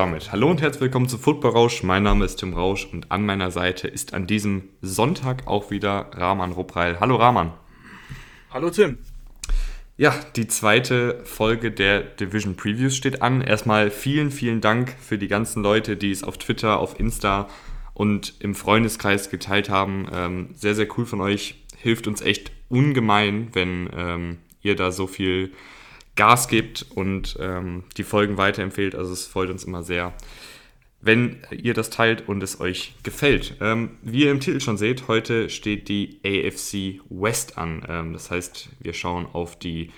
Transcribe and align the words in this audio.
Damit 0.00 0.32
hallo 0.32 0.50
und 0.50 0.62
herzlich 0.62 0.80
willkommen 0.80 1.10
zu 1.10 1.18
Football 1.18 1.50
Rausch. 1.50 1.82
Mein 1.82 2.04
Name 2.04 2.24
ist 2.24 2.36
Tim 2.36 2.54
Rausch 2.54 2.88
und 2.90 3.12
an 3.12 3.26
meiner 3.26 3.50
Seite 3.50 3.86
ist 3.86 4.14
an 4.14 4.26
diesem 4.26 4.70
Sonntag 4.80 5.46
auch 5.46 5.70
wieder 5.70 6.10
Rahman 6.14 6.52
Ruppreil. 6.52 6.98
Hallo 7.00 7.16
Rahman. 7.16 7.52
Hallo 8.50 8.70
Tim. 8.70 8.96
Ja, 9.98 10.14
die 10.36 10.48
zweite 10.48 11.20
Folge 11.24 11.70
der 11.70 12.00
Division 12.00 12.56
Previews 12.56 12.96
steht 12.96 13.20
an. 13.20 13.42
Erstmal 13.42 13.90
vielen, 13.90 14.30
vielen 14.30 14.62
Dank 14.62 14.94
für 14.98 15.18
die 15.18 15.28
ganzen 15.28 15.62
Leute, 15.62 15.98
die 15.98 16.12
es 16.12 16.24
auf 16.24 16.38
Twitter, 16.38 16.78
auf 16.78 16.98
Insta 16.98 17.46
und 17.92 18.36
im 18.38 18.54
Freundeskreis 18.54 19.28
geteilt 19.28 19.68
haben. 19.68 20.08
Ähm, 20.14 20.48
sehr, 20.54 20.74
sehr 20.74 20.88
cool 20.96 21.04
von 21.04 21.20
euch. 21.20 21.56
Hilft 21.76 22.06
uns 22.06 22.22
echt 22.22 22.52
ungemein, 22.70 23.48
wenn 23.52 23.90
ähm, 23.94 24.38
ihr 24.62 24.76
da 24.76 24.92
so 24.92 25.06
viel 25.06 25.52
Gas 26.16 26.48
gibt 26.48 26.86
und 26.94 27.36
ähm, 27.40 27.84
die 27.96 28.04
Folgen 28.04 28.36
weiterempfehlt. 28.36 28.94
Also 28.94 29.12
es 29.12 29.26
freut 29.26 29.50
uns 29.50 29.64
immer 29.64 29.82
sehr, 29.82 30.12
wenn 31.00 31.38
ihr 31.50 31.74
das 31.74 31.90
teilt 31.90 32.28
und 32.28 32.42
es 32.42 32.60
euch 32.60 32.94
gefällt. 33.02 33.56
Ähm, 33.60 33.98
wie 34.02 34.24
ihr 34.24 34.30
im 34.30 34.40
Titel 34.40 34.60
schon 34.60 34.76
seht, 34.76 35.08
heute 35.08 35.48
steht 35.48 35.88
die 35.88 36.20
AFC 36.24 37.00
West 37.08 37.56
an. 37.56 37.84
Ähm, 37.88 38.12
das 38.12 38.30
heißt, 38.30 38.68
wir 38.80 38.92
schauen 38.92 39.26
auf 39.32 39.58
die 39.58 39.90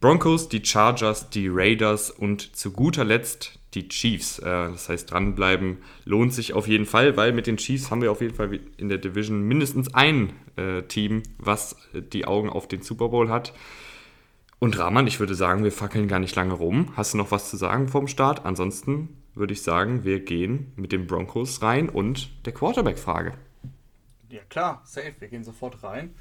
Broncos, 0.00 0.48
die 0.48 0.64
Chargers, 0.64 1.30
die 1.30 1.48
Raiders 1.48 2.10
und 2.10 2.54
zu 2.56 2.72
guter 2.72 3.04
Letzt 3.04 3.58
die 3.74 3.88
Chiefs. 3.88 4.38
Äh, 4.40 4.44
das 4.44 4.88
heißt, 4.88 5.10
dranbleiben 5.10 5.78
lohnt 6.04 6.34
sich 6.34 6.52
auf 6.52 6.68
jeden 6.68 6.86
Fall, 6.86 7.16
weil 7.16 7.32
mit 7.32 7.46
den 7.46 7.56
Chiefs 7.56 7.90
haben 7.90 8.02
wir 8.02 8.12
auf 8.12 8.20
jeden 8.20 8.34
Fall 8.34 8.60
in 8.76 8.88
der 8.88 8.98
Division 8.98 9.42
mindestens 9.42 9.94
ein 9.94 10.32
äh, 10.56 10.82
Team, 10.82 11.22
was 11.38 11.76
die 11.94 12.26
Augen 12.26 12.50
auf 12.50 12.68
den 12.68 12.82
Super 12.82 13.08
Bowl 13.08 13.30
hat. 13.30 13.54
Und 14.62 14.78
Rahman, 14.78 15.08
ich 15.08 15.18
würde 15.18 15.34
sagen, 15.34 15.64
wir 15.64 15.72
fackeln 15.72 16.06
gar 16.06 16.20
nicht 16.20 16.36
lange 16.36 16.52
rum. 16.52 16.92
Hast 16.96 17.14
du 17.14 17.18
noch 17.18 17.32
was 17.32 17.50
zu 17.50 17.56
sagen 17.56 17.88
vom 17.88 18.06
Start? 18.06 18.46
Ansonsten 18.46 19.20
würde 19.34 19.54
ich 19.54 19.62
sagen, 19.62 20.04
wir 20.04 20.20
gehen 20.20 20.70
mit 20.76 20.92
den 20.92 21.08
Broncos 21.08 21.62
rein 21.62 21.88
und 21.88 22.30
der 22.46 22.54
Quarterback-Frage. 22.54 23.34
Ja 24.28 24.40
klar, 24.48 24.80
safe. 24.84 25.14
Wir 25.18 25.26
gehen 25.26 25.42
sofort 25.42 25.82
rein. 25.82 26.14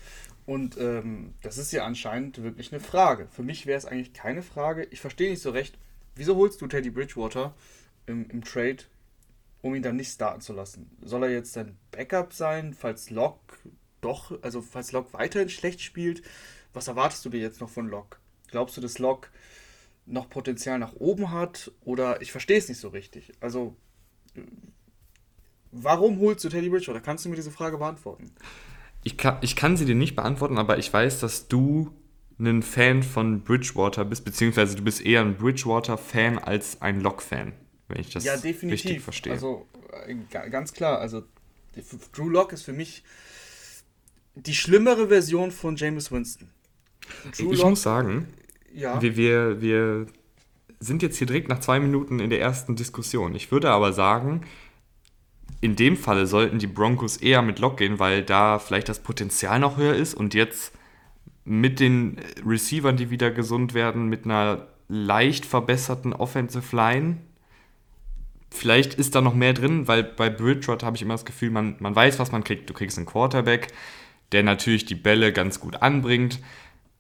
Und 0.48 0.76
ähm, 0.80 1.36
das 1.44 1.60
ist 1.60 1.72
ja 1.72 1.86
anscheinend 1.86 2.42
wirklich 2.42 2.72
eine 2.72 2.82
Frage. 2.82 3.28
Für 3.30 3.44
mich 3.44 3.68
wäre 3.68 3.78
es 3.78 3.86
eigentlich 3.86 4.12
keine 4.12 4.42
Frage. 4.42 4.88
Ich 4.90 5.02
verstehe 5.02 5.30
nicht 5.30 5.44
so 5.44 5.52
recht, 5.52 5.78
wieso 6.16 6.36
holst 6.36 6.60
du 6.64 6.66
Teddy 6.66 6.90
Bridgewater 6.90 7.54
im, 8.08 8.28
im 8.32 8.44
Trade, 8.44 8.78
um 9.62 9.76
ihn 9.76 9.84
dann 9.84 9.98
nicht 9.98 10.12
starten 10.12 10.42
zu 10.42 10.54
lassen? 10.54 10.90
Soll 11.04 11.26
er 11.26 11.30
jetzt 11.30 11.56
dein 11.58 11.78
Backup 11.92 12.34
sein, 12.34 12.74
falls 12.74 13.12
Locke 13.12 13.56
doch, 14.02 14.42
also 14.42 14.64
falls 14.64 14.94
Locke 14.94 15.14
weiterhin 15.14 15.50
schlecht 15.50 15.82
spielt? 15.82 16.24
Was 16.74 16.88
erwartest 16.88 17.24
du 17.24 17.30
dir 17.30 17.40
jetzt 17.40 17.62
noch 17.62 17.70
von 17.70 17.88
Locke? 17.88 18.18
Glaubst 18.52 18.78
du, 18.78 18.82
dass 18.82 19.00
Locke 19.00 19.30
noch 20.06 20.30
Potenzial 20.30 20.80
nach 20.80 20.94
oben 20.94 21.32
hat? 21.32 21.72
Oder 21.84 22.22
ich 22.22 22.32
verstehe 22.32 22.58
es 22.58 22.70
nicht 22.70 22.80
so 22.80 22.90
richtig. 22.90 23.32
Also, 23.40 23.76
warum 25.72 26.20
holst 26.20 26.44
du 26.44 26.50
Teddy 26.50 26.70
Bridgewater? 26.70 27.02
Kannst 27.02 27.26
du 27.26 27.30
mir 27.30 27.36
diese 27.36 27.52
Frage 27.52 27.78
beantworten? 27.78 28.32
Ich 29.04 29.18
kann, 29.18 29.38
ich 29.42 29.56
kann 29.56 29.78
sie 29.78 29.86
dir 29.86 29.96
nicht 29.96 30.16
beantworten, 30.16 30.58
aber 30.58 30.78
ich 30.78 30.92
weiß, 30.92 31.20
dass 31.20 31.48
du 31.48 31.92
ein 32.40 32.64
Fan 32.64 33.04
von 33.04 33.42
Bridgewater 33.42 34.06
bist, 34.06 34.26
beziehungsweise 34.26 34.76
du 34.76 34.84
bist 34.84 35.06
eher 35.06 35.22
ein 35.22 35.38
Bridgewater-Fan 35.38 36.40
als 36.40 36.82
ein 36.82 37.00
Lock-Fan, 37.02 37.54
wenn 37.88 38.00
ich 38.00 38.10
das 38.10 38.24
ja, 38.24 38.36
definitiv. 38.38 38.86
richtig 38.86 39.02
verstehe. 39.02 39.34
Also 39.34 39.68
äh, 40.08 40.16
ganz 40.50 40.74
klar, 40.74 41.00
also 41.00 41.24
Drew 42.14 42.30
Lock 42.30 42.54
ist 42.54 42.64
für 42.64 42.74
mich 42.74 43.04
die 44.36 44.56
schlimmere 44.56 45.08
Version 45.08 45.52
von 45.52 45.76
James 45.76 46.12
Winston. 46.12 46.50
Drew 47.38 47.54
ich 47.54 47.60
Lock, 47.60 47.72
muss 47.72 47.82
sagen, 47.82 48.28
ja. 48.74 49.02
Wir, 49.02 49.18
wir, 49.18 49.62
wir 49.62 50.06
sind 50.80 51.02
jetzt 51.02 51.18
hier 51.18 51.28
direkt 51.28 51.50
nach 51.50 51.60
zwei 51.60 51.80
Minuten 51.80 52.20
in 52.20 52.30
der 52.30 52.42
ersten 52.42 52.76
Diskussion. 52.76 53.36
Ich 53.36 53.52
würde 53.52 53.70
aber 53.70 53.94
sagen, 53.94 54.42
in 55.62 55.76
dem 55.76 55.96
Falle 55.96 56.26
sollten 56.26 56.60
die 56.60 56.68
Broncos 56.68 57.18
eher 57.18 57.42
mit 57.42 57.60
Lock 57.60 57.78
gehen, 57.78 58.00
weil 58.00 58.24
da 58.24 58.58
vielleicht 58.58 58.90
das 58.90 59.00
Potenzial 59.00 59.60
noch 59.60 59.78
höher 59.78 59.94
ist 59.94 60.16
und 60.16 60.34
jetzt 60.34 60.74
mit 61.44 61.80
den 61.80 62.20
Receivern, 62.46 62.98
die 62.98 63.10
wieder 63.10 63.32
gesund 63.32 63.74
werden, 63.74 64.08
mit 64.08 64.26
einer 64.26 64.68
leicht 64.88 65.46
verbesserten 65.46 66.14
Offensive 66.14 66.76
Line. 66.76 67.18
Vielleicht 68.50 68.96
ist 68.96 69.16
da 69.16 69.22
noch 69.22 69.34
mehr 69.34 69.54
drin, 69.54 69.88
weil 69.88 70.04
bei 70.04 70.30
Bridgewater 70.30 70.86
habe 70.86 70.98
ich 70.98 71.04
immer 71.04 71.14
das 71.14 71.26
Gefühl, 71.26 71.52
man, 71.52 71.76
man 71.80 71.96
weiß, 71.96 72.20
was 72.20 72.32
man 72.32 72.44
kriegt. 72.44 72.70
Du 72.70 72.74
kriegst 72.74 72.98
einen 72.98 73.06
Quarterback, 73.06 73.68
der 74.32 74.44
natürlich 74.44 74.86
die 74.86 74.96
Bälle 74.96 75.32
ganz 75.32 75.60
gut 75.60 75.82
anbringt, 75.82 76.40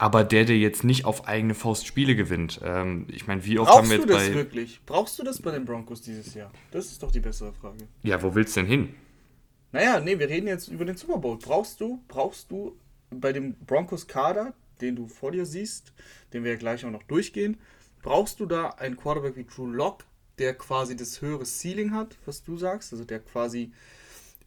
aber 0.01 0.23
der, 0.23 0.45
der 0.45 0.57
jetzt 0.57 0.83
nicht 0.83 1.05
auf 1.05 1.27
eigene 1.27 1.53
Faust 1.53 1.85
Spiele 1.85 2.15
gewinnt. 2.15 2.59
Ähm, 2.63 3.05
ich 3.11 3.27
meine, 3.27 3.45
wie 3.45 3.59
oft 3.59 3.69
Brauchst 3.69 3.83
haben 3.83 3.89
wir 3.91 3.97
jetzt 3.97 4.09
du 4.09 4.13
das 4.13 4.27
bei... 4.29 4.33
wirklich? 4.33 4.81
Brauchst 4.87 5.19
du 5.19 5.23
das 5.23 5.39
bei 5.39 5.51
den 5.51 5.63
Broncos 5.63 6.01
dieses 6.01 6.33
Jahr? 6.33 6.51
Das 6.71 6.87
ist 6.87 7.03
doch 7.03 7.11
die 7.11 7.19
bessere 7.19 7.53
Frage. 7.53 7.87
Ja, 8.01 8.19
wo 8.23 8.33
willst 8.33 8.55
du 8.55 8.61
denn 8.61 8.67
hin? 8.67 8.95
Naja, 9.71 9.99
nee, 9.99 10.17
wir 10.17 10.27
reden 10.27 10.47
jetzt 10.47 10.69
über 10.69 10.85
den 10.85 10.97
Super 10.97 11.19
Bowl. 11.19 11.37
Brauchst 11.37 11.79
du, 11.81 12.03
brauchst 12.07 12.49
du 12.49 12.75
bei 13.11 13.31
dem 13.31 13.53
Broncos-Kader, 13.53 14.55
den 14.81 14.95
du 14.95 15.07
vor 15.07 15.33
dir 15.33 15.45
siehst, 15.45 15.93
den 16.33 16.43
wir 16.43 16.53
ja 16.53 16.57
gleich 16.57 16.83
auch 16.83 16.89
noch 16.89 17.03
durchgehen, 17.03 17.59
brauchst 18.01 18.39
du 18.39 18.47
da 18.47 18.69
einen 18.69 18.97
Quarterback 18.97 19.35
wie 19.35 19.45
Drew 19.45 19.67
Lock, 19.67 20.05
der 20.39 20.55
quasi 20.55 20.95
das 20.95 21.21
höhere 21.21 21.45
Ceiling 21.45 21.93
hat, 21.93 22.17
was 22.25 22.41
du 22.41 22.57
sagst, 22.57 22.91
also 22.91 23.05
der 23.05 23.19
quasi 23.19 23.71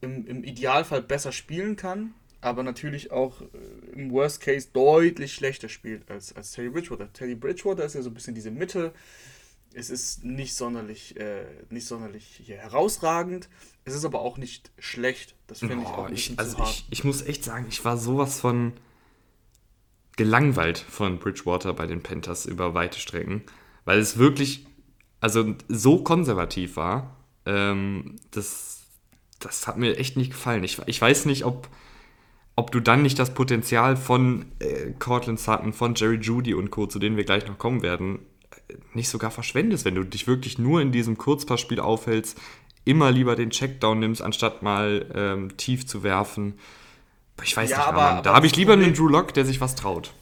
im, 0.01 0.27
im 0.27 0.43
Idealfall 0.43 1.03
besser 1.03 1.31
spielen 1.31 1.77
kann, 1.77 2.13
aber 2.45 2.63
natürlich 2.63 3.11
auch 3.11 3.41
äh, 3.41 3.47
im 3.95 4.11
Worst 4.11 4.41
Case 4.41 4.69
deutlich 4.73 5.35
schlechter 5.35 5.69
spielt 5.69 6.11
als, 6.11 6.35
als 6.37 6.53
Teddy 6.53 6.69
Bridgewater. 6.69 7.13
Teddy 7.13 7.35
Bridgewater 7.35 7.85
ist 7.85 7.95
ja 7.95 8.03
so 8.03 8.11
ein 8.11 8.15
bisschen 8.15 8.35
diese 8.35 8.51
Mitte. 8.51 8.93
Es 9.73 9.91
ist 9.91 10.25
nicht 10.25 10.55
sonderlich, 10.55 11.17
äh, 11.19 11.47
nicht 11.71 11.87
sonderlich 11.87 12.43
herausragend. 12.47 13.49
Es 13.85 13.95
ist 13.95 14.05
aber 14.05 14.21
auch 14.21 14.39
nicht 14.39 14.71
schlecht. 14.79 15.35
Das 15.47 15.61
finde 15.61 15.83
ich 15.83 15.89
auch 15.89 16.09
nicht 16.09 16.39
also 16.39 16.63
ich, 16.63 16.87
ich 16.91 17.03
muss 17.03 17.23
echt 17.23 17.43
sagen, 17.43 17.67
ich 17.69 17.85
war 17.85 17.97
sowas 17.97 18.41
von 18.41 18.75
gelangweilt 20.17 20.79
von 20.79 21.19
Bridgewater 21.19 21.73
bei 21.75 21.87
den 21.87 22.03
Panthers 22.03 22.47
über 22.47 22.75
weite 22.75 23.01
Strecken, 23.01 23.43
weil 23.85 23.99
es 23.99 24.17
wirklich 24.17 24.67
also 25.21 25.55
so 25.69 26.05
konservativ 26.05 26.77
war. 26.77 27.17
Ähm, 27.47 28.17
das, 28.31 28.83
das 29.41 29.67
hat 29.67 29.79
mir 29.79 29.97
echt 29.97 30.17
nicht 30.17 30.31
gefallen. 30.31 30.63
Ich, 30.63 30.79
ich 30.87 31.01
weiß 31.01 31.25
nicht, 31.25 31.45
ob 31.45 31.69
ob 32.57 32.71
du 32.71 32.81
dann 32.81 33.03
nicht 33.03 33.19
das 33.19 33.35
Potenzial 33.35 33.97
von 33.97 34.47
äh, 34.61 34.93
Cortland 34.99 35.41
Sutton, 35.41 35.73
von 35.73 35.95
Jerry 35.95 36.17
Judy 36.17 36.55
und 36.55 36.71
Co., 36.71 36.87
zu 36.87 36.99
denen 36.99 37.17
wir 37.17 37.25
gleich 37.25 37.47
noch 37.47 37.59
kommen 37.59 37.83
werden, 37.83 38.21
äh, 38.69 38.75
nicht 38.93 39.09
sogar 39.09 39.31
verschwendest, 39.31 39.85
wenn 39.85 39.97
du 39.97 40.05
dich 40.05 40.27
wirklich 40.27 40.59
nur 40.59 40.81
in 40.81 40.93
diesem 40.93 41.19
Kurzpassspiel 41.19 41.81
aufhältst, 41.81 42.39
immer 42.85 43.11
lieber 43.11 43.35
den 43.35 43.51
Checkdown 43.51 43.99
nimmst, 43.99 44.23
anstatt 44.23 44.63
mal 44.63 45.07
ähm, 45.15 45.57
tief 45.57 45.87
zu 45.87 46.03
werfen. 46.03 46.59
Ich 47.43 47.57
weiß 47.57 47.71
ja, 47.71 47.79
nicht, 47.79 47.87
aber, 47.87 48.03
aber 48.03 48.23
da 48.23 48.35
habe 48.35 48.47
ich 48.47 48.55
lieber 48.55 48.75
einen 48.75 48.95
Drew 48.95 49.09
Lock, 49.09 49.35
der 49.35 49.45
sich 49.45 49.61
was 49.61 49.75
traut. 49.75 50.13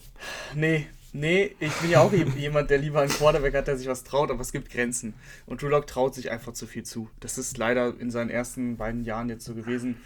Nee, 0.54 0.86
nee, 1.12 1.54
ich 1.60 1.72
bin 1.74 1.90
ja 1.90 2.00
auch 2.00 2.12
jemand, 2.38 2.70
der 2.70 2.78
lieber 2.78 3.00
einen 3.00 3.10
Quarterback 3.10 3.54
hat, 3.54 3.66
der 3.66 3.76
sich 3.76 3.88
was 3.88 4.04
traut, 4.04 4.30
aber 4.30 4.40
es 4.40 4.52
gibt 4.52 4.70
Grenzen. 4.70 5.12
Und 5.44 5.60
Drew 5.60 5.68
Lock 5.68 5.86
traut 5.86 6.14
sich 6.14 6.30
einfach 6.30 6.54
zu 6.54 6.66
viel 6.66 6.84
zu. 6.84 7.10
Das 7.20 7.36
ist 7.36 7.58
leider 7.58 7.92
in 7.98 8.10
seinen 8.10 8.30
ersten 8.30 8.78
beiden 8.78 9.04
Jahren 9.04 9.28
jetzt 9.28 9.44
so 9.44 9.54
gewesen. 9.54 9.98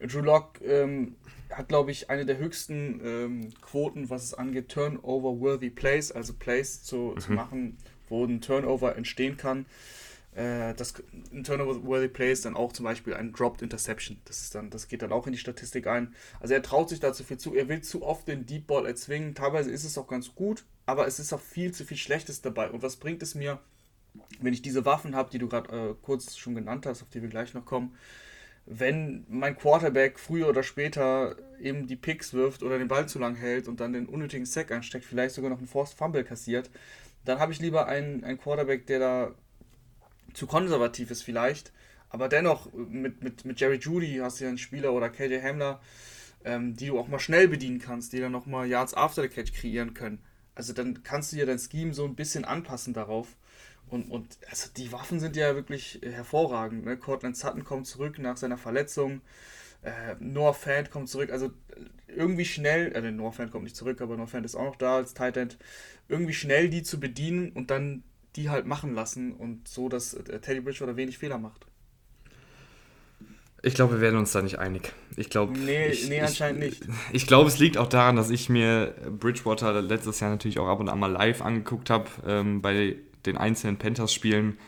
Drew 0.00 0.22
Lock 0.22 0.60
ähm, 0.64 1.16
hat, 1.50 1.68
glaube 1.68 1.90
ich, 1.90 2.10
eine 2.10 2.26
der 2.26 2.38
höchsten 2.38 3.00
ähm, 3.04 3.50
Quoten, 3.60 4.10
was 4.10 4.24
es 4.24 4.34
angeht, 4.34 4.68
Turnover-worthy 4.68 5.70
Plays, 5.70 6.12
also 6.12 6.34
Plays 6.34 6.82
zu, 6.82 7.12
mhm. 7.14 7.20
zu 7.20 7.32
machen, 7.32 7.78
wo 8.08 8.24
ein 8.24 8.40
Turnover 8.40 8.96
entstehen 8.96 9.36
kann. 9.36 9.66
Äh, 10.34 10.74
das, 10.74 10.94
ein 11.32 11.44
Turnover-worthy 11.44 12.08
Play 12.08 12.32
ist 12.32 12.44
dann 12.44 12.56
auch 12.56 12.72
zum 12.72 12.84
Beispiel 12.84 13.14
ein 13.14 13.32
Dropped 13.32 13.62
Interception. 13.62 14.18
Das, 14.24 14.42
ist 14.42 14.54
dann, 14.54 14.70
das 14.70 14.88
geht 14.88 15.02
dann 15.02 15.12
auch 15.12 15.26
in 15.26 15.32
die 15.32 15.38
Statistik 15.38 15.86
ein. 15.86 16.14
Also 16.38 16.54
er 16.54 16.62
traut 16.62 16.88
sich 16.88 17.00
da 17.00 17.12
zu 17.12 17.24
viel 17.24 17.38
zu. 17.38 17.54
Er 17.54 17.68
will 17.68 17.82
zu 17.82 18.02
oft 18.02 18.28
den 18.28 18.46
Deep 18.46 18.66
Ball 18.66 18.86
erzwingen. 18.86 19.34
Teilweise 19.34 19.70
ist 19.70 19.84
es 19.84 19.98
auch 19.98 20.06
ganz 20.06 20.34
gut, 20.34 20.64
aber 20.86 21.06
es 21.06 21.18
ist 21.18 21.32
auch 21.32 21.40
viel 21.40 21.72
zu 21.72 21.84
viel 21.84 21.96
Schlechtes 21.96 22.42
dabei. 22.42 22.70
Und 22.70 22.82
was 22.82 22.96
bringt 22.96 23.22
es 23.22 23.34
mir, 23.34 23.60
wenn 24.40 24.52
ich 24.52 24.62
diese 24.62 24.84
Waffen 24.84 25.14
habe, 25.14 25.30
die 25.30 25.38
du 25.38 25.48
gerade 25.48 25.90
äh, 25.90 25.94
kurz 26.00 26.36
schon 26.36 26.54
genannt 26.54 26.86
hast, 26.86 27.02
auf 27.02 27.10
die 27.10 27.22
wir 27.22 27.28
gleich 27.28 27.54
noch 27.54 27.64
kommen, 27.64 27.94
wenn 28.72 29.26
mein 29.28 29.56
Quarterback 29.56 30.20
früher 30.20 30.48
oder 30.48 30.62
später 30.62 31.34
eben 31.60 31.88
die 31.88 31.96
Picks 31.96 32.32
wirft 32.34 32.62
oder 32.62 32.78
den 32.78 32.86
Ball 32.86 33.08
zu 33.08 33.18
lang 33.18 33.34
hält 33.34 33.66
und 33.66 33.80
dann 33.80 33.92
den 33.92 34.06
unnötigen 34.06 34.46
Sack 34.46 34.70
einsteckt, 34.70 35.04
vielleicht 35.04 35.34
sogar 35.34 35.50
noch 35.50 35.58
einen 35.58 35.66
Forced 35.66 35.98
Fumble 35.98 36.22
kassiert, 36.22 36.70
dann 37.24 37.40
habe 37.40 37.52
ich 37.52 37.58
lieber 37.58 37.88
einen, 37.88 38.22
einen 38.22 38.38
Quarterback, 38.38 38.86
der 38.86 38.98
da 39.00 39.34
zu 40.34 40.46
konservativ 40.46 41.10
ist 41.10 41.22
vielleicht, 41.22 41.72
aber 42.10 42.28
dennoch 42.28 42.72
mit, 42.72 43.24
mit, 43.24 43.44
mit 43.44 43.58
Jerry 43.58 43.78
Judy 43.78 44.20
hast 44.22 44.38
du 44.38 44.44
ja 44.44 44.48
einen 44.48 44.58
Spieler 44.58 44.92
oder 44.92 45.10
KJ 45.10 45.42
Hamler, 45.42 45.80
ähm, 46.44 46.76
die 46.76 46.86
du 46.86 46.98
auch 46.98 47.08
mal 47.08 47.18
schnell 47.18 47.48
bedienen 47.48 47.80
kannst, 47.80 48.12
die 48.12 48.20
dann 48.20 48.30
nochmal 48.30 48.68
Yards 48.68 48.94
after 48.94 49.22
the 49.22 49.28
catch 49.28 49.52
kreieren 49.52 49.94
können. 49.94 50.22
Also 50.54 50.72
dann 50.72 51.02
kannst 51.02 51.32
du 51.32 51.36
dir 51.36 51.46
dein 51.46 51.58
Scheme 51.58 51.92
so 51.92 52.04
ein 52.04 52.14
bisschen 52.14 52.44
anpassen 52.44 52.94
darauf. 52.94 53.36
Und, 53.90 54.10
und 54.10 54.38
also 54.48 54.70
die 54.76 54.92
Waffen 54.92 55.18
sind 55.18 55.36
ja 55.36 55.54
wirklich 55.54 56.00
hervorragend. 56.02 56.84
Ne? 56.84 56.96
Cortland 56.96 57.36
Sutton 57.36 57.64
kommt 57.64 57.86
zurück 57.86 58.18
nach 58.18 58.36
seiner 58.36 58.56
Verletzung. 58.56 59.20
Äh, 59.82 60.14
Noah 60.20 60.54
Fant 60.54 60.90
kommt 60.90 61.08
zurück. 61.08 61.30
Also 61.30 61.50
irgendwie 62.06 62.44
schnell, 62.44 62.92
äh, 62.92 63.10
Noah 63.10 63.32
Fant 63.32 63.50
kommt 63.50 63.64
nicht 63.64 63.76
zurück, 63.76 64.00
aber 64.00 64.16
Noah 64.16 64.28
Fant 64.28 64.46
ist 64.46 64.54
auch 64.54 64.64
noch 64.64 64.76
da 64.76 64.96
als 64.96 65.14
Tight 65.14 65.36
End. 65.36 65.58
Irgendwie 66.08 66.34
schnell 66.34 66.70
die 66.70 66.82
zu 66.82 67.00
bedienen 67.00 67.50
und 67.50 67.70
dann 67.70 68.04
die 68.36 68.48
halt 68.48 68.64
machen 68.64 68.94
lassen 68.94 69.32
und 69.32 69.66
so, 69.66 69.88
dass 69.88 70.14
äh, 70.14 70.38
Teddy 70.38 70.60
Bridgewater 70.60 70.96
wenig 70.96 71.18
Fehler 71.18 71.38
macht. 71.38 71.66
Ich 73.62 73.74
glaube, 73.74 73.94
wir 73.94 74.00
werden 74.00 74.18
uns 74.18 74.32
da 74.32 74.40
nicht 74.40 74.58
einig. 74.58 74.92
Ich 75.16 75.28
glaube. 75.28 75.58
Nee, 75.58 75.88
ich, 75.88 76.08
nee 76.08 76.20
anscheinend 76.20 76.62
ich, 76.64 76.80
nicht. 76.80 76.98
Ich 77.12 77.26
glaube, 77.26 77.48
es 77.48 77.58
liegt 77.58 77.76
auch 77.76 77.88
daran, 77.88 78.16
dass 78.16 78.30
ich 78.30 78.48
mir 78.48 78.94
Bridgewater 79.18 79.82
letztes 79.82 80.20
Jahr 80.20 80.30
natürlich 80.30 80.58
auch 80.58 80.68
ab 80.68 80.80
und 80.80 80.88
an 80.88 80.98
mal 80.98 81.10
live 81.10 81.42
angeguckt 81.42 81.90
habe 81.90 82.08
ähm, 82.26 82.62
bei 82.62 82.96
den 83.26 83.36
einzelnen 83.36 83.78
Panthers-Spielen. 83.78 84.58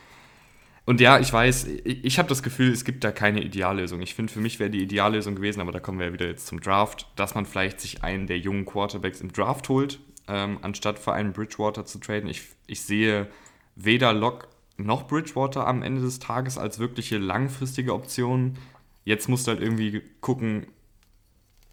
Und 0.85 0.99
ja, 0.99 1.19
ich 1.19 1.31
weiß, 1.31 1.65
ich, 1.65 2.03
ich 2.03 2.19
habe 2.19 2.27
das 2.27 2.43
Gefühl, 2.43 2.71
es 2.71 2.83
gibt 2.83 3.03
da 3.03 3.11
keine 3.11 3.41
Ideallösung. 3.41 4.01
Ich 4.01 4.15
finde, 4.15 4.33
für 4.33 4.41
mich 4.41 4.59
wäre 4.59 4.69
die 4.69 4.83
Ideallösung 4.83 5.35
gewesen, 5.35 5.61
aber 5.61 5.71
da 5.71 5.79
kommen 5.79 5.99
wir 5.99 6.07
ja 6.07 6.13
wieder 6.13 6.27
jetzt 6.27 6.47
zum 6.47 6.59
Draft, 6.59 7.07
dass 7.15 7.35
man 7.35 7.45
vielleicht 7.45 7.79
sich 7.79 8.03
einen 8.03 8.27
der 8.27 8.39
jungen 8.39 8.65
Quarterbacks 8.65 9.21
im 9.21 9.31
Draft 9.31 9.69
holt, 9.69 9.99
ähm, 10.27 10.59
anstatt 10.61 10.99
für 10.99 11.13
einen 11.13 11.31
Bridgewater 11.31 11.85
zu 11.85 11.99
traden. 11.99 12.29
Ich, 12.29 12.43
ich 12.67 12.81
sehe 12.81 13.29
weder 13.75 14.13
Lock 14.13 14.49
noch 14.77 15.07
Bridgewater 15.07 15.67
am 15.67 15.83
Ende 15.83 16.01
des 16.01 16.19
Tages 16.19 16.57
als 16.57 16.79
wirkliche 16.79 17.17
langfristige 17.17 17.93
Option. 17.93 18.57
Jetzt 19.05 19.29
musst 19.29 19.47
du 19.47 19.51
halt 19.51 19.61
irgendwie 19.61 20.01
gucken, 20.19 20.67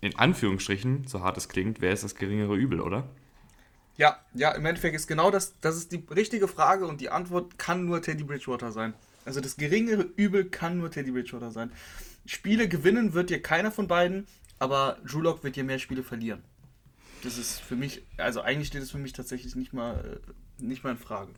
in 0.00 0.16
Anführungsstrichen, 0.16 1.06
so 1.06 1.20
hart 1.22 1.36
es 1.36 1.48
klingt, 1.48 1.80
wer 1.80 1.92
ist 1.92 2.04
das 2.04 2.14
geringere 2.14 2.56
Übel, 2.56 2.80
oder? 2.80 3.08
Ja, 4.00 4.18
ja, 4.32 4.52
im 4.52 4.64
Endeffekt 4.64 4.96
ist 4.96 5.08
genau 5.08 5.30
das, 5.30 5.60
das 5.60 5.76
ist 5.76 5.92
die 5.92 6.02
richtige 6.10 6.48
Frage 6.48 6.86
und 6.86 7.02
die 7.02 7.10
Antwort 7.10 7.58
kann 7.58 7.84
nur 7.84 8.00
Teddy 8.00 8.24
Bridgewater 8.24 8.72
sein. 8.72 8.94
Also 9.26 9.42
das 9.42 9.58
geringere 9.58 10.08
Übel 10.16 10.46
kann 10.46 10.78
nur 10.78 10.90
Teddy 10.90 11.10
Bridgewater 11.10 11.50
sein. 11.50 11.70
Spiele 12.24 12.66
gewinnen 12.66 13.12
wird 13.12 13.28
dir 13.28 13.42
keiner 13.42 13.70
von 13.70 13.88
beiden, 13.88 14.26
aber 14.58 14.96
Drew 15.04 15.20
Lock 15.20 15.44
wird 15.44 15.56
dir 15.56 15.64
mehr 15.64 15.78
Spiele 15.78 16.02
verlieren. 16.02 16.42
Das 17.24 17.36
ist 17.36 17.60
für 17.60 17.76
mich, 17.76 18.02
also 18.16 18.40
eigentlich 18.40 18.68
steht 18.68 18.80
es 18.80 18.90
für 18.90 18.96
mich 18.96 19.12
tatsächlich 19.12 19.54
nicht 19.54 19.74
mal, 19.74 20.18
äh, 20.58 20.64
nicht 20.64 20.82
mal 20.82 20.92
in 20.92 20.96
Frage. 20.96 21.32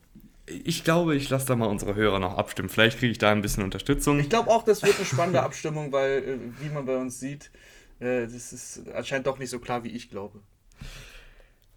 Ich 0.46 0.84
glaube, 0.84 1.16
ich 1.16 1.28
lasse 1.30 1.46
da 1.46 1.56
mal 1.56 1.66
unsere 1.66 1.96
Hörer 1.96 2.20
noch 2.20 2.38
abstimmen. 2.38 2.68
Vielleicht 2.68 3.00
kriege 3.00 3.10
ich 3.10 3.18
da 3.18 3.32
ein 3.32 3.42
bisschen 3.42 3.64
Unterstützung. 3.64 4.20
Ich 4.20 4.30
glaube 4.30 4.48
auch, 4.48 4.64
das 4.64 4.84
wird 4.84 4.94
eine 4.98 5.04
spannende 5.04 5.42
Abstimmung, 5.42 5.90
weil, 5.90 6.22
äh, 6.22 6.38
wie 6.60 6.68
man 6.68 6.86
bei 6.86 6.96
uns 6.96 7.18
sieht, 7.18 7.50
äh, 7.98 8.22
das 8.28 8.52
ist 8.52 8.82
anscheinend 8.94 9.26
doch 9.26 9.40
nicht 9.40 9.50
so 9.50 9.58
klar, 9.58 9.82
wie 9.82 9.90
ich 9.90 10.10
glaube. 10.10 10.38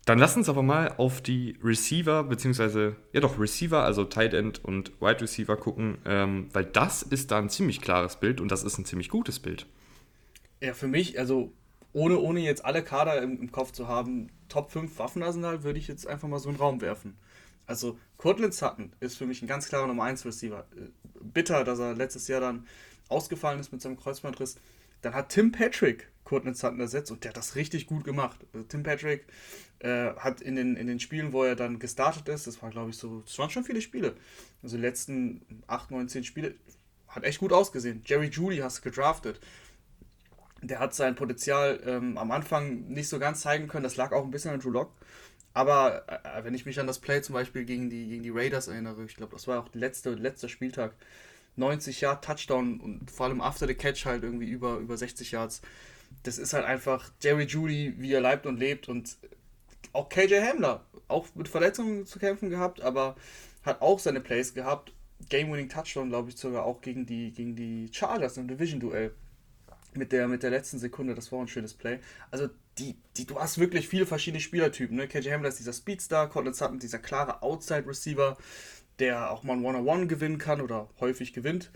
Dann 0.05 0.19
lass 0.19 0.37
uns 0.37 0.49
aber 0.49 0.61
mal 0.61 0.93
auf 0.97 1.21
die 1.21 1.57
Receiver, 1.63 2.23
beziehungsweise, 2.23 2.95
ja 3.11 3.21
doch, 3.21 3.39
Receiver, 3.39 3.83
also 3.83 4.03
Tight 4.03 4.35
End 4.35 4.63
und 4.63 4.91
Wide 5.01 5.21
Receiver 5.21 5.57
gucken, 5.57 5.97
ähm, 6.05 6.47
weil 6.53 6.65
das 6.65 7.01
ist 7.01 7.31
da 7.31 7.39
ein 7.39 7.49
ziemlich 7.49 7.81
klares 7.81 8.19
Bild 8.19 8.39
und 8.39 8.51
das 8.51 8.63
ist 8.63 8.77
ein 8.77 8.85
ziemlich 8.85 9.09
gutes 9.09 9.39
Bild. 9.39 9.65
Ja, 10.61 10.75
für 10.75 10.87
mich, 10.87 11.17
also 11.17 11.51
ohne, 11.91 12.19
ohne 12.19 12.41
jetzt 12.41 12.63
alle 12.63 12.83
Kader 12.83 13.21
im, 13.21 13.41
im 13.41 13.51
Kopf 13.51 13.71
zu 13.71 13.87
haben, 13.87 14.29
Top 14.47 14.71
5 14.71 14.99
Waffenarsenal 14.99 15.63
würde 15.63 15.79
ich 15.79 15.87
jetzt 15.87 16.05
einfach 16.05 16.27
mal 16.27 16.39
so 16.39 16.49
in 16.49 16.55
den 16.55 16.61
Raum 16.61 16.81
werfen. 16.81 17.17
Also 17.65 17.97
Cortland 18.17 18.53
Sutton 18.53 18.91
ist 18.99 19.17
für 19.17 19.25
mich 19.25 19.41
ein 19.41 19.47
ganz 19.47 19.67
klarer 19.69 19.87
Nummer 19.87 20.03
1 20.03 20.23
Receiver. 20.23 20.67
Äh, 20.75 20.89
bitter, 21.21 21.63
dass 21.63 21.79
er 21.79 21.95
letztes 21.95 22.27
Jahr 22.27 22.41
dann 22.41 22.67
ausgefallen 23.09 23.59
ist 23.59 23.71
mit 23.71 23.81
seinem 23.81 23.97
Kreuzbandriss. 23.97 24.57
Dann 25.01 25.15
hat 25.15 25.29
Tim 25.29 25.51
Patrick 25.51 26.11
Cortland 26.25 26.57
Sutton 26.57 26.79
ersetzt 26.79 27.11
und 27.11 27.23
der 27.23 27.29
hat 27.29 27.37
das 27.37 27.55
richtig 27.55 27.87
gut 27.87 28.03
gemacht. 28.03 28.39
Also 28.53 28.65
Tim 28.67 28.83
Patrick 28.83 29.25
äh, 29.85 30.15
hat 30.17 30.41
in 30.41 30.55
den, 30.55 30.75
in 30.75 30.87
den 30.87 30.99
Spielen, 30.99 31.31
wo 31.31 31.43
er 31.43 31.55
dann 31.55 31.79
gestartet 31.79 32.27
ist, 32.29 32.47
das 32.47 32.61
war 32.61 32.71
glaube 32.71 32.89
ich 32.89 32.97
so, 32.97 33.21
das 33.21 33.37
waren 33.37 33.49
schon 33.49 33.63
viele 33.63 33.81
Spiele. 33.81 34.15
Also 34.63 34.77
die 34.77 34.81
letzten 34.81 35.63
8, 35.67 35.91
9, 35.91 36.09
10 36.09 36.23
Spiele, 36.23 36.55
hat 37.07 37.23
echt 37.23 37.39
gut 37.39 37.53
ausgesehen. 37.53 38.01
Jerry 38.05 38.27
Judy 38.27 38.57
hast 38.57 38.79
du 38.79 38.81
gedraftet. 38.81 39.39
Der 40.61 40.79
hat 40.79 40.95
sein 40.95 41.15
Potenzial 41.15 41.79
ähm, 41.85 42.17
am 42.17 42.31
Anfang 42.31 42.87
nicht 42.87 43.07
so 43.07 43.19
ganz 43.19 43.41
zeigen 43.41 43.67
können. 43.67 43.83
Das 43.83 43.95
lag 43.95 44.11
auch 44.11 44.25
ein 44.25 44.31
bisschen 44.31 44.51
an 44.51 44.59
Drew 44.59 44.71
Lock. 44.71 44.91
Aber 45.53 46.03
äh, 46.09 46.43
wenn 46.43 46.55
ich 46.55 46.65
mich 46.65 46.79
an 46.79 46.87
das 46.87 46.99
Play 46.99 47.21
zum 47.21 47.33
Beispiel 47.33 47.63
gegen 47.63 47.89
die, 47.89 48.07
gegen 48.07 48.23
die 48.23 48.31
Raiders 48.31 48.67
erinnere, 48.67 49.05
ich 49.05 49.15
glaube, 49.15 49.33
das 49.33 49.47
war 49.47 49.61
auch 49.61 49.69
der 49.69 49.79
letzte, 49.79 50.15
letzter 50.15 50.49
Spieltag, 50.49 50.95
90 51.55 52.01
Yard 52.01 52.25
Touchdown 52.25 52.81
und 52.81 53.11
vor 53.11 53.27
allem 53.27 53.39
after 53.39 53.65
the 53.65 53.75
catch 53.75 54.05
halt 54.05 54.23
irgendwie 54.23 54.49
über, 54.49 54.77
über 54.77 54.97
60 54.97 55.31
Yards. 55.31 55.61
Das 56.23 56.37
ist 56.37 56.53
halt 56.53 56.65
einfach 56.65 57.11
Jerry 57.21 57.45
Judy, 57.45 57.93
wie 57.97 58.11
er 58.11 58.19
leibt 58.19 58.45
und 58.45 58.57
lebt 58.57 58.89
und 58.89 59.17
auch 59.93 60.09
KJ 60.09 60.41
Hamler, 60.41 60.85
auch 61.07 61.27
mit 61.35 61.47
Verletzungen 61.47 62.05
zu 62.05 62.19
kämpfen 62.19 62.49
gehabt, 62.49 62.81
aber 62.81 63.15
hat 63.63 63.81
auch 63.81 63.99
seine 63.99 64.21
Plays 64.21 64.53
gehabt. 64.53 64.93
Game-winning 65.29 65.69
Touchdown, 65.69 66.09
glaube 66.09 66.29
ich, 66.29 66.37
sogar 66.37 66.65
auch 66.65 66.81
gegen 66.81 67.05
die, 67.05 67.31
gegen 67.31 67.55
die 67.55 67.89
Chargers 67.91 68.37
im 68.37 68.47
Division-Duell. 68.47 69.13
Mit 69.93 70.11
der, 70.11 70.27
mit 70.27 70.43
der 70.43 70.49
letzten 70.49 70.77
Sekunde, 70.77 71.15
das 71.15 71.31
war 71.31 71.39
ein 71.39 71.47
schönes 71.47 71.73
Play. 71.73 71.99
Also 72.29 72.49
die, 72.77 72.97
die, 73.15 73.25
du 73.25 73.39
hast 73.39 73.57
wirklich 73.57 73.87
viele 73.87 74.05
verschiedene 74.05 74.41
Spielertypen. 74.41 74.97
Ne? 74.97 75.07
KJ 75.07 75.31
Hamler 75.31 75.47
ist 75.47 75.59
dieser 75.59 75.71
Speedstar, 75.71 76.29
Cortland 76.29 76.57
Sutton 76.57 76.79
dieser 76.79 76.99
klare 76.99 77.41
Outside-Receiver, 77.41 78.37
der 78.99 79.31
auch 79.31 79.43
mal 79.43 79.53
ein 79.53 79.63
One-on-One 79.63 80.07
gewinnen 80.07 80.37
kann 80.37 80.59
oder 80.59 80.89
häufig 80.99 81.31
gewinnt. 81.31 81.71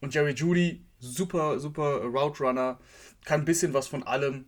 Und 0.00 0.14
Jerry 0.14 0.32
Judy, 0.32 0.84
super, 0.98 1.60
super 1.60 2.02
Route 2.02 2.42
Runner, 2.42 2.80
kann 3.24 3.42
ein 3.42 3.44
bisschen 3.44 3.74
was 3.74 3.86
von 3.86 4.02
allem. 4.02 4.46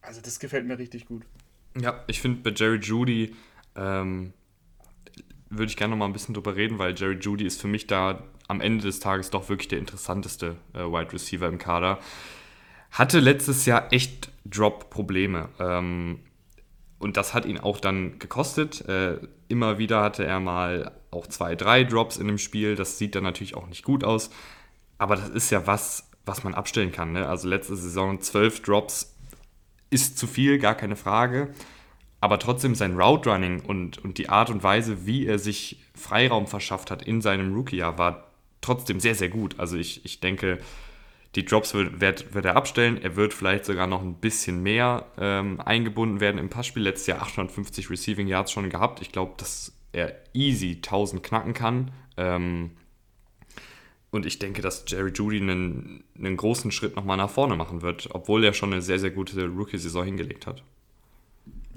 Also 0.00 0.20
das 0.20 0.38
gefällt 0.38 0.66
mir 0.66 0.78
richtig 0.78 1.06
gut. 1.06 1.24
Ja, 1.78 2.02
ich 2.06 2.20
finde 2.20 2.42
bei 2.42 2.54
Jerry 2.56 2.78
Judy 2.78 3.34
ähm, 3.76 4.32
würde 5.50 5.66
ich 5.66 5.76
gerne 5.76 5.92
noch 5.92 5.98
mal 5.98 6.06
ein 6.06 6.12
bisschen 6.12 6.34
drüber 6.34 6.56
reden, 6.56 6.78
weil 6.78 6.94
Jerry 6.96 7.18
Judy 7.20 7.44
ist 7.44 7.60
für 7.60 7.68
mich 7.68 7.86
da 7.86 8.22
am 8.48 8.60
Ende 8.60 8.84
des 8.84 9.00
Tages 9.00 9.30
doch 9.30 9.48
wirklich 9.48 9.68
der 9.68 9.78
interessanteste 9.78 10.56
äh, 10.74 10.80
Wide 10.80 11.12
Receiver 11.12 11.46
im 11.46 11.58
Kader. 11.58 11.98
Hatte 12.90 13.20
letztes 13.20 13.66
Jahr 13.66 13.92
echt 13.92 14.32
Drop-Probleme. 14.44 15.48
Ähm, 15.60 16.20
und 16.98 17.16
das 17.16 17.32
hat 17.32 17.46
ihn 17.46 17.58
auch 17.58 17.78
dann 17.80 18.18
gekostet. 18.18 18.86
Äh, 18.88 19.18
immer 19.48 19.78
wieder 19.78 20.02
hatte 20.02 20.24
er 20.24 20.40
mal 20.40 20.92
auch 21.10 21.26
zwei, 21.26 21.54
drei 21.54 21.84
Drops 21.84 22.16
in 22.16 22.26
dem 22.26 22.38
Spiel. 22.38 22.74
Das 22.74 22.98
sieht 22.98 23.14
dann 23.14 23.22
natürlich 23.22 23.54
auch 23.54 23.68
nicht 23.68 23.84
gut 23.84 24.04
aus. 24.04 24.30
Aber 24.98 25.16
das 25.16 25.28
ist 25.28 25.50
ja 25.50 25.66
was, 25.66 26.10
was 26.26 26.44
man 26.44 26.54
abstellen 26.54 26.92
kann. 26.92 27.12
Ne? 27.12 27.26
Also 27.28 27.48
letzte 27.48 27.76
Saison 27.76 28.20
zwölf 28.20 28.60
Drops 28.62 29.09
ist 29.90 30.18
zu 30.18 30.26
viel, 30.26 30.58
gar 30.58 30.74
keine 30.74 30.96
Frage. 30.96 31.52
Aber 32.20 32.38
trotzdem 32.38 32.74
sein 32.74 32.98
Route 33.00 33.30
Running 33.30 33.60
und, 33.60 33.98
und 33.98 34.18
die 34.18 34.28
Art 34.28 34.50
und 34.50 34.62
Weise, 34.62 35.06
wie 35.06 35.26
er 35.26 35.38
sich 35.38 35.80
Freiraum 35.94 36.46
verschafft 36.46 36.90
hat 36.90 37.02
in 37.02 37.20
seinem 37.20 37.54
Rookie-Jahr, 37.54 37.98
war 37.98 38.30
trotzdem 38.60 39.00
sehr, 39.00 39.14
sehr 39.14 39.30
gut. 39.30 39.58
Also 39.58 39.76
ich, 39.76 40.04
ich 40.04 40.20
denke, 40.20 40.58
die 41.34 41.44
Drops 41.44 41.74
wird, 41.74 42.00
wird, 42.00 42.34
wird 42.34 42.44
er 42.44 42.56
abstellen. 42.56 43.00
Er 43.02 43.16
wird 43.16 43.32
vielleicht 43.32 43.64
sogar 43.64 43.86
noch 43.86 44.02
ein 44.02 44.14
bisschen 44.14 44.62
mehr 44.62 45.06
ähm, 45.18 45.60
eingebunden 45.60 46.20
werden 46.20 46.38
im 46.38 46.50
Passspiel. 46.50 46.82
Letztes 46.82 47.06
Jahr 47.06 47.22
850 47.22 47.88
Receiving 47.88 48.26
Yards 48.26 48.52
schon 48.52 48.68
gehabt. 48.68 49.00
Ich 49.00 49.12
glaube, 49.12 49.34
dass 49.36 49.72
er 49.92 50.14
easy 50.34 50.76
1000 50.76 51.22
knacken 51.22 51.54
kann. 51.54 51.90
Ähm, 52.16 52.72
und 54.10 54.26
ich 54.26 54.38
denke, 54.38 54.60
dass 54.60 54.84
Jerry 54.86 55.12
Judy 55.12 55.38
einen, 55.38 56.04
einen 56.16 56.36
großen 56.36 56.72
Schritt 56.72 56.96
nochmal 56.96 57.16
nach 57.16 57.30
vorne 57.30 57.56
machen 57.56 57.82
wird, 57.82 58.08
obwohl 58.12 58.44
er 58.44 58.52
schon 58.52 58.72
eine 58.72 58.82
sehr, 58.82 58.98
sehr 58.98 59.10
gute 59.10 59.46
Rookie-Saison 59.46 60.04
hingelegt 60.04 60.46
hat. 60.46 60.62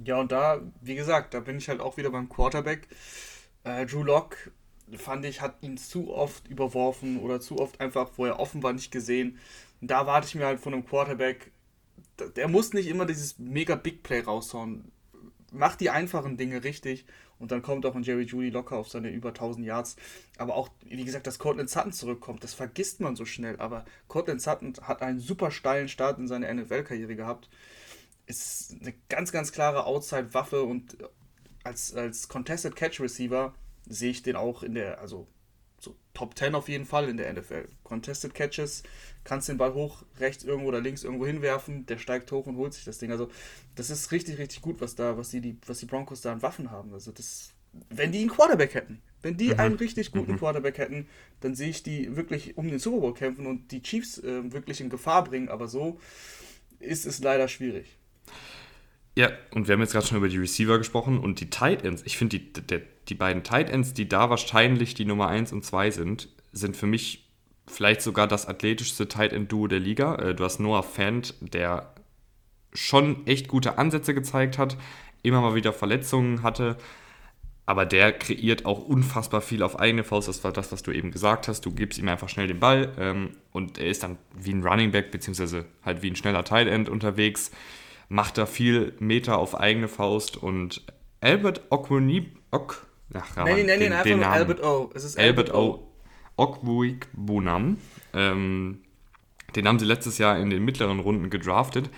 Ja, 0.03 0.19
und 0.19 0.31
da, 0.31 0.61
wie 0.81 0.95
gesagt, 0.95 1.33
da 1.33 1.39
bin 1.39 1.57
ich 1.57 1.69
halt 1.69 1.79
auch 1.79 1.97
wieder 1.97 2.09
beim 2.09 2.29
Quarterback. 2.29 2.87
Äh, 3.63 3.85
Drew 3.85 4.03
Lock 4.03 4.51
fand 4.97 5.25
ich, 5.25 5.41
hat 5.41 5.61
ihn 5.61 5.77
zu 5.77 6.13
oft 6.13 6.47
überworfen 6.47 7.19
oder 7.19 7.39
zu 7.39 7.59
oft 7.59 7.79
einfach, 7.79 8.11
wo 8.17 8.25
er 8.25 8.39
offen 8.39 8.63
war, 8.63 8.73
nicht 8.73 8.91
gesehen. 8.91 9.37
Und 9.79 9.91
da 9.91 10.07
warte 10.07 10.27
ich 10.27 10.35
mir 10.35 10.45
halt 10.45 10.59
von 10.59 10.73
einem 10.73 10.85
Quarterback, 10.85 11.51
der 12.35 12.47
muss 12.47 12.73
nicht 12.73 12.87
immer 12.87 13.05
dieses 13.05 13.37
mega 13.39 13.75
Big 13.75 14.03
Play 14.03 14.21
raushauen. 14.21 14.91
Macht 15.51 15.81
die 15.81 15.91
einfachen 15.91 16.37
Dinge 16.37 16.63
richtig 16.63 17.05
und 17.43 17.51
dann 17.51 17.61
kommt 17.61 17.85
auch 17.85 17.93
ein 17.93 18.03
Jerry 18.03 18.23
Judy 18.23 18.51
locker 18.51 18.77
auf 18.77 18.87
seine 18.87 19.09
über 19.09 19.29
1000 19.29 19.65
Yards. 19.65 19.97
Aber 20.37 20.55
auch, 20.55 20.69
wie 20.85 21.03
gesagt, 21.03 21.27
dass 21.27 21.39
Cortland 21.39 21.69
Sutton 21.69 21.91
zurückkommt, 21.91 22.41
das 22.41 22.53
vergisst 22.53 23.01
man 23.01 23.17
so 23.17 23.25
schnell. 23.25 23.59
Aber 23.59 23.83
Cortland 24.07 24.41
Sutton 24.41 24.73
hat 24.81 25.01
einen 25.01 25.19
super 25.19 25.51
steilen 25.51 25.89
Start 25.89 26.19
in 26.19 26.29
seiner 26.29 26.53
NFL-Karriere 26.53 27.17
gehabt. 27.17 27.49
Ist 28.27 28.77
eine 28.79 28.93
ganz, 29.09 29.33
ganz 29.33 29.51
klare 29.51 29.85
Outside-Waffe 29.85 30.63
und 30.63 30.97
als, 31.65 31.93
als 31.93 32.29
Contested 32.29 32.77
Catch 32.77 33.01
Receiver 33.01 33.53
sehe 33.89 34.11
ich 34.11 34.23
den 34.23 34.37
auch 34.37 34.63
in 34.63 34.75
der, 34.75 35.01
also 35.01 35.17
so 35.17 35.27
Top 36.13 36.37
10 36.37 36.53
auf 36.53 36.69
jeden 36.69 36.85
Fall 36.85 37.09
in 37.09 37.17
der 37.17 37.33
NFL. 37.33 37.67
Contested 37.83 38.33
Catches, 38.33 38.83
kannst 39.23 39.49
den 39.49 39.57
Ball 39.57 39.73
hoch, 39.73 40.03
rechts 40.19 40.43
irgendwo 40.43 40.69
oder 40.69 40.81
links 40.81 41.03
irgendwo 41.03 41.25
hinwerfen, 41.25 41.85
der 41.87 41.97
steigt 41.97 42.31
hoch 42.31 42.45
und 42.45 42.55
holt 42.55 42.73
sich 42.73 42.85
das 42.85 42.99
Ding. 42.99 43.11
Also, 43.11 43.29
das 43.75 43.89
ist 43.89 44.11
richtig, 44.11 44.37
richtig 44.37 44.61
gut, 44.61 44.79
was 44.79 44.95
da, 44.95 45.17
was 45.17 45.29
die, 45.29 45.57
was 45.65 45.79
die 45.79 45.85
Broncos 45.85 46.21
da 46.21 46.31
an 46.31 46.41
Waffen 46.41 46.69
haben. 46.69 46.93
Also, 46.93 47.11
das, 47.11 47.53
wenn 47.89 48.11
die 48.11 48.19
einen 48.19 48.29
Quarterback 48.29 48.75
hätten, 48.75 49.01
wenn 49.23 49.37
die 49.37 49.49
mhm. 49.53 49.59
einen 49.59 49.75
richtig 49.75 50.11
guten 50.11 50.33
mhm. 50.33 50.37
Quarterback 50.37 50.77
hätten, 50.77 51.07
dann 51.39 51.55
sehe 51.55 51.69
ich 51.69 51.81
die 51.81 52.15
wirklich 52.15 52.57
um 52.57 52.67
den 52.67 52.79
Super 52.79 52.99
Bowl 52.99 53.13
kämpfen 53.13 53.47
und 53.47 53.71
die 53.71 53.81
Chiefs 53.81 54.19
äh, 54.19 54.51
wirklich 54.51 54.81
in 54.81 54.89
Gefahr 54.89 55.23
bringen. 55.23 55.49
Aber 55.49 55.67
so 55.67 55.99
ist 56.79 57.05
es 57.05 57.19
leider 57.19 57.47
schwierig. 57.47 57.97
Ja, 59.15 59.29
und 59.51 59.67
wir 59.67 59.73
haben 59.73 59.81
jetzt 59.81 59.93
gerade 59.93 60.07
schon 60.07 60.17
über 60.17 60.29
die 60.29 60.37
Receiver 60.37 60.77
gesprochen 60.77 61.19
und 61.19 61.39
die 61.39 61.49
Tight 61.49 61.83
Ends. 61.83 62.01
Ich 62.05 62.17
finde, 62.17 62.39
die, 62.39 62.53
der, 62.53 62.81
die 63.07 63.15
beiden 63.15 63.43
Tight 63.43 63.69
Ends, 63.69 63.93
die 63.93 64.09
da 64.09 64.29
wahrscheinlich 64.29 64.95
die 64.95 65.05
Nummer 65.05 65.27
1 65.27 65.53
und 65.53 65.63
2 65.63 65.91
sind, 65.91 66.29
sind 66.51 66.75
für 66.75 66.87
mich 66.87 67.29
vielleicht 67.67 68.01
sogar 68.01 68.27
das 68.27 68.47
athletischste 68.47 69.07
Tight 69.07 69.33
End 69.33 69.51
Duo 69.51 69.67
der 69.67 69.79
Liga. 69.79 70.15
Äh, 70.15 70.35
du 70.35 70.43
hast 70.43 70.59
Noah 70.59 70.83
Fant, 70.83 71.35
der 71.41 71.93
schon 72.73 73.25
echt 73.27 73.47
gute 73.47 73.77
Ansätze 73.77 74.13
gezeigt 74.15 74.57
hat, 74.57 74.77
immer 75.21 75.41
mal 75.41 75.55
wieder 75.55 75.73
Verletzungen 75.73 76.41
hatte, 76.41 76.77
aber 77.65 77.85
der 77.85 78.11
kreiert 78.11 78.65
auch 78.65 78.79
unfassbar 78.79 79.41
viel 79.41 79.63
auf 79.63 79.79
eigene 79.79 80.03
Faust. 80.03 80.27
Das 80.27 80.43
war 80.43 80.51
das, 80.51 80.71
was 80.71 80.83
du 80.83 80.91
eben 80.91 81.11
gesagt 81.11 81.47
hast. 81.47 81.61
Du 81.65 81.71
gibst 81.71 81.97
ihm 81.97 82.09
einfach 82.09 82.27
schnell 82.27 82.47
den 82.47 82.59
Ball 82.59 82.91
ähm, 82.97 83.29
und 83.51 83.77
er 83.77 83.87
ist 83.87 84.03
dann 84.03 84.17
wie 84.35 84.51
ein 84.53 84.63
Running 84.63 84.91
Back, 84.91 85.11
beziehungsweise 85.11 85.65
halt 85.85 86.01
wie 86.01 86.09
ein 86.09 86.15
schneller 86.15 86.43
Tight 86.43 86.67
End 86.67 86.89
unterwegs, 86.89 87.51
macht 88.13 88.37
da 88.37 88.45
viel 88.45 88.93
Meter 88.99 89.39
auf 89.39 89.59
eigene 89.59 89.87
Faust 89.87 90.37
und 90.37 90.83
Albert 91.19 91.63
Okwuni, 91.71 92.31
Ok, 92.51 92.85
ach, 93.11 93.37
Nein, 93.37 93.65
nein, 93.65 93.79
nein, 93.79 93.93
einfach 93.93 94.15
nur 94.15 94.27
Albert 94.27 94.63
O. 94.63 94.91
Es 94.93 95.03
ist 95.03 95.17
Albert, 95.17 95.51
Albert 95.51 95.83
O. 96.37 96.99
Bunam. 97.13 97.77
Ähm, 98.13 98.81
den 99.55 99.67
haben 99.67 99.79
sie 99.79 99.85
letztes 99.85 100.19
Jahr 100.19 100.37
in 100.37 100.51
den 100.51 100.63
mittleren 100.63 100.99
Runden 100.99 101.31
gedraftet. 101.31 101.89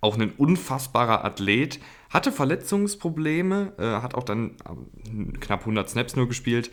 Auch 0.00 0.16
ein 0.16 0.30
unfassbarer 0.36 1.24
Athlet. 1.24 1.80
Hatte 2.10 2.30
Verletzungsprobleme, 2.30 3.72
äh, 3.78 4.02
hat 4.02 4.14
auch 4.14 4.22
dann 4.22 4.52
äh, 4.64 5.38
knapp 5.40 5.60
100 5.60 5.90
Snaps 5.90 6.14
nur 6.14 6.28
gespielt. 6.28 6.70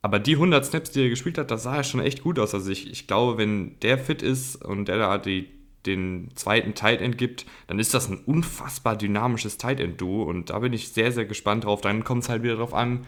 Aber 0.00 0.18
die 0.18 0.34
100 0.34 0.66
Snaps, 0.66 0.90
die 0.90 1.02
er 1.02 1.10
gespielt 1.10 1.38
hat, 1.38 1.52
das 1.52 1.62
sah 1.62 1.76
ja 1.76 1.84
schon 1.84 2.00
echt 2.00 2.24
gut 2.24 2.40
aus. 2.40 2.54
Also 2.54 2.72
ich, 2.72 2.90
ich 2.90 3.06
glaube, 3.06 3.38
wenn 3.38 3.78
der 3.80 3.98
fit 3.98 4.20
ist 4.20 4.56
und 4.64 4.88
der 4.88 4.98
da 4.98 5.18
die, 5.18 5.48
den 5.86 6.30
zweiten 6.34 6.74
Tight 6.74 7.00
End 7.00 7.18
gibt, 7.18 7.46
dann 7.66 7.78
ist 7.78 7.94
das 7.94 8.08
ein 8.08 8.18
unfassbar 8.24 8.96
dynamisches 8.96 9.58
Tight 9.58 9.80
End 9.80 10.00
Duo 10.00 10.22
und 10.24 10.50
da 10.50 10.58
bin 10.60 10.72
ich 10.72 10.90
sehr, 10.92 11.12
sehr 11.12 11.24
gespannt 11.24 11.64
drauf. 11.64 11.80
Dann 11.80 12.04
kommt 12.04 12.24
es 12.24 12.28
halt 12.28 12.42
wieder 12.42 12.56
drauf 12.56 12.74
an, 12.74 13.06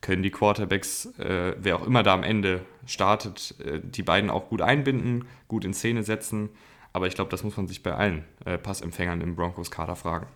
können 0.00 0.22
die 0.22 0.30
Quarterbacks, 0.30 1.06
äh, 1.18 1.56
wer 1.58 1.76
auch 1.76 1.86
immer 1.86 2.02
da 2.02 2.14
am 2.14 2.22
Ende 2.22 2.60
startet, 2.86 3.54
äh, 3.64 3.80
die 3.82 4.02
beiden 4.02 4.30
auch 4.30 4.48
gut 4.48 4.60
einbinden, 4.60 5.26
gut 5.48 5.64
in 5.64 5.72
Szene 5.74 6.02
setzen. 6.02 6.50
Aber 6.92 7.06
ich 7.06 7.14
glaube, 7.14 7.30
das 7.30 7.42
muss 7.42 7.56
man 7.56 7.66
sich 7.66 7.82
bei 7.82 7.94
allen 7.94 8.24
äh, 8.44 8.56
Passempfängern 8.58 9.20
im 9.20 9.34
Broncos-Kader 9.34 9.96
fragen. 9.96 10.26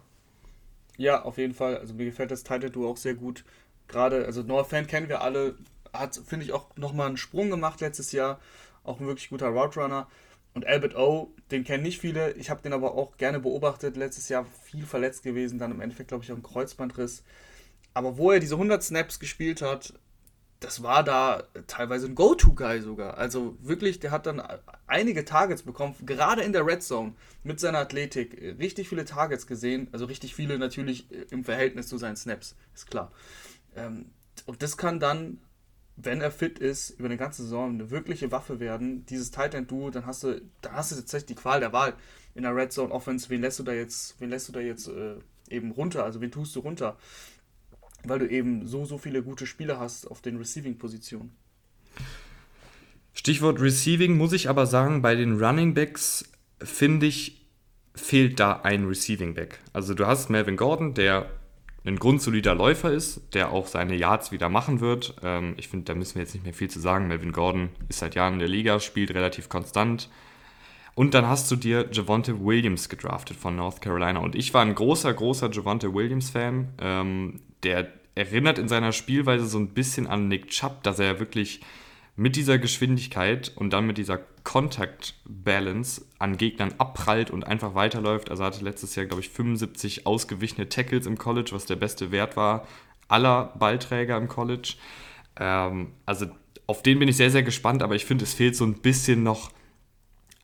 Ja, 0.96 1.22
auf 1.22 1.38
jeden 1.38 1.54
Fall. 1.54 1.76
Also 1.76 1.94
mir 1.94 2.06
gefällt 2.06 2.30
das 2.30 2.42
Title 2.42 2.70
Duo 2.70 2.90
auch 2.90 2.96
sehr 2.96 3.14
gut. 3.14 3.44
Gerade, 3.86 4.26
also 4.26 4.42
Noah 4.42 4.64
Fan 4.64 4.86
kennen 4.86 5.08
wir 5.08 5.20
alle, 5.20 5.54
hat, 5.92 6.20
finde 6.26 6.44
ich, 6.44 6.52
auch 6.52 6.76
nochmal 6.76 7.06
einen 7.06 7.16
Sprung 7.16 7.50
gemacht 7.50 7.80
letztes 7.80 8.10
Jahr. 8.12 8.40
Auch 8.84 9.00
ein 9.00 9.06
wirklich 9.06 9.28
guter 9.28 9.48
Route 9.48 9.80
Runner. 9.80 10.08
Und 10.58 10.66
Albert 10.66 10.96
O, 10.96 11.32
den 11.52 11.62
kennen 11.62 11.84
nicht 11.84 12.00
viele. 12.00 12.32
Ich 12.32 12.50
habe 12.50 12.62
den 12.62 12.72
aber 12.72 12.96
auch 12.96 13.16
gerne 13.16 13.38
beobachtet. 13.38 13.96
Letztes 13.96 14.28
Jahr 14.28 14.44
viel 14.64 14.84
verletzt 14.86 15.22
gewesen. 15.22 15.60
Dann 15.60 15.70
im 15.70 15.80
Endeffekt, 15.80 16.08
glaube 16.08 16.24
ich, 16.24 16.32
auch 16.32 16.36
ein 16.36 16.42
Kreuzbandriss. 16.42 17.22
Aber 17.94 18.18
wo 18.18 18.32
er 18.32 18.40
diese 18.40 18.56
100 18.56 18.82
Snaps 18.82 19.20
gespielt 19.20 19.62
hat, 19.62 19.94
das 20.58 20.82
war 20.82 21.04
da 21.04 21.44
teilweise 21.68 22.08
ein 22.08 22.16
Go-To-Guy 22.16 22.80
sogar. 22.80 23.18
Also 23.18 23.56
wirklich, 23.60 24.00
der 24.00 24.10
hat 24.10 24.26
dann 24.26 24.42
einige 24.88 25.24
Targets 25.24 25.62
bekommen, 25.62 25.94
gerade 26.04 26.42
in 26.42 26.52
der 26.52 26.66
Red 26.66 26.82
Zone 26.82 27.14
mit 27.44 27.60
seiner 27.60 27.78
Athletik. 27.78 28.36
Richtig 28.58 28.88
viele 28.88 29.04
Targets 29.04 29.46
gesehen, 29.46 29.86
also 29.92 30.06
richtig 30.06 30.34
viele 30.34 30.58
natürlich 30.58 31.06
im 31.30 31.44
Verhältnis 31.44 31.86
zu 31.86 31.98
seinen 31.98 32.16
Snaps, 32.16 32.56
ist 32.74 32.90
klar. 32.90 33.12
Ähm, 33.76 34.06
und 34.46 34.64
das 34.64 34.76
kann 34.76 34.98
dann, 34.98 35.38
wenn 36.00 36.20
er 36.20 36.30
fit 36.30 36.58
ist, 36.58 36.90
über 36.90 37.06
eine 37.06 37.16
ganze 37.16 37.42
Saison 37.42 37.70
eine 37.70 37.90
wirkliche 37.90 38.30
Waffe 38.30 38.60
werden. 38.60 39.04
Dieses 39.06 39.30
Tight 39.30 39.54
End 39.54 39.70
Duo, 39.70 39.90
dann 39.90 40.06
hast 40.06 40.22
du, 40.22 40.40
dann 40.60 40.72
hast 40.72 40.92
du 40.92 40.96
tatsächlich 40.96 41.36
die 41.36 41.42
Qual 41.42 41.60
der 41.60 41.72
Wahl 41.72 41.94
in 42.34 42.42
der 42.42 42.54
Red 42.54 42.72
Zone 42.72 42.92
Offense. 42.92 43.28
Wen 43.30 43.40
lässt 43.40 43.58
du 43.58 43.64
da 43.64 43.72
jetzt, 43.72 44.20
wen 44.20 44.30
lässt 44.30 44.48
du 44.48 44.52
da 44.52 44.60
jetzt 44.60 44.88
äh, 44.88 45.16
eben 45.50 45.72
runter? 45.72 46.04
Also 46.04 46.20
wen 46.20 46.30
tust 46.30 46.54
du 46.54 46.60
runter? 46.60 46.96
weil 48.04 48.18
du 48.18 48.28
eben 48.28 48.66
so, 48.66 48.84
so 48.84 48.98
viele 48.98 49.22
gute 49.22 49.46
Spieler 49.46 49.80
hast 49.80 50.06
auf 50.06 50.20
den 50.20 50.36
Receiving-Positionen. 50.36 51.32
Stichwort 53.12 53.60
Receiving 53.60 54.16
muss 54.16 54.32
ich 54.32 54.48
aber 54.48 54.66
sagen, 54.66 55.02
bei 55.02 55.14
den 55.14 55.42
Running 55.42 55.74
Backs 55.74 56.30
finde 56.62 57.06
ich, 57.06 57.46
fehlt 57.94 58.38
da 58.38 58.60
ein 58.62 58.86
Receiving 58.86 59.34
Back. 59.34 59.58
Also 59.72 59.94
du 59.94 60.06
hast 60.06 60.30
Melvin 60.30 60.56
Gordon, 60.56 60.94
der 60.94 61.28
ein 61.84 61.98
grundsolider 61.98 62.54
Läufer 62.54 62.92
ist, 62.92 63.22
der 63.34 63.52
auch 63.52 63.66
seine 63.66 63.94
Yards 63.94 64.32
wieder 64.32 64.48
machen 64.48 64.80
wird. 64.80 65.14
Ähm, 65.22 65.54
ich 65.56 65.68
finde, 65.68 65.86
da 65.86 65.94
müssen 65.94 66.16
wir 66.16 66.22
jetzt 66.22 66.34
nicht 66.34 66.44
mehr 66.44 66.54
viel 66.54 66.68
zu 66.68 66.80
sagen. 66.80 67.08
Melvin 67.08 67.32
Gordon 67.32 67.70
ist 67.88 68.00
seit 68.00 68.14
Jahren 68.14 68.34
in 68.34 68.38
der 68.40 68.48
Liga, 68.48 68.80
spielt 68.80 69.14
relativ 69.14 69.48
konstant. 69.48 70.08
Und 70.94 71.14
dann 71.14 71.28
hast 71.28 71.50
du 71.50 71.56
dir 71.56 71.88
Javonte 71.92 72.44
Williams 72.44 72.88
gedraftet 72.88 73.36
von 73.36 73.54
North 73.54 73.80
Carolina. 73.80 74.18
Und 74.18 74.34
ich 74.34 74.52
war 74.52 74.62
ein 74.62 74.74
großer, 74.74 75.14
großer 75.14 75.50
Javonte 75.50 75.94
Williams-Fan. 75.94 76.68
Ähm, 76.80 77.40
der 77.62 77.92
erinnert 78.16 78.58
in 78.58 78.66
seiner 78.66 78.90
Spielweise 78.90 79.46
so 79.46 79.58
ein 79.58 79.68
bisschen 79.68 80.08
an 80.08 80.26
Nick 80.26 80.48
Chubb, 80.48 80.82
dass 80.82 80.98
er 80.98 81.20
wirklich 81.20 81.60
mit 82.16 82.34
dieser 82.34 82.58
Geschwindigkeit 82.58 83.52
und 83.54 83.72
dann 83.72 83.86
mit 83.86 83.96
dieser 83.96 84.18
Contact 84.48 85.12
Balance 85.26 86.06
an 86.18 86.38
Gegnern 86.38 86.74
abprallt 86.78 87.30
und 87.30 87.46
einfach 87.46 87.74
weiterläuft. 87.74 88.30
Also 88.30 88.44
er 88.44 88.46
hatte 88.46 88.64
letztes 88.64 88.94
Jahr, 88.94 89.04
glaube 89.04 89.20
ich, 89.20 89.28
75 89.28 90.06
ausgewichene 90.06 90.70
Tackles 90.70 91.04
im 91.04 91.18
College, 91.18 91.50
was 91.52 91.66
der 91.66 91.76
beste 91.76 92.12
Wert 92.12 92.34
war 92.34 92.66
aller 93.08 93.52
Ballträger 93.58 94.16
im 94.16 94.26
College. 94.26 94.76
Ähm, 95.36 95.92
also 96.06 96.28
auf 96.66 96.82
den 96.82 96.98
bin 96.98 97.08
ich 97.08 97.18
sehr, 97.18 97.30
sehr 97.30 97.42
gespannt, 97.42 97.82
aber 97.82 97.94
ich 97.94 98.06
finde, 98.06 98.24
es 98.24 98.32
fehlt 98.32 98.56
so 98.56 98.64
ein 98.64 98.80
bisschen 98.80 99.22
noch 99.22 99.50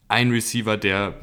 ein 0.09 0.31
Receiver, 0.31 0.77
der 0.77 1.15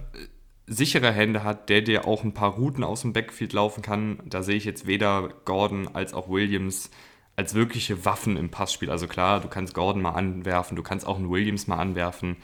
sichere 0.66 1.12
Hände 1.12 1.44
hat, 1.44 1.70
der 1.70 1.82
dir 1.82 2.08
auch 2.08 2.24
ein 2.24 2.34
paar 2.34 2.54
Routen 2.54 2.84
aus 2.84 3.02
dem 3.02 3.14
Backfield 3.14 3.54
laufen 3.54 3.84
kann. 3.84 4.24
Da 4.26 4.42
sehe 4.42 4.56
ich 4.56 4.66
jetzt 4.66 4.88
weder 4.88 5.30
Gordon 5.46 5.88
als 5.94 6.16
auch 6.16 6.30
Williams 6.30 6.90
als 7.36 7.54
wirkliche 7.54 8.06
Waffen 8.06 8.38
im 8.38 8.50
Passspiel. 8.50 8.90
Also 8.90 9.08
klar, 9.08 9.40
du 9.40 9.48
kannst 9.50 9.76
Gordon 9.76 10.02
mal 10.02 10.12
anwerfen, 10.12 10.76
du 10.76 10.84
kannst 10.84 11.06
auch 11.06 11.18
einen 11.18 11.30
Williams 11.30 11.68
mal 11.68 11.78
anwerfen, 11.78 12.38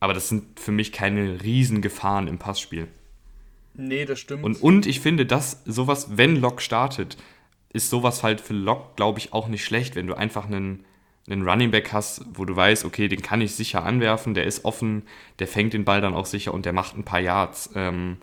aber 0.00 0.14
das 0.14 0.28
sind 0.28 0.58
für 0.60 0.72
mich 0.72 0.92
keine 0.92 1.42
riesen 1.42 1.82
Gefahren 1.82 2.28
im 2.28 2.38
Passspiel. 2.38 2.88
Nee, 3.74 4.04
das 4.04 4.20
stimmt. 4.20 4.44
Und, 4.44 4.62
und 4.62 4.86
ich 4.86 5.00
finde, 5.00 5.26
dass 5.26 5.62
sowas, 5.64 6.16
wenn 6.16 6.36
Locke 6.36 6.62
startet, 6.62 7.16
ist 7.72 7.90
sowas 7.90 8.22
halt 8.22 8.40
für 8.40 8.54
Locke, 8.54 8.94
glaube 8.96 9.18
ich, 9.18 9.32
auch 9.32 9.48
nicht 9.48 9.64
schlecht, 9.64 9.96
wenn 9.96 10.06
du 10.06 10.14
einfach 10.14 10.46
einen 10.46 10.84
einen 11.28 11.48
Running 11.48 11.70
Back 11.70 11.92
hast, 11.92 12.24
wo 12.34 12.44
du 12.44 12.54
weißt, 12.54 12.84
okay, 12.84 13.08
den 13.08 13.22
kann 13.22 13.40
ich 13.40 13.54
sicher 13.54 13.84
anwerfen, 13.84 14.34
der 14.34 14.44
ist 14.44 14.64
offen, 14.64 15.02
der 15.38 15.48
fängt 15.48 15.72
den 15.72 15.84
Ball 15.84 16.00
dann 16.00 16.14
auch 16.14 16.26
sicher 16.26 16.54
und 16.54 16.64
der 16.66 16.72
macht 16.72 16.96
ein 16.96 17.04
paar 17.04 17.20
Yards. 17.20 17.70
Ähm, 17.74 18.18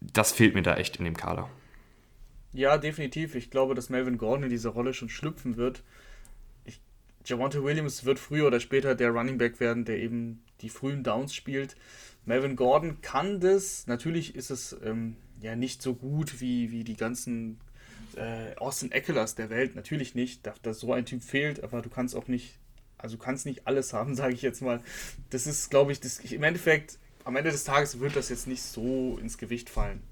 das 0.00 0.32
fehlt 0.32 0.54
mir 0.54 0.62
da 0.62 0.76
echt 0.76 0.96
in 0.96 1.04
dem 1.04 1.16
Kader. 1.16 1.50
Ja, 2.52 2.78
definitiv. 2.78 3.34
Ich 3.34 3.50
glaube, 3.50 3.74
dass 3.74 3.90
Melvin 3.90 4.18
Gordon 4.18 4.44
in 4.44 4.50
diese 4.50 4.68
Rolle 4.68 4.94
schon 4.94 5.08
schlüpfen 5.08 5.56
wird. 5.56 5.82
Ich, 6.64 6.80
Javante 7.24 7.62
Williams 7.64 8.04
wird 8.04 8.18
früher 8.18 8.46
oder 8.46 8.60
später 8.60 8.94
der 8.94 9.10
Running 9.10 9.38
Back 9.38 9.58
werden, 9.60 9.84
der 9.84 9.98
eben 9.98 10.42
die 10.60 10.68
frühen 10.68 11.02
Downs 11.02 11.34
spielt. 11.34 11.76
Melvin 12.24 12.56
Gordon 12.56 13.00
kann 13.00 13.40
das. 13.40 13.86
Natürlich 13.86 14.34
ist 14.34 14.50
es 14.50 14.76
ähm, 14.84 15.16
ja 15.40 15.56
nicht 15.56 15.82
so 15.82 15.94
gut 15.94 16.40
wie, 16.40 16.70
wie 16.70 16.84
die 16.84 16.96
ganzen 16.96 17.60
äh, 18.16 18.54
Austin 18.56 18.92
Eckler 18.92 19.26
der 19.36 19.50
Welt 19.50 19.76
natürlich 19.76 20.14
nicht, 20.14 20.46
dass, 20.46 20.60
dass 20.62 20.80
so 20.80 20.92
ein 20.92 21.06
Typ 21.06 21.22
fehlt, 21.22 21.62
aber 21.62 21.82
du 21.82 21.90
kannst 21.90 22.16
auch 22.16 22.28
nicht, 22.28 22.58
also 22.98 23.16
du 23.16 23.22
kannst 23.22 23.46
nicht 23.46 23.66
alles 23.66 23.92
haben, 23.92 24.14
sage 24.16 24.34
ich 24.34 24.42
jetzt 24.42 24.62
mal. 24.62 24.80
Das 25.30 25.46
ist, 25.46 25.70
glaube 25.70 25.92
ich, 25.92 26.00
das, 26.00 26.18
im 26.18 26.42
Endeffekt, 26.42 26.98
am 27.24 27.36
Ende 27.36 27.50
des 27.50 27.64
Tages 27.64 28.00
wird 28.00 28.16
das 28.16 28.28
jetzt 28.28 28.46
nicht 28.46 28.62
so 28.62 29.18
ins 29.20 29.38
Gewicht 29.38 29.70
fallen, 29.70 30.02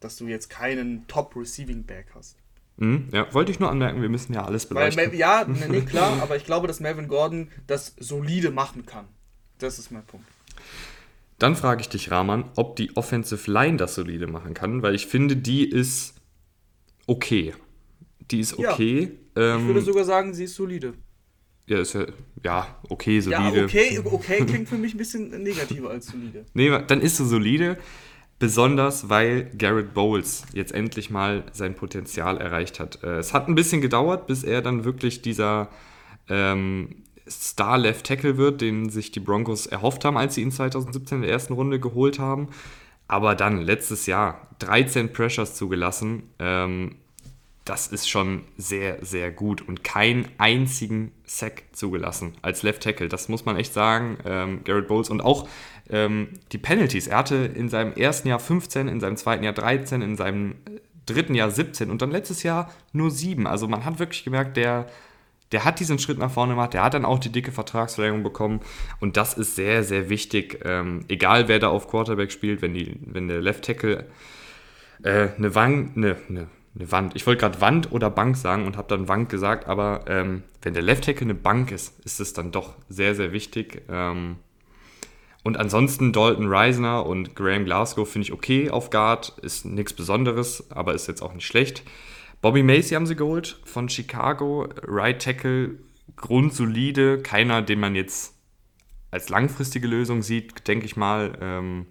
dass 0.00 0.16
du 0.16 0.26
jetzt 0.26 0.50
keinen 0.50 1.06
Top-Receiving-Back 1.06 2.08
hast. 2.14 2.36
Mhm, 2.78 3.08
ja, 3.12 3.32
wollte 3.32 3.52
ich 3.52 3.58
nur 3.58 3.70
anmerken, 3.70 4.02
wir 4.02 4.08
müssen 4.08 4.34
ja 4.34 4.44
alles 4.44 4.66
beleuchten. 4.66 5.02
Weil, 5.02 5.14
ja, 5.14 5.46
nee, 5.68 5.80
klar, 5.82 6.20
aber 6.22 6.36
ich 6.36 6.44
glaube, 6.44 6.66
dass 6.66 6.80
Melvin 6.80 7.08
Gordon 7.08 7.50
das 7.66 7.94
solide 7.98 8.50
machen 8.50 8.84
kann. 8.84 9.06
Das 9.58 9.78
ist 9.78 9.90
mein 9.90 10.04
Punkt. 10.04 10.26
Dann 11.38 11.54
frage 11.54 11.82
ich 11.82 11.88
dich, 11.88 12.10
Rahman, 12.10 12.44
ob 12.56 12.76
die 12.76 12.96
Offensive 12.96 13.50
Line 13.50 13.76
das 13.76 13.94
solide 13.94 14.26
machen 14.26 14.54
kann, 14.54 14.82
weil 14.82 14.94
ich 14.94 15.06
finde, 15.06 15.36
die 15.36 15.68
ist 15.68 16.14
okay. 17.06 17.54
Die 18.30 18.40
ist 18.40 18.58
okay. 18.58 19.12
Ja, 19.36 19.54
ähm, 19.54 19.60
ich 19.60 19.66
würde 19.66 19.82
sogar 19.82 20.04
sagen, 20.04 20.32
sie 20.34 20.44
ist 20.44 20.54
solide. 20.54 20.94
Ja, 21.66 21.80
ist 21.80 21.94
ja, 21.94 22.06
ja 22.42 22.78
okay, 22.88 23.20
solide. 23.20 23.58
Ja, 23.58 23.64
okay, 23.64 24.00
okay 24.04 24.44
klingt 24.46 24.68
für 24.68 24.78
mich 24.78 24.94
ein 24.94 24.98
bisschen 24.98 25.42
negativer 25.42 25.90
als 25.90 26.06
solide. 26.06 26.46
Nee, 26.54 26.70
dann 26.86 27.00
ist 27.00 27.18
sie 27.18 27.26
solide. 27.26 27.76
Besonders 28.38 29.08
weil 29.08 29.50
Garrett 29.56 29.94
Bowles 29.94 30.44
jetzt 30.52 30.72
endlich 30.72 31.08
mal 31.08 31.44
sein 31.52 31.74
Potenzial 31.74 32.36
erreicht 32.38 32.78
hat. 32.80 33.02
Äh, 33.02 33.18
es 33.18 33.32
hat 33.32 33.48
ein 33.48 33.54
bisschen 33.54 33.80
gedauert, 33.80 34.26
bis 34.26 34.44
er 34.44 34.60
dann 34.60 34.84
wirklich 34.84 35.22
dieser 35.22 35.70
ähm, 36.28 37.05
Star 37.28 37.78
Left 37.78 38.06
Tackle 38.06 38.36
wird, 38.36 38.60
den 38.60 38.90
sich 38.90 39.10
die 39.10 39.20
Broncos 39.20 39.66
erhofft 39.66 40.04
haben, 40.04 40.16
als 40.16 40.34
sie 40.34 40.42
ihn 40.42 40.52
2017 40.52 41.18
in 41.18 41.22
der 41.22 41.30
ersten 41.30 41.54
Runde 41.54 41.80
geholt 41.80 42.18
haben. 42.18 42.48
Aber 43.08 43.34
dann 43.34 43.60
letztes 43.60 44.06
Jahr 44.06 44.48
13 44.58 45.12
Pressures 45.12 45.54
zugelassen. 45.54 46.24
Ähm, 46.38 46.96
das 47.64 47.88
ist 47.88 48.08
schon 48.08 48.44
sehr, 48.56 49.04
sehr 49.04 49.32
gut 49.32 49.60
und 49.60 49.82
keinen 49.82 50.28
einzigen 50.38 51.10
Sack 51.24 51.64
zugelassen 51.72 52.34
als 52.40 52.62
Left 52.62 52.82
Tackle. 52.82 53.08
Das 53.08 53.28
muss 53.28 53.44
man 53.44 53.56
echt 53.56 53.72
sagen. 53.72 54.18
Ähm, 54.24 54.60
Garrett 54.62 54.86
Bowles 54.86 55.10
und 55.10 55.20
auch 55.20 55.48
ähm, 55.90 56.28
die 56.52 56.58
Penalties. 56.58 57.08
Er 57.08 57.18
hatte 57.18 57.34
in 57.34 57.68
seinem 57.68 57.92
ersten 57.94 58.28
Jahr 58.28 58.38
15, 58.38 58.86
in 58.86 59.00
seinem 59.00 59.16
zweiten 59.16 59.42
Jahr 59.42 59.52
13, 59.52 60.00
in 60.00 60.16
seinem 60.16 60.54
dritten 61.06 61.34
Jahr 61.34 61.50
17 61.50 61.90
und 61.90 62.02
dann 62.02 62.10
letztes 62.12 62.44
Jahr 62.44 62.72
nur 62.92 63.10
7. 63.10 63.46
Also 63.46 63.66
man 63.66 63.84
hat 63.84 63.98
wirklich 63.98 64.24
gemerkt, 64.24 64.56
der 64.56 64.86
der 65.52 65.64
hat 65.64 65.80
diesen 65.80 65.98
Schritt 65.98 66.18
nach 66.18 66.30
vorne 66.30 66.54
gemacht, 66.54 66.74
der 66.74 66.82
hat 66.82 66.94
dann 66.94 67.04
auch 67.04 67.18
die 67.18 67.30
dicke 67.30 67.52
Vertragsverlängerung 67.52 68.22
bekommen 68.22 68.60
und 69.00 69.16
das 69.16 69.34
ist 69.34 69.56
sehr, 69.56 69.84
sehr 69.84 70.08
wichtig. 70.08 70.60
Ähm, 70.64 71.04
egal 71.08 71.48
wer 71.48 71.58
da 71.58 71.68
auf 71.68 71.88
Quarterback 71.88 72.32
spielt, 72.32 72.62
wenn, 72.62 72.74
die, 72.74 72.98
wenn 73.04 73.28
der 73.28 73.40
Left 73.40 73.64
Tackle 73.64 74.06
äh, 75.02 75.28
eine, 75.36 75.54
Wang, 75.54 75.92
eine, 75.96 76.16
eine, 76.28 76.48
eine 76.74 76.92
Wand. 76.92 77.16
Ich 77.16 77.26
wollte 77.26 77.40
gerade 77.40 77.60
Wand 77.60 77.92
oder 77.92 78.10
Bank 78.10 78.36
sagen 78.36 78.66
und 78.66 78.76
habe 78.76 78.88
dann 78.88 79.08
Wand 79.08 79.28
gesagt, 79.28 79.68
aber 79.68 80.04
ähm, 80.08 80.42
wenn 80.62 80.74
der 80.74 80.82
Left 80.82 81.04
Tackle 81.04 81.26
eine 81.26 81.34
Bank 81.34 81.70
ist, 81.70 82.04
ist 82.04 82.20
es 82.20 82.32
dann 82.32 82.50
doch 82.50 82.74
sehr, 82.88 83.14
sehr 83.14 83.32
wichtig. 83.32 83.82
Ähm, 83.88 84.36
und 85.44 85.58
ansonsten 85.58 86.12
Dalton 86.12 86.48
Reisner 86.48 87.06
und 87.06 87.36
Graham 87.36 87.66
Glasgow 87.66 88.08
finde 88.08 88.24
ich 88.24 88.32
okay 88.32 88.68
auf 88.68 88.90
Guard, 88.90 89.38
ist 89.42 89.64
nichts 89.64 89.92
Besonderes, 89.92 90.72
aber 90.72 90.92
ist 90.92 91.06
jetzt 91.06 91.22
auch 91.22 91.34
nicht 91.34 91.46
schlecht. 91.46 91.84
Bobby 92.46 92.62
Macy 92.62 92.94
haben 92.94 93.06
sie 93.06 93.16
geholt 93.16 93.58
von 93.64 93.88
Chicago, 93.88 94.68
Right 94.86 95.20
Tackle, 95.20 95.80
grundsolide, 96.14 97.18
keiner, 97.18 97.60
den 97.60 97.80
man 97.80 97.96
jetzt 97.96 98.36
als 99.10 99.28
langfristige 99.30 99.88
Lösung 99.88 100.22
sieht, 100.22 100.68
denke 100.68 100.86
ich 100.86 100.96
mal. 100.96 101.36
Ähm, 101.40 101.86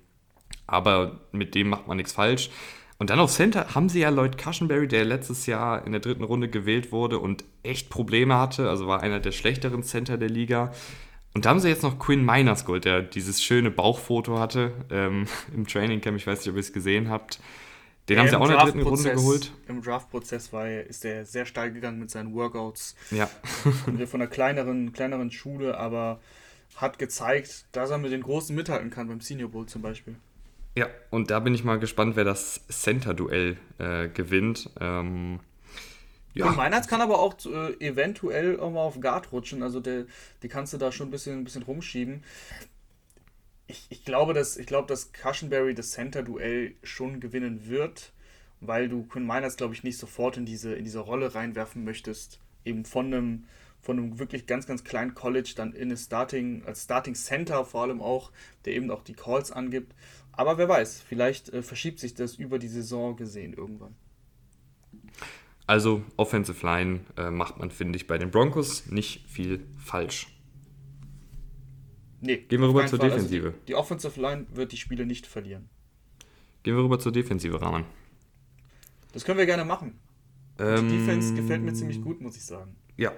aber 0.66 1.20
mit 1.34 1.56
dem 1.56 1.68
macht 1.68 1.90
man 1.90 1.98
nichts 1.98 2.14
falsch. 2.14 2.52
Und 2.98 3.10
dann 3.10 3.20
auf 3.20 3.34
Center 3.34 3.76
haben 3.76 3.90
sie 3.90 4.00
ja 4.00 4.08
Lloyd 4.08 4.38
Cushenberry, 4.38 4.88
der 4.88 5.04
letztes 5.04 5.46
Jahr 5.46 5.86
in 5.86 5.92
der 5.92 6.00
dritten 6.00 6.24
Runde 6.24 6.48
gewählt 6.48 6.94
wurde 6.94 7.20
und 7.20 7.44
echt 7.62 7.90
Probleme 7.90 8.36
hatte, 8.36 8.70
also 8.70 8.88
war 8.88 9.02
einer 9.02 9.20
der 9.20 9.34
schlechteren 9.34 9.84
Center 9.84 10.18
der 10.18 10.30
Liga. 10.30 10.72
Und 11.34 11.44
da 11.44 11.50
haben 11.50 11.60
sie 11.60 11.68
jetzt 11.68 11.84
noch 11.84 12.00
Quinn 12.00 12.24
Miners 12.24 12.64
geholt, 12.64 12.86
der 12.86 13.02
dieses 13.02 13.44
schöne 13.44 13.72
Bauchfoto 13.72 14.40
hatte 14.40 14.72
ähm, 14.90 15.26
im 15.54 15.68
Trainingcamp. 15.68 16.16
Ich 16.16 16.26
weiß 16.26 16.40
nicht, 16.40 16.48
ob 16.48 16.56
ihr 16.56 16.62
es 16.62 16.72
gesehen 16.72 17.10
habt. 17.10 17.42
Den 18.08 18.18
ja, 18.18 18.22
haben 18.22 18.30
sie 18.30 18.36
auch 18.36 18.46
in 18.46 18.52
der 18.52 18.60
dritten 18.60 18.82
Runde 18.82 19.14
geholt. 19.14 19.52
Im 19.68 19.82
Draftprozess 19.82 20.54
war 20.54 20.70
ist 20.70 21.04
er 21.06 21.26
sehr 21.26 21.46
steil 21.46 21.72
gegangen 21.72 22.00
mit 22.00 22.12
seinen 22.12 22.34
Workouts. 22.36 22.96
Ja. 23.10 23.28
von 23.86 24.22
einer 24.22 24.28
kleineren, 24.28 24.94
kleineren 24.94 25.32
Schule, 25.32 25.78
aber 25.78 26.20
hat 26.76 27.00
gezeigt, 27.00 27.66
dass 27.72 27.90
er 27.90 27.98
mit 27.98 28.12
den 28.12 28.22
Großen 28.22 28.56
mithalten 28.56 28.90
kann, 28.90 29.08
beim 29.08 29.22
Senior 29.22 29.50
Bowl 29.50 29.66
zum 29.66 29.82
Beispiel. 29.82 30.16
Ja, 30.78 30.88
und 31.10 31.32
da 31.32 31.40
bin 31.40 31.56
ich 31.56 31.64
mal 31.64 31.80
gespannt, 31.80 32.16
wer 32.16 32.26
das 32.26 32.62
Center-Duell 32.68 33.58
äh, 33.80 34.10
gewinnt. 34.10 34.70
Ähm, 34.80 35.40
ja. 36.34 36.48
Und 36.48 36.58
Meinertz 36.58 36.88
kann 36.88 37.00
aber 37.00 37.20
auch 37.20 37.34
äh, 37.46 37.74
eventuell 37.80 38.60
auch 38.60 38.72
mal 38.72 38.82
auf 38.82 39.00
Guard 39.00 39.32
rutschen. 39.32 39.64
Also 39.64 39.80
der, 39.80 40.06
die 40.44 40.50
kannst 40.50 40.74
du 40.74 40.78
da 40.78 40.92
schon 40.92 41.08
ein 41.08 41.12
bisschen, 41.12 41.40
ein 41.40 41.44
bisschen 41.46 41.64
rumschieben. 41.64 42.24
Ich, 43.68 43.88
ich, 43.90 44.06
glaube, 44.06 44.34
dass, 44.34 44.58
ich 44.58 44.68
glaube, 44.68 44.88
dass 44.88 45.12
Cushenberry 45.12 45.74
das 45.74 45.92
Center-Duell 45.92 46.76
schon 46.84 47.20
gewinnen 47.20 47.68
wird, 47.68 48.14
weil 48.62 48.88
du 48.90 49.04
Quinn 49.04 49.26
Meinertz, 49.26 49.58
glaube 49.58 49.74
ich, 49.74 49.84
nicht 49.84 49.98
sofort 49.98 50.38
in 50.38 50.46
diese, 50.46 50.76
in 50.76 50.84
diese 50.84 51.00
Rolle 51.00 51.34
reinwerfen 51.34 51.84
möchtest. 51.84 52.40
Eben 52.64 52.86
von 52.86 53.08
einem, 53.08 53.46
von 53.82 53.98
einem 53.98 54.20
wirklich 54.20 54.46
ganz, 54.46 54.68
ganz 54.68 54.84
kleinen 54.84 55.16
College 55.16 55.54
dann 55.56 55.74
in 55.74 55.84
eine 55.84 55.98
Starting, 55.98 56.64
als 56.66 56.84
Starting 56.84 57.16
Center 57.16 57.66
vor 57.66 57.84
allem 57.84 58.02
auch, 58.02 58.32
der 58.66 58.74
eben 58.74 58.92
auch 58.92 59.04
die 59.04 59.14
Calls 59.14 59.52
angibt. 59.52 59.94
Aber 60.32 60.58
wer 60.58 60.70
weiß, 60.70 61.02
vielleicht 61.02 61.50
äh, 61.50 61.62
verschiebt 61.62 62.00
sich 62.00 62.14
das 62.14 62.36
über 62.36 62.60
die 62.60 62.68
Saison 62.68 63.16
gesehen 63.16 63.54
irgendwann. 63.54 63.96
Also 65.68 66.04
Offensive 66.18 66.64
Line 66.66 67.00
äh, 67.18 67.32
macht 67.32 67.58
man, 67.58 67.72
finde 67.72 67.98
ich, 67.98 68.06
bei 68.06 68.18
den 68.18 68.30
Broncos 68.30 68.86
nicht 68.88 69.28
viel 69.28 69.66
falsch. 69.78 70.28
Nee, 72.26 72.38
Gehen 72.38 72.60
wir 72.62 72.70
rüber 72.70 72.88
zur 72.88 73.00
Fall. 73.00 73.12
Also 73.12 73.18
Defensive. 73.18 73.48
Also 73.48 73.60
die, 73.60 73.66
die, 73.68 73.76
Offensive 73.76 74.20
Line 74.20 74.46
wird 74.54 74.72
die 74.72 74.78
Spiele 74.78 75.06
nicht 75.06 75.28
verlieren. 75.28 75.70
Gehen 76.64 76.76
wir 76.76 76.84
rüber 76.84 76.98
zur 76.98 77.12
Defensive, 77.12 77.62
Rahman. 77.62 77.86
Das 79.14 79.24
können 79.24 79.38
wir 79.38 79.46
gerne 79.46 79.64
machen. 79.64 80.00
Ähm, 80.58 80.90
die 80.90 80.98
Defense 80.98 81.36
gefällt 81.36 81.62
mir 81.62 81.74
ziemlich 81.74 82.02
gut, 82.02 82.22
muss 82.22 82.36
ich 82.36 82.44
sagen. 82.44 82.76
Ja, 82.98 83.12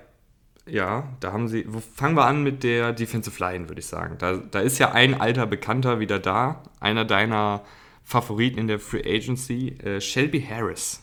ja, 0.65 1.15
da 1.21 1.31
haben 1.31 1.47
sie. 1.47 1.65
Wo, 1.67 1.79
fangen 1.79 2.15
wir 2.15 2.25
an 2.25 2.43
mit 2.43 2.63
der 2.63 2.91
Defensive 2.91 3.41
Line, 3.41 3.69
würde 3.69 3.79
ich 3.79 3.87
sagen. 3.87 4.17
Da, 4.17 4.37
da 4.37 4.59
ist 4.59 4.79
ja 4.79 4.91
ein 4.91 5.19
alter 5.19 5.47
Bekannter 5.47 5.99
wieder 5.99 6.19
da. 6.19 6.63
Einer 6.79 7.05
deiner 7.05 7.63
Favoriten 8.03 8.59
in 8.59 8.67
der 8.67 8.79
Free 8.79 9.03
Agency, 9.05 9.69
äh, 9.83 10.01
Shelby 10.01 10.41
Harris. 10.41 11.01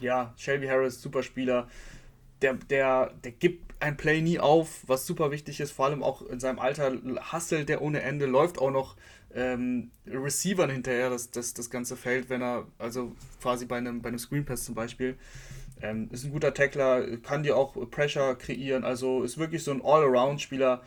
Ja, 0.00 0.34
Shelby 0.36 0.66
Harris, 0.66 1.00
super 1.00 1.22
Spieler. 1.22 1.68
Der, 2.42 2.54
der, 2.54 3.12
der 3.24 3.32
gibt 3.32 3.65
ein 3.80 3.96
Play 3.96 4.22
nie 4.22 4.38
auf, 4.38 4.82
was 4.86 5.06
super 5.06 5.30
wichtig 5.30 5.60
ist, 5.60 5.72
vor 5.72 5.86
allem 5.86 6.02
auch 6.02 6.22
in 6.22 6.40
seinem 6.40 6.58
Alter 6.58 6.92
hustelt 7.32 7.68
der 7.68 7.82
ohne 7.82 8.02
Ende, 8.02 8.26
läuft 8.26 8.58
auch 8.58 8.70
noch 8.70 8.96
ähm, 9.34 9.90
Receivern 10.06 10.70
hinterher, 10.70 11.10
das, 11.10 11.30
das, 11.30 11.54
das 11.54 11.70
ganze 11.70 11.96
Feld, 11.96 12.30
wenn 12.30 12.42
er, 12.42 12.66
also 12.78 13.14
quasi 13.40 13.66
bei 13.66 13.76
einem, 13.76 14.00
bei 14.00 14.08
einem 14.08 14.18
Screen 14.18 14.44
Pass 14.44 14.64
zum 14.64 14.74
Beispiel, 14.74 15.16
ähm, 15.82 16.08
ist 16.10 16.24
ein 16.24 16.30
guter 16.30 16.54
Tackler, 16.54 17.18
kann 17.18 17.42
dir 17.42 17.56
auch 17.56 17.74
Pressure 17.90 18.34
kreieren, 18.36 18.84
also 18.84 19.22
ist 19.22 19.36
wirklich 19.36 19.62
so 19.62 19.72
ein 19.72 19.82
All-Around-Spieler, 19.84 20.82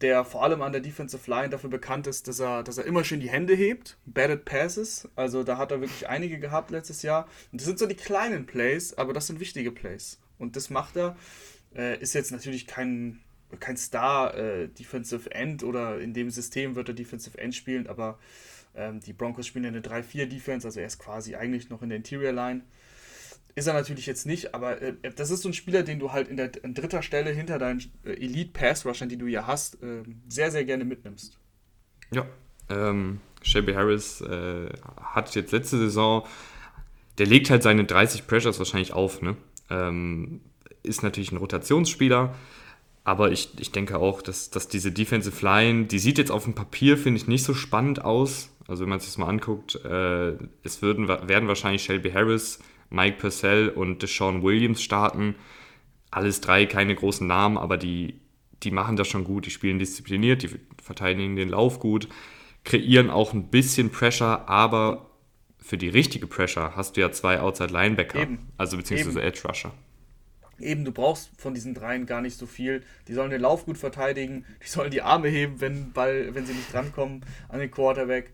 der 0.00 0.24
vor 0.24 0.44
allem 0.44 0.62
an 0.62 0.70
der 0.70 0.80
Defensive 0.80 1.28
Line 1.28 1.48
dafür 1.48 1.70
bekannt 1.70 2.06
ist, 2.06 2.28
dass 2.28 2.38
er, 2.38 2.62
dass 2.62 2.78
er 2.78 2.84
immer 2.84 3.02
schön 3.02 3.18
die 3.18 3.30
Hände 3.30 3.54
hebt, 3.54 3.96
batted 4.06 4.44
passes, 4.44 5.08
also 5.16 5.42
da 5.42 5.58
hat 5.58 5.72
er 5.72 5.80
wirklich 5.80 6.08
einige 6.08 6.38
gehabt 6.38 6.70
letztes 6.70 7.02
Jahr. 7.02 7.26
Und 7.50 7.60
das 7.60 7.66
sind 7.66 7.80
so 7.80 7.86
die 7.86 7.96
kleinen 7.96 8.46
Plays, 8.46 8.96
aber 8.96 9.12
das 9.12 9.26
sind 9.26 9.40
wichtige 9.40 9.72
Plays. 9.72 10.20
Und 10.38 10.54
das 10.54 10.70
macht 10.70 10.96
er. 10.96 11.16
Äh, 11.74 12.00
ist 12.00 12.14
jetzt 12.14 12.32
natürlich 12.32 12.66
kein, 12.66 13.20
kein 13.60 13.76
Star 13.76 14.36
äh, 14.36 14.68
Defensive 14.68 15.30
End 15.30 15.62
oder 15.62 16.00
in 16.00 16.14
dem 16.14 16.30
System 16.30 16.74
wird 16.74 16.88
er 16.88 16.94
Defensive 16.94 17.38
End 17.38 17.54
spielen, 17.54 17.86
aber 17.86 18.18
ähm, 18.74 19.00
die 19.00 19.12
Broncos 19.12 19.46
spielen 19.46 19.66
eine 19.66 19.80
3-4 19.80 20.26
Defense, 20.26 20.66
also 20.66 20.80
er 20.80 20.86
ist 20.86 20.98
quasi 20.98 21.34
eigentlich 21.34 21.70
noch 21.70 21.82
in 21.82 21.88
der 21.88 21.96
Interior 21.96 22.32
Line. 22.32 22.62
Ist 23.54 23.66
er 23.66 23.74
natürlich 23.74 24.06
jetzt 24.06 24.24
nicht, 24.24 24.54
aber 24.54 24.80
äh, 24.80 24.94
das 25.16 25.30
ist 25.30 25.42
so 25.42 25.48
ein 25.48 25.54
Spieler, 25.54 25.82
den 25.82 25.98
du 25.98 26.12
halt 26.12 26.28
in 26.28 26.36
der 26.36 26.52
an 26.62 26.74
dritter 26.74 27.02
Stelle 27.02 27.30
hinter 27.30 27.58
deinen 27.58 27.80
äh, 28.04 28.12
Elite 28.12 28.52
Pass 28.52 28.86
Rushern, 28.86 29.08
die 29.08 29.16
du 29.16 29.26
ja 29.26 29.46
hast, 29.46 29.82
äh, 29.82 30.04
sehr, 30.28 30.50
sehr 30.50 30.64
gerne 30.64 30.84
mitnimmst. 30.84 31.38
Ja, 32.12 32.26
ähm, 32.70 33.20
Shelby 33.42 33.74
Harris 33.74 34.20
äh, 34.20 34.68
hat 34.96 35.34
jetzt 35.34 35.52
letzte 35.52 35.78
Saison, 35.78 36.24
der 37.18 37.26
legt 37.26 37.50
halt 37.50 37.62
seine 37.62 37.84
30 37.84 38.26
Pressures 38.26 38.58
wahrscheinlich 38.58 38.92
auf, 38.92 39.22
ne? 39.22 39.36
Ähm, 39.70 40.40
ist 40.88 41.02
natürlich 41.02 41.32
ein 41.32 41.36
Rotationsspieler, 41.36 42.34
aber 43.04 43.32
ich, 43.32 43.50
ich 43.58 43.72
denke 43.72 43.98
auch, 43.98 44.20
dass, 44.20 44.50
dass 44.50 44.68
diese 44.68 44.92
Defensive 44.92 45.44
Line, 45.44 45.86
die 45.86 45.98
sieht 45.98 46.18
jetzt 46.18 46.30
auf 46.30 46.44
dem 46.44 46.54
Papier, 46.54 46.98
finde 46.98 47.18
ich, 47.18 47.26
nicht 47.26 47.44
so 47.44 47.54
spannend 47.54 48.04
aus. 48.04 48.54
Also 48.66 48.82
wenn 48.82 48.90
man 48.90 49.00
sich 49.00 49.08
das 49.08 49.16
mal 49.18 49.28
anguckt, 49.28 49.76
äh, 49.84 50.32
es 50.62 50.82
würden, 50.82 51.08
werden 51.08 51.48
wahrscheinlich 51.48 51.82
Shelby 51.82 52.10
Harris, 52.10 52.58
Mike 52.90 53.16
Purcell 53.18 53.70
und 53.70 54.02
Deshaun 54.02 54.42
Williams 54.42 54.82
starten. 54.82 55.36
Alles 56.10 56.40
drei 56.42 56.66
keine 56.66 56.94
großen 56.94 57.26
Namen, 57.26 57.56
aber 57.56 57.78
die, 57.78 58.20
die 58.62 58.70
machen 58.70 58.96
das 58.96 59.08
schon 59.08 59.24
gut. 59.24 59.46
Die 59.46 59.50
spielen 59.50 59.78
diszipliniert, 59.78 60.42
die 60.42 60.50
verteidigen 60.82 61.36
den 61.36 61.48
Lauf 61.48 61.80
gut, 61.80 62.08
kreieren 62.64 63.08
auch 63.08 63.32
ein 63.32 63.48
bisschen 63.48 63.90
Pressure, 63.90 64.48
aber 64.48 65.10
für 65.58 65.78
die 65.78 65.88
richtige 65.88 66.26
Pressure 66.26 66.76
hast 66.76 66.96
du 66.96 67.00
ja 67.00 67.10
zwei 67.10 67.40
Outside 67.40 67.72
Linebacker, 67.72 68.20
Eben. 68.20 68.38
also 68.56 68.76
beziehungsweise 68.76 69.18
Eben. 69.18 69.28
Edge 69.28 69.40
Rusher. 69.46 69.72
Eben, 70.60 70.84
du 70.84 70.92
brauchst 70.92 71.30
von 71.38 71.54
diesen 71.54 71.74
dreien 71.74 72.06
gar 72.06 72.20
nicht 72.20 72.36
so 72.36 72.46
viel. 72.46 72.82
Die 73.06 73.14
sollen 73.14 73.30
den 73.30 73.40
Lauf 73.40 73.64
gut 73.64 73.78
verteidigen, 73.78 74.44
die 74.62 74.68
sollen 74.68 74.90
die 74.90 75.02
Arme 75.02 75.28
heben, 75.28 75.60
wenn, 75.60 75.92
Ball, 75.92 76.34
wenn 76.34 76.46
sie 76.46 76.54
nicht 76.54 76.72
drankommen 76.72 77.24
an 77.48 77.60
den 77.60 77.70
Quarterback. 77.70 78.32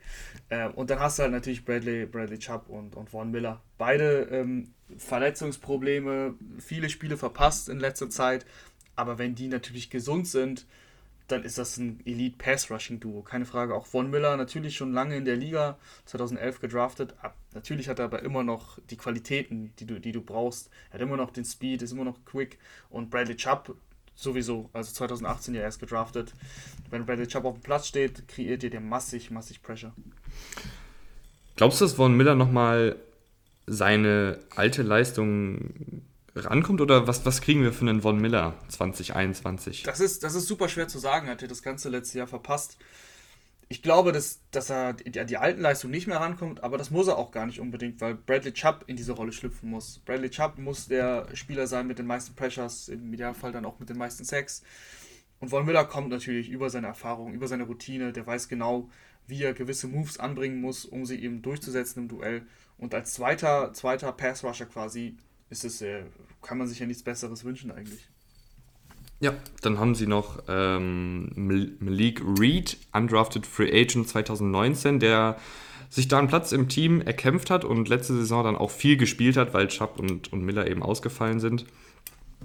Äh, 0.48 0.68
und 0.68 0.90
dann 0.90 1.00
hast 1.00 1.18
du 1.18 1.22
halt 1.22 1.32
natürlich 1.32 1.64
Bradley, 1.64 2.06
Bradley 2.06 2.38
Chubb 2.38 2.68
und, 2.68 2.94
und 2.96 3.10
Vaughn 3.10 3.30
Miller. 3.30 3.62
Beide 3.78 4.28
ähm, 4.30 4.72
Verletzungsprobleme, 4.96 6.34
viele 6.58 6.88
Spiele 6.88 7.16
verpasst 7.16 7.68
in 7.68 7.78
letzter 7.78 8.10
Zeit. 8.10 8.46
Aber 8.96 9.18
wenn 9.18 9.34
die 9.34 9.48
natürlich 9.48 9.90
gesund 9.90 10.28
sind, 10.28 10.66
dann 11.28 11.42
ist 11.42 11.58
das 11.58 11.78
ein 11.78 12.00
Elite 12.04 12.36
Pass 12.36 12.70
Rushing 12.70 13.00
Duo, 13.00 13.22
keine 13.22 13.46
Frage. 13.46 13.74
Auch 13.74 13.86
Von 13.86 14.10
Miller 14.10 14.36
natürlich 14.36 14.76
schon 14.76 14.92
lange 14.92 15.16
in 15.16 15.24
der 15.24 15.36
Liga, 15.36 15.78
2011 16.04 16.60
gedraftet. 16.60 17.14
Natürlich 17.54 17.88
hat 17.88 17.98
er 17.98 18.06
aber 18.06 18.22
immer 18.22 18.42
noch 18.42 18.78
die 18.90 18.96
Qualitäten, 18.96 19.72
die 19.78 19.86
du, 19.86 19.98
die 20.00 20.12
du 20.12 20.20
brauchst. 20.20 20.70
Er 20.90 20.94
hat 20.94 21.00
immer 21.00 21.16
noch 21.16 21.30
den 21.30 21.44
Speed, 21.44 21.82
ist 21.82 21.92
immer 21.92 22.04
noch 22.04 22.24
quick. 22.24 22.58
Und 22.90 23.10
Bradley 23.10 23.36
Chubb 23.36 23.74
sowieso, 24.14 24.68
also 24.72 24.92
2018 24.92 25.54
ja 25.54 25.62
erst 25.62 25.80
gedraftet. 25.80 26.34
Wenn 26.90 27.06
Bradley 27.06 27.26
Chubb 27.26 27.44
auf 27.44 27.54
dem 27.54 27.62
Platz 27.62 27.88
steht, 27.88 28.28
kreiert 28.28 28.62
ihr 28.62 28.70
dir 28.70 28.80
massig, 28.80 29.30
massig 29.30 29.62
Pressure. 29.62 29.92
Glaubst 31.56 31.80
du, 31.80 31.86
dass 31.86 31.94
Von 31.94 32.16
Miller 32.16 32.34
nochmal 32.34 32.96
seine 33.66 34.40
alte 34.54 34.82
Leistung 34.82 36.02
rankommt 36.34 36.80
oder 36.80 37.06
was, 37.06 37.24
was 37.24 37.40
kriegen 37.40 37.62
wir 37.62 37.72
für 37.72 37.82
einen 37.82 38.02
Von 38.02 38.20
Miller 38.20 38.54
2021? 38.68 39.84
Das 39.84 40.00
ist, 40.00 40.22
das 40.22 40.34
ist 40.34 40.46
super 40.46 40.68
schwer 40.68 40.88
zu 40.88 40.98
sagen, 40.98 41.28
hat 41.28 41.42
er 41.42 41.48
das 41.48 41.62
ganze 41.62 41.88
letzte 41.88 42.18
Jahr 42.18 42.26
verpasst. 42.26 42.78
Ich 43.68 43.82
glaube, 43.82 44.12
dass, 44.12 44.40
dass 44.50 44.70
er 44.70 44.92
die, 44.92 45.10
die 45.24 45.36
alten 45.36 45.60
Leistungen 45.60 45.92
nicht 45.92 46.06
mehr 46.06 46.20
rankommt, 46.20 46.62
aber 46.62 46.76
das 46.76 46.90
muss 46.90 47.08
er 47.08 47.16
auch 47.16 47.30
gar 47.30 47.46
nicht 47.46 47.60
unbedingt, 47.60 48.00
weil 48.00 48.14
Bradley 48.14 48.52
Chubb 48.52 48.84
in 48.86 48.96
diese 48.96 49.12
Rolle 49.12 49.32
schlüpfen 49.32 49.70
muss. 49.70 50.00
Bradley 50.04 50.30
Chubb 50.30 50.58
muss 50.58 50.86
der 50.86 51.28
Spieler 51.34 51.66
sein 51.66 51.86
mit 51.86 51.98
den 51.98 52.06
meisten 52.06 52.34
Pressures, 52.34 52.88
im 52.88 53.12
Idealfall 53.12 53.52
dann 53.52 53.64
auch 53.64 53.78
mit 53.78 53.88
den 53.88 53.96
meisten 53.96 54.24
Sacks. 54.24 54.62
Und 55.40 55.48
Von 55.48 55.64
Miller 55.64 55.84
kommt 55.84 56.10
natürlich 56.10 56.48
über 56.50 56.70
seine 56.70 56.88
Erfahrung, 56.88 57.32
über 57.32 57.48
seine 57.48 57.64
Routine, 57.64 58.12
der 58.12 58.26
weiß 58.26 58.48
genau, 58.48 58.88
wie 59.26 59.42
er 59.42 59.54
gewisse 59.54 59.88
Moves 59.88 60.18
anbringen 60.18 60.60
muss, 60.60 60.84
um 60.84 61.06
sie 61.06 61.22
eben 61.22 61.42
durchzusetzen 61.42 62.02
im 62.02 62.08
Duell. 62.08 62.46
Und 62.76 62.94
als 62.94 63.14
zweiter, 63.14 63.72
zweiter 63.72 64.12
Pass-Rusher 64.12 64.66
quasi 64.66 65.16
ist 65.54 65.64
es, 65.64 65.82
äh, 65.82 66.02
kann 66.42 66.58
man 66.58 66.66
sich 66.66 66.80
ja 66.80 66.86
nichts 66.86 67.02
Besseres 67.02 67.44
wünschen 67.44 67.70
eigentlich. 67.70 68.08
Ja, 69.20 69.32
dann 69.62 69.78
haben 69.78 69.94
sie 69.94 70.06
noch 70.06 70.42
ähm, 70.48 71.30
Malik 71.78 72.20
Reed, 72.38 72.76
Undrafted 72.92 73.46
Free 73.46 73.70
Agent 73.70 74.08
2019, 74.08 74.98
der 74.98 75.36
sich 75.88 76.08
da 76.08 76.18
einen 76.18 76.28
Platz 76.28 76.50
im 76.50 76.68
Team 76.68 77.00
erkämpft 77.00 77.50
hat 77.50 77.64
und 77.64 77.88
letzte 77.88 78.14
Saison 78.14 78.42
dann 78.42 78.56
auch 78.56 78.72
viel 78.72 78.96
gespielt 78.96 79.36
hat, 79.36 79.54
weil 79.54 79.68
Chubb 79.68 79.98
und, 79.98 80.32
und 80.32 80.42
Miller 80.42 80.68
eben 80.68 80.82
ausgefallen 80.82 81.38
sind. 81.38 81.64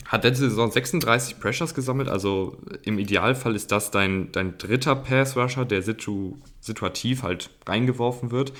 Hat 0.05 0.23
letzte 0.23 0.49
Saison 0.49 0.71
36 0.71 1.39
Pressures 1.39 1.73
gesammelt, 1.73 2.07
also 2.07 2.57
im 2.83 2.99
Idealfall 2.99 3.55
ist 3.55 3.71
das 3.71 3.89
dein, 3.89 4.31
dein 4.31 4.57
dritter 4.59 4.95
Pass-Rusher, 4.95 5.65
der 5.65 5.81
situ, 5.81 6.37
situativ 6.61 7.23
halt 7.23 7.49
reingeworfen 7.65 8.29
wird. 8.29 8.53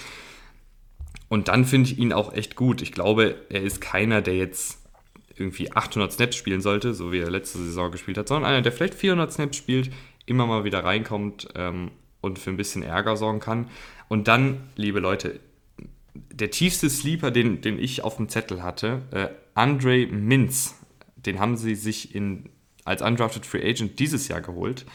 Und 1.29 1.47
dann 1.47 1.63
finde 1.63 1.89
ich 1.89 1.99
ihn 1.99 2.11
auch 2.11 2.33
echt 2.33 2.55
gut. 2.55 2.81
Ich 2.81 2.91
glaube, 2.91 3.35
er 3.49 3.61
ist 3.61 3.79
keiner, 3.79 4.21
der 4.21 4.35
jetzt 4.35 4.79
irgendwie 5.37 5.71
800 5.71 6.11
Snaps 6.11 6.35
spielen 6.35 6.61
sollte, 6.61 6.93
so 6.93 7.11
wie 7.11 7.19
er 7.19 7.29
letzte 7.29 7.59
Saison 7.59 7.91
gespielt 7.91 8.17
hat, 8.17 8.27
sondern 8.27 8.51
einer, 8.51 8.61
der 8.61 8.71
vielleicht 8.71 8.95
400 8.95 9.31
Snaps 9.31 9.57
spielt, 9.57 9.91
immer 10.25 10.45
mal 10.45 10.63
wieder 10.63 10.83
reinkommt 10.83 11.47
ähm, 11.55 11.91
und 12.21 12.39
für 12.39 12.49
ein 12.49 12.57
bisschen 12.57 12.83
Ärger 12.83 13.15
sorgen 13.15 13.39
kann. 13.39 13.69
Und 14.09 14.27
dann, 14.27 14.69
liebe 14.75 14.99
Leute, 14.99 15.39
der 16.13 16.51
tiefste 16.51 16.89
Sleeper, 16.89 17.31
den, 17.31 17.61
den 17.61 17.79
ich 17.79 18.03
auf 18.03 18.17
dem 18.17 18.27
Zettel 18.27 18.63
hatte, 18.63 19.03
äh, 19.11 19.27
Andre 19.53 20.07
Mintz, 20.07 20.75
den 21.15 21.39
haben 21.39 21.57
sie 21.57 21.75
sich 21.75 22.15
in, 22.15 22.49
als 22.85 23.01
undrafted 23.01 23.45
Free 23.45 23.67
Agent 23.67 23.99
dieses 23.99 24.27
Jahr 24.27 24.41
geholt. 24.41 24.85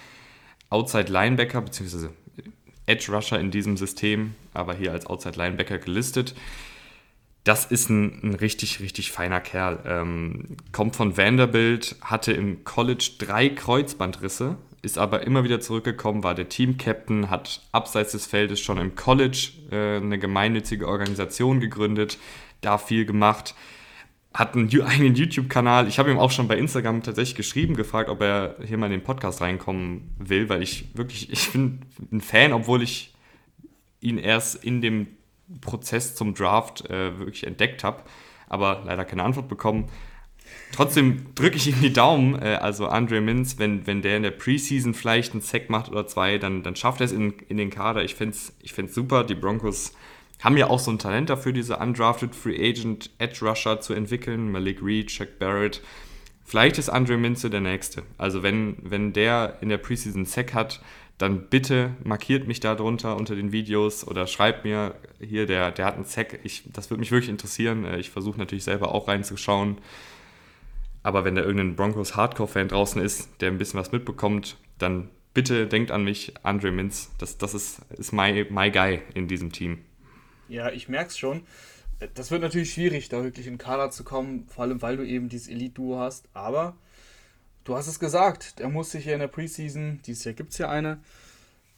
Outside 0.70 1.12
Linebacker, 1.12 1.61
beziehungsweise 1.61 2.11
Edge 2.87 3.12
Rusher 3.12 3.38
in 3.38 3.51
diesem 3.51 3.77
System, 3.77 4.35
aber 4.53 4.75
hier 4.75 4.92
als 4.92 5.07
Outside 5.07 5.37
Linebacker 5.38 5.79
gelistet. 5.79 6.35
Das 7.44 7.66
ist 7.66 7.90
ein, 7.90 8.20
ein 8.23 8.35
richtig, 8.35 8.81
richtig 8.81 9.12
feiner 9.12 9.40
Kerl. 9.40 9.81
Ähm, 9.87 10.57
kommt 10.73 10.97
von 10.97 11.16
Vanderbilt, 11.16 11.97
hatte 12.01 12.33
im 12.33 12.64
College 12.64 13.11
drei 13.18 13.51
Kreuzbandrisse, 13.51 14.57
ist 14.81 14.97
aber 14.99 15.27
immer 15.27 15.44
wieder 15.44 15.61
zurückgekommen, 15.61 16.25
war 16.25 16.35
der 16.35 16.49
Team-Captain, 16.49 17.31
hat 17.31 17.62
abseits 17.73 18.12
des 18.12 18.27
Feldes 18.27 18.61
schon 18.61 18.79
im 18.79 18.94
College 18.94 19.51
äh, 19.70 19.97
eine 19.97 20.18
gemeinnützige 20.18 20.88
Organisation 20.88 21.61
gegründet, 21.61 22.18
da 22.62 22.79
viel 22.79 23.05
gemacht, 23.05 23.55
hat 24.35 24.57
einen 24.57 24.68
eigenen 24.83 25.14
YouTube-Kanal. 25.14 25.87
Ich 25.87 26.01
habe 26.01 26.11
ihm 26.11 26.18
auch 26.18 26.33
schon 26.33 26.49
bei 26.49 26.59
Instagram 26.59 27.05
tatsächlich 27.05 27.37
geschrieben, 27.37 27.77
gefragt, 27.77 28.11
ob 28.11 28.20
er 28.20 28.57
hier 28.66 28.77
mal 28.77 28.87
in 28.87 28.92
den 28.92 29.05
Podcast 29.05 29.40
reinkommen 29.40 30.12
will, 30.18 30.49
weil 30.49 30.61
ich 30.61 30.87
wirklich, 30.94 31.31
ich 31.31 31.53
bin 31.53 31.83
ein 32.11 32.20
Fan, 32.20 32.53
obwohl 32.53 32.83
ich 32.83 33.14
ihn 34.01 34.18
erst 34.18 34.62
in 34.64 34.83
dem 34.83 35.07
Prozess 35.61 36.16
zum 36.16 36.35
Draft 36.35 36.90
äh, 36.90 37.16
wirklich 37.18 37.47
entdeckt 37.47 37.85
habe, 37.85 38.03
aber 38.49 38.83
leider 38.85 39.05
keine 39.05 39.23
Antwort 39.23 39.49
bekommen. 39.49 39.88
Trotzdem 40.73 41.35
drücke 41.37 41.57
ich 41.57 41.68
ihm 41.68 41.81
die 41.81 41.92
Daumen. 41.92 42.40
Äh, 42.40 42.59
also 42.61 42.88
Andre 42.88 43.20
Mintz, 43.20 43.59
wenn, 43.59 43.87
wenn 43.87 44.03
der 44.03 44.16
in 44.16 44.25
der 44.25 44.33
Preseason 44.33 44.94
vielleicht 44.94 45.33
einen 45.33 45.42
Sack 45.42 45.70
macht 45.70 45.90
oder 45.90 46.09
zwei, 46.09 46.38
dann, 46.38 46.64
dann 46.64 46.75
schafft 46.75 47.01
er 47.01 47.07
es 47.07 47.12
in, 47.12 47.35
in 47.49 47.57
den 47.57 47.70
Kader. 47.70 48.03
Ich 48.03 48.16
finde 48.16 48.35
es 48.35 48.57
ich 48.61 48.75
super. 48.92 49.23
Die 49.23 49.37
Broncos 49.37 49.94
haben 50.44 50.59
ja 50.59 50.68
auch 50.68 50.78
so 50.78 50.90
ein 50.90 50.98
Talent 50.98 51.30
dafür, 51.30 51.52
diese 51.52 51.78
undrafted 51.78 52.35
Free 52.35 52.57
Agent 52.57 53.11
Edge 53.18 53.46
Rusher 53.46 53.80
zu 53.80 53.94
entwickeln. 53.94 54.52
Malik 54.52 54.83
Reed, 54.83 55.09
Chuck 55.09 55.38
Barrett. 55.38 55.80
Vielleicht 56.44 56.76
ist 56.76 56.90
Andre 56.90 57.16
Minze 57.16 57.48
der 57.48 57.62
Nächste. 57.62 58.02
Also 58.18 58.42
wenn, 58.42 58.76
wenn 58.83 59.14
der 59.14 59.57
in 59.62 59.70
der 59.70 59.78
Preseason 59.78 60.26
Sack 60.26 60.52
hat, 60.52 60.83
dann 61.16 61.48
bitte 61.48 61.96
markiert 62.04 62.46
mich 62.46 62.61
da 62.61 62.74
drunter 62.74 63.16
unter 63.16 63.35
den 63.35 63.52
Videos 63.52 64.07
oder 64.07 64.26
schreibt 64.26 64.64
mir 64.64 64.96
hier, 65.18 65.46
der, 65.46 65.70
der 65.70 65.87
hat 65.87 65.94
einen 65.94 66.04
Sack. 66.04 66.40
Ich, 66.42 66.64
das 66.70 66.90
würde 66.90 67.00
mich 67.00 67.11
wirklich 67.11 67.30
interessieren. 67.30 67.87
Äh, 67.87 67.98
ich 67.98 68.11
versuche 68.11 68.38
natürlich 68.38 68.64
selber 68.64 68.94
auch 68.94 69.09
reinzuschauen. 69.09 69.78
Aber 71.02 71.24
wenn 71.24 71.37
da 71.37 71.42
irgendein 71.42 71.76
Broncos 71.76 72.16
Hardcore-Fan 72.16 72.68
draußen 72.68 73.00
ist, 73.00 73.40
der 73.40 73.50
ein 73.50 73.59
bisschen 73.59 73.80
was 73.80 73.92
mitbekommt, 73.92 74.59
dann 74.78 75.09
bitte 75.33 75.66
denkt 75.66 75.90
an 75.90 76.04
mich, 76.04 76.35
Andre 76.42 76.70
Mintz. 76.70 77.12
Das, 77.16 77.38
das 77.38 77.54
ist, 77.54 77.80
ist 77.96 78.12
my, 78.12 78.46
my 78.50 78.70
guy 78.70 79.00
in 79.14 79.26
diesem 79.26 79.52
Team. 79.52 79.78
Ja, 80.48 80.70
ich 80.70 80.88
merke 80.88 81.09
es 81.11 81.18
schon. 81.18 81.46
Das 82.14 82.30
wird 82.30 82.42
natürlich 82.42 82.72
schwierig, 82.72 83.09
da 83.09 83.22
wirklich 83.22 83.46
in 83.46 83.54
den 83.54 83.59
Kader 83.59 83.90
zu 83.90 84.04
kommen, 84.04 84.46
vor 84.48 84.64
allem 84.64 84.83
weil 84.83 84.96
du 84.96 85.07
eben 85.07 85.28
dieses 85.28 85.48
Elite-Duo 85.48 85.98
hast. 85.98 86.28
Aber 86.35 86.76
du 87.64 87.76
hast 87.76 87.87
es 87.87 87.98
gesagt, 87.98 88.54
er 88.59 88.68
muss 88.68 88.90
sich 88.90 89.07
ja 89.07 89.14
in 89.14 89.20
der 89.20 89.28
Preseason, 89.28 90.00
dieses 90.07 90.24
Jahr 90.24 90.35
gibt 90.35 90.52
es 90.52 90.59
ja 90.59 90.68
eine, 90.68 91.00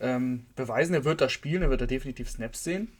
ähm, 0.00 0.46
beweisen, 0.56 0.94
er 0.94 1.04
wird 1.04 1.20
da 1.20 1.28
spielen, 1.28 1.62
er 1.62 1.70
wird 1.70 1.80
da 1.80 1.86
definitiv 1.86 2.30
Snaps 2.30 2.64
sehen. 2.64 2.92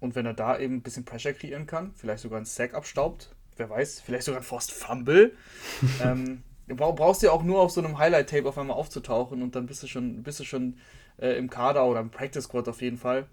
Und 0.00 0.14
wenn 0.14 0.26
er 0.26 0.34
da 0.34 0.58
eben 0.58 0.76
ein 0.76 0.82
bisschen 0.82 1.04
Pressure 1.04 1.32
kreieren 1.32 1.66
kann, 1.66 1.92
vielleicht 1.96 2.22
sogar 2.22 2.36
einen 2.36 2.46
Sack 2.46 2.74
abstaubt, 2.74 3.34
wer 3.56 3.68
weiß, 3.68 4.00
vielleicht 4.00 4.24
sogar 4.24 4.40
ein 4.40 4.44
Forced 4.44 4.70
Fumble. 4.70 5.32
ähm, 6.02 6.42
du 6.68 6.76
brauchst 6.76 7.22
ja 7.22 7.32
auch 7.32 7.42
nur 7.42 7.60
auf 7.60 7.72
so 7.72 7.82
einem 7.82 7.98
Highlight-Tape 7.98 8.48
auf 8.48 8.58
einmal 8.58 8.76
aufzutauchen 8.76 9.42
und 9.42 9.56
dann 9.56 9.66
bist 9.66 9.82
du 9.82 9.86
schon, 9.88 10.22
bist 10.22 10.38
du 10.38 10.44
schon 10.44 10.78
äh, 11.18 11.36
im 11.36 11.50
Kader 11.50 11.84
oder 11.86 12.00
im 12.00 12.10
Practice 12.10 12.44
Squad 12.44 12.68
auf 12.68 12.80
jeden 12.80 12.98
Fall. 12.98 13.26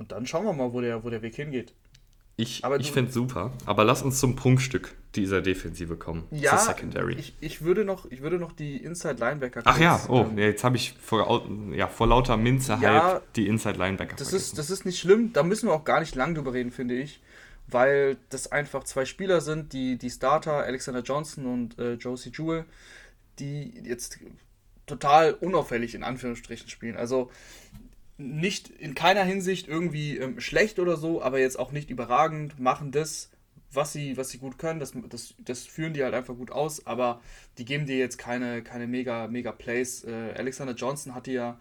Und 0.00 0.12
dann 0.12 0.26
schauen 0.26 0.46
wir 0.46 0.54
mal, 0.54 0.72
wo 0.72 0.80
der, 0.80 1.04
wo 1.04 1.10
der 1.10 1.20
Weg 1.20 1.36
hingeht. 1.36 1.74
Ich, 2.36 2.64
ich 2.78 2.90
finde 2.90 3.10
es 3.10 3.14
super, 3.14 3.52
aber 3.66 3.84
lass 3.84 4.00
uns 4.00 4.18
zum 4.18 4.34
Prunkstück 4.34 4.94
dieser 5.14 5.42
Defensive 5.42 5.96
kommen. 5.96 6.26
Ja, 6.30 6.56
Secondary. 6.56 7.16
Ich, 7.16 7.34
ich, 7.40 7.60
würde 7.60 7.84
noch, 7.84 8.10
ich 8.10 8.22
würde 8.22 8.38
noch 8.38 8.52
die 8.52 8.78
Inside 8.78 9.16
Linebacker. 9.16 9.60
Ach 9.62 9.78
ja, 9.78 10.00
oh, 10.08 10.22
ähm, 10.22 10.38
jetzt 10.38 10.64
habe 10.64 10.76
ich 10.76 10.94
vor, 11.02 11.46
ja, 11.74 11.86
vor 11.86 12.06
lauter 12.06 12.38
Minze 12.38 12.78
ja, 12.80 13.20
die 13.36 13.46
Inside 13.46 13.76
Linebacker. 13.76 14.16
Das 14.16 14.32
ist, 14.32 14.56
das 14.56 14.70
ist 14.70 14.86
nicht 14.86 14.98
schlimm, 14.98 15.34
da 15.34 15.42
müssen 15.42 15.68
wir 15.68 15.74
auch 15.74 15.84
gar 15.84 16.00
nicht 16.00 16.14
lang 16.14 16.34
drüber 16.34 16.54
reden, 16.54 16.70
finde 16.70 16.94
ich. 16.94 17.20
Weil 17.66 18.16
das 18.30 18.50
einfach 18.50 18.84
zwei 18.84 19.04
Spieler 19.04 19.42
sind, 19.42 19.74
die, 19.74 19.98
die 19.98 20.08
Starter, 20.08 20.64
Alexander 20.64 21.02
Johnson 21.02 21.44
und 21.44 21.78
äh, 21.78 21.94
Josie 21.96 22.32
Jewell, 22.34 22.64
die 23.38 23.82
jetzt 23.84 24.18
total 24.86 25.34
unauffällig 25.34 25.94
in 25.94 26.04
Anführungsstrichen 26.04 26.70
spielen. 26.70 26.96
Also 26.96 27.30
nicht 28.20 28.68
in 28.68 28.94
keiner 28.94 29.24
Hinsicht 29.24 29.68
irgendwie 29.68 30.18
ähm, 30.18 30.40
schlecht 30.40 30.78
oder 30.78 30.96
so, 30.96 31.22
aber 31.22 31.38
jetzt 31.38 31.58
auch 31.58 31.72
nicht 31.72 31.90
überragend, 31.90 32.60
machen 32.60 32.92
das, 32.92 33.30
was 33.72 33.92
sie, 33.92 34.16
was 34.16 34.30
sie 34.30 34.38
gut 34.38 34.58
können, 34.58 34.80
das, 34.80 34.92
das, 35.08 35.34
das 35.38 35.66
führen 35.66 35.94
die 35.94 36.02
halt 36.02 36.14
einfach 36.14 36.34
gut 36.34 36.50
aus, 36.50 36.86
aber 36.86 37.20
die 37.58 37.64
geben 37.64 37.86
dir 37.86 37.98
jetzt 37.98 38.18
keine, 38.18 38.62
keine 38.62 38.86
mega, 38.86 39.28
mega 39.28 39.52
Plays. 39.52 40.04
Äh, 40.04 40.34
Alexander 40.36 40.74
Johnson 40.74 41.14
hatte 41.14 41.32
ja 41.32 41.60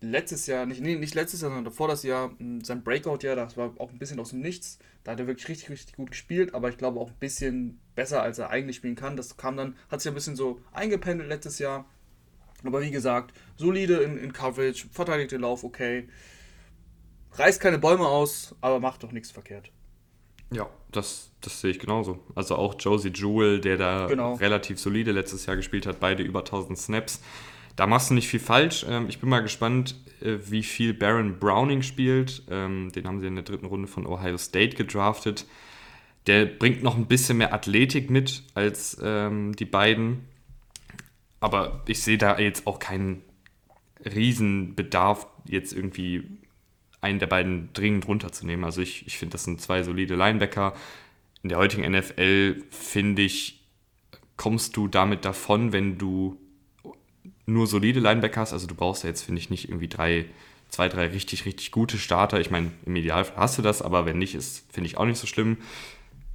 letztes 0.00 0.46
Jahr, 0.46 0.66
nicht, 0.66 0.80
nee, 0.80 0.96
nicht 0.96 1.14
letztes 1.14 1.40
Jahr, 1.40 1.50
sondern 1.50 1.64
davor 1.64 1.88
das 1.88 2.02
Jahr, 2.02 2.32
hm, 2.38 2.62
sein 2.62 2.82
Breakout-Jahr, 2.82 3.36
das 3.36 3.56
war 3.56 3.74
auch 3.78 3.90
ein 3.90 3.98
bisschen 3.98 4.20
aus 4.20 4.30
dem 4.30 4.40
Nichts. 4.40 4.78
Da 5.04 5.12
hat 5.12 5.20
er 5.20 5.26
wirklich 5.26 5.48
richtig, 5.48 5.70
richtig 5.70 5.96
gut 5.96 6.10
gespielt, 6.10 6.54
aber 6.54 6.68
ich 6.68 6.76
glaube 6.76 7.00
auch 7.00 7.08
ein 7.08 7.18
bisschen 7.18 7.80
besser, 7.94 8.22
als 8.22 8.38
er 8.38 8.50
eigentlich 8.50 8.76
spielen 8.76 8.94
kann. 8.94 9.16
Das 9.16 9.36
kam 9.36 9.56
dann, 9.56 9.76
hat 9.90 10.00
sich 10.00 10.10
ein 10.10 10.14
bisschen 10.14 10.36
so 10.36 10.60
eingependelt 10.72 11.28
letztes 11.28 11.58
Jahr. 11.58 11.86
Aber 12.64 12.82
wie 12.82 12.90
gesagt, 12.90 13.34
solide 13.56 13.98
in, 13.98 14.18
in 14.18 14.32
Coverage, 14.32 14.86
verteidigt 14.90 15.32
den 15.32 15.42
Lauf 15.42 15.64
okay. 15.64 16.08
Reißt 17.32 17.60
keine 17.60 17.78
Bäume 17.78 18.06
aus, 18.06 18.54
aber 18.60 18.80
macht 18.80 19.02
doch 19.02 19.12
nichts 19.12 19.30
verkehrt. 19.30 19.70
Ja, 20.50 20.68
das, 20.92 21.30
das 21.40 21.60
sehe 21.60 21.70
ich 21.70 21.78
genauso. 21.78 22.18
Also 22.34 22.56
auch 22.56 22.74
Josie 22.78 23.12
Jewell, 23.14 23.60
der 23.60 23.76
da 23.76 24.06
genau. 24.06 24.34
relativ 24.34 24.80
solide 24.80 25.12
letztes 25.12 25.46
Jahr 25.46 25.56
gespielt 25.56 25.86
hat, 25.86 26.00
beide 26.00 26.22
über 26.22 26.40
1000 26.40 26.78
Snaps. 26.78 27.20
Da 27.76 27.86
machst 27.86 28.10
du 28.10 28.14
nicht 28.14 28.28
viel 28.28 28.40
falsch. 28.40 28.84
Ähm, 28.88 29.06
ich 29.08 29.20
bin 29.20 29.28
mal 29.28 29.40
gespannt, 29.40 29.94
äh, 30.20 30.38
wie 30.46 30.62
viel 30.62 30.94
Baron 30.94 31.38
Browning 31.38 31.82
spielt. 31.82 32.42
Ähm, 32.50 32.90
den 32.92 33.06
haben 33.06 33.20
sie 33.20 33.26
in 33.26 33.36
der 33.36 33.44
dritten 33.44 33.66
Runde 33.66 33.86
von 33.86 34.06
Ohio 34.06 34.36
State 34.36 34.74
gedraftet. 34.76 35.46
Der 36.26 36.46
bringt 36.46 36.82
noch 36.82 36.96
ein 36.96 37.06
bisschen 37.06 37.38
mehr 37.38 37.54
Athletik 37.54 38.10
mit 38.10 38.42
als 38.54 38.98
ähm, 39.02 39.54
die 39.54 39.64
beiden. 39.64 40.24
Aber 41.40 41.82
ich 41.86 42.02
sehe 42.02 42.18
da 42.18 42.38
jetzt 42.38 42.66
auch 42.66 42.78
keinen 42.78 43.22
Riesenbedarf, 44.04 45.26
jetzt 45.46 45.72
irgendwie 45.72 46.24
einen 47.00 47.18
der 47.18 47.26
beiden 47.26 47.72
dringend 47.72 48.08
runterzunehmen. 48.08 48.64
Also 48.64 48.80
ich, 48.80 49.06
ich 49.06 49.18
finde, 49.18 49.32
das 49.32 49.44
sind 49.44 49.60
zwei 49.60 49.82
solide 49.82 50.16
Linebacker. 50.16 50.74
In 51.42 51.48
der 51.48 51.58
heutigen 51.58 51.90
NFL, 51.90 52.62
finde 52.70 53.22
ich, 53.22 53.60
kommst 54.36 54.76
du 54.76 54.88
damit 54.88 55.24
davon, 55.24 55.72
wenn 55.72 55.98
du 55.98 56.38
nur 57.46 57.66
solide 57.66 58.00
Linebacker 58.00 58.40
hast. 58.40 58.52
Also 58.52 58.66
du 58.66 58.74
brauchst 58.74 59.04
ja 59.04 59.10
jetzt, 59.10 59.22
finde 59.22 59.40
ich, 59.40 59.50
nicht 59.50 59.68
irgendwie 59.68 59.88
drei, 59.88 60.26
zwei, 60.68 60.88
drei 60.88 61.06
richtig, 61.06 61.44
richtig 61.44 61.70
gute 61.70 61.98
Starter. 61.98 62.40
Ich 62.40 62.50
meine, 62.50 62.72
im 62.84 62.96
Idealfall 62.96 63.36
hast 63.36 63.58
du 63.58 63.62
das, 63.62 63.80
aber 63.80 64.06
wenn 64.06 64.18
nicht, 64.18 64.34
ist, 64.34 64.70
finde 64.72 64.88
ich 64.88 64.96
auch 64.96 65.06
nicht 65.06 65.18
so 65.18 65.26
schlimm. 65.26 65.58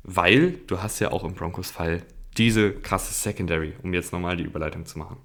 Weil 0.04 0.52
du 0.68 0.82
hast 0.82 1.00
ja 1.00 1.12
auch 1.12 1.24
im 1.24 1.34
Broncos-Fall 1.34 2.04
diese 2.38 2.74
krasse 2.74 3.14
Secondary, 3.14 3.74
um 3.84 3.94
jetzt 3.94 4.12
nochmal 4.12 4.38
die 4.38 4.44
Überleitung 4.44 4.86
zu 4.86 5.00
machen. 5.00 5.18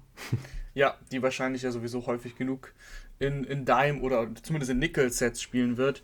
Ja, 0.75 0.97
die 1.11 1.21
wahrscheinlich 1.21 1.63
ja 1.63 1.71
sowieso 1.71 2.05
häufig 2.05 2.35
genug 2.35 2.73
in, 3.17 3.43
in 3.43 3.65
Dime 3.65 4.01
oder 4.01 4.29
zumindest 4.41 4.71
in 4.71 4.79
Nickel-Sets 4.79 5.41
spielen 5.41 5.77
wird. 5.77 6.03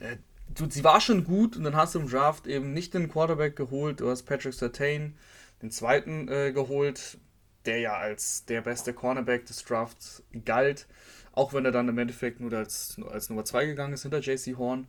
Äh, 0.00 0.16
du, 0.54 0.70
sie 0.70 0.84
war 0.84 1.00
schon 1.00 1.24
gut 1.24 1.56
und 1.56 1.64
dann 1.64 1.76
hast 1.76 1.94
du 1.94 2.00
im 2.00 2.08
Draft 2.08 2.46
eben 2.46 2.72
nicht 2.72 2.94
den 2.94 3.10
Quarterback 3.10 3.56
geholt, 3.56 4.00
du 4.00 4.08
hast 4.08 4.22
Patrick 4.22 4.54
Sertain, 4.54 5.18
den 5.60 5.70
zweiten 5.70 6.28
äh, 6.28 6.52
geholt, 6.52 7.18
der 7.66 7.80
ja 7.80 7.94
als 7.94 8.44
der 8.44 8.60
beste 8.60 8.92
Cornerback 8.92 9.46
des 9.46 9.64
Drafts 9.64 10.22
galt, 10.44 10.86
auch 11.32 11.52
wenn 11.52 11.64
er 11.64 11.72
dann 11.72 11.88
im 11.88 11.98
Endeffekt 11.98 12.40
nur 12.40 12.52
als, 12.52 12.98
als 13.10 13.28
Nummer 13.28 13.44
2 13.44 13.66
gegangen 13.66 13.92
ist 13.92 14.02
hinter 14.02 14.20
JC 14.20 14.56
Horn. 14.56 14.86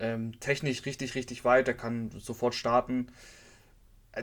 Ähm, 0.00 0.38
technisch 0.40 0.84
richtig, 0.84 1.14
richtig 1.14 1.44
weit, 1.44 1.68
er 1.68 1.74
kann 1.74 2.10
sofort 2.18 2.54
starten. 2.54 3.08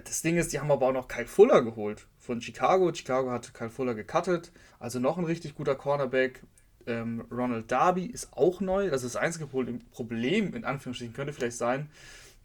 Das 0.04 0.22
Ding 0.22 0.38
ist, 0.38 0.52
die 0.52 0.60
haben 0.60 0.72
aber 0.72 0.88
auch 0.88 0.94
noch 0.94 1.08
Kyle 1.08 1.28
Fuller 1.28 1.62
geholt 1.62 2.08
von 2.20 2.42
Chicago. 2.42 2.94
Chicago 2.94 3.32
hat 3.32 3.54
Kyle 3.54 3.70
Fuller 3.70 3.96
gecuttet, 3.96 4.52
also 4.80 5.00
noch 5.00 5.18
ein 5.18 5.26
richtig 5.26 5.56
guter 5.56 5.76
Cornerback. 5.76 6.44
Ähm, 6.88 7.26
Ronald 7.32 7.72
Darby 7.72 8.06
ist 8.06 8.34
auch 8.34 8.62
neu. 8.62 8.92
Also 8.92 9.08
das 9.08 9.16
einzige 9.16 9.48
Problem, 9.48 10.54
in 10.54 10.66
Anführungsstrichen, 10.66 11.14
könnte 11.14 11.34
vielleicht 11.34 11.58
sein, 11.58 11.90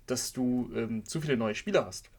dass 0.06 0.32
du 0.32 0.70
ähm, 0.74 1.04
zu 1.04 1.20
viele 1.20 1.36
neue 1.36 1.54
Spieler 1.54 1.84
hast. 1.86 2.10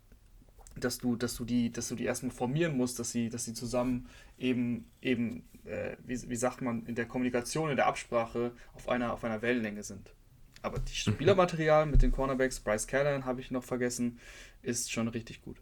Dass 0.76 1.00
du, 1.00 1.16
dass 1.16 1.36
du 1.36 1.46
die, 1.46 1.72
dass 1.72 1.90
du 1.90 1.96
die 1.96 2.06
erstmal 2.06 2.32
formieren 2.32 2.78
musst, 2.78 3.00
dass 3.00 3.12
sie, 3.12 3.30
dass 3.30 3.46
sie 3.46 3.54
zusammen 3.54 4.08
eben, 4.38 4.90
eben, 5.02 5.44
äh, 5.66 5.98
wie, 6.06 6.30
wie 6.30 6.36
sagt 6.36 6.62
man, 6.62 6.86
in 6.86 6.96
der 6.96 7.06
Kommunikation, 7.06 7.70
in 7.70 7.76
der 7.76 7.88
Absprache 7.88 8.52
auf 8.74 8.88
einer, 8.88 9.14
auf 9.14 9.24
einer 9.24 9.42
Wellenlänge 9.42 9.84
sind. 9.84 10.14
Aber 10.62 10.80
die 10.80 11.10
mhm. 11.10 11.14
Spielermaterial 11.14 11.86
mit 11.86 12.02
den 12.02 12.12
Cornerbacks, 12.12 12.60
Bryce 12.60 12.88
Callahan 12.88 13.26
habe 13.26 13.42
ich 13.42 13.52
noch 13.52 13.64
vergessen, 13.64 14.20
ist 14.62 14.92
schon 14.92 15.08
richtig 15.08 15.42
gut. 15.42 15.58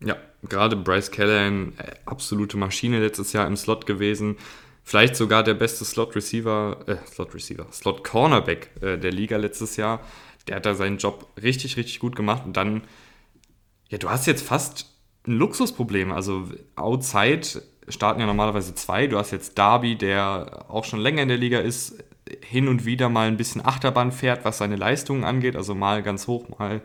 Ja, 0.00 0.16
gerade 0.42 0.76
Bryce 0.76 1.10
Callahan, 1.10 1.72
äh, 1.78 1.92
absolute 2.04 2.56
Maschine 2.56 3.00
letztes 3.00 3.32
Jahr 3.32 3.46
im 3.46 3.56
Slot 3.56 3.86
gewesen. 3.86 4.36
Vielleicht 4.82 5.16
sogar 5.16 5.42
der 5.42 5.54
beste 5.54 5.84
Slot-Receiver, 5.84 6.84
äh, 6.86 6.96
Slot-Receiver, 7.06 7.66
Slot-Cornerback 7.72 8.70
äh, 8.82 8.98
der 8.98 9.12
Liga 9.12 9.38
letztes 9.38 9.76
Jahr. 9.76 10.00
Der 10.46 10.56
hat 10.56 10.66
da 10.66 10.74
seinen 10.74 10.98
Job 10.98 11.32
richtig, 11.42 11.78
richtig 11.78 12.00
gut 12.00 12.16
gemacht. 12.16 12.44
Und 12.44 12.58
dann, 12.58 12.82
ja, 13.88 13.96
du 13.96 14.10
hast 14.10 14.26
jetzt 14.26 14.46
fast 14.46 14.94
ein 15.26 15.38
Luxusproblem. 15.38 16.12
Also 16.12 16.50
outside 16.76 17.62
starten 17.88 18.20
ja 18.20 18.26
normalerweise 18.26 18.74
zwei. 18.74 19.06
Du 19.06 19.16
hast 19.16 19.30
jetzt 19.30 19.56
Darby, 19.56 19.96
der 19.96 20.66
auch 20.68 20.84
schon 20.84 21.00
länger 21.00 21.22
in 21.22 21.28
der 21.28 21.38
Liga 21.38 21.60
ist, 21.60 22.04
hin 22.42 22.68
und 22.68 22.84
wieder 22.84 23.08
mal 23.08 23.28
ein 23.28 23.36
bisschen 23.36 23.64
Achterbahn 23.64 24.12
fährt, 24.12 24.44
was 24.44 24.58
seine 24.58 24.76
Leistungen 24.76 25.24
angeht. 25.24 25.56
Also 25.56 25.74
mal 25.74 26.02
ganz 26.02 26.26
hoch, 26.26 26.48
mal 26.58 26.80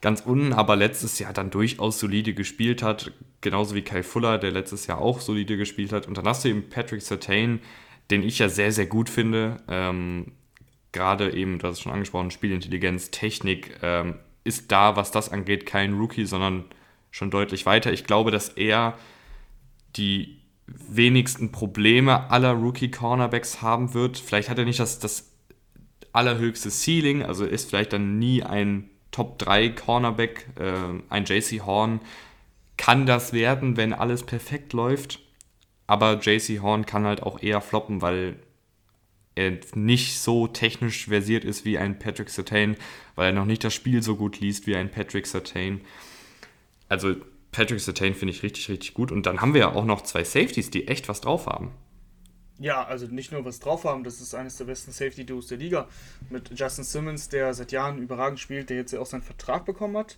ganz 0.00 0.20
unten, 0.20 0.52
aber 0.52 0.76
letztes 0.76 1.18
Jahr 1.18 1.32
dann 1.32 1.50
durchaus 1.50 1.98
solide 1.98 2.34
gespielt 2.34 2.82
hat. 2.82 3.12
Genauso 3.40 3.74
wie 3.74 3.82
Kyle 3.82 4.02
Fuller, 4.02 4.38
der 4.38 4.50
letztes 4.50 4.86
Jahr 4.86 4.98
auch 4.98 5.20
solide 5.20 5.56
gespielt 5.56 5.92
hat. 5.92 6.06
Und 6.06 6.18
dann 6.18 6.26
hast 6.26 6.44
du 6.44 6.48
eben 6.48 6.68
Patrick 6.68 7.02
Sertain, 7.02 7.60
den 8.10 8.22
ich 8.22 8.38
ja 8.38 8.48
sehr, 8.48 8.72
sehr 8.72 8.86
gut 8.86 9.08
finde. 9.08 9.58
Ähm, 9.68 10.32
Gerade 10.92 11.32
eben, 11.32 11.58
das 11.58 11.72
ist 11.78 11.80
schon 11.80 11.92
angesprochen, 11.92 12.30
Spielintelligenz, 12.30 13.10
Technik 13.10 13.78
ähm, 13.82 14.16
ist 14.44 14.70
da, 14.70 14.94
was 14.94 15.10
das 15.10 15.30
angeht, 15.30 15.64
kein 15.64 15.94
Rookie, 15.94 16.26
sondern 16.26 16.64
schon 17.10 17.30
deutlich 17.30 17.64
weiter. 17.64 17.92
Ich 17.92 18.04
glaube, 18.04 18.30
dass 18.30 18.50
er 18.50 18.98
die 19.96 20.41
wenigsten 20.66 21.52
Probleme 21.52 22.30
aller 22.30 22.52
Rookie-Cornerbacks 22.52 23.62
haben 23.62 23.94
wird. 23.94 24.18
Vielleicht 24.18 24.48
hat 24.48 24.58
er 24.58 24.64
nicht 24.64 24.80
das, 24.80 24.98
das 24.98 25.30
allerhöchste 26.12 26.70
Ceiling, 26.70 27.22
also 27.22 27.44
ist 27.44 27.70
vielleicht 27.70 27.92
dann 27.92 28.18
nie 28.18 28.42
ein 28.42 28.90
Top 29.10 29.38
3 29.38 29.70
Cornerback, 29.70 30.48
äh, 30.58 30.72
ein 31.08 31.24
JC 31.24 31.62
Horn, 31.64 32.00
kann 32.76 33.06
das 33.06 33.32
werden, 33.32 33.76
wenn 33.76 33.92
alles 33.92 34.24
perfekt 34.24 34.72
läuft. 34.72 35.20
Aber 35.86 36.20
JC 36.20 36.60
Horn 36.60 36.86
kann 36.86 37.04
halt 37.04 37.22
auch 37.22 37.42
eher 37.42 37.60
floppen, 37.60 38.00
weil 38.00 38.36
er 39.34 39.58
nicht 39.74 40.18
so 40.18 40.46
technisch 40.46 41.06
versiert 41.06 41.44
ist 41.44 41.64
wie 41.64 41.78
ein 41.78 41.98
Patrick 41.98 42.28
Sertain, 42.28 42.76
weil 43.14 43.28
er 43.28 43.32
noch 43.32 43.44
nicht 43.44 43.64
das 43.64 43.74
Spiel 43.74 44.02
so 44.02 44.16
gut 44.16 44.40
liest 44.40 44.66
wie 44.66 44.76
ein 44.76 44.90
Patrick 44.90 45.26
Sertain. 45.26 45.80
Also 46.88 47.16
Patrick 47.52 47.80
Sertain 47.80 48.14
finde 48.14 48.32
ich 48.32 48.42
richtig, 48.42 48.68
richtig 48.70 48.94
gut. 48.94 49.12
Und 49.12 49.26
dann 49.26 49.40
haben 49.40 49.52
wir 49.52 49.60
ja 49.60 49.72
auch 49.72 49.84
noch 49.84 50.00
zwei 50.00 50.24
Safeties, 50.24 50.70
die 50.70 50.88
echt 50.88 51.08
was 51.08 51.20
drauf 51.20 51.46
haben. 51.46 51.70
Ja, 52.58 52.84
also 52.84 53.06
nicht 53.06 53.30
nur 53.32 53.44
was 53.44 53.60
drauf 53.60 53.84
haben, 53.84 54.04
das 54.04 54.20
ist 54.20 54.34
eines 54.34 54.56
der 54.56 54.64
besten 54.64 54.92
Safety-Duos 54.92 55.48
der 55.48 55.58
Liga. 55.58 55.88
Mit 56.30 56.58
Justin 56.58 56.84
Simmons, 56.84 57.28
der 57.28 57.52
seit 57.54 57.72
Jahren 57.72 57.98
überragend 57.98 58.40
spielt, 58.40 58.70
der 58.70 58.78
jetzt 58.78 58.92
ja 58.92 59.00
auch 59.00 59.06
seinen 59.06 59.22
Vertrag 59.22 59.64
bekommen 59.64 59.96
hat. 59.96 60.16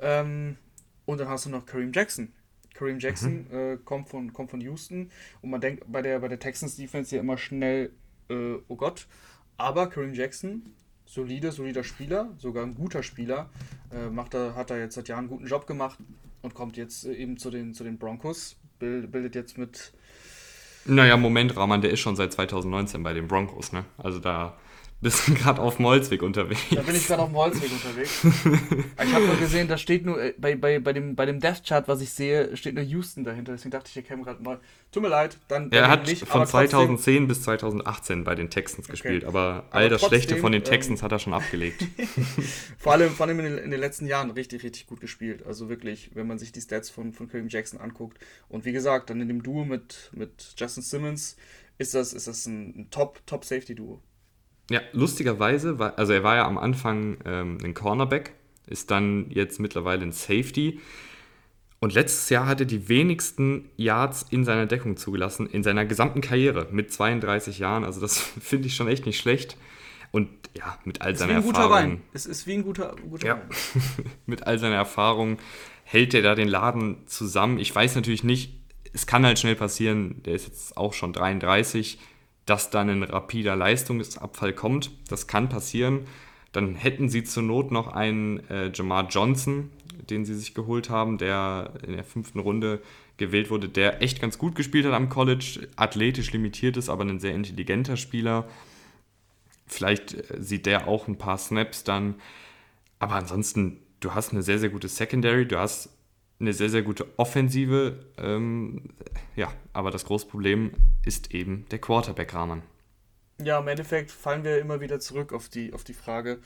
Ähm, 0.00 0.56
und 1.04 1.18
dann 1.18 1.28
hast 1.28 1.46
du 1.46 1.50
noch 1.50 1.66
Kareem 1.66 1.92
Jackson. 1.92 2.32
Kareem 2.74 2.98
Jackson 2.98 3.46
mhm. 3.50 3.56
äh, 3.56 3.76
kommt, 3.84 4.08
von, 4.08 4.32
kommt 4.32 4.50
von 4.50 4.60
Houston 4.60 5.10
und 5.40 5.50
man 5.50 5.60
denkt 5.60 5.84
bei 5.90 6.00
der, 6.00 6.20
bei 6.20 6.28
der 6.28 6.38
Texans 6.38 6.76
Defense 6.76 7.14
ja 7.14 7.20
immer 7.20 7.38
schnell, 7.38 7.90
äh, 8.28 8.54
oh 8.68 8.76
Gott. 8.76 9.08
Aber 9.56 9.88
Kareem 9.88 10.14
Jackson, 10.14 10.74
solide, 11.06 11.52
solider 11.52 11.84
Spieler, 11.84 12.32
sogar 12.38 12.64
ein 12.64 12.74
guter 12.74 13.02
Spieler, 13.02 13.50
äh, 13.90 14.08
macht 14.08 14.34
er, 14.34 14.54
hat 14.54 14.70
er 14.70 14.78
jetzt 14.78 14.94
seit 14.94 15.08
Jahren 15.08 15.20
einen 15.20 15.28
guten 15.28 15.46
Job 15.46 15.66
gemacht 15.66 15.98
und 16.42 16.54
kommt 16.54 16.76
jetzt 16.76 17.06
äh, 17.06 17.14
eben 17.14 17.36
zu 17.36 17.50
den, 17.50 17.74
zu 17.74 17.84
den 17.84 17.98
Broncos, 17.98 18.56
bildet 18.78 19.34
jetzt 19.34 19.58
mit 19.58 19.92
naja, 20.84 21.16
Moment, 21.16 21.56
Rahman, 21.56 21.80
der 21.80 21.92
ist 21.92 22.00
schon 22.00 22.16
seit 22.16 22.32
2019 22.32 23.04
bei 23.04 23.12
den 23.12 23.28
Broncos, 23.28 23.72
ne? 23.72 23.84
Also 23.98 24.18
da 24.18 24.58
bist 25.02 25.26
du 25.26 25.34
gerade 25.34 25.60
auf 25.60 25.76
dem 25.76 25.86
Holzweg 25.86 26.22
unterwegs. 26.22 26.60
Da 26.70 26.80
bin 26.82 26.94
ich 26.94 27.06
gerade 27.06 27.22
auf 27.22 27.28
dem 27.28 27.36
Holzweg 27.36 27.70
unterwegs. 27.72 28.24
ich 28.24 29.12
habe 29.12 29.26
nur 29.26 29.36
gesehen, 29.36 29.66
da 29.66 29.76
steht 29.76 30.06
nur, 30.06 30.22
äh, 30.22 30.32
bei, 30.38 30.54
bei, 30.54 30.78
bei 30.78 30.92
dem, 30.92 31.16
bei 31.16 31.26
dem 31.26 31.40
Death 31.40 31.64
Chart, 31.66 31.86
was 31.88 32.00
ich 32.00 32.10
sehe, 32.10 32.56
steht 32.56 32.76
nur 32.76 32.84
Houston 32.84 33.24
dahinter. 33.24 33.52
Deswegen 33.52 33.72
dachte 33.72 33.88
ich, 33.90 33.96
er 33.96 34.04
käme 34.04 34.22
gerade 34.22 34.42
neu. 34.42 34.56
Tut 34.92 35.02
mir 35.02 35.08
leid, 35.08 35.38
dann. 35.48 35.72
er 35.72 35.88
hat 35.88 36.06
nicht, 36.06 36.26
von 36.26 36.46
2010 36.46 37.26
bis 37.26 37.42
2018 37.42 38.24
bei 38.24 38.34
den 38.34 38.48
Texans 38.48 38.86
okay. 38.86 38.92
gespielt, 38.92 39.24
aber 39.24 39.64
all 39.70 39.82
aber 39.82 39.88
das 39.88 40.00
trotzdem, 40.02 40.20
Schlechte 40.20 40.36
von 40.36 40.52
den 40.52 40.62
ähm, 40.62 40.68
Texans 40.68 41.00
ähm, 41.00 41.04
hat 41.04 41.12
er 41.12 41.18
schon 41.18 41.34
abgelegt. 41.34 41.84
vor 42.78 42.92
allem, 42.92 43.10
vor 43.10 43.26
allem 43.26 43.40
in, 43.40 43.44
den, 43.46 43.58
in, 43.58 43.70
den, 43.72 43.80
letzten 43.80 44.06
Jahren 44.06 44.30
richtig, 44.30 44.62
richtig 44.62 44.86
gut 44.86 45.00
gespielt. 45.00 45.44
Also 45.44 45.68
wirklich, 45.68 46.10
wenn 46.14 46.28
man 46.28 46.38
sich 46.38 46.52
die 46.52 46.60
Stats 46.60 46.90
von, 46.90 47.12
von 47.12 47.28
Kareem 47.28 47.48
Jackson 47.48 47.80
anguckt. 47.80 48.18
Und 48.48 48.64
wie 48.64 48.72
gesagt, 48.72 49.10
dann 49.10 49.20
in 49.20 49.28
dem 49.28 49.42
Duo 49.42 49.64
mit, 49.64 50.10
mit 50.14 50.54
Justin 50.56 50.82
Simmons 50.84 51.36
ist 51.78 51.94
das, 51.94 52.12
ist 52.12 52.28
das 52.28 52.46
ein, 52.46 52.82
ein 52.82 52.90
Top-Safety-Duo. 52.90 54.00
Ja, 54.70 54.80
lustigerweise, 54.92 55.78
war, 55.78 55.98
also 55.98 56.12
er 56.12 56.22
war 56.22 56.36
ja 56.36 56.46
am 56.46 56.58
Anfang 56.58 57.18
ähm, 57.24 57.58
ein 57.62 57.74
Cornerback, 57.74 58.32
ist 58.66 58.90
dann 58.90 59.26
jetzt 59.30 59.60
mittlerweile 59.60 60.02
ein 60.02 60.12
Safety. 60.12 60.80
Und 61.80 61.94
letztes 61.94 62.30
Jahr 62.30 62.46
hat 62.46 62.60
er 62.60 62.66
die 62.66 62.88
wenigsten 62.88 63.68
Yards 63.76 64.24
in 64.30 64.44
seiner 64.44 64.66
Deckung 64.66 64.96
zugelassen, 64.96 65.48
in 65.48 65.64
seiner 65.64 65.84
gesamten 65.84 66.20
Karriere 66.20 66.68
mit 66.70 66.92
32 66.92 67.58
Jahren. 67.58 67.84
Also 67.84 68.00
das 68.00 68.18
finde 68.40 68.68
ich 68.68 68.76
schon 68.76 68.88
echt 68.88 69.04
nicht 69.04 69.18
schlecht. 69.18 69.56
Und 70.12 70.28
ja, 70.56 70.78
mit 70.84 71.00
all 71.00 71.16
seiner 71.16 71.32
Erfahrung. 71.32 71.54
Guter 71.54 71.70
Wein. 71.70 72.02
Es 72.12 72.26
ist 72.26 72.46
wie 72.46 72.54
ein 72.54 72.62
guter, 72.62 72.94
guter 73.08 73.26
ja. 73.26 73.34
Wein. 73.34 74.04
mit 74.26 74.46
all 74.46 74.58
seiner 74.58 74.76
Erfahrung 74.76 75.38
hält 75.82 76.14
er 76.14 76.22
da 76.22 76.34
den 76.34 76.48
Laden 76.48 76.98
zusammen. 77.06 77.58
Ich 77.58 77.74
weiß 77.74 77.96
natürlich 77.96 78.22
nicht, 78.22 78.52
es 78.92 79.06
kann 79.06 79.24
halt 79.24 79.38
schnell 79.38 79.56
passieren, 79.56 80.22
der 80.22 80.34
ist 80.34 80.46
jetzt 80.46 80.76
auch 80.76 80.92
schon 80.92 81.12
33 81.12 81.98
dass 82.46 82.70
dann 82.70 82.90
ein 82.90 83.02
rapider 83.02 83.56
Leistungsabfall 83.56 84.52
kommt. 84.52 84.90
Das 85.08 85.26
kann 85.26 85.48
passieren. 85.48 86.06
Dann 86.52 86.74
hätten 86.74 87.08
sie 87.08 87.24
zur 87.24 87.42
Not 87.42 87.70
noch 87.70 87.88
einen 87.88 88.48
äh, 88.50 88.70
Jamar 88.74 89.08
Johnson, 89.08 89.70
den 90.10 90.24
sie 90.24 90.34
sich 90.34 90.54
geholt 90.54 90.90
haben, 90.90 91.18
der 91.18 91.72
in 91.86 91.94
der 91.94 92.04
fünften 92.04 92.40
Runde 92.40 92.82
gewählt 93.16 93.50
wurde, 93.50 93.68
der 93.68 94.02
echt 94.02 94.20
ganz 94.20 94.38
gut 94.38 94.54
gespielt 94.54 94.84
hat 94.84 94.92
am 94.92 95.08
College, 95.08 95.68
athletisch 95.76 96.32
limitiert 96.32 96.76
ist, 96.76 96.88
aber 96.88 97.04
ein 97.04 97.20
sehr 97.20 97.34
intelligenter 97.34 97.96
Spieler. 97.96 98.46
Vielleicht 99.66 100.14
äh, 100.14 100.42
sieht 100.42 100.66
der 100.66 100.88
auch 100.88 101.08
ein 101.08 101.18
paar 101.18 101.38
Snaps 101.38 101.84
dann. 101.84 102.16
Aber 102.98 103.14
ansonsten, 103.14 103.78
du 104.00 104.14
hast 104.14 104.32
eine 104.32 104.42
sehr, 104.42 104.58
sehr 104.58 104.68
gute 104.70 104.88
Secondary, 104.88 105.46
du 105.46 105.58
hast 105.58 105.90
eine 106.42 106.52
sehr, 106.52 106.68
sehr 106.68 106.82
gute 106.82 107.06
Offensive. 107.16 108.04
Ähm, 108.18 108.90
ja, 109.36 109.52
aber 109.72 109.90
das 109.90 110.04
große 110.04 110.26
Problem 110.26 110.72
ist 111.04 111.32
eben 111.32 111.66
der 111.70 111.78
Quarterback-Rahmen. 111.80 112.62
Ja, 113.42 113.58
im 113.58 113.68
Endeffekt 113.68 114.10
fallen 114.10 114.44
wir 114.44 114.58
immer 114.58 114.80
wieder 114.80 115.00
zurück 115.00 115.32
auf 115.32 115.48
die, 115.48 115.72
auf 115.72 115.84
die 115.84 115.94
Frage, 115.94 116.38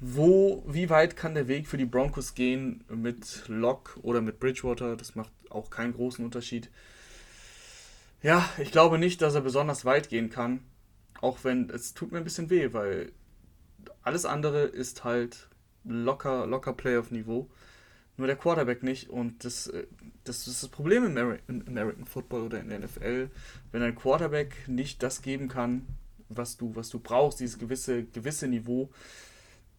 wo, 0.00 0.64
wie 0.66 0.90
weit 0.90 1.16
kann 1.16 1.34
der 1.34 1.48
Weg 1.48 1.68
für 1.68 1.76
die 1.76 1.84
Broncos 1.84 2.34
gehen 2.34 2.84
mit 2.88 3.44
Locke 3.48 4.00
oder 4.00 4.20
mit 4.20 4.40
Bridgewater? 4.40 4.96
Das 4.96 5.14
macht 5.14 5.32
auch 5.50 5.70
keinen 5.70 5.94
großen 5.94 6.24
Unterschied. 6.24 6.70
Ja, 8.22 8.48
ich 8.58 8.72
glaube 8.72 8.98
nicht, 8.98 9.22
dass 9.22 9.34
er 9.34 9.40
besonders 9.40 9.84
weit 9.84 10.08
gehen 10.08 10.30
kann. 10.30 10.60
Auch 11.20 11.44
wenn 11.44 11.70
es 11.70 11.94
tut 11.94 12.12
mir 12.12 12.18
ein 12.18 12.24
bisschen 12.24 12.50
weh, 12.50 12.72
weil 12.72 13.12
alles 14.02 14.24
andere 14.24 14.62
ist 14.64 15.04
halt 15.04 15.48
locker, 15.84 16.46
locker 16.46 16.72
Playoff-Niveau 16.72 17.48
nur 18.16 18.26
der 18.26 18.36
Quarterback 18.36 18.82
nicht. 18.82 19.08
Und 19.10 19.44
das, 19.44 19.66
äh, 19.68 19.86
das 20.24 20.46
ist 20.46 20.62
das 20.62 20.68
Problem 20.68 21.04
im 21.04 21.62
American 21.66 22.06
Football 22.06 22.42
oder 22.42 22.60
in 22.60 22.68
der 22.68 22.80
NFL. 22.80 23.30
Wenn 23.72 23.82
ein 23.82 23.94
Quarterback 23.94 24.68
nicht 24.68 25.02
das 25.02 25.22
geben 25.22 25.48
kann, 25.48 25.86
was 26.28 26.56
du, 26.56 26.74
was 26.74 26.88
du 26.88 26.98
brauchst, 26.98 27.40
dieses 27.40 27.58
gewisse, 27.58 28.04
gewisse 28.04 28.48
Niveau, 28.48 28.90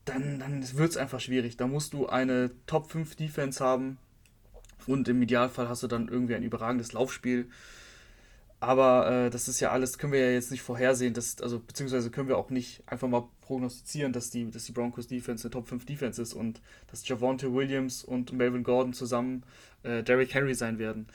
dann, 0.05 0.39
dann 0.39 0.77
wird 0.77 0.91
es 0.91 0.97
einfach 0.97 1.19
schwierig. 1.19 1.57
Da 1.57 1.67
musst 1.67 1.93
du 1.93 2.07
eine 2.07 2.51
Top 2.65 2.91
5 2.91 3.15
Defense 3.15 3.63
haben 3.63 3.97
und 4.85 5.07
im 5.09 5.21
Idealfall 5.21 5.67
hast 5.67 5.83
du 5.83 5.87
dann 5.87 6.07
irgendwie 6.07 6.35
ein 6.35 6.43
überragendes 6.43 6.93
Laufspiel. 6.93 7.49
Aber 8.59 9.25
äh, 9.25 9.29
das 9.29 9.47
ist 9.47 9.59
ja 9.59 9.71
alles, 9.71 9.97
können 9.97 10.13
wir 10.13 10.19
ja 10.19 10.31
jetzt 10.31 10.49
nicht 10.49 10.61
vorhersehen, 10.61 11.13
dass, 11.13 11.41
also 11.41 11.59
beziehungsweise 11.59 12.09
können 12.09 12.27
wir 12.27 12.37
auch 12.37 12.49
nicht 12.49 12.81
einfach 12.87 13.07
mal 13.07 13.27
prognostizieren, 13.47 14.13
dass 14.13 14.29
die, 14.29 14.51
dass 14.51 14.65
die 14.65 14.73
Broncos 14.73 15.07
Defense 15.07 15.45
eine 15.45 15.51
Top 15.51 15.67
5 15.67 15.85
Defense 15.85 16.21
ist 16.21 16.33
und 16.33 16.61
dass 16.91 17.07
Javonte 17.07 17.53
Williams 17.53 18.03
und 18.03 18.33
Melvin 18.33 18.63
Gordon 18.63 18.93
zusammen 18.93 19.43
äh, 19.83 20.03
Derrick 20.03 20.33
Henry 20.33 20.53
sein 20.53 20.77
werden. 20.77 21.07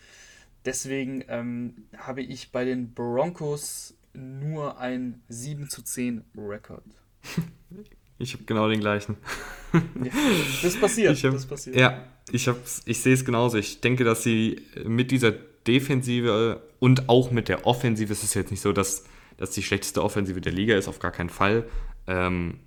Deswegen 0.65 1.25
ähm, 1.29 1.75
habe 1.97 2.23
ich 2.23 2.51
bei 2.51 2.65
den 2.65 2.95
Broncos 2.95 3.95
nur 4.15 4.79
ein 4.79 5.21
7 5.29 5.69
zu 5.69 5.83
10 5.83 6.25
Rekord. 6.37 6.85
Ich 8.19 8.35
habe 8.35 8.45
genau 8.45 8.69
den 8.69 8.81
gleichen. 8.81 9.17
Ja, 9.73 10.13
das 10.63 10.77
passiert. 10.77 11.17
Hab, 11.25 11.33
das 11.33 11.47
passiert. 11.47 11.77
Ja, 11.77 12.05
ich, 12.31 12.49
ich 12.85 13.01
sehe 13.01 13.15
es 13.15 13.25
genauso. 13.25 13.59
Ich 13.59 13.81
denke, 13.81 14.05
dass 14.05 14.23
sie 14.23 14.63
mit 14.85 15.11
dieser 15.11 15.33
Defensive 15.33 16.63
und 16.79 17.09
auch 17.09 17.31
mit 17.31 17.49
der 17.49 17.67
Offensive, 17.67 18.13
es 18.13 18.23
ist 18.23 18.35
jetzt 18.35 18.51
nicht 18.51 18.61
so, 18.61 18.73
dass 18.73 19.05
dass 19.43 19.51
die 19.51 19.63
schlechteste 19.63 20.03
Offensive 20.03 20.41
der 20.41 20.53
Liga 20.53 20.77
ist, 20.77 20.87
auf 20.89 21.01
gar 21.01 21.11
keinen 21.11 21.29
Fall. 21.29 21.65
Ähm, 22.07 22.61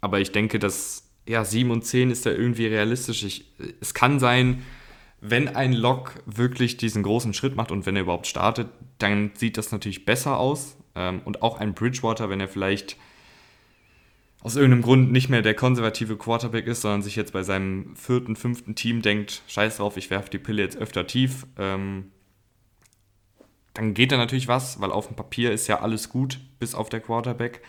aber 0.00 0.20
ich 0.20 0.32
denke, 0.32 0.58
dass 0.58 1.10
ja, 1.26 1.44
7 1.44 1.70
und 1.70 1.84
10 1.84 2.10
ist 2.10 2.26
da 2.26 2.30
irgendwie 2.30 2.66
realistisch. 2.66 3.22
Ich, 3.24 3.52
es 3.80 3.94
kann 3.94 4.18
sein, 4.18 4.62
wenn 5.20 5.48
ein 5.48 5.72
Lock 5.72 6.22
wirklich 6.26 6.76
diesen 6.76 7.02
großen 7.02 7.32
Schritt 7.32 7.56
macht 7.56 7.70
und 7.70 7.86
wenn 7.86 7.96
er 7.96 8.02
überhaupt 8.02 8.26
startet, 8.26 8.68
dann 8.98 9.30
sieht 9.34 9.56
das 9.56 9.72
natürlich 9.72 10.04
besser 10.04 10.38
aus. 10.38 10.76
Ähm, 10.94 11.22
und 11.24 11.42
auch 11.42 11.58
ein 11.58 11.74
Bridgewater, 11.74 12.28
wenn 12.28 12.40
er 12.40 12.48
vielleicht 12.48 12.96
aus 14.42 14.56
irgendeinem 14.56 14.82
Grund 14.82 15.10
nicht 15.10 15.30
mehr 15.30 15.40
der 15.40 15.54
konservative 15.54 16.18
Quarterback 16.18 16.66
ist, 16.66 16.82
sondern 16.82 17.00
sich 17.00 17.16
jetzt 17.16 17.32
bei 17.32 17.42
seinem 17.42 17.96
vierten, 17.96 18.36
fünften 18.36 18.74
Team 18.74 19.00
denkt, 19.00 19.42
scheiß 19.46 19.78
drauf, 19.78 19.96
ich 19.96 20.10
werfe 20.10 20.28
die 20.28 20.38
Pille 20.38 20.62
jetzt 20.62 20.76
öfter 20.76 21.06
tief, 21.06 21.46
ähm, 21.58 22.10
dann 23.72 23.94
geht 23.94 24.12
da 24.12 24.18
natürlich 24.18 24.46
was, 24.46 24.80
weil 24.80 24.92
auf 24.92 25.08
dem 25.08 25.16
Papier 25.16 25.50
ist 25.50 25.66
ja 25.66 25.80
alles 25.80 26.10
gut, 26.10 26.38
bis 26.58 26.74
auf 26.74 26.90
der 26.90 27.00
Quarterback. 27.00 27.62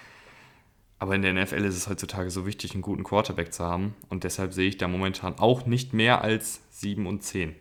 Aber 0.97 1.15
in 1.15 1.21
der 1.21 1.33
NFL 1.33 1.65
ist 1.65 1.75
es 1.75 1.89
heutzutage 1.89 2.31
so 2.31 2.45
wichtig, 2.45 2.73
einen 2.73 2.81
guten 2.81 3.03
Quarterback 3.03 3.53
zu 3.53 3.63
haben. 3.63 3.95
Und 4.09 4.23
deshalb 4.23 4.53
sehe 4.53 4.69
ich 4.69 4.77
da 4.77 4.87
momentan 4.87 5.37
auch 5.37 5.65
nicht 5.65 5.93
mehr 5.93 6.21
als 6.21 6.61
7 6.71 7.05
und 7.05 7.23
10. 7.23 7.55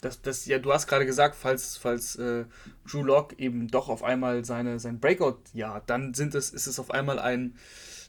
Das, 0.00 0.20
das, 0.20 0.44
ja, 0.46 0.58
du 0.58 0.72
hast 0.72 0.86
gerade 0.86 1.06
gesagt, 1.06 1.34
falls, 1.34 1.78
falls 1.78 2.16
äh, 2.16 2.44
Drew 2.86 3.02
Lock 3.02 3.38
eben 3.38 3.68
doch 3.68 3.88
auf 3.88 4.04
einmal 4.04 4.44
seine, 4.44 4.78
sein 4.78 5.00
Breakout-Jahr, 5.00 5.82
dann 5.86 6.14
sind 6.14 6.34
es, 6.34 6.50
ist 6.50 6.66
es 6.66 6.78
auf 6.78 6.90
einmal 6.90 7.18
ein 7.18 7.56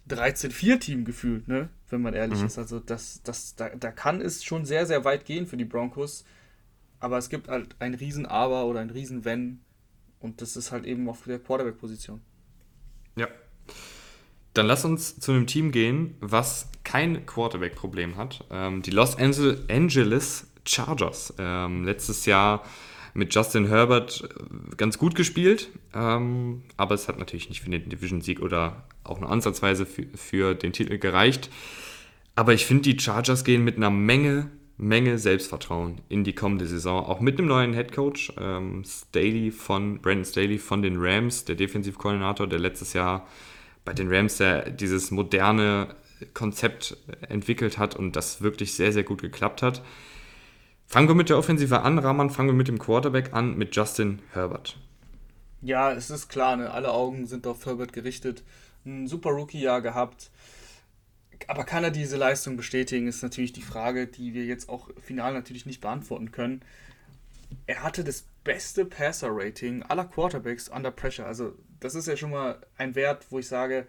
13-4-Team 0.10 1.06
gefühlt, 1.06 1.48
ne? 1.48 1.70
wenn 1.90 2.02
man 2.02 2.14
ehrlich 2.14 2.40
mhm. 2.40 2.48
ist. 2.48 2.58
Also 2.58 2.80
das, 2.80 3.22
das, 3.24 3.56
da, 3.56 3.70
da 3.70 3.92
kann 3.92 4.22
es 4.22 4.44
schon 4.44 4.66
sehr, 4.66 4.86
sehr 4.86 5.06
weit 5.06 5.26
gehen 5.26 5.48
für 5.48 5.58
die 5.58 5.66
Broncos. 5.66 6.26
Aber 7.00 7.18
es 7.18 7.30
gibt 7.30 7.48
halt 7.48 7.76
ein 7.80 7.94
Riesen-Aber 7.94 8.66
oder 8.66 8.82
ein 8.82 8.90
Riesen-Wenn. 8.90 9.62
Und 10.20 10.42
das 10.42 10.56
ist 10.56 10.72
halt 10.72 10.86
eben 10.86 11.08
auf 11.10 11.24
der 11.24 11.40
Quarterback-Position. 11.40 12.22
Dann 14.56 14.68
lass 14.68 14.86
uns 14.86 15.20
zu 15.20 15.34
einem 15.34 15.48
Team 15.48 15.72
gehen, 15.72 16.16
was 16.22 16.70
kein 16.84 17.26
Quarterback-Problem 17.26 18.16
hat. 18.16 18.46
Ähm, 18.50 18.82
die 18.82 18.92
Los 18.92 19.18
Angeles 19.18 20.48
Chargers. 20.66 21.34
Ähm, 21.38 21.84
letztes 21.84 22.26
Jahr 22.26 22.64
mit 23.14 23.36
Justin 23.36 23.68
Herbert 23.68 24.24
äh, 24.24 24.76
ganz 24.78 24.98
gut 24.98 25.14
gespielt, 25.14 25.70
ähm, 25.94 26.64
aber 26.78 26.96
es 26.96 27.08
hat 27.08 27.20
natürlich 27.20 27.50
nicht 27.50 27.62
für 27.62 27.70
den 27.70 27.90
Division-Sieg 27.90 28.42
oder 28.42 28.84
auch 29.04 29.20
nur 29.20 29.30
ansatzweise 29.30 29.86
für, 29.86 30.06
für 30.16 30.56
den 30.56 30.74
Titel 30.74 30.98
gereicht. 30.98 31.50
Aber 32.36 32.54
ich 32.54 32.66
finde, 32.66 32.84
die 32.84 33.00
Chargers 33.00 33.44
gehen 33.44 33.64
mit 33.64 33.78
einer 33.78 33.90
Menge, 33.90 34.52
Menge 34.78 35.18
Selbstvertrauen 35.18 36.02
in 36.10 36.24
die 36.24 36.34
kommende 36.34 36.66
Saison. 36.66 37.06
Auch 37.06 37.20
mit 37.20 37.40
einem 37.40 37.48
neuen 37.48 37.74
Headcoach, 37.74 38.34
ähm, 38.38 38.84
Staley 38.86 39.52
von, 39.52 40.00
Brandon 40.02 40.26
Staley 40.26 40.58
von 40.58 40.82
den 40.82 40.96
Rams, 40.98 41.46
der 41.46 41.56
Defensivkoordinator, 41.56 42.48
der 42.48 42.60
letztes 42.60 42.94
Jahr 42.94 43.26
bei 43.86 43.94
den 43.94 44.14
Rams 44.14 44.38
der 44.38 44.70
dieses 44.70 45.12
moderne 45.12 45.96
Konzept 46.34 46.98
entwickelt 47.30 47.78
hat 47.78 47.96
und 47.96 48.16
das 48.16 48.42
wirklich 48.42 48.74
sehr, 48.74 48.92
sehr 48.92 49.04
gut 49.04 49.22
geklappt 49.22 49.62
hat. 49.62 49.82
Fangen 50.88 51.08
wir 51.08 51.16
mit 51.16 51.30
der 51.30 51.38
Offensive 51.38 51.82
an, 51.82 52.00
Rahman, 52.00 52.30
fangen 52.30 52.50
wir 52.50 52.54
mit 52.54 52.68
dem 52.68 52.80
Quarterback 52.80 53.34
an, 53.34 53.58
mit 53.58 53.76
Justin 53.76 54.20
Herbert. 54.32 54.78
Ja, 55.62 55.92
es 55.92 56.10
ist 56.10 56.30
klar, 56.30 56.58
ne? 56.58 56.72
alle 56.72 56.92
Augen 56.92 57.26
sind 57.26 57.48
auf 57.48 57.66
Herbert 57.66 57.92
gerichtet. 57.92 58.44
Ein 58.86 59.08
super 59.08 59.32
Rookie-Jahr 59.32 59.82
gehabt. 59.82 60.30
Aber 61.48 61.64
kann 61.64 61.84
er 61.84 61.92
diese 61.92 62.18
Leistung 62.18 62.56
bestätigen, 62.56 63.08
ist 63.08 63.24
natürlich 63.24 63.52
die 63.52 63.62
Frage, 63.62 64.08
die 64.08 64.34
wir 64.34 64.46
jetzt 64.46 64.70
auch 64.70 64.90
final 65.02 65.34
natürlich 65.34 65.66
nicht 65.66 65.82
beantworten 65.82 66.32
können. 66.32 66.62
Er 67.68 67.84
hatte 67.84 68.04
das 68.04 68.26
beste 68.44 68.86
Passer-Rating 68.86 69.84
aller 69.84 70.06
Quarterbacks 70.06 70.70
under 70.70 70.92
pressure. 70.92 71.26
Also, 71.26 71.54
das 71.80 71.96
ist 71.96 72.08
ja 72.08 72.16
schon 72.16 72.32
mal 72.32 72.60
ein 72.78 72.96
Wert, 72.96 73.26
wo 73.30 73.40
ich 73.40 73.48
sage, 73.48 73.88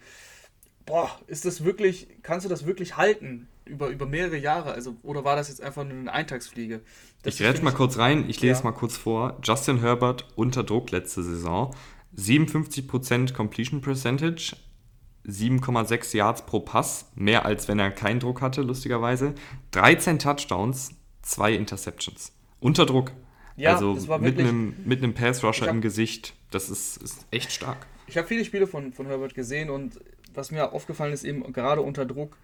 boah, 0.86 1.10
ist 1.26 1.44
das 1.44 1.64
wirklich, 1.64 2.08
kannst 2.22 2.46
du 2.46 2.48
das 2.48 2.64
wirklich 2.64 2.96
halten 2.96 3.48
über, 3.64 3.88
über 3.88 4.06
mehrere 4.06 4.38
Jahre? 4.38 4.72
Also, 4.72 4.96
oder 5.02 5.24
war 5.24 5.36
das 5.36 5.48
jetzt 5.48 5.60
einfach 5.60 5.84
nur 5.84 5.98
eine 5.98 6.12
Eintagsfliege? 6.12 6.80
Das 7.22 7.34
ich 7.34 7.42
rede 7.42 7.62
mal 7.62 7.72
kurz 7.72 7.98
rein, 7.98 8.28
ich 8.28 8.40
lese 8.40 8.60
ja. 8.60 8.64
mal 8.64 8.72
kurz 8.72 8.96
vor. 8.96 9.38
Justin 9.42 9.80
Herbert 9.80 10.26
unter 10.36 10.64
Druck 10.64 10.90
letzte 10.90 11.22
Saison. 11.22 11.74
57% 12.16 13.34
Completion 13.34 13.82
Percentage, 13.82 14.56
7,6 15.26 16.16
Yards 16.16 16.46
pro 16.46 16.60
Pass, 16.60 17.10
mehr 17.14 17.44
als 17.44 17.68
wenn 17.68 17.78
er 17.78 17.90
keinen 17.90 18.20
Druck 18.20 18.40
hatte, 18.40 18.62
lustigerweise. 18.62 19.34
13 19.72 20.18
Touchdowns, 20.18 20.92
2 21.22 21.54
Interceptions. 21.54 22.32
Unter 22.60 22.86
Druck. 22.86 23.12
Ja, 23.56 23.74
also 23.74 24.18
mit 24.18 24.38
einem, 24.38 24.74
mit 24.84 25.02
einem 25.02 25.14
Pass-Rusher 25.14 25.68
im 25.68 25.80
Gesicht, 25.80 26.34
das 26.50 26.68
ist, 26.68 26.98
ist 26.98 27.26
echt 27.30 27.52
stark. 27.52 27.86
Ich 28.06 28.16
habe 28.16 28.28
viele 28.28 28.44
Spiele 28.44 28.66
von, 28.66 28.92
von 28.92 29.06
Herbert 29.06 29.34
gesehen 29.34 29.70
und 29.70 29.98
was 30.34 30.50
mir 30.50 30.72
aufgefallen 30.72 31.12
ist, 31.12 31.24
eben 31.24 31.50
gerade 31.52 31.80
unter 31.80 32.04
Druck, 32.04 32.36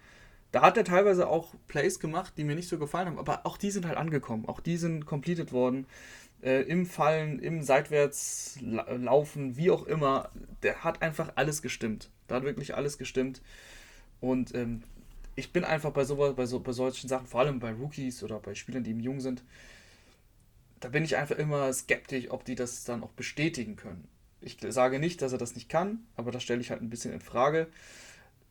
da 0.51 0.61
hat 0.61 0.77
er 0.77 0.83
teilweise 0.83 1.27
auch 1.27 1.55
Plays 1.67 1.99
gemacht, 1.99 2.33
die 2.37 2.43
mir 2.43 2.55
nicht 2.55 2.69
so 2.69 2.77
gefallen 2.77 3.07
haben, 3.07 3.17
aber 3.19 3.45
auch 3.45 3.57
die 3.57 3.71
sind 3.71 3.87
halt 3.87 3.97
angekommen. 3.97 4.47
Auch 4.47 4.59
die 4.59 4.77
sind 4.77 5.05
completed 5.05 5.51
worden. 5.51 5.87
Äh, 6.43 6.61
Im 6.63 6.85
Fallen, 6.85 7.39
im 7.39 7.63
Seitwärtslaufen, 7.63 9.57
wie 9.57 9.71
auch 9.71 9.87
immer. 9.87 10.29
Der 10.61 10.83
hat 10.83 11.01
einfach 11.01 11.31
alles 11.35 11.61
gestimmt. 11.61 12.11
Da 12.27 12.35
hat 12.35 12.43
wirklich 12.43 12.75
alles 12.75 12.99
gestimmt. 12.99 13.41
Und 14.21 14.53
ähm, 14.53 14.83
ich 15.35 15.51
bin 15.51 15.63
einfach 15.63 15.91
bei, 15.91 16.03
so, 16.05 16.15
bei, 16.15 16.45
so, 16.45 16.59
bei 16.59 16.71
solchen 16.71 17.07
Sachen, 17.07 17.25
vor 17.25 17.41
allem 17.41 17.59
bei 17.59 17.71
Rookies 17.73 18.21
oder 18.23 18.39
bei 18.39 18.53
Spielern, 18.53 18.83
die 18.83 18.91
eben 18.91 18.99
jung 18.99 19.21
sind, 19.21 19.43
da 20.83 20.89
bin 20.89 21.05
ich 21.05 21.15
einfach 21.15 21.37
immer 21.37 21.71
skeptisch, 21.71 22.29
ob 22.29 22.43
die 22.43 22.55
das 22.55 22.83
dann 22.83 23.03
auch 23.03 23.11
bestätigen 23.11 23.77
können. 23.77 24.09
Ich 24.41 24.57
sage 24.67 24.99
nicht, 24.99 25.21
dass 25.21 25.31
er 25.31 25.37
das 25.37 25.55
nicht 25.55 25.69
kann, 25.69 25.99
aber 26.17 26.31
das 26.31 26.43
stelle 26.43 26.59
ich 26.59 26.71
halt 26.71 26.81
ein 26.81 26.89
bisschen 26.89 27.13
in 27.13 27.21
Frage. 27.21 27.67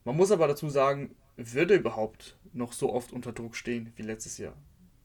Man 0.07 0.17
muss 0.17 0.33
aber 0.33 0.49
dazu 0.49 0.71
sagen, 0.71 1.15
würde 1.37 1.75
überhaupt 1.75 2.39
noch 2.55 2.73
so 2.73 2.91
oft 2.91 3.13
unter 3.13 3.33
Druck 3.33 3.55
stehen 3.55 3.93
wie 3.97 4.03
letztes 4.03 4.39
Jahr? 4.39 4.55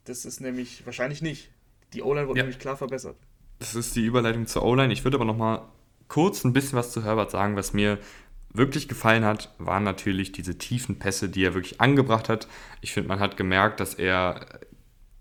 Das 0.05 0.23
ist 0.23 0.39
nämlich 0.39 0.85
wahrscheinlich 0.85 1.21
nicht. 1.21 1.51
Die 1.91 2.01
O-Line 2.01 2.29
wurde 2.29 2.39
ja. 2.39 2.43
nämlich 2.43 2.59
klar 2.59 2.77
verbessert. 2.77 3.17
Das 3.59 3.75
ist 3.75 3.93
die 3.97 4.05
Überleitung 4.05 4.47
zur 4.47 4.63
O-Line. 4.63 4.93
Ich 4.93 5.03
würde 5.03 5.17
aber 5.17 5.25
noch 5.25 5.35
mal 5.35 5.67
kurz 6.07 6.45
ein 6.45 6.53
bisschen 6.53 6.77
was 6.77 6.93
zu 6.93 7.03
Herbert 7.03 7.31
sagen. 7.31 7.57
Was 7.57 7.73
mir 7.73 7.99
wirklich 8.53 8.87
gefallen 8.87 9.25
hat, 9.25 9.53
waren 9.57 9.83
natürlich 9.83 10.31
diese 10.31 10.57
tiefen 10.57 10.97
Pässe, 10.97 11.27
die 11.27 11.43
er 11.43 11.55
wirklich 11.55 11.81
angebracht 11.81 12.29
hat. 12.29 12.47
Ich 12.79 12.93
finde, 12.93 13.09
man 13.09 13.19
hat 13.19 13.35
gemerkt, 13.35 13.81
dass 13.81 13.95
er 13.95 14.61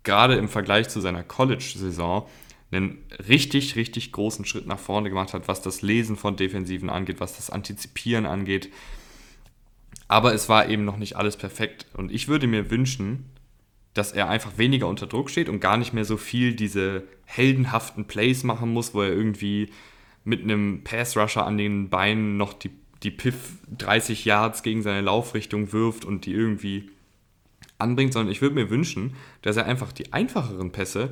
gerade 0.06 0.36
im 0.36 0.48
Vergleich 0.48 0.88
zu 0.88 1.00
seiner 1.00 1.22
College-Saison 1.22 2.26
einen 2.70 3.04
richtig, 3.28 3.76
richtig 3.76 4.12
großen 4.12 4.44
Schritt 4.44 4.66
nach 4.66 4.78
vorne 4.78 5.10
gemacht 5.10 5.34
hat, 5.34 5.48
was 5.48 5.60
das 5.60 5.82
Lesen 5.82 6.16
von 6.16 6.36
Defensiven 6.36 6.88
angeht, 6.88 7.20
was 7.20 7.36
das 7.36 7.50
Antizipieren 7.50 8.24
angeht. 8.24 8.70
Aber 10.08 10.32
es 10.32 10.48
war 10.48 10.68
eben 10.68 10.84
noch 10.84 10.96
nicht 10.96 11.16
alles 11.16 11.36
perfekt. 11.36 11.86
Und 11.94 12.10
ich 12.10 12.28
würde 12.28 12.46
mir 12.46 12.70
wünschen, 12.70 13.26
dass 13.94 14.12
er 14.12 14.28
einfach 14.28 14.58
weniger 14.58 14.88
unter 14.88 15.06
Druck 15.06 15.30
steht 15.30 15.48
und 15.48 15.60
gar 15.60 15.76
nicht 15.76 15.92
mehr 15.92 16.04
so 16.04 16.16
viel 16.16 16.54
diese 16.54 17.04
heldenhaften 17.24 18.06
Plays 18.06 18.44
machen 18.44 18.72
muss, 18.72 18.94
wo 18.94 19.02
er 19.02 19.12
irgendwie 19.12 19.70
mit 20.24 20.42
einem 20.42 20.82
Pass-Rusher 20.84 21.46
an 21.46 21.58
den 21.58 21.88
Beinen 21.88 22.36
noch 22.36 22.52
die, 22.52 22.70
die 23.02 23.10
Piff 23.10 23.58
30 23.76 24.24
Yards 24.24 24.62
gegen 24.62 24.82
seine 24.82 25.00
Laufrichtung 25.00 25.72
wirft 25.72 26.04
und 26.04 26.26
die 26.26 26.32
irgendwie 26.32 26.90
anbringt, 27.78 28.12
sondern 28.12 28.32
ich 28.32 28.42
würde 28.42 28.54
mir 28.54 28.70
wünschen, 28.70 29.14
dass 29.42 29.56
er 29.56 29.66
einfach 29.66 29.92
die 29.92 30.12
einfacheren 30.12 30.72
Pässe 30.72 31.10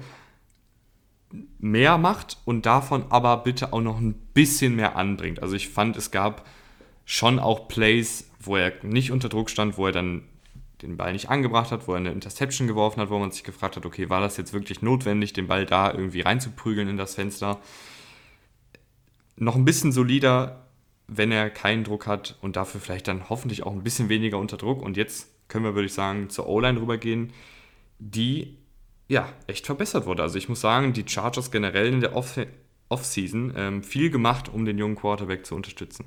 mehr 1.59 1.99
macht 1.99 2.39
und 2.45 2.67
davon 2.67 3.07
aber 3.11 3.39
bitte 3.39 3.73
auch 3.73 3.81
noch 3.81 4.01
ein 4.01 4.15
bisschen 4.35 4.77
mehr 4.77 4.97
anbringt. 4.97 5.43
Also 5.43 5.55
ich 5.57 5.69
fand, 5.69 5.97
es 5.97 6.11
gab 6.11 6.47
schon 7.05 7.39
auch 7.39 7.69
Plays, 7.69 8.31
wo 8.41 8.57
er 8.57 8.73
nicht 8.83 9.11
unter 9.11 9.29
Druck 9.29 9.51
stand, 9.51 9.77
wo 9.77 9.87
er 9.87 9.93
dann 9.93 10.23
den 10.83 10.97
Ball 10.97 11.13
nicht 11.13 11.31
angebracht 11.31 11.71
hat, 11.71 11.89
wo 11.89 11.93
er 11.93 11.99
eine 11.99 12.13
Interception 12.13 12.67
geworfen 12.67 13.01
hat, 13.01 13.11
wo 13.11 13.19
man 13.19 13.31
sich 13.31 13.45
gefragt 13.45 13.77
hat, 13.77 13.87
okay, 13.87 14.11
war 14.11 14.21
das 14.21 14.37
jetzt 14.37 14.53
wirklich 14.53 14.83
notwendig, 14.83 15.33
den 15.33 15.47
Ball 15.47 15.67
da 15.67 15.93
irgendwie 15.93 16.21
reinzuprügeln 16.21 16.89
in 16.89 16.97
das 16.97 17.15
Fenster? 17.15 17.61
Noch 19.37 19.57
ein 19.57 19.65
bisschen 19.65 19.93
solider, 19.93 20.67
wenn 21.07 21.33
er 21.33 21.51
keinen 21.51 21.85
Druck 21.85 22.07
hat 22.07 22.39
und 22.41 22.57
dafür 22.57 22.81
vielleicht 22.81 23.09
dann 23.09 23.29
hoffentlich 23.29 23.65
auch 23.65 23.73
ein 23.73 23.83
bisschen 23.83 24.09
weniger 24.09 24.39
unter 24.39 24.57
Druck. 24.57 24.83
Und 24.83 24.97
jetzt 24.97 25.34
können 25.49 25.65
wir, 25.65 25.75
würde 25.75 25.87
ich 25.87 25.95
sagen, 25.95 26.31
zur 26.31 26.49
O-Line 26.49 26.81
rübergehen, 26.81 27.33
die 27.99 28.59
ja 29.09 29.33
echt 29.47 29.67
verbessert 29.67 30.07
wurde. 30.07 30.23
Also 30.23 30.39
ich 30.39 30.49
muss 30.49 30.61
sagen, 30.61 30.93
die 30.93 31.07
Chargers 31.07 31.51
generell 31.51 31.93
in 31.93 32.01
der 32.01 32.17
Off-Season 32.17 33.53
ähm, 33.57 33.83
viel 33.83 34.11
gemacht, 34.11 34.49
um 34.49 34.65
den 34.65 34.79
jungen 34.79 34.97
Quarterback 34.97 35.47
zu 35.47 35.55
unterstützen. 35.55 36.07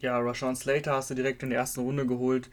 Ja, 0.00 0.18
Rashawn 0.18 0.56
Slater 0.56 0.94
hast 0.94 1.10
du 1.10 1.14
direkt 1.14 1.42
in 1.42 1.50
der 1.50 1.58
ersten 1.58 1.80
Runde 1.80 2.06
geholt. 2.06 2.48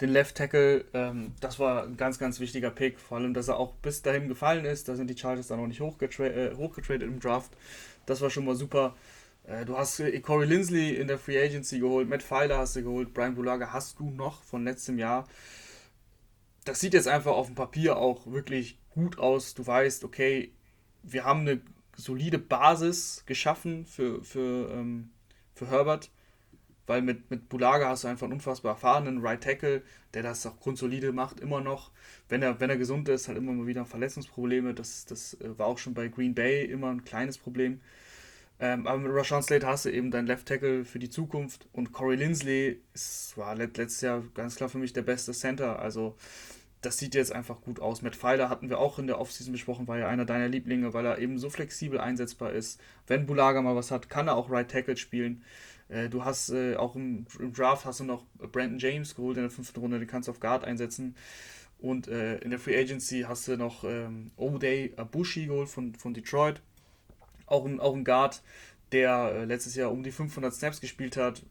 Den 0.00 0.10
Left 0.10 0.36
Tackle, 0.36 0.84
ähm, 0.94 1.32
das 1.40 1.58
war 1.58 1.84
ein 1.84 1.96
ganz, 1.96 2.18
ganz 2.18 2.40
wichtiger 2.40 2.70
Pick. 2.70 2.98
Vor 2.98 3.18
allem, 3.18 3.34
dass 3.34 3.48
er 3.48 3.56
auch 3.56 3.74
bis 3.74 4.02
dahin 4.02 4.28
gefallen 4.28 4.64
ist. 4.64 4.88
Da 4.88 4.96
sind 4.96 5.08
die 5.08 5.16
Chargers 5.16 5.48
dann 5.48 5.60
noch 5.60 5.66
nicht 5.68 5.80
hochgetra 5.80 6.24
äh, 6.24 6.54
hochgetradet 6.56 7.02
im 7.02 7.20
Draft. 7.20 7.52
Das 8.06 8.20
war 8.20 8.30
schon 8.30 8.44
mal 8.44 8.56
super. 8.56 8.96
Äh, 9.48 9.64
du 9.64 9.76
hast 9.76 9.98
äh, 10.00 10.20
Corey 10.20 10.46
Lindsley 10.46 10.94
in 10.94 11.08
der 11.08 11.18
Free 11.18 11.42
Agency 11.42 11.80
geholt. 11.80 12.08
Matt 12.08 12.22
Pfeiler 12.22 12.58
hast 12.58 12.76
du 12.76 12.82
geholt. 12.82 13.14
Brian 13.14 13.34
Bulaga 13.34 13.72
hast 13.72 13.98
du 13.98 14.10
noch 14.10 14.42
von 14.42 14.64
letztem 14.64 14.98
Jahr. 14.98 15.26
Das 16.64 16.80
sieht 16.80 16.94
jetzt 16.94 17.08
einfach 17.08 17.32
auf 17.32 17.46
dem 17.46 17.54
Papier 17.54 17.96
auch 17.96 18.26
wirklich 18.26 18.78
gut 18.90 19.18
aus. 19.18 19.54
Du 19.54 19.66
weißt, 19.66 20.04
okay, 20.04 20.52
wir 21.02 21.24
haben 21.24 21.40
eine 21.40 21.60
solide 21.96 22.38
Basis 22.38 23.24
geschaffen 23.26 23.86
für, 23.86 24.22
für 24.22 24.70
ähm, 24.72 25.10
für 25.58 25.68
Herbert, 25.70 26.10
weil 26.86 27.02
mit, 27.02 27.30
mit 27.30 27.48
Bulaga 27.48 27.88
hast 27.88 28.04
du 28.04 28.08
einfach 28.08 28.24
einen 28.24 28.34
unfassbar 28.34 28.72
erfahrenen 28.72 29.20
Right 29.20 29.42
Tackle, 29.42 29.82
der 30.14 30.22
das 30.22 30.46
auch 30.46 30.58
grundsolide 30.58 31.12
macht, 31.12 31.40
immer 31.40 31.60
noch. 31.60 31.90
Wenn 32.28 32.42
er, 32.42 32.60
wenn 32.60 32.70
er 32.70 32.78
gesund 32.78 33.08
ist, 33.08 33.28
hat 33.28 33.36
immer 33.36 33.52
mal 33.52 33.66
wieder 33.66 33.84
Verletzungsprobleme. 33.84 34.72
Das, 34.72 35.04
das 35.04 35.34
äh, 35.34 35.58
war 35.58 35.66
auch 35.66 35.78
schon 35.78 35.94
bei 35.94 36.08
Green 36.08 36.34
Bay 36.34 36.64
immer 36.64 36.90
ein 36.90 37.04
kleines 37.04 37.36
Problem. 37.36 37.80
Ähm, 38.60 38.86
aber 38.86 38.98
mit 38.98 39.12
Rashawn 39.12 39.42
Slater 39.42 39.68
hast 39.68 39.84
du 39.84 39.90
eben 39.90 40.10
deinen 40.10 40.26
Left 40.26 40.46
Tackle 40.46 40.84
für 40.84 40.98
die 40.98 41.10
Zukunft 41.10 41.68
und 41.72 41.92
Corey 41.92 42.16
Lindsley 42.16 42.80
ist, 42.92 43.36
war 43.36 43.54
letztes 43.54 44.00
Jahr 44.00 44.22
ganz 44.34 44.56
klar 44.56 44.68
für 44.68 44.78
mich 44.78 44.92
der 44.92 45.02
beste 45.02 45.32
Center. 45.32 45.78
Also 45.78 46.16
das 46.80 46.98
sieht 46.98 47.14
jetzt 47.14 47.32
einfach 47.32 47.60
gut 47.60 47.80
aus. 47.80 48.02
Matt 48.02 48.16
Pfeiler 48.16 48.48
hatten 48.48 48.68
wir 48.68 48.78
auch 48.78 48.98
in 48.98 49.06
der 49.06 49.20
Offseason 49.20 49.52
besprochen, 49.52 49.88
war 49.88 49.98
ja 49.98 50.08
einer 50.08 50.24
deiner 50.24 50.48
Lieblinge, 50.48 50.92
weil 50.92 51.06
er 51.06 51.18
eben 51.18 51.38
so 51.38 51.50
flexibel 51.50 52.00
einsetzbar 52.00 52.52
ist. 52.52 52.80
Wenn 53.06 53.26
Bulaga 53.26 53.62
mal 53.62 53.76
was 53.76 53.90
hat, 53.90 54.08
kann 54.08 54.28
er 54.28 54.36
auch 54.36 54.50
Right 54.50 54.70
Tackle 54.70 54.96
spielen. 54.96 55.42
Äh, 55.88 56.08
du 56.08 56.24
hast 56.24 56.50
äh, 56.50 56.76
auch 56.76 56.94
im, 56.94 57.26
im, 57.38 57.52
Draft 57.52 57.84
hast 57.84 58.00
du 58.00 58.04
noch 58.04 58.24
Brandon 58.52 58.78
James 58.78 59.14
geholt 59.14 59.36
in 59.36 59.44
der 59.44 59.50
fünften 59.50 59.80
Runde, 59.80 59.98
den 59.98 60.08
kannst 60.08 60.28
du 60.28 60.32
auf 60.32 60.40
Guard 60.40 60.64
einsetzen. 60.64 61.16
Und 61.78 62.08
äh, 62.08 62.38
in 62.38 62.50
der 62.50 62.58
Free 62.58 62.76
Agency 62.76 63.24
hast 63.26 63.46
du 63.48 63.56
noch 63.56 63.84
ähm, 63.84 64.32
O'Day 64.36 64.96
Abushi 64.96 65.46
geholt 65.46 65.68
von, 65.68 65.94
von 65.94 66.12
Detroit 66.12 66.60
auch 67.48 67.64
ein, 67.64 67.80
auch 67.80 67.94
ein 67.94 68.04
Guard, 68.04 68.42
der 68.92 69.32
äh, 69.34 69.44
letztes 69.44 69.74
Jahr 69.74 69.90
um 69.90 70.02
die 70.02 70.12
500 70.12 70.52
Snaps 70.54 70.80
gespielt 70.80 71.16
hat. 71.16 71.42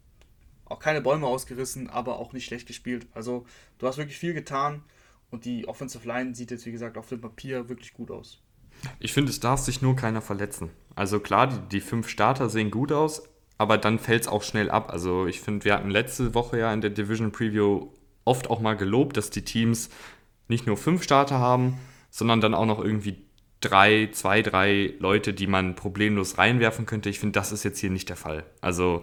Auch 0.64 0.80
keine 0.80 1.00
Bäume 1.00 1.26
ausgerissen, 1.26 1.88
aber 1.88 2.18
auch 2.18 2.32
nicht 2.32 2.44
schlecht 2.44 2.66
gespielt. 2.66 3.06
Also 3.14 3.46
du 3.78 3.86
hast 3.86 3.96
wirklich 3.96 4.18
viel 4.18 4.34
getan 4.34 4.82
und 5.30 5.44
die 5.44 5.66
Offensive 5.66 6.06
Line 6.06 6.34
sieht 6.34 6.50
jetzt, 6.50 6.66
wie 6.66 6.72
gesagt, 6.72 6.98
auf 6.98 7.08
dem 7.08 7.20
Papier 7.20 7.68
wirklich 7.68 7.94
gut 7.94 8.10
aus. 8.10 8.42
Ich 9.00 9.12
finde, 9.12 9.30
es 9.30 9.40
darf 9.40 9.60
sich 9.60 9.82
nur 9.82 9.96
keiner 9.96 10.20
verletzen. 10.20 10.70
Also 10.94 11.20
klar, 11.20 11.46
die, 11.48 11.58
die 11.72 11.80
fünf 11.80 12.08
Starter 12.08 12.48
sehen 12.48 12.70
gut 12.70 12.92
aus, 12.92 13.28
aber 13.56 13.78
dann 13.78 13.98
fällt 13.98 14.22
es 14.22 14.28
auch 14.28 14.42
schnell 14.42 14.70
ab. 14.70 14.90
Also 14.92 15.26
ich 15.26 15.40
finde, 15.40 15.64
wir 15.64 15.74
hatten 15.74 15.90
letzte 15.90 16.34
Woche 16.34 16.58
ja 16.58 16.72
in 16.72 16.80
der 16.80 16.90
Division 16.90 17.32
Preview 17.32 17.88
oft 18.24 18.50
auch 18.50 18.60
mal 18.60 18.76
gelobt, 18.76 19.16
dass 19.16 19.30
die 19.30 19.42
Teams 19.42 19.88
nicht 20.48 20.66
nur 20.66 20.76
fünf 20.76 21.02
Starter 21.02 21.38
haben, 21.38 21.78
sondern 22.10 22.40
dann 22.40 22.54
auch 22.54 22.66
noch 22.66 22.82
irgendwie 22.82 23.27
drei, 23.60 24.08
zwei, 24.12 24.42
drei 24.42 24.94
Leute, 24.98 25.32
die 25.34 25.46
man 25.46 25.74
problemlos 25.74 26.38
reinwerfen 26.38 26.86
könnte. 26.86 27.08
Ich 27.08 27.18
finde, 27.18 27.38
das 27.38 27.52
ist 27.52 27.64
jetzt 27.64 27.78
hier 27.78 27.90
nicht 27.90 28.08
der 28.08 28.16
Fall. 28.16 28.44
Also, 28.60 29.02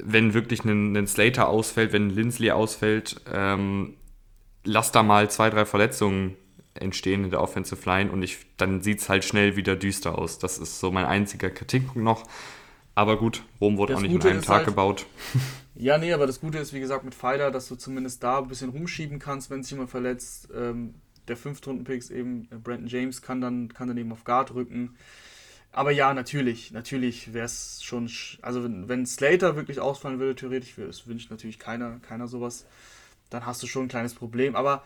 wenn 0.00 0.34
wirklich 0.34 0.64
ein, 0.64 0.96
ein 0.96 1.06
Slater 1.06 1.48
ausfällt, 1.48 1.92
wenn 1.92 2.08
ein 2.08 2.10
Lindsley 2.10 2.50
ausfällt, 2.50 3.20
ähm, 3.32 3.94
lass 4.64 4.92
da 4.92 5.02
mal 5.02 5.30
zwei, 5.30 5.50
drei 5.50 5.64
Verletzungen 5.64 6.36
entstehen 6.74 7.24
in 7.24 7.30
der 7.30 7.40
Offensive 7.40 7.88
Line 7.88 8.10
und 8.10 8.22
ich, 8.22 8.38
dann 8.56 8.82
sieht 8.82 9.00
es 9.00 9.08
halt 9.08 9.24
schnell 9.24 9.56
wieder 9.56 9.76
düster 9.76 10.18
aus. 10.18 10.38
Das 10.38 10.58
ist 10.58 10.80
so 10.80 10.90
mein 10.90 11.04
einziger 11.04 11.50
Kritikpunkt 11.50 12.02
noch. 12.02 12.24
Aber 12.96 13.16
gut, 13.18 13.42
Rom 13.60 13.76
wurde 13.76 13.92
das 13.92 13.98
auch 13.98 14.02
nicht 14.02 14.12
Gute 14.12 14.28
in 14.28 14.34
einem 14.34 14.42
Tag 14.42 14.58
halt, 14.58 14.66
gebaut. 14.66 15.06
Ja, 15.76 15.98
nee, 15.98 16.12
aber 16.12 16.28
das 16.28 16.40
Gute 16.40 16.58
ist, 16.58 16.72
wie 16.72 16.78
gesagt, 16.78 17.04
mit 17.04 17.16
Pfeiler, 17.16 17.50
dass 17.50 17.66
du 17.66 17.74
zumindest 17.74 18.22
da 18.22 18.38
ein 18.38 18.46
bisschen 18.46 18.70
rumschieben 18.70 19.18
kannst, 19.18 19.50
wenn 19.50 19.64
sich 19.64 19.72
jemand 19.72 19.90
verletzt. 19.90 20.48
Ähm, 20.54 20.94
der 21.28 21.36
Fünftrunden-Picks 21.36 22.10
eben, 22.10 22.48
äh, 22.50 22.56
Brandon 22.56 22.88
James 22.88 23.22
kann 23.22 23.40
dann, 23.40 23.72
kann 23.72 23.88
dann 23.88 23.96
eben 23.96 24.12
auf 24.12 24.24
Guard 24.24 24.54
rücken. 24.54 24.96
Aber 25.72 25.90
ja, 25.90 26.14
natürlich, 26.14 26.70
natürlich 26.70 27.34
wäre 27.34 27.46
es 27.46 27.82
schon, 27.82 28.08
also 28.42 28.62
wenn, 28.62 28.88
wenn 28.88 29.06
Slater 29.06 29.56
wirklich 29.56 29.80
ausfallen 29.80 30.20
würde, 30.20 30.36
theoretisch, 30.36 30.74
das 30.76 31.06
wünscht 31.08 31.30
natürlich 31.30 31.58
keiner, 31.58 31.98
keiner 31.98 32.28
sowas, 32.28 32.64
dann 33.30 33.44
hast 33.44 33.62
du 33.62 33.66
schon 33.66 33.86
ein 33.86 33.88
kleines 33.88 34.14
Problem. 34.14 34.54
Aber 34.54 34.84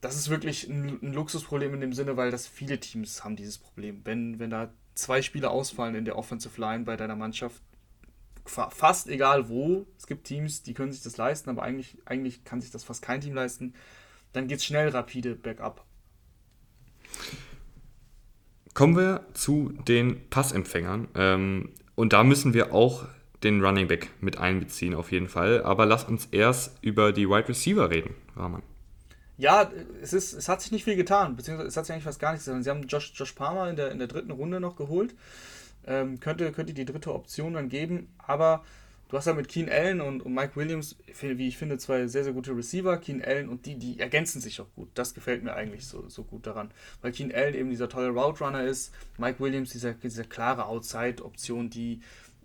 das 0.00 0.16
ist 0.16 0.28
wirklich 0.28 0.68
ein, 0.68 0.98
ein, 1.00 1.12
Luxusproblem 1.12 1.74
in 1.74 1.80
dem 1.80 1.92
Sinne, 1.92 2.16
weil 2.16 2.32
das 2.32 2.48
viele 2.48 2.80
Teams 2.80 3.22
haben 3.22 3.36
dieses 3.36 3.58
Problem. 3.58 4.00
Wenn, 4.04 4.40
wenn 4.40 4.50
da 4.50 4.72
zwei 4.94 5.22
Spieler 5.22 5.52
ausfallen 5.52 5.94
in 5.94 6.04
der 6.04 6.18
Offensive 6.18 6.60
Line 6.60 6.84
bei 6.84 6.96
deiner 6.96 7.16
Mannschaft, 7.16 7.62
fast 8.44 9.08
egal 9.08 9.48
wo, 9.48 9.86
es 9.98 10.06
gibt 10.06 10.24
Teams, 10.24 10.62
die 10.62 10.74
können 10.74 10.92
sich 10.92 11.02
das 11.02 11.16
leisten, 11.16 11.50
aber 11.50 11.62
eigentlich, 11.62 11.98
eigentlich 12.04 12.44
kann 12.44 12.60
sich 12.60 12.70
das 12.70 12.84
fast 12.84 13.02
kein 13.02 13.20
Team 13.20 13.34
leisten 13.34 13.74
dann 14.36 14.48
geht 14.48 14.58
es 14.58 14.64
schnell 14.64 14.88
rapide 14.90 15.34
bergab. 15.34 15.84
Kommen 18.74 18.96
wir 18.96 19.26
zu 19.32 19.72
den 19.88 20.28
Passempfängern. 20.28 21.08
Ähm, 21.14 21.70
und 21.94 22.12
da 22.12 22.22
müssen 22.22 22.52
wir 22.52 22.74
auch 22.74 23.06
den 23.42 23.64
Running 23.64 23.88
Back 23.88 24.10
mit 24.20 24.38
einbeziehen, 24.38 24.94
auf 24.94 25.12
jeden 25.12 25.28
Fall. 25.28 25.62
Aber 25.62 25.86
lass 25.86 26.04
uns 26.04 26.26
erst 26.26 26.76
über 26.82 27.12
die 27.12 27.28
Wide 27.28 27.48
Receiver 27.48 27.88
reden, 27.88 28.14
Rahman. 28.36 28.62
Ja, 29.38 29.70
es, 30.02 30.12
ist, 30.12 30.32
es 30.32 30.48
hat 30.48 30.62
sich 30.62 30.72
nicht 30.72 30.84
viel 30.84 30.96
getan, 30.96 31.36
beziehungsweise 31.36 31.68
es 31.68 31.76
hat 31.76 31.86
sich 31.86 31.92
eigentlich 31.92 32.04
fast 32.04 32.20
gar 32.20 32.32
nichts 32.32 32.46
getan. 32.46 32.62
Sie 32.62 32.70
haben 32.70 32.86
Josh, 32.86 33.12
Josh 33.14 33.32
Palmer 33.32 33.68
in 33.68 33.76
der, 33.76 33.90
in 33.90 33.98
der 33.98 34.08
dritten 34.08 34.30
Runde 34.30 34.60
noch 34.60 34.76
geholt. 34.76 35.14
Ähm, 35.86 36.20
könnte, 36.20 36.52
könnte 36.52 36.74
die 36.74 36.84
dritte 36.84 37.14
Option 37.14 37.54
dann 37.54 37.68
geben, 37.68 38.08
aber 38.18 38.64
du 39.08 39.16
hast 39.16 39.26
ja 39.26 39.34
mit 39.34 39.48
Keen 39.48 39.68
Allen 39.68 40.00
und, 40.00 40.20
und 40.22 40.34
Mike 40.34 40.56
Williams, 40.56 40.96
wie 41.20 41.48
ich 41.48 41.56
finde, 41.56 41.78
zwei 41.78 42.06
sehr, 42.06 42.24
sehr 42.24 42.32
gute 42.32 42.56
Receiver. 42.56 42.96
Keen 42.98 43.24
Allen 43.24 43.48
und 43.48 43.66
die, 43.66 43.78
die 43.78 44.00
ergänzen 44.00 44.40
sich 44.40 44.60
auch 44.60 44.72
gut. 44.74 44.88
Das 44.94 45.14
gefällt 45.14 45.44
mir 45.44 45.54
eigentlich 45.54 45.86
so, 45.86 46.08
so 46.08 46.24
gut 46.24 46.46
daran. 46.46 46.70
Weil 47.02 47.12
Keen 47.12 47.32
Allen 47.34 47.54
eben 47.54 47.70
dieser 47.70 47.88
tolle 47.88 48.08
Route 48.08 48.44
Runner 48.44 48.64
ist, 48.64 48.92
Mike 49.18 49.40
Williams 49.40 49.70
dieser, 49.70 49.94
klare 49.94 50.66
Outside-Option, 50.66 51.70
die 51.70 52.00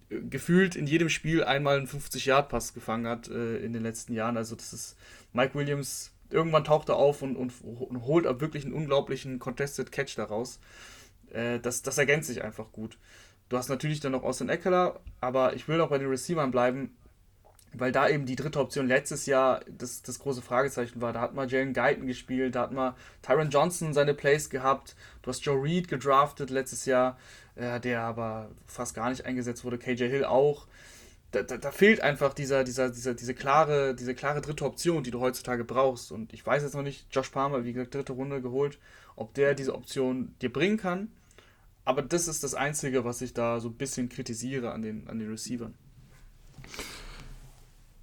äh, 0.09 0.22
gefühlt 0.22 0.76
in 0.76 0.88
jedem 0.88 1.09
Spiel 1.09 1.43
einmal 1.43 1.78
einen 1.78 1.88
50-Yard-Pass 1.88 2.74
gefangen 2.74 3.07
hat 3.07 3.28
äh, 3.28 3.57
in 3.57 3.74
den 3.74 3.84
letzten 3.84 4.14
Jahren. 4.14 4.38
Also 4.38 4.55
das 4.55 4.74
ist 4.74 4.97
Mike 5.34 5.55
Williams, 5.55 6.12
irgendwann 6.30 6.64
taucht 6.64 6.89
er 6.89 6.95
auf 6.95 7.22
und, 7.22 7.36
und, 7.36 7.53
und 7.62 8.01
holt 8.03 8.28
ab 8.28 8.39
wirklich 8.41 8.66
einen 8.66 8.74
unglaublichen 8.74 9.39
Contested 9.39 9.91
Catch 9.91 10.18
daraus. 10.18 10.59
Äh, 11.32 11.59
das, 11.59 11.82
das 11.82 11.97
ergänzt 11.97 12.28
sich 12.28 12.43
einfach 12.43 12.72
gut. 12.72 12.97
Du 13.51 13.57
hast 13.57 13.67
natürlich 13.67 13.99
dann 13.99 14.13
noch 14.13 14.23
Austin 14.23 14.47
Eckler, 14.47 15.01
aber 15.19 15.57
ich 15.57 15.67
will 15.67 15.77
noch 15.77 15.89
bei 15.89 15.97
den 15.97 16.07
Receivern 16.07 16.51
bleiben, 16.51 16.95
weil 17.73 17.91
da 17.91 18.07
eben 18.07 18.25
die 18.25 18.37
dritte 18.37 18.61
Option 18.61 18.87
letztes 18.87 19.25
Jahr 19.25 19.59
das, 19.67 20.01
das 20.03 20.19
große 20.19 20.41
Fragezeichen 20.41 21.01
war. 21.01 21.11
Da 21.11 21.19
hat 21.19 21.33
mal 21.33 21.51
Jalen 21.51 21.73
Guyton 21.73 22.07
gespielt, 22.07 22.55
da 22.55 22.61
hat 22.61 22.71
mal 22.71 22.95
Tyron 23.21 23.49
Johnson 23.49 23.93
seine 23.93 24.13
Plays 24.13 24.49
gehabt. 24.49 24.95
Du 25.21 25.27
hast 25.27 25.43
Joe 25.43 25.61
Reed 25.61 25.89
gedraftet 25.89 26.49
letztes 26.49 26.85
Jahr, 26.85 27.17
äh, 27.55 27.81
der 27.81 28.03
aber 28.03 28.51
fast 28.67 28.95
gar 28.95 29.09
nicht 29.09 29.25
eingesetzt 29.25 29.65
wurde. 29.65 29.77
KJ 29.77 30.05
Hill 30.05 30.23
auch. 30.23 30.67
Da, 31.31 31.43
da, 31.43 31.57
da, 31.57 31.71
fehlt 31.71 31.99
einfach 31.99 32.33
dieser, 32.33 32.63
dieser, 32.63 32.89
dieser, 32.89 33.15
diese, 33.15 33.33
klare, 33.33 33.95
diese 33.95 34.15
klare 34.15 34.39
dritte 34.39 34.63
Option, 34.63 35.03
die 35.03 35.11
du 35.11 35.19
heutzutage 35.19 35.65
brauchst. 35.65 36.13
Und 36.13 36.31
ich 36.31 36.45
weiß 36.45 36.63
jetzt 36.63 36.75
noch 36.75 36.83
nicht, 36.83 37.13
Josh 37.13 37.27
Palmer, 37.27 37.65
wie 37.65 37.73
gesagt, 37.73 37.95
dritte 37.95 38.13
Runde 38.13 38.41
geholt, 38.41 38.79
ob 39.17 39.33
der 39.33 39.55
diese 39.55 39.75
Option 39.75 40.35
dir 40.41 40.53
bringen 40.53 40.77
kann. 40.77 41.09
Aber 41.84 42.01
das 42.01 42.27
ist 42.27 42.43
das 42.43 42.53
Einzige, 42.53 43.05
was 43.05 43.21
ich 43.21 43.34
da 43.34 43.59
so 43.59 43.69
ein 43.69 43.75
bisschen 43.75 44.09
kritisiere 44.09 44.71
an 44.71 44.82
den, 44.82 45.07
an 45.07 45.19
den 45.19 45.29
Receivern. 45.29 45.73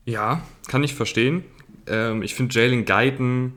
Ja, 0.04 0.42
kann 0.66 0.82
ich 0.82 0.94
verstehen. 0.94 1.44
Ähm, 1.86 2.22
ich 2.22 2.34
finde 2.34 2.54
Jalen 2.54 2.84
Guyton 2.84 3.52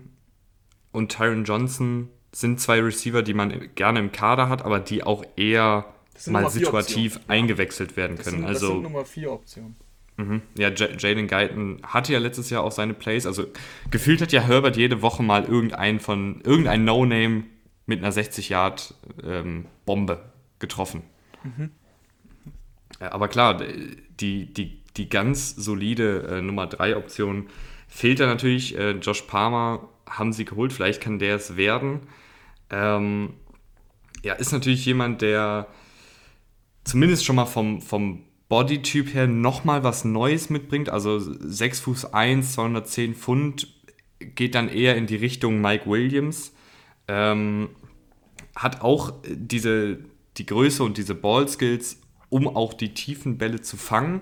und 0.91 1.11
Tyron 1.11 1.43
Johnson 1.45 2.09
sind 2.31 2.59
zwei 2.59 2.79
Receiver, 2.79 3.23
die 3.23 3.33
man 3.33 3.73
gerne 3.75 3.99
im 3.99 4.11
Kader 4.11 4.47
hat, 4.49 4.63
aber 4.63 4.79
die 4.79 5.03
auch 5.03 5.23
eher 5.35 5.85
mal 6.27 6.49
situativ 6.49 7.19
eingewechselt 7.27 7.97
werden 7.97 8.17
können. 8.17 8.37
Sind, 8.37 8.45
also, 8.45 8.67
das 8.67 8.73
sind 8.75 8.83
Nummer 8.83 9.05
4 9.05 9.31
Optionen. 9.31 9.75
Mhm. 10.17 10.41
Ja, 10.57 10.69
Jalen 10.69 11.27
Guyton 11.27 11.79
hatte 11.83 12.13
ja 12.13 12.19
letztes 12.19 12.49
Jahr 12.49 12.63
auch 12.63 12.71
seine 12.71 12.93
Plays. 12.93 13.25
Also 13.25 13.45
gefühlt 13.89 14.21
hat 14.21 14.31
ja 14.31 14.41
Herbert 14.41 14.77
jede 14.77 15.01
Woche 15.01 15.23
mal 15.23 15.45
irgendein 15.45 15.99
von 15.99 16.41
irgendein 16.41 16.83
No-Name 16.83 17.43
mit 17.85 18.03
einer 18.03 18.13
60-Yard-Bombe 18.13 19.00
ähm, 19.23 19.65
getroffen. 20.59 21.03
Mhm. 21.43 21.71
Aber 22.99 23.27
klar, 23.27 23.61
die, 24.19 24.53
die, 24.53 24.81
die 24.97 25.09
ganz 25.09 25.55
solide 25.55 26.27
äh, 26.29 26.41
Nummer 26.41 26.67
3 26.67 26.97
Option 26.97 27.47
fehlt 27.87 28.19
da 28.19 28.27
natürlich. 28.27 28.77
Äh, 28.77 28.91
Josh 28.91 29.23
Palmer 29.23 29.89
haben 30.09 30.33
sie 30.33 30.45
geholt, 30.45 30.73
vielleicht 30.73 31.01
kann 31.01 31.19
der 31.19 31.35
es 31.35 31.57
werden. 31.57 32.01
Ähm, 32.69 33.33
ja, 34.23 34.33
ist 34.33 34.51
natürlich 34.51 34.85
jemand, 34.85 35.21
der 35.21 35.67
zumindest 36.83 37.25
schon 37.25 37.35
mal 37.35 37.45
vom, 37.45 37.81
vom 37.81 38.23
Bodytyp 38.49 39.13
her 39.13 39.27
nochmal 39.27 39.83
was 39.83 40.03
Neues 40.03 40.49
mitbringt. 40.49 40.89
Also 40.89 41.19
6 41.19 41.79
Fuß 41.79 42.13
1, 42.13 42.53
210 42.53 43.15
Pfund 43.15 43.67
geht 44.19 44.55
dann 44.55 44.69
eher 44.69 44.95
in 44.95 45.07
die 45.07 45.15
Richtung 45.15 45.61
Mike 45.61 45.89
Williams. 45.89 46.53
Ähm, 47.07 47.69
hat 48.55 48.81
auch 48.81 49.13
diese, 49.27 49.99
die 50.37 50.45
Größe 50.45 50.83
und 50.83 50.97
diese 50.97 51.15
Ballskills, 51.15 52.01
um 52.29 52.47
auch 52.47 52.73
die 52.73 52.93
tiefen 52.93 53.37
Bälle 53.37 53.61
zu 53.61 53.77
fangen. 53.77 54.21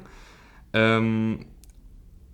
Ähm, 0.74 1.46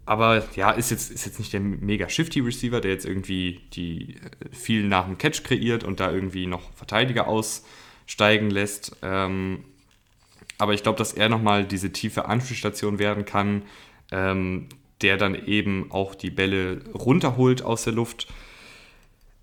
aber 0.06 0.44
ja, 0.56 0.72
ist 0.72 0.92
jetzt, 0.92 1.12
ist 1.12 1.26
jetzt 1.26 1.40
nicht 1.40 1.52
der 1.54 1.60
mega 1.60 2.08
shifty 2.10 2.40
Receiver, 2.40 2.80
der 2.80 2.92
jetzt 2.92 3.06
irgendwie 3.06 3.62
die 3.74 4.16
äh, 4.16 4.56
viel 4.56 4.88
nach 4.88 5.06
dem 5.06 5.18
Catch 5.18 5.44
kreiert 5.44 5.84
und 5.84 6.00
da 6.00 6.12
irgendwie 6.12 6.46
noch 6.46 6.74
Verteidiger 6.74 7.28
aussteigen 7.28 8.52
lässt. 8.52 8.96
Ähm, 9.02 9.66
aber 10.58 10.74
ich 10.74 10.84
glaube, 10.84 10.98
dass 10.98 11.14
er 11.14 11.28
nochmal 11.28 11.66
diese 11.66 11.92
tiefe 11.92 12.26
Anspielstation 12.26 13.00
werden 13.00 13.26
kann, 13.26 13.64
ähm, 14.12 14.70
der 15.02 15.18
dann 15.18 15.36
eben 15.48 15.92
auch 15.92 16.16
die 16.16 16.30
Bälle 16.30 16.82
runterholt 16.94 17.64
aus 17.64 17.84
der 17.84 17.94
Luft 17.94 18.28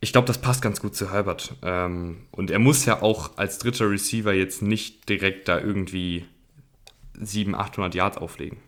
ich 0.03 0.13
glaube, 0.13 0.27
das 0.27 0.39
passt 0.39 0.63
ganz 0.63 0.81
gut 0.81 0.97
zu 0.97 1.13
Herbert. 1.13 1.55
Ähm, 1.63 2.27
und 2.33 2.51
er 2.51 2.59
muss 2.59 2.85
ja 2.85 3.03
auch 3.03 3.39
als 3.39 3.59
dritter 3.59 3.89
Receiver 3.89 4.33
jetzt 4.33 4.61
nicht 4.61 5.09
direkt 5.09 5.47
da 5.47 5.61
irgendwie 5.61 6.27
700, 7.15 7.61
800 7.69 7.95
Yards 7.95 8.17
auflegen. 8.19 8.59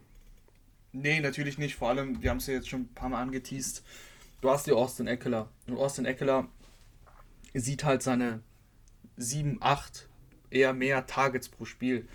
Nee, 0.93 1.19
natürlich 1.19 1.59
nicht. 1.59 1.75
Vor 1.75 1.89
allem, 1.89 2.23
wir 2.23 2.31
haben 2.31 2.37
es 2.37 2.47
ja 2.47 2.55
jetzt 2.55 2.69
schon 2.69 2.83
ein 2.83 2.95
paar 2.95 3.09
Mal 3.09 3.21
angeteased. 3.21 3.83
Du 4.43 4.49
hast 4.49 4.69
die 4.69 4.73
Austin 4.73 5.09
Eckler. 5.09 5.49
Und 5.67 5.77
Austin 5.77 6.05
Eckler 6.05 6.47
sieht 7.53 7.83
halt 7.83 8.05
seine 8.05 8.41
7, 9.17 9.59
8, 9.61 10.09
eher 10.51 10.73
mehr 10.73 11.05
Targets 11.05 11.49
pro 11.49 11.65
Spiel. 11.65 12.07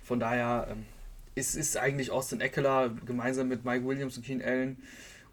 Von 0.00 0.20
daher 0.20 0.68
ähm, 0.70 0.86
ist, 1.34 1.56
ist 1.56 1.76
eigentlich 1.76 2.12
Austin 2.12 2.40
Eckler 2.40 2.90
gemeinsam 3.04 3.48
mit 3.48 3.64
Mike 3.64 3.84
Williams 3.84 4.16
und 4.16 4.24
Keen 4.24 4.40
Allen. 4.40 4.80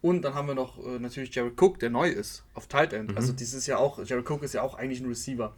Und 0.01 0.21
dann 0.21 0.35
haben 0.35 0.47
wir 0.47 0.55
noch 0.55 0.77
äh, 0.85 0.99
natürlich 0.99 1.33
Jared 1.33 1.61
Cook, 1.61 1.79
der 1.79 1.89
neu 1.89 2.09
ist, 2.09 2.43
auf 2.53 2.67
Tight 2.67 2.93
End. 2.93 3.11
Mhm. 3.11 3.17
Also 3.17 3.33
dieses 3.33 3.65
ja 3.67 3.77
auch, 3.77 4.03
Jared 4.03 4.29
Cook 4.29 4.43
ist 4.43 4.53
ja 4.53 4.61
auch 4.61 4.75
eigentlich 4.75 4.99
ein 4.99 5.07
Receiver. 5.07 5.55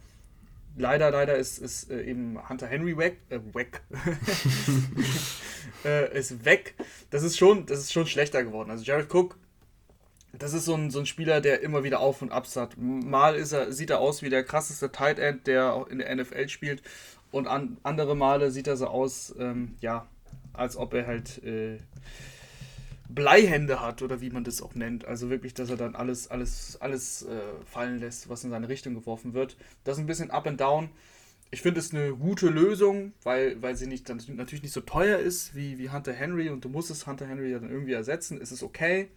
Leider, 0.76 1.10
leider 1.10 1.36
ist, 1.36 1.58
ist 1.58 1.90
äh, 1.90 2.02
eben 2.02 2.38
Hunter 2.48 2.66
Henry 2.66 2.96
weg, 2.96 3.18
äh, 3.28 3.40
weg. 3.52 3.82
äh, 5.84 6.18
ist 6.18 6.44
weg. 6.44 6.74
Das 7.10 7.22
ist 7.22 7.36
schon, 7.36 7.66
das 7.66 7.80
ist 7.80 7.92
schon 7.92 8.06
schlechter 8.06 8.44
geworden. 8.44 8.70
Also 8.70 8.84
Jared 8.84 9.12
Cook 9.12 9.36
das 10.32 10.54
ist 10.54 10.64
so 10.64 10.74
ein, 10.74 10.90
so 10.90 11.00
ein 11.00 11.06
Spieler, 11.06 11.40
der 11.40 11.60
immer 11.62 11.82
wieder 11.84 12.00
auf 12.00 12.22
und 12.22 12.32
ab 12.32 12.46
hat. 12.54 12.76
Mal 12.78 13.34
ist 13.34 13.52
er, 13.52 13.72
sieht 13.72 13.90
er 13.90 14.00
aus 14.00 14.22
wie 14.22 14.30
der 14.30 14.44
krasseste 14.44 14.92
Tight 14.92 15.18
End, 15.18 15.46
der 15.46 15.72
auch 15.72 15.88
in 15.88 15.98
der 15.98 16.14
NFL 16.14 16.48
spielt. 16.48 16.82
Und 17.32 17.46
an, 17.46 17.78
andere 17.82 18.16
Male 18.16 18.50
sieht 18.50 18.66
er 18.66 18.76
so 18.76 18.86
aus, 18.86 19.34
ähm, 19.38 19.74
ja, 19.80 20.06
als 20.52 20.76
ob 20.76 20.94
er 20.94 21.06
halt 21.06 21.42
äh, 21.44 21.78
Bleihände 23.14 23.80
hat 23.80 24.02
oder 24.02 24.20
wie 24.20 24.30
man 24.30 24.44
das 24.44 24.62
auch 24.62 24.74
nennt. 24.74 25.04
Also 25.04 25.30
wirklich, 25.30 25.54
dass 25.54 25.70
er 25.70 25.76
dann 25.76 25.94
alles, 25.94 26.28
alles, 26.28 26.78
alles 26.80 27.22
äh, 27.22 27.40
fallen 27.64 27.98
lässt, 27.98 28.28
was 28.28 28.44
in 28.44 28.50
seine 28.50 28.68
Richtung 28.68 28.94
geworfen 28.94 29.34
wird. 29.34 29.56
Das 29.84 29.96
ist 29.96 30.00
ein 30.00 30.06
bisschen 30.06 30.30
up 30.30 30.46
and 30.46 30.60
down. 30.60 30.90
Ich 31.50 31.62
finde 31.62 31.80
es 31.80 31.92
eine 31.92 32.14
gute 32.14 32.48
Lösung, 32.48 33.12
weil, 33.24 33.60
weil 33.60 33.74
sie 33.74 33.88
nicht, 33.88 34.08
dann 34.08 34.22
natürlich 34.34 34.62
nicht 34.62 34.72
so 34.72 34.80
teuer 34.80 35.18
ist 35.18 35.54
wie, 35.56 35.78
wie 35.78 35.90
Hunter 35.90 36.12
Henry 36.12 36.48
und 36.48 36.64
du 36.64 36.68
musst 36.68 36.90
es 36.90 37.06
Hunter 37.06 37.26
Henry 37.26 37.52
dann 37.52 37.68
irgendwie 37.68 37.92
ersetzen. 37.92 38.40
Es 38.40 38.52
ist 38.52 38.62
okay. 38.62 39.08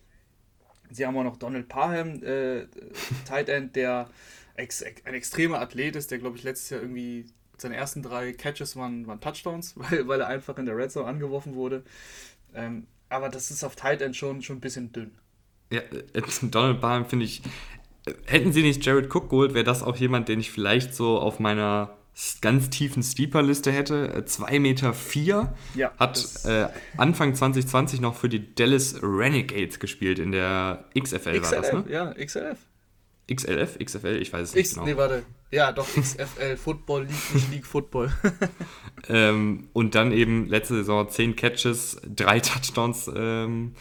Sie 0.89 1.05
haben 1.05 1.15
auch 1.17 1.23
noch 1.23 1.37
Donald 1.37 1.67
Parham, 1.69 2.23
äh, 2.23 2.67
Tight 3.25 3.49
End, 3.49 3.75
der 3.75 4.09
ex 4.55 4.83
ein 4.83 5.13
extremer 5.13 5.59
Athlet 5.59 5.95
ist, 5.95 6.11
der, 6.11 6.19
glaube 6.19 6.37
ich, 6.37 6.43
letztes 6.43 6.69
Jahr 6.71 6.81
irgendwie 6.81 7.25
seine 7.57 7.75
ersten 7.75 8.01
drei 8.01 8.33
Catches 8.33 8.75
waren, 8.75 9.07
waren 9.07 9.19
Touchdowns, 9.19 9.73
weil, 9.77 10.07
weil 10.07 10.21
er 10.21 10.27
einfach 10.27 10.57
in 10.57 10.65
der 10.65 10.75
Red 10.75 10.91
Zone 10.91 11.07
angeworfen 11.07 11.55
wurde. 11.55 11.83
Ähm, 12.53 12.87
aber 13.13 13.29
das 13.29 13.51
ist 13.51 13.63
auf 13.63 13.75
Tight 13.75 14.01
End 14.01 14.15
schon, 14.15 14.41
schon 14.41 14.57
ein 14.57 14.61
bisschen 14.61 14.91
dünn. 14.91 15.11
Ja, 15.71 15.79
äh, 15.79 16.21
Donald 16.41 16.81
Parham 16.81 17.05
finde 17.05 17.25
ich. 17.25 17.41
Hätten 18.25 18.51
sie 18.51 18.63
nicht 18.63 18.85
Jared 18.85 19.13
Cook 19.13 19.29
geholt, 19.29 19.53
wäre 19.53 19.63
das 19.63 19.81
auch 19.81 19.95
jemand, 19.95 20.27
den 20.27 20.39
ich 20.39 20.51
vielleicht 20.51 20.93
so 20.93 21.19
auf 21.19 21.39
meiner 21.39 21.97
ganz 22.41 22.69
tiefen 22.69 23.01
Steeper-Liste 23.01 23.71
hätte. 23.71 24.25
2 24.25 24.51
äh, 24.51 24.59
Meter 24.59 24.93
vier, 24.93 25.53
ja, 25.73 25.91
hat 25.97 26.21
äh, 26.45 26.67
Anfang 26.97 27.33
2020 27.33 28.01
noch 28.01 28.15
für 28.15 28.29
die 28.29 28.53
Dallas 28.53 29.01
Renegades 29.01 29.79
gespielt 29.79 30.19
in 30.19 30.31
der 30.31 30.85
XFL 30.99 31.39
XLF, 31.39 31.43
war 31.43 31.61
das, 31.61 31.73
ne? 31.73 31.85
Ja, 31.89 32.13
XLF. 32.13 32.57
XLF, 33.31 33.79
XFL, 33.79 34.21
ich 34.21 34.33
weiß 34.33 34.49
es 34.49 34.55
nicht 34.55 34.73
genau. 34.73 34.85
Nee, 34.85 34.97
warte. 34.97 35.23
Ja, 35.51 35.71
doch, 35.71 35.87
XFL, 35.87 36.57
Football 36.57 37.03
League, 37.03 37.33
nicht 37.35 37.51
League 37.51 37.65
Football. 37.65 38.11
ähm, 39.09 39.69
und 39.73 39.95
dann 39.95 40.11
eben 40.11 40.47
letzte 40.47 40.75
Saison 40.75 41.07
10 41.07 41.35
Catches, 41.35 42.01
3 42.15 42.39
Touchdowns. 42.39 43.09
Ähm, 43.15 43.75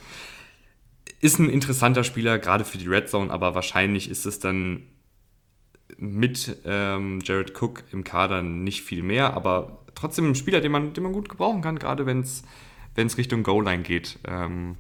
ist 1.21 1.39
ein 1.39 1.49
interessanter 1.49 2.05
Spieler, 2.05 2.39
gerade 2.39 2.65
für 2.65 2.79
die 2.79 2.89
Red 2.89 3.09
Zone, 3.09 3.31
aber 3.31 3.55
wahrscheinlich 3.55 4.11
ist 4.11 4.27
es 4.27 4.39
dann 4.39 4.83
mit 5.97 6.59
ähm, 6.65 7.21
Jared 7.25 7.61
Cook 7.61 7.85
im 7.93 8.05
Kader 8.05 8.43
nicht 8.43 8.83
viel 8.83 9.03
mehr, 9.03 9.35
aber 9.35 9.85
trotzdem 9.95 10.31
ein 10.31 10.35
Spieler, 10.35 10.61
den 10.61 10.73
man, 10.73 10.95
den 10.95 11.05
man 11.05 11.13
gut 11.13 11.29
gebrauchen 11.29 11.63
kann, 11.63 11.79
gerade 11.79 12.07
wenn 12.07 12.21
es 12.21 13.19
Richtung 13.19 13.45
Goal-Line 13.45 13.83
geht. 13.83 14.19
Ähm, 14.27 14.77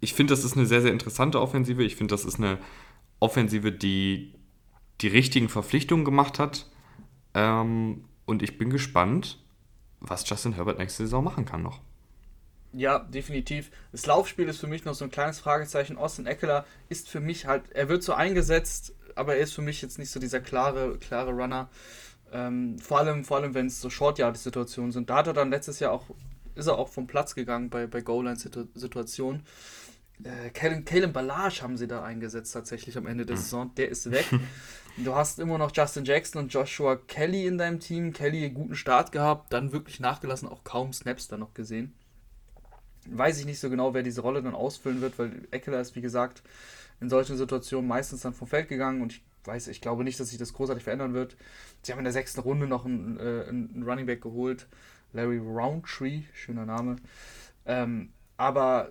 ich 0.00 0.14
finde, 0.14 0.32
das 0.32 0.44
ist 0.44 0.56
eine 0.56 0.66
sehr, 0.66 0.82
sehr 0.82 0.92
interessante 0.92 1.40
Offensive. 1.40 1.82
Ich 1.82 1.96
finde, 1.96 2.12
das 2.12 2.24
ist 2.24 2.38
eine 2.38 2.58
Offensive, 3.20 3.72
die 3.72 4.34
die 5.00 5.08
richtigen 5.08 5.48
Verpflichtungen 5.48 6.04
gemacht 6.04 6.38
hat. 6.38 6.66
Ähm, 7.34 8.04
und 8.24 8.42
ich 8.42 8.58
bin 8.58 8.70
gespannt, 8.70 9.38
was 10.00 10.28
Justin 10.28 10.54
Herbert 10.54 10.78
nächste 10.78 11.04
Saison 11.04 11.22
machen 11.22 11.44
kann 11.44 11.62
noch. 11.62 11.80
Ja, 12.72 12.98
definitiv. 12.98 13.70
Das 13.92 14.04
Laufspiel 14.06 14.48
ist 14.48 14.58
für 14.58 14.66
mich 14.66 14.84
noch 14.84 14.94
so 14.94 15.04
ein 15.04 15.10
kleines 15.10 15.38
Fragezeichen. 15.38 15.96
Austin 15.96 16.26
Eckler 16.26 16.66
ist 16.88 17.08
für 17.08 17.20
mich 17.20 17.46
halt, 17.46 17.70
er 17.72 17.88
wird 17.88 18.02
so 18.02 18.12
eingesetzt, 18.12 18.94
aber 19.14 19.36
er 19.36 19.42
ist 19.42 19.54
für 19.54 19.62
mich 19.62 19.80
jetzt 19.80 19.98
nicht 19.98 20.10
so 20.10 20.20
dieser 20.20 20.40
klare, 20.40 20.98
klare 20.98 21.30
Runner. 21.30 21.70
Ähm, 22.32 22.78
vor 22.78 22.98
allem, 22.98 23.24
vor 23.24 23.38
allem 23.38 23.54
wenn 23.54 23.66
es 23.66 23.80
so 23.80 23.88
Short-Yard-Situationen 23.88 24.92
sind. 24.92 25.08
Da 25.08 25.16
hat 25.16 25.26
er 25.26 25.32
dann 25.32 25.50
letztes 25.50 25.78
Jahr 25.80 25.92
auch, 25.92 26.04
ist 26.54 26.66
er 26.66 26.76
auch 26.76 26.88
vom 26.88 27.06
Platz 27.06 27.34
gegangen 27.34 27.70
bei, 27.70 27.86
bei 27.86 28.00
Goal-Line-Situationen. 28.00 29.42
Äh, 30.24 30.50
Kalen, 30.50 31.12
Balage 31.12 31.60
haben 31.62 31.76
sie 31.76 31.86
da 31.86 32.02
eingesetzt 32.02 32.52
tatsächlich 32.52 32.96
am 32.96 33.06
Ende 33.06 33.26
der 33.26 33.36
hm. 33.36 33.42
Saison. 33.42 33.74
Der 33.76 33.88
ist 33.88 34.10
weg. 34.10 34.26
Du 34.98 35.14
hast 35.14 35.38
immer 35.38 35.58
noch 35.58 35.72
Justin 35.74 36.06
Jackson 36.06 36.42
und 36.42 36.54
Joshua 36.54 36.96
Kelly 36.96 37.46
in 37.46 37.58
deinem 37.58 37.80
Team. 37.80 38.14
Kelly 38.14 38.48
guten 38.48 38.74
Start 38.74 39.12
gehabt, 39.12 39.52
dann 39.52 39.70
wirklich 39.70 40.00
nachgelassen, 40.00 40.48
auch 40.48 40.64
kaum 40.64 40.94
Snaps 40.94 41.28
da 41.28 41.36
noch 41.36 41.52
gesehen. 41.52 41.92
Weiß 43.04 43.38
ich 43.38 43.44
nicht 43.44 43.60
so 43.60 43.68
genau, 43.68 43.92
wer 43.92 44.02
diese 44.02 44.22
Rolle 44.22 44.42
dann 44.42 44.54
ausfüllen 44.54 45.02
wird, 45.02 45.18
weil 45.18 45.46
Eckler 45.50 45.82
ist, 45.82 45.96
wie 45.96 46.00
gesagt, 46.00 46.42
in 46.98 47.10
solchen 47.10 47.36
Situationen 47.36 47.86
meistens 47.86 48.22
dann 48.22 48.32
vom 48.32 48.48
Feld 48.48 48.68
gegangen 48.68 49.02
und 49.02 49.12
ich 49.12 49.22
weiß, 49.44 49.68
ich 49.68 49.82
glaube 49.82 50.02
nicht, 50.02 50.18
dass 50.18 50.30
sich 50.30 50.38
das 50.38 50.54
großartig 50.54 50.84
verändern 50.84 51.12
wird. 51.12 51.36
Sie 51.82 51.92
haben 51.92 51.98
in 51.98 52.04
der 52.04 52.14
sechsten 52.14 52.40
Runde 52.40 52.66
noch 52.66 52.86
einen, 52.86 53.20
äh, 53.20 53.44
einen 53.48 53.84
Running 53.86 54.06
Back 54.06 54.22
geholt, 54.22 54.66
Larry 55.12 55.38
Roundtree, 55.38 56.22
schöner 56.32 56.64
Name. 56.64 56.96
Ähm, 57.66 58.08
aber 58.38 58.90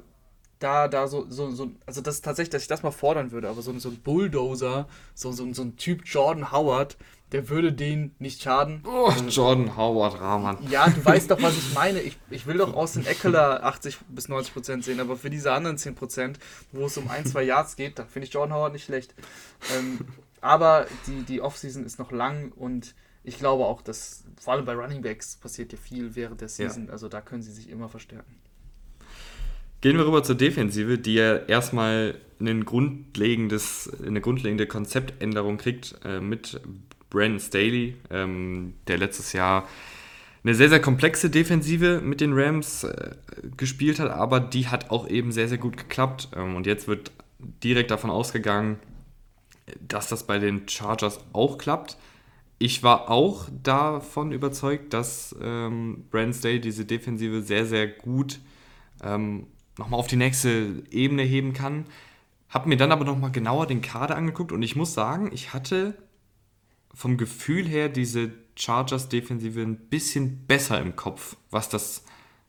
da, 0.59 0.87
da 0.87 1.07
so, 1.07 1.25
so, 1.29 1.51
so, 1.51 1.71
also 1.85 2.01
das 2.01 2.15
ist 2.15 2.25
tatsächlich, 2.25 2.51
dass 2.51 2.61
ich 2.61 2.67
das 2.67 2.83
mal 2.83 2.91
fordern 2.91 3.31
würde, 3.31 3.49
aber 3.49 3.61
so, 3.61 3.77
so 3.77 3.89
ein 3.89 3.97
Bulldozer, 3.97 4.87
so, 5.13 5.31
so, 5.31 5.51
so 5.53 5.61
ein 5.63 5.75
Typ 5.77 6.03
Jordan 6.05 6.51
Howard, 6.51 6.97
der 7.31 7.49
würde 7.49 7.73
den 7.73 8.15
nicht 8.19 8.41
schaden. 8.41 8.83
Oh, 8.85 9.11
Jordan 9.27 9.75
Howard, 9.75 10.21
Rahman. 10.21 10.57
Ja, 10.69 10.87
du 10.87 11.03
weißt 11.03 11.31
doch, 11.31 11.41
was 11.41 11.57
ich 11.57 11.73
meine. 11.73 11.99
Ich, 12.01 12.17
ich 12.29 12.45
will 12.45 12.57
doch 12.57 12.73
aus 12.73 12.93
dem 12.93 13.05
Eckler 13.05 13.63
80 13.63 13.97
bis 14.09 14.29
90 14.29 14.53
Prozent 14.53 14.83
sehen, 14.83 14.99
aber 14.99 15.17
für 15.17 15.29
diese 15.29 15.51
anderen 15.51 15.77
10 15.77 15.95
Prozent, 15.95 16.39
wo 16.71 16.85
es 16.85 16.97
um 16.97 17.09
ein, 17.09 17.25
zwei 17.25 17.43
Yards 17.43 17.75
geht, 17.75 17.99
da 17.99 18.05
finde 18.05 18.27
ich 18.27 18.33
Jordan 18.33 18.55
Howard 18.55 18.73
nicht 18.73 18.85
schlecht. 18.85 19.13
Ähm, 19.75 19.99
aber 20.39 20.85
die, 21.07 21.23
die 21.23 21.41
Offseason 21.41 21.83
ist 21.83 21.99
noch 21.99 22.11
lang 22.11 22.51
und 22.55 22.93
ich 23.23 23.39
glaube 23.39 23.65
auch, 23.65 23.81
dass 23.81 24.23
vor 24.39 24.53
allem 24.53 24.65
bei 24.65 24.73
Running 24.73 25.01
Backs 25.01 25.35
passiert 25.35 25.73
ja 25.73 25.79
viel 25.79 26.15
während 26.15 26.41
der 26.41 26.49
Season. 26.49 26.85
Ja. 26.85 26.91
Also 26.91 27.09
da 27.09 27.21
können 27.21 27.41
sie 27.41 27.51
sich 27.51 27.69
immer 27.69 27.89
verstärken. 27.89 28.35
Gehen 29.81 29.97
wir 29.97 30.05
rüber 30.05 30.23
zur 30.23 30.35
Defensive, 30.35 30.97
die 30.97 31.15
ja 31.15 31.35
erstmal 31.35 32.15
ein 32.39 32.65
grundlegendes, 32.65 33.91
eine 34.05 34.21
grundlegende 34.21 34.67
Konzeptänderung 34.67 35.57
kriegt 35.57 35.95
äh, 36.03 36.19
mit 36.19 36.59
Brandon 37.09 37.39
Staley, 37.39 37.95
ähm, 38.09 38.73
der 38.87 38.97
letztes 38.97 39.33
Jahr 39.33 39.67
eine 40.43 40.53
sehr, 40.53 40.69
sehr 40.69 40.79
komplexe 40.79 41.29
Defensive 41.29 42.01
mit 42.01 42.21
den 42.21 42.33
Rams 42.33 42.83
äh, 42.83 43.15
gespielt 43.57 43.99
hat, 43.99 44.11
aber 44.11 44.39
die 44.39 44.67
hat 44.67 44.91
auch 44.91 45.07
eben 45.07 45.31
sehr, 45.31 45.47
sehr 45.47 45.57
gut 45.57 45.77
geklappt. 45.77 46.29
Ähm, 46.35 46.55
und 46.55 46.67
jetzt 46.67 46.87
wird 46.87 47.11
direkt 47.63 47.89
davon 47.89 48.11
ausgegangen, 48.11 48.79
dass 49.79 50.07
das 50.07 50.27
bei 50.27 50.37
den 50.37 50.67
Chargers 50.67 51.19
auch 51.33 51.57
klappt. 51.57 51.97
Ich 52.59 52.83
war 52.83 53.09
auch 53.09 53.49
davon 53.63 54.31
überzeugt, 54.31 54.93
dass 54.93 55.35
ähm, 55.41 56.05
Brandon 56.11 56.33
Staley 56.33 56.61
diese 56.61 56.85
Defensive 56.85 57.41
sehr, 57.41 57.65
sehr 57.65 57.87
gut 57.87 58.39
ähm, 59.03 59.47
nochmal 59.77 59.99
auf 59.99 60.07
die 60.07 60.15
nächste 60.15 60.83
Ebene 60.91 61.23
heben 61.23 61.53
kann. 61.53 61.85
Hab 62.49 62.65
mir 62.65 62.77
dann 62.77 62.91
aber 62.91 63.05
nochmal 63.05 63.31
genauer 63.31 63.67
den 63.67 63.81
Kader 63.81 64.15
angeguckt 64.15 64.51
und 64.51 64.63
ich 64.63 64.75
muss 64.75 64.93
sagen, 64.93 65.31
ich 65.33 65.53
hatte 65.53 65.97
vom 66.93 67.17
Gefühl 67.17 67.67
her 67.67 67.89
diese 67.89 68.31
Chargers-Defensive 68.55 69.61
ein 69.61 69.75
bisschen 69.75 70.45
besser 70.45 70.79
im 70.79 70.95
Kopf, 70.95 71.35
was 71.49 71.67
das 71.67 72.05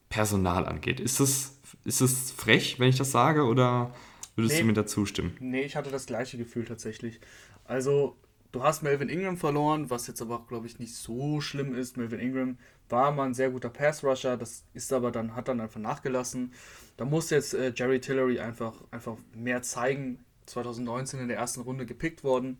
Personal 0.09 0.67
angeht. 0.67 1.01
Ist 1.01 1.19
es 1.19 1.57
ist 1.87 2.01
es 2.01 2.33
frech, 2.33 2.79
wenn 2.79 2.89
ich 2.89 2.97
das 2.97 3.13
sage, 3.13 3.45
oder 3.45 3.95
würdest 4.35 4.57
nee, 4.57 4.61
du 4.61 4.67
mir 4.67 4.73
da 4.73 4.87
zustimmen? 4.87 5.37
Nee, 5.41 5.63
ich 5.63 5.77
hatte 5.77 5.91
das 5.91 6.07
gleiche 6.07 6.37
Gefühl 6.37 6.65
tatsächlich. 6.65 7.21
Also, 7.65 8.17
du 8.53 8.63
hast 8.63 8.83
Melvin 8.83 9.09
Ingram 9.09 9.37
verloren, 9.37 9.89
was 9.89 10.07
jetzt 10.07 10.21
aber, 10.21 10.45
glaube 10.49 10.67
ich, 10.67 10.79
nicht 10.79 10.95
so 10.95 11.41
schlimm 11.41 11.75
ist. 11.75 11.97
Melvin 11.97 12.21
Ingram 12.21 12.59
war 12.89 13.13
mal 13.13 13.27
ein 13.27 13.35
sehr 13.35 13.51
guter 13.51 13.71
Pass-Rusher, 13.71 14.37
das 14.37 14.65
ist 14.75 14.93
aber 14.93 15.11
dann, 15.11 15.35
hat 15.35 15.49
dann 15.49 15.61
einfach 15.61 15.81
nachgelassen. 15.81 16.53
Da 16.97 17.05
muss 17.05 17.31
jetzt 17.31 17.55
äh, 17.55 17.73
Jerry 17.75 18.01
Tillery 18.01 18.41
einfach, 18.41 18.75
einfach 18.91 19.17
mehr 19.35 19.63
zeigen. 19.63 20.25
2019 20.47 21.21
in 21.21 21.29
der 21.29 21.37
ersten 21.37 21.61
Runde 21.61 21.87
gepickt 21.87 22.25
worden. 22.25 22.59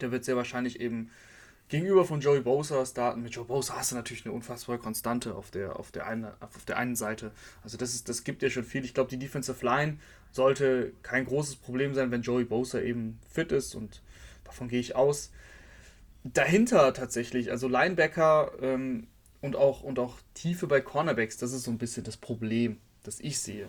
Der 0.00 0.12
wird 0.12 0.24
sehr 0.24 0.36
wahrscheinlich 0.36 0.80
eben 0.80 1.10
gegenüber 1.68 2.04
von 2.04 2.20
Joey 2.20 2.40
Bosa 2.40 2.84
starten. 2.86 3.22
Mit 3.22 3.34
Joe 3.34 3.44
Bosa 3.44 3.76
hast 3.76 3.92
du 3.92 3.96
natürlich 3.96 4.24
eine 4.24 4.34
unfassbare 4.34 4.78
Konstante 4.78 5.34
auf 5.34 5.50
der, 5.50 5.78
auf 5.78 5.90
der, 5.90 6.06
einen, 6.06 6.26
auf 6.40 6.64
der 6.66 6.76
einen 6.76 6.96
Seite. 6.96 7.32
Also 7.62 7.76
das, 7.76 7.94
ist, 7.94 8.08
das 8.08 8.24
gibt 8.24 8.42
ja 8.42 8.50
schon 8.50 8.64
viel. 8.64 8.84
Ich 8.84 8.94
glaube, 8.94 9.10
die 9.10 9.18
Defensive 9.18 9.64
Line 9.64 9.98
sollte 10.30 10.92
kein 11.02 11.24
großes 11.24 11.56
Problem 11.56 11.94
sein, 11.94 12.10
wenn 12.10 12.22
Joey 12.22 12.44
Bosa 12.44 12.80
eben 12.80 13.18
fit 13.28 13.52
ist 13.52 13.74
und 13.74 14.02
davon 14.44 14.68
gehe 14.68 14.80
ich 14.80 14.96
aus. 14.96 15.30
Dahinter 16.22 16.94
tatsächlich, 16.94 17.50
also 17.50 17.68
Linebacker 17.68 18.52
ähm, 18.60 19.08
und 19.40 19.56
auch, 19.56 19.82
und 19.82 19.98
auch 19.98 20.18
Tiefe 20.32 20.66
bei 20.66 20.80
Cornerbacks, 20.80 21.36
das 21.36 21.52
ist 21.52 21.64
so 21.64 21.70
ein 21.70 21.78
bisschen 21.78 22.02
das 22.04 22.16
Problem, 22.16 22.78
das 23.04 23.20
ich 23.20 23.38
sehe. 23.38 23.68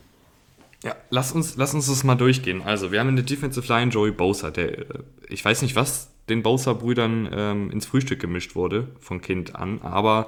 Ja, 0.83 0.95
lass 1.09 1.31
uns, 1.31 1.55
lass 1.55 1.73
uns 1.73 1.87
das 1.87 2.03
mal 2.03 2.15
durchgehen. 2.15 2.61
Also, 2.61 2.91
wir 2.91 2.99
haben 2.99 3.09
in 3.09 3.15
der 3.15 3.25
Defensive 3.25 3.67
Line 3.71 3.91
Joey 3.91 4.11
Bosa, 4.11 4.51
der, 4.51 4.79
äh, 4.79 4.85
ich 5.29 5.43
weiß 5.43 5.61
nicht, 5.61 5.75
was 5.75 6.11
den 6.29 6.41
Bosa-Brüdern 6.41 7.29
ähm, 7.31 7.71
ins 7.71 7.85
Frühstück 7.85 8.19
gemischt 8.19 8.55
wurde, 8.55 8.87
von 8.99 9.21
Kind 9.21 9.55
an, 9.55 9.81
aber 9.81 10.27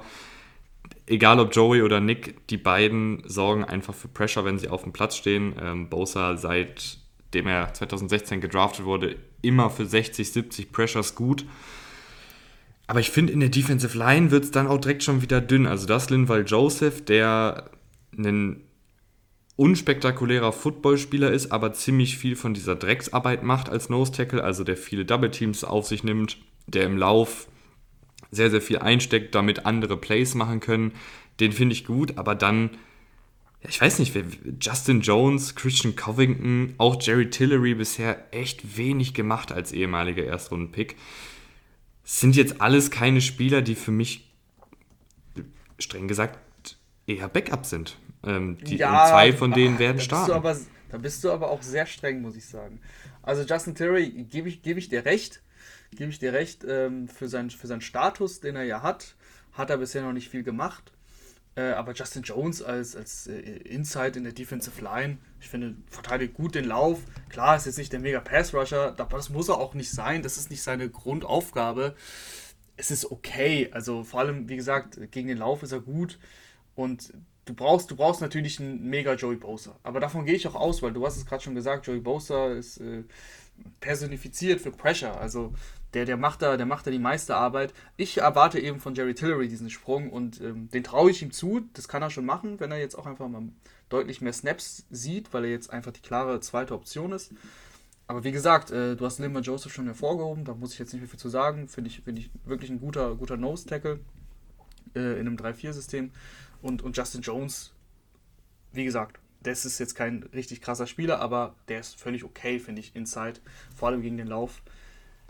egal 1.06 1.40
ob 1.40 1.54
Joey 1.54 1.82
oder 1.82 2.00
Nick, 2.00 2.46
die 2.48 2.56
beiden 2.56 3.22
sorgen 3.26 3.64
einfach 3.64 3.94
für 3.94 4.08
Pressure, 4.08 4.44
wenn 4.44 4.58
sie 4.58 4.68
auf 4.68 4.82
dem 4.82 4.92
Platz 4.92 5.16
stehen. 5.16 5.54
Ähm, 5.60 5.88
Bosa, 5.88 6.36
seitdem 6.36 7.46
er 7.46 7.74
2016 7.74 8.40
gedraftet 8.40 8.84
wurde, 8.84 9.16
immer 9.42 9.70
für 9.70 9.86
60, 9.86 10.32
70 10.32 10.72
Pressures 10.72 11.14
gut. 11.14 11.44
Aber 12.86 13.00
ich 13.00 13.10
finde, 13.10 13.32
in 13.32 13.40
der 13.40 13.48
Defensive 13.48 13.96
Line 13.96 14.30
wird 14.30 14.44
es 14.44 14.50
dann 14.50 14.66
auch 14.66 14.78
direkt 14.78 15.02
schon 15.02 15.20
wieder 15.20 15.40
dünn. 15.40 15.66
Also 15.66 15.86
das 15.86 16.10
Linval 16.10 16.44
Joseph, 16.46 17.04
der 17.04 17.70
ein 18.16 18.62
unspektakulärer 19.58 20.52
Footballspieler 20.52 21.32
ist, 21.32 21.50
aber 21.50 21.72
ziemlich 21.72 22.16
viel 22.16 22.36
von 22.36 22.54
dieser 22.54 22.76
Drecksarbeit 22.76 23.42
macht 23.42 23.68
als 23.68 23.88
Nose 23.88 24.12
Tackle, 24.12 24.44
also 24.44 24.62
der 24.62 24.76
viele 24.76 25.04
Double 25.04 25.32
Teams 25.32 25.64
auf 25.64 25.84
sich 25.84 26.04
nimmt, 26.04 26.38
der 26.68 26.84
im 26.84 26.96
Lauf 26.96 27.48
sehr, 28.30 28.50
sehr 28.50 28.62
viel 28.62 28.78
einsteckt, 28.78 29.34
damit 29.34 29.66
andere 29.66 29.96
Plays 29.96 30.36
machen 30.36 30.60
können. 30.60 30.92
Den 31.40 31.50
finde 31.50 31.72
ich 31.72 31.84
gut, 31.84 32.18
aber 32.18 32.36
dann, 32.36 32.70
ja, 33.60 33.68
ich 33.68 33.80
weiß 33.80 33.98
nicht, 33.98 34.14
Justin 34.60 35.00
Jones, 35.00 35.56
Christian 35.56 35.96
Covington, 35.96 36.74
auch 36.78 37.02
Jerry 37.02 37.28
Tillery 37.28 37.74
bisher 37.74 38.32
echt 38.32 38.76
wenig 38.76 39.12
gemacht 39.12 39.50
als 39.50 39.72
ehemaliger 39.72 40.22
Erstrunden-Pick. 40.22 40.94
Sind 42.04 42.36
jetzt 42.36 42.60
alles 42.60 42.92
keine 42.92 43.20
Spieler, 43.20 43.60
die 43.60 43.74
für 43.74 43.90
mich 43.90 44.30
streng 45.80 46.06
gesagt 46.06 46.38
eher 47.08 47.28
Backup 47.28 47.66
sind. 47.66 47.96
Ähm, 48.24 48.58
die, 48.58 48.76
ja, 48.76 49.06
zwei 49.08 49.32
von 49.32 49.52
denen 49.52 49.76
ach, 49.76 49.80
werden 49.80 50.00
starten. 50.00 50.32
Aber, 50.32 50.56
da 50.90 50.98
bist 50.98 51.22
du 51.24 51.30
aber 51.30 51.50
auch 51.50 51.62
sehr 51.62 51.86
streng, 51.86 52.22
muss 52.22 52.36
ich 52.36 52.46
sagen. 52.46 52.80
Also 53.22 53.42
Justin 53.42 53.74
Tillery 53.74 54.08
gebe 54.24 54.48
ich, 54.48 54.62
geb 54.62 54.78
ich 54.78 54.88
dir 54.88 55.04
recht 55.04 55.42
gebe 55.96 56.10
ich 56.10 56.18
dir 56.18 56.32
recht, 56.32 56.64
ähm, 56.68 57.08
für, 57.08 57.28
sein, 57.28 57.50
für 57.50 57.66
seinen 57.66 57.80
Status, 57.80 58.40
den 58.40 58.56
er 58.56 58.64
ja 58.64 58.82
hat, 58.82 59.16
hat 59.52 59.70
er 59.70 59.78
bisher 59.78 60.02
noch 60.02 60.12
nicht 60.12 60.28
viel 60.28 60.42
gemacht. 60.42 60.92
Äh, 61.54 61.72
aber 61.72 61.92
Justin 61.92 62.22
Jones 62.22 62.62
als, 62.62 62.94
als 62.94 63.26
äh, 63.26 63.40
Inside 63.40 64.18
in 64.18 64.24
der 64.24 64.32
Defensive 64.32 64.82
Line, 64.82 65.18
ich 65.40 65.48
finde, 65.48 65.74
verteidigt 65.90 66.34
gut 66.34 66.54
den 66.54 66.66
Lauf. 66.66 67.00
Klar, 67.30 67.56
ist 67.56 67.66
jetzt 67.66 67.78
nicht 67.78 67.92
der 67.92 68.00
mega 68.00 68.20
Pass-Rusher, 68.20 68.92
das 68.92 69.30
muss 69.30 69.48
er 69.48 69.58
auch 69.58 69.74
nicht 69.74 69.90
sein, 69.90 70.22
das 70.22 70.36
ist 70.36 70.50
nicht 70.50 70.62
seine 70.62 70.88
Grundaufgabe. 70.88 71.96
Es 72.76 72.90
ist 72.90 73.10
okay, 73.10 73.70
also 73.72 74.04
vor 74.04 74.20
allem, 74.20 74.48
wie 74.48 74.56
gesagt, 74.56 74.98
gegen 75.10 75.28
den 75.28 75.38
Lauf 75.38 75.62
ist 75.64 75.72
er 75.72 75.80
gut 75.80 76.18
und 76.76 77.12
du 77.48 77.54
brauchst, 77.54 77.90
du 77.90 77.96
brauchst 77.96 78.20
natürlich 78.20 78.60
einen 78.60 78.88
mega 78.88 79.14
Joey 79.14 79.36
Bosa. 79.36 79.76
Aber 79.82 80.00
davon 80.00 80.26
gehe 80.26 80.34
ich 80.34 80.46
auch 80.46 80.54
aus, 80.54 80.82
weil 80.82 80.92
du 80.92 81.04
hast 81.06 81.16
es 81.16 81.26
gerade 81.26 81.42
schon 81.42 81.54
gesagt, 81.54 81.86
Joey 81.86 82.00
Bosa 82.00 82.48
ist 82.48 82.78
äh, 82.78 83.04
personifiziert 83.80 84.60
für 84.60 84.70
Pressure. 84.70 85.18
Also 85.18 85.52
der, 85.94 86.04
der, 86.04 86.16
macht 86.16 86.42
da, 86.42 86.56
der 86.56 86.66
macht 86.66 86.86
da 86.86 86.90
die 86.90 86.98
meiste 86.98 87.34
Arbeit. 87.34 87.72
Ich 87.96 88.18
erwarte 88.18 88.60
eben 88.60 88.78
von 88.80 88.94
Jerry 88.94 89.14
Tillery 89.14 89.48
diesen 89.48 89.70
Sprung 89.70 90.10
und 90.10 90.40
ähm, 90.40 90.68
den 90.68 90.84
traue 90.84 91.10
ich 91.10 91.22
ihm 91.22 91.30
zu. 91.30 91.62
Das 91.72 91.88
kann 91.88 92.02
er 92.02 92.10
schon 92.10 92.26
machen, 92.26 92.60
wenn 92.60 92.70
er 92.70 92.78
jetzt 92.78 92.96
auch 92.96 93.06
einfach 93.06 93.28
mal 93.28 93.42
deutlich 93.88 94.20
mehr 94.20 94.34
Snaps 94.34 94.84
sieht, 94.90 95.32
weil 95.32 95.44
er 95.44 95.50
jetzt 95.50 95.72
einfach 95.72 95.92
die 95.92 96.02
klare 96.02 96.40
zweite 96.40 96.74
Option 96.74 97.12
ist. 97.12 97.32
Aber 98.06 98.24
wie 98.24 98.32
gesagt, 98.32 98.70
äh, 98.70 98.96
du 98.96 99.04
hast 99.04 99.18
Limber 99.18 99.40
Joseph 99.40 99.72
schon 99.72 99.86
hervorgehoben, 99.86 100.44
da 100.44 100.54
muss 100.54 100.72
ich 100.72 100.78
jetzt 100.78 100.92
nicht 100.92 101.00
mehr 101.00 101.10
viel 101.10 101.18
zu 101.18 101.28
sagen. 101.28 101.68
Finde 101.68 101.88
ich, 101.88 102.02
find 102.02 102.18
ich 102.18 102.30
wirklich 102.44 102.70
ein 102.70 102.80
guter, 102.80 103.14
guter 103.14 103.36
Nose-Tackle 103.36 104.00
äh, 104.94 105.20
in 105.20 105.26
einem 105.26 105.36
3-4-System. 105.36 106.10
Und, 106.62 106.82
und 106.82 106.96
Justin 106.96 107.22
Jones, 107.22 107.72
wie 108.72 108.84
gesagt, 108.84 109.18
das 109.42 109.64
ist 109.64 109.78
jetzt 109.78 109.94
kein 109.94 110.24
richtig 110.34 110.60
krasser 110.60 110.86
Spieler, 110.86 111.20
aber 111.20 111.54
der 111.68 111.80
ist 111.80 111.98
völlig 111.98 112.24
okay, 112.24 112.58
finde 112.58 112.80
ich, 112.80 112.94
inside, 112.96 113.40
vor 113.76 113.88
allem 113.88 114.02
gegen 114.02 114.16
den 114.16 114.26
Lauf. 114.26 114.62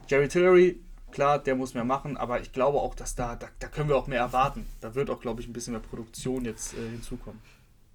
Jerry 0.09 0.29
Tillery, 0.29 0.81
klar, 1.11 1.39
der 1.39 1.55
muss 1.55 1.75
mehr 1.75 1.85
machen, 1.85 2.17
aber 2.17 2.41
ich 2.41 2.53
glaube 2.53 2.79
auch, 2.79 2.95
dass 2.95 3.15
da, 3.15 3.37
da, 3.37 3.49
da 3.59 3.69
können 3.69 3.89
wir 3.89 3.97
auch 3.97 4.07
mehr 4.07 4.21
erwarten. 4.21 4.67
Da 4.81 4.95
wird 4.95 5.11
auch, 5.11 5.21
glaube 5.21 5.41
ich, 5.43 5.49
ein 5.49 5.53
bisschen 5.53 5.73
mehr 5.73 5.83
Produktion 5.83 6.45
jetzt 6.45 6.75
äh, 6.75 6.91
hinzukommen. 6.91 7.41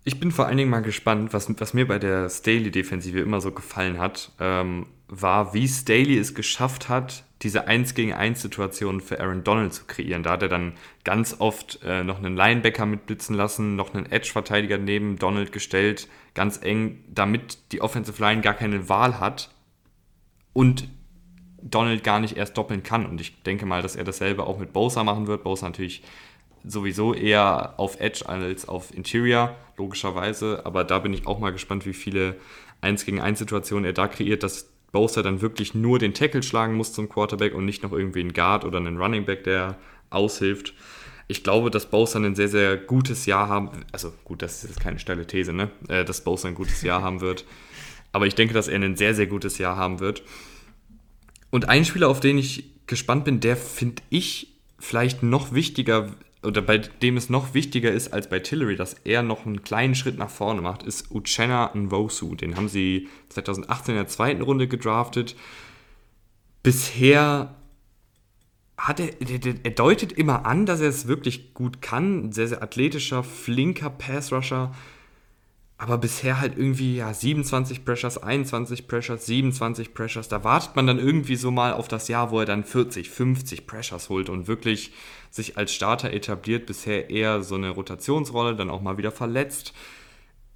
Ich 0.05 0.19
bin 0.19 0.31
vor 0.31 0.47
allen 0.47 0.57
Dingen 0.57 0.69
mal 0.69 0.81
gespannt, 0.81 1.34
was, 1.34 1.47
was 1.59 1.73
mir 1.73 1.88
bei 1.88 1.97
der 1.97 2.29
Staley-Defensive 2.29 3.19
immer 3.19 3.39
so 3.39 3.51
gefallen 3.51 3.99
hat, 3.99 4.31
ähm, 4.39 4.88
war, 5.22 5.53
wie 5.53 5.68
Staley 5.68 6.18
es 6.18 6.34
geschafft 6.34 6.89
hat, 6.89 7.24
diese 7.41 7.68
1 7.68 7.93
gegen 7.93 8.14
1 8.14 8.41
Situation 8.41 9.01
für 9.01 9.20
Aaron 9.20 9.43
Donald 9.43 9.74
zu 9.74 9.86
kreieren. 9.86 10.24
Da 10.24 10.32
hat 10.32 10.41
er 10.41 10.49
dann 10.49 10.74
ganz 11.03 11.36
oft 11.39 11.80
äh, 11.84 12.03
noch 12.03 12.18
einen 12.18 12.36
Linebacker 12.36 12.86
mitblitzen 12.86 13.36
lassen, 13.36 13.76
noch 13.76 13.93
einen 13.93 14.09
Edge-Verteidiger 14.11 14.78
neben 14.78 15.18
Donald 15.18 15.51
gestellt, 15.51 16.07
ganz 16.34 16.61
eng, 16.61 17.03
damit 17.09 17.72
die 17.72 17.82
Offensive 17.82 18.22
Line 18.22 18.41
gar 18.41 18.53
keine 18.53 18.88
Wahl 18.89 19.20
hat 19.20 19.53
und 20.53 20.88
Donald 21.61 22.03
gar 22.03 22.20
nicht 22.20 22.38
erst 22.38 22.57
doppeln 22.57 22.84
kann. 22.84 23.05
Und 23.05 23.22
ich 23.22 23.43
denke 23.43 23.66
mal, 23.66 23.82
dass 23.82 23.95
er 23.95 24.03
dasselbe 24.03 24.45
auch 24.45 24.57
mit 24.57 24.74
Bosa 24.74 25.03
machen 25.03 25.28
wird. 25.28 25.43
Bosa 25.43 25.66
natürlich 25.66 26.03
sowieso 26.66 27.14
eher 27.14 27.74
auf 27.78 27.99
Edge 27.99 28.28
als 28.28 28.68
auf 28.68 28.93
Interior, 28.93 29.55
logischerweise. 29.78 30.66
Aber 30.66 30.84
da 30.84 30.99
bin 30.99 31.14
ich 31.14 31.28
auch 31.28 31.39
mal 31.39 31.51
gespannt, 31.51 31.86
wie 31.86 31.93
viele 31.93 32.38
1 32.82 33.05
gegen 33.05 33.22
1 33.22 33.39
Situationen 33.39 33.86
er 33.86 33.93
da 33.93 34.07
kreiert, 34.07 34.43
dass 34.43 34.72
Bosa 34.93 35.23
dann 35.23 35.41
wirklich 35.41 35.73
nur 35.73 35.99
den 35.99 36.13
Tackle 36.13 36.43
schlagen 36.43 36.75
muss 36.75 36.93
zum 36.93 37.09
Quarterback 37.09 37.53
und 37.53 37.65
nicht 37.65 37.83
noch 37.83 37.91
irgendwie 37.91 38.21
einen 38.21 38.31
Guard 38.31 38.63
oder 38.63 38.77
einen 38.77 38.97
Running 38.97 39.25
Back, 39.25 39.43
der 39.43 39.75
aushilft. 40.09 40.73
Ich 41.27 41.43
glaube, 41.43 41.71
dass 41.71 41.89
Bosa 41.89 42.19
ein 42.19 42.35
sehr, 42.35 42.47
sehr 42.47 42.77
gutes 42.77 43.25
Jahr 43.25 43.49
haben, 43.49 43.71
also 43.91 44.13
gut, 44.23 44.41
das 44.41 44.63
ist 44.63 44.69
jetzt 44.69 44.79
keine 44.79 44.99
steile 44.99 45.25
These, 45.25 45.51
ne? 45.51 45.71
Äh, 45.89 46.05
dass 46.05 46.23
Bosa 46.23 46.47
ein 46.47 46.55
gutes 46.55 46.83
Jahr 46.83 47.01
haben 47.01 47.21
wird. 47.21 47.43
Aber 48.11 48.27
ich 48.27 48.35
denke, 48.35 48.53
dass 48.53 48.67
er 48.67 48.79
ein 48.79 48.95
sehr, 48.95 49.15
sehr 49.15 49.27
gutes 49.27 49.57
Jahr 49.57 49.75
haben 49.75 49.99
wird. 49.99 50.21
Und 51.49 51.67
ein 51.67 51.85
Spieler, 51.85 52.07
auf 52.07 52.19
den 52.19 52.37
ich 52.37 52.65
gespannt 52.85 53.25
bin, 53.25 53.39
der 53.39 53.57
finde 53.57 54.03
ich 54.09 54.53
vielleicht 54.77 55.23
noch 55.23 55.53
wichtiger 55.53 56.11
oder 56.43 56.61
bei 56.61 56.77
dem 56.77 57.17
es 57.17 57.29
noch 57.29 57.53
wichtiger 57.53 57.91
ist 57.91 58.13
als 58.13 58.29
bei 58.29 58.39
Tillery, 58.39 58.75
dass 58.75 58.93
er 59.03 59.23
noch 59.23 59.45
einen 59.45 59.63
kleinen 59.63 59.95
Schritt 59.95 60.17
nach 60.17 60.29
vorne 60.29 60.61
macht, 60.61 60.83
ist 60.83 61.11
Uchenna 61.11 61.71
Nwosu. 61.73 62.35
Den 62.35 62.55
haben 62.55 62.69
sie 62.69 63.07
2018 63.29 63.93
in 63.93 63.99
der 63.99 64.07
zweiten 64.07 64.41
Rusche 64.41 64.67
gedraftet. 64.67 65.35
Bisher 66.61 67.55
hat 68.77 68.99
er, 68.99 69.09
er 69.63 69.71
deutet 69.71 70.11
immer 70.13 70.45
an, 70.45 70.65
dass 70.65 70.81
er 70.81 70.89
es 70.89 71.07
wirklich 71.07 71.53
gut 71.53 71.81
kann. 71.81 72.31
Sehr, 72.31 72.47
sehr 72.47 72.63
athletischer, 72.63 73.23
flinker 73.23 73.89
Pass-Rusher 73.89 74.71
aber 75.83 75.97
bisher 75.97 76.39
halt 76.39 76.57
irgendwie 76.57 76.95
ja 76.95 77.13
27 77.13 77.83
Pressures, 77.83 78.17
21 78.17 78.87
Pressures, 78.87 79.25
27 79.25 79.93
Pressures. 79.93 80.29
Da 80.29 80.45
wartet 80.45 80.77
man 80.77 80.87
dann 80.87 80.97
irgendwie 80.97 81.35
so 81.35 81.51
mal 81.51 81.73
auf 81.73 81.89
das 81.89 82.07
Jahr, 82.07 82.31
wo 82.31 82.39
er 82.39 82.45
dann 82.45 82.63
40, 82.63 83.09
50 83.09 83.67
Pressures 83.67 84.07
holt 84.07 84.29
und 84.29 84.47
wirklich 84.47 84.93
sich 85.34 85.57
als 85.57 85.73
Starter 85.73 86.13
etabliert. 86.13 86.67
Bisher 86.67 87.09
eher 87.09 87.41
so 87.41 87.55
eine 87.55 87.71
Rotationsrolle, 87.71 88.55
dann 88.55 88.69
auch 88.69 88.81
mal 88.81 88.99
wieder 88.99 89.11
verletzt. 89.11 89.73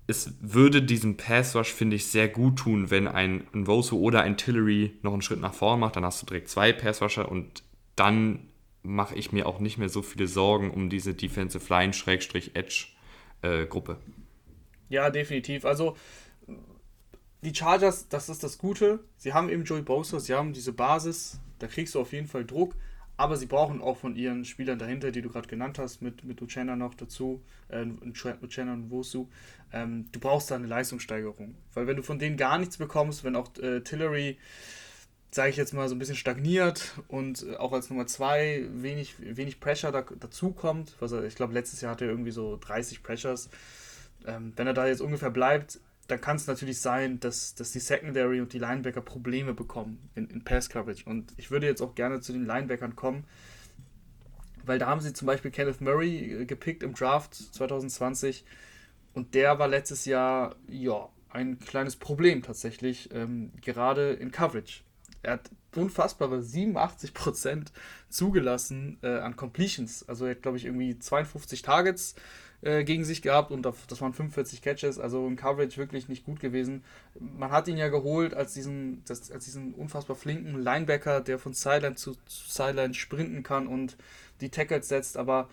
Es 0.05 0.35
würde 0.39 0.83
diesem 0.83 1.17
Pass 1.17 1.55
Rush, 1.55 1.73
finde 1.73 1.95
ich, 1.95 2.05
sehr 2.05 2.27
gut 2.29 2.59
tun, 2.59 2.91
wenn 2.91 3.07
ein 3.07 3.47
Nwosu 3.53 3.99
oder 3.99 4.21
ein 4.21 4.37
Tillery 4.37 4.93
noch 5.01 5.13
einen 5.13 5.23
Schritt 5.23 5.41
nach 5.41 5.55
vorne 5.55 5.79
macht. 5.79 5.95
Dann 5.95 6.05
hast 6.05 6.21
du 6.21 6.27
direkt 6.27 6.49
zwei 6.49 6.73
Pass 6.73 7.01
Rusher 7.01 7.27
und 7.29 7.63
dann 7.95 8.49
mache 8.83 9.15
ich 9.15 9.31
mir 9.31 9.47
auch 9.47 9.59
nicht 9.59 9.79
mehr 9.79 9.89
so 9.89 10.03
viele 10.03 10.27
Sorgen 10.27 10.69
um 10.69 10.91
diese 10.91 11.15
Defensive 11.15 11.73
Line-Edge-Gruppe. 11.73 13.91
Äh, 13.91 14.93
ja, 14.93 15.09
definitiv. 15.09 15.65
Also 15.65 15.97
die 17.41 17.53
Chargers, 17.53 18.07
das 18.09 18.29
ist 18.29 18.43
das 18.43 18.59
Gute. 18.59 18.99
Sie 19.17 19.33
haben 19.33 19.49
eben 19.49 19.63
Joey 19.63 19.81
Bosa, 19.81 20.19
sie 20.19 20.35
haben 20.35 20.53
diese 20.53 20.71
Basis, 20.71 21.39
da 21.57 21.65
kriegst 21.65 21.95
du 21.95 21.99
auf 21.99 22.13
jeden 22.13 22.27
Fall 22.27 22.45
Druck. 22.45 22.75
Aber 23.17 23.35
sie 23.35 23.47
brauchen 23.47 23.81
auch 23.81 23.97
von 23.97 24.15
ihren 24.15 24.45
Spielern 24.45 24.77
dahinter, 24.77 25.11
die 25.11 25.23
du 25.23 25.29
gerade 25.29 25.47
genannt 25.47 25.79
hast, 25.79 26.03
mit, 26.03 26.23
mit 26.23 26.39
Uchenna 26.39 26.75
noch 26.75 26.93
dazu, 26.93 27.43
äh, 27.67 27.83
Uchenna 28.43 28.73
und 28.73 28.91
Wosu, 28.91 29.27
ähm, 29.73 30.05
du 30.11 30.19
brauchst 30.19 30.51
da 30.51 30.55
eine 30.55 30.67
Leistungssteigerung. 30.67 31.55
Weil 31.73 31.87
wenn 31.87 31.97
du 31.97 32.03
von 32.03 32.19
denen 32.19 32.37
gar 32.37 32.59
nichts 32.59 32.77
bekommst, 32.77 33.23
wenn 33.23 33.35
auch 33.35 33.49
äh, 33.57 33.81
Tillery, 33.81 34.37
sage 35.31 35.49
ich 35.49 35.57
jetzt 35.57 35.73
mal, 35.73 35.89
so 35.89 35.95
ein 35.95 35.99
bisschen 35.99 36.15
stagniert 36.15 36.93
und 37.07 37.43
äh, 37.43 37.55
auch 37.55 37.73
als 37.73 37.89
Nummer 37.89 38.05
2 38.05 38.67
wenig, 38.71 39.15
wenig 39.19 39.59
Pressure 39.59 39.91
da, 39.91 40.05
dazu 40.19 40.55
was 40.99 41.11
er, 41.11 41.23
ich 41.23 41.35
glaube, 41.35 41.53
letztes 41.53 41.81
Jahr 41.81 41.93
hatte 41.93 42.05
er 42.05 42.11
irgendwie 42.11 42.31
so 42.31 42.57
30 42.57 43.01
Pressures, 43.01 43.49
ähm, 44.27 44.53
wenn 44.55 44.67
er 44.67 44.73
da 44.73 44.87
jetzt 44.87 45.01
ungefähr 45.01 45.31
bleibt, 45.31 45.79
dann 46.07 46.21
kann 46.21 46.37
es 46.37 46.47
natürlich 46.47 46.79
sein, 46.79 47.19
dass, 47.19 47.53
dass 47.55 47.71
die 47.71 47.79
Secondary 47.79 48.39
und 48.39 48.53
die 48.53 48.59
Linebacker 48.59 49.01
Probleme 49.01 49.53
bekommen 49.53 50.09
in, 50.15 50.29
in 50.29 50.43
Pass 50.43 50.69
Coverage. 50.69 51.03
Und 51.05 51.33
ich 51.37 51.51
würde 51.51 51.67
jetzt 51.67 51.81
auch 51.81 51.95
gerne 51.95 52.21
zu 52.21 52.31
den 52.31 52.45
Linebackern 52.45 52.95
kommen, 52.95 53.25
weil 54.65 54.79
da 54.79 54.87
haben 54.87 55.01
sie 55.01 55.13
zum 55.13 55.25
Beispiel 55.25 55.51
Kenneth 55.51 55.81
Murray 55.81 56.41
äh, 56.41 56.45
gepickt 56.45 56.83
im 56.83 56.93
Draft 56.93 57.35
2020 57.35 58.45
und 59.13 59.33
der 59.33 59.59
war 59.59 59.67
letztes 59.67 60.05
Jahr, 60.05 60.55
ja, 60.69 61.09
ein 61.29 61.59
kleines 61.59 61.95
Problem 61.95 62.41
tatsächlich, 62.41 63.09
ähm, 63.13 63.51
gerade 63.61 64.13
in 64.13 64.31
Coverage. 64.31 64.81
Er 65.23 65.33
hat 65.33 65.51
unfassbare 65.75 66.39
87% 66.39 67.67
zugelassen 68.09 68.97
äh, 69.01 69.07
an 69.07 69.35
Completions. 69.35 70.07
Also 70.07 70.25
er 70.25 70.31
hat, 70.31 70.41
glaube 70.41 70.57
ich, 70.57 70.65
irgendwie 70.65 70.97
52 70.97 71.61
Targets 71.61 72.15
äh, 72.61 72.83
gegen 72.83 73.03
sich 73.03 73.21
gehabt 73.21 73.51
und 73.51 73.63
das 73.63 74.01
waren 74.01 74.13
45 74.13 74.61
Catches, 74.61 74.99
also 74.99 75.27
im 75.27 75.35
Coverage 75.35 75.77
wirklich 75.77 76.09
nicht 76.09 76.25
gut 76.25 76.39
gewesen. 76.39 76.83
Man 77.19 77.51
hat 77.51 77.67
ihn 77.67 77.77
ja 77.77 77.87
geholt 77.89 78.33
als 78.33 78.53
diesen, 78.53 79.03
das, 79.05 79.31
als 79.31 79.45
diesen 79.45 79.73
unfassbar 79.73 80.15
flinken 80.15 80.61
Linebacker, 80.61 81.21
der 81.21 81.39
von 81.39 81.53
Sideline 81.53 81.95
zu, 81.95 82.15
Sideline 82.27 82.93
sprinten 82.93 83.43
kann 83.43 83.67
und 83.67 83.97
die 84.41 84.49
Tackles 84.49 84.87
setzt, 84.87 85.17
aber 85.17 85.49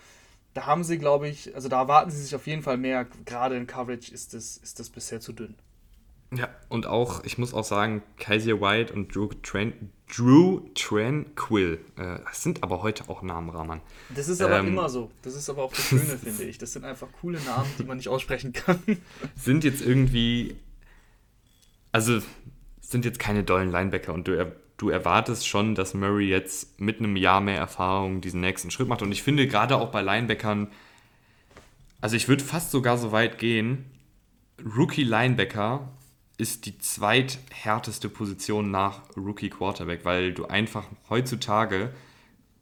da 0.55 0.67
haben 0.67 0.85
sie, 0.85 0.99
glaube 0.99 1.29
ich, 1.29 1.55
also 1.55 1.69
da 1.69 1.81
erwarten 1.81 2.11
sie 2.11 2.23
sich 2.23 2.35
auf 2.35 2.47
jeden 2.47 2.63
Fall 2.63 2.79
mehr. 2.79 3.07
Gerade 3.25 3.57
in 3.57 3.67
Coverage 3.67 4.13
ist 4.13 4.35
das, 4.35 4.57
ist 4.57 4.79
das 4.79 4.89
bisher 4.89 5.21
zu 5.21 5.33
dünn. 5.33 5.57
Ja, 6.33 6.49
und 6.69 6.87
auch, 6.87 7.25
ich 7.25 7.39
muss 7.39 7.55
auch 7.55 7.65
sagen, 7.65 8.03
Kaiser 8.19 8.61
White 8.61 8.93
und 8.93 9.15
Drew, 9.15 9.29
Tran 9.43 9.91
Drew 10.07 10.61
Tranquil, 10.75 11.81
äh, 11.97 12.19
das 12.25 12.43
sind 12.43 12.63
aber 12.63 12.83
heute 12.83 13.09
auch 13.09 13.23
Namen, 13.23 13.51
Rahman. 13.51 13.81
Das 14.15 14.29
ist 14.29 14.41
aber 14.43 14.59
ähm, 14.59 14.69
immer 14.69 14.89
so. 14.89 15.11
Das 15.23 15.35
ist 15.35 15.49
aber 15.49 15.65
auch 15.65 15.73
das 15.73 15.87
Schöne, 15.87 16.19
finde 16.19 16.45
ich. 16.45 16.59
Das 16.59 16.73
sind 16.73 16.85
einfach 16.85 17.09
coole 17.21 17.41
Namen, 17.41 17.69
die 17.79 17.85
man 17.85 17.97
nicht 17.97 18.09
aussprechen 18.09 18.53
kann. 18.53 18.79
Sind 19.37 19.65
jetzt 19.65 19.81
irgendwie, 19.81 20.57
also 21.91 22.21
sind 22.81 23.05
jetzt 23.05 23.19
keine 23.19 23.43
dollen 23.43 23.71
Linebacker 23.71 24.13
und 24.13 24.29
du, 24.29 24.53
du 24.77 24.89
erwartest 24.89 25.49
schon, 25.49 25.75
dass 25.75 25.95
Murray 25.95 26.29
jetzt 26.29 26.79
mit 26.79 26.99
einem 26.99 27.17
Jahr 27.17 27.41
mehr 27.41 27.57
Erfahrung 27.57 28.21
diesen 28.21 28.41
nächsten 28.41 28.71
Schritt 28.71 28.89
macht. 28.89 29.03
Und 29.03 29.11
ich 29.11 29.23
finde 29.23 29.47
gerade 29.47 29.77
auch 29.77 29.91
bei 29.91 30.03
Linebackern, 30.03 30.71
also 32.01 32.15
ich 32.15 32.29
würde 32.29 32.45
fast 32.45 32.71
sogar 32.71 32.99
so 32.99 33.11
weit 33.11 33.39
gehen, 33.39 33.87
Rookie 34.77 35.03
Linebacker 35.03 35.89
ist 36.37 36.67
die 36.67 36.79
zweithärteste 36.79 38.09
Position 38.09 38.71
nach 38.71 39.03
Rookie 39.17 39.51
Quarterback, 39.51 40.05
weil 40.05 40.33
du 40.33 40.47
einfach 40.47 40.85
heutzutage 41.09 41.93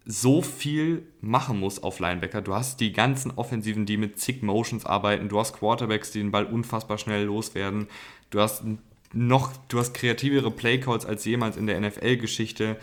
so 0.05 0.43
viel 0.43 1.07
machen 1.21 1.61
musst 1.61 1.83
auf 1.85 2.01
Linebacker. 2.01 2.43
Du 2.43 2.55
hast 2.55 2.81
die 2.81 2.93
ganzen 2.93 3.31
Offensiven, 3.31 3.87
die 3.87 3.97
mit 3.97 4.19
zig 4.19 4.43
Motions 4.43 4.85
arbeiten. 4.85 5.29
Du 5.29 5.39
hast 5.39 5.55
Quarterbacks, 5.55 6.11
die 6.11 6.19
den 6.19 6.33
Ball 6.33 6.45
unfassbar 6.45 6.99
schnell 6.99 7.25
loswerden. 7.25 7.87
Du 8.31 8.41
hast 8.41 8.65
noch, 9.13 9.53
du 9.69 9.79
hast 9.79 9.95
kreativere 9.95 10.51
Playcalls 10.51 11.07
als 11.07 11.25
jemals 11.25 11.57
in 11.57 11.67
der 11.67 11.81
NFL-Geschichte. 11.81 12.79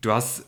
Du 0.00 0.12
hast 0.12 0.44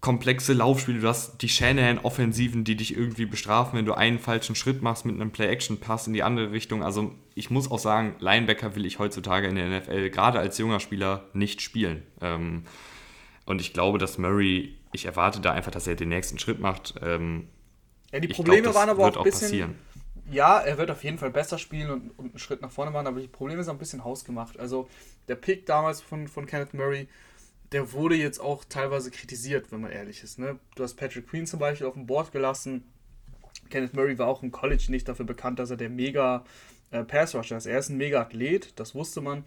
komplexe 0.00 0.52
Laufspiele, 0.52 1.00
du 1.00 1.08
hast 1.08 1.42
die 1.42 1.48
Shanahan-Offensiven, 1.48 2.64
die 2.64 2.76
dich 2.76 2.96
irgendwie 2.96 3.26
bestrafen, 3.26 3.78
wenn 3.78 3.86
du 3.86 3.94
einen 3.94 4.18
falschen 4.18 4.54
Schritt 4.54 4.82
machst 4.82 5.04
mit 5.04 5.14
einem 5.16 5.30
Play-Action-Pass 5.30 6.06
in 6.06 6.12
die 6.12 6.22
andere 6.22 6.52
Richtung. 6.52 6.82
Also 6.82 7.12
ich 7.36 7.50
muss 7.50 7.70
auch 7.70 7.78
sagen, 7.78 8.16
Linebacker 8.18 8.74
will 8.74 8.86
ich 8.86 8.98
heutzutage 8.98 9.46
in 9.46 9.56
der 9.56 9.68
NFL, 9.68 10.08
gerade 10.08 10.38
als 10.38 10.56
junger 10.56 10.80
Spieler, 10.80 11.28
nicht 11.34 11.60
spielen. 11.60 12.02
Ähm, 12.22 12.64
und 13.44 13.60
ich 13.60 13.74
glaube, 13.74 13.98
dass 13.98 14.16
Murray, 14.16 14.74
ich 14.92 15.04
erwarte 15.04 15.40
da 15.40 15.52
einfach, 15.52 15.70
dass 15.70 15.86
er 15.86 15.96
den 15.96 16.08
nächsten 16.08 16.38
Schritt 16.38 16.60
macht. 16.60 16.94
Ähm, 17.02 17.48
ja, 18.10 18.20
die 18.20 18.28
Probleme 18.28 18.62
glaub, 18.62 18.74
waren 18.74 18.88
aber 18.88 19.04
auch 19.04 19.16
ein 19.18 19.22
bisschen... 19.22 19.48
Passieren. 19.48 19.74
Ja, 20.32 20.58
er 20.58 20.78
wird 20.78 20.90
auf 20.90 21.04
jeden 21.04 21.18
Fall 21.18 21.30
besser 21.30 21.58
spielen 21.58 21.90
und, 21.90 22.10
und 22.18 22.30
einen 22.30 22.38
Schritt 22.38 22.62
nach 22.62 22.70
vorne 22.70 22.90
machen, 22.90 23.06
aber 23.06 23.20
die 23.20 23.28
Probleme 23.28 23.62
sind 23.62 23.74
ein 23.74 23.78
bisschen 23.78 24.02
hausgemacht. 24.02 24.58
Also 24.58 24.88
der 25.28 25.36
Pick 25.36 25.66
damals 25.66 26.00
von, 26.00 26.28
von 26.28 26.46
Kenneth 26.46 26.72
Murray, 26.72 27.06
der 27.70 27.92
wurde 27.92 28.16
jetzt 28.16 28.40
auch 28.40 28.64
teilweise 28.64 29.10
kritisiert, 29.10 29.70
wenn 29.70 29.82
man 29.82 29.92
ehrlich 29.92 30.22
ist. 30.22 30.38
Ne? 30.38 30.58
Du 30.74 30.82
hast 30.82 30.94
Patrick 30.94 31.28
Queen 31.28 31.46
zum 31.46 31.60
Beispiel 31.60 31.86
auf 31.86 31.94
dem 31.94 32.06
Board 32.06 32.32
gelassen. 32.32 32.82
Kenneth 33.68 33.94
Murray 33.94 34.18
war 34.18 34.26
auch 34.26 34.42
im 34.42 34.50
College 34.50 34.86
nicht 34.88 35.06
dafür 35.06 35.26
bekannt, 35.26 35.58
dass 35.58 35.70
er 35.70 35.76
der 35.76 35.90
mega 35.90 36.44
äh, 36.90 37.04
Pass 37.04 37.34
Rusher 37.34 37.56
ist. 37.56 37.66
Er 37.66 37.78
ist 37.78 37.88
ein 37.88 37.96
mega 37.96 38.20
Athlet, 38.20 38.78
das 38.78 38.94
wusste 38.94 39.20
man. 39.20 39.44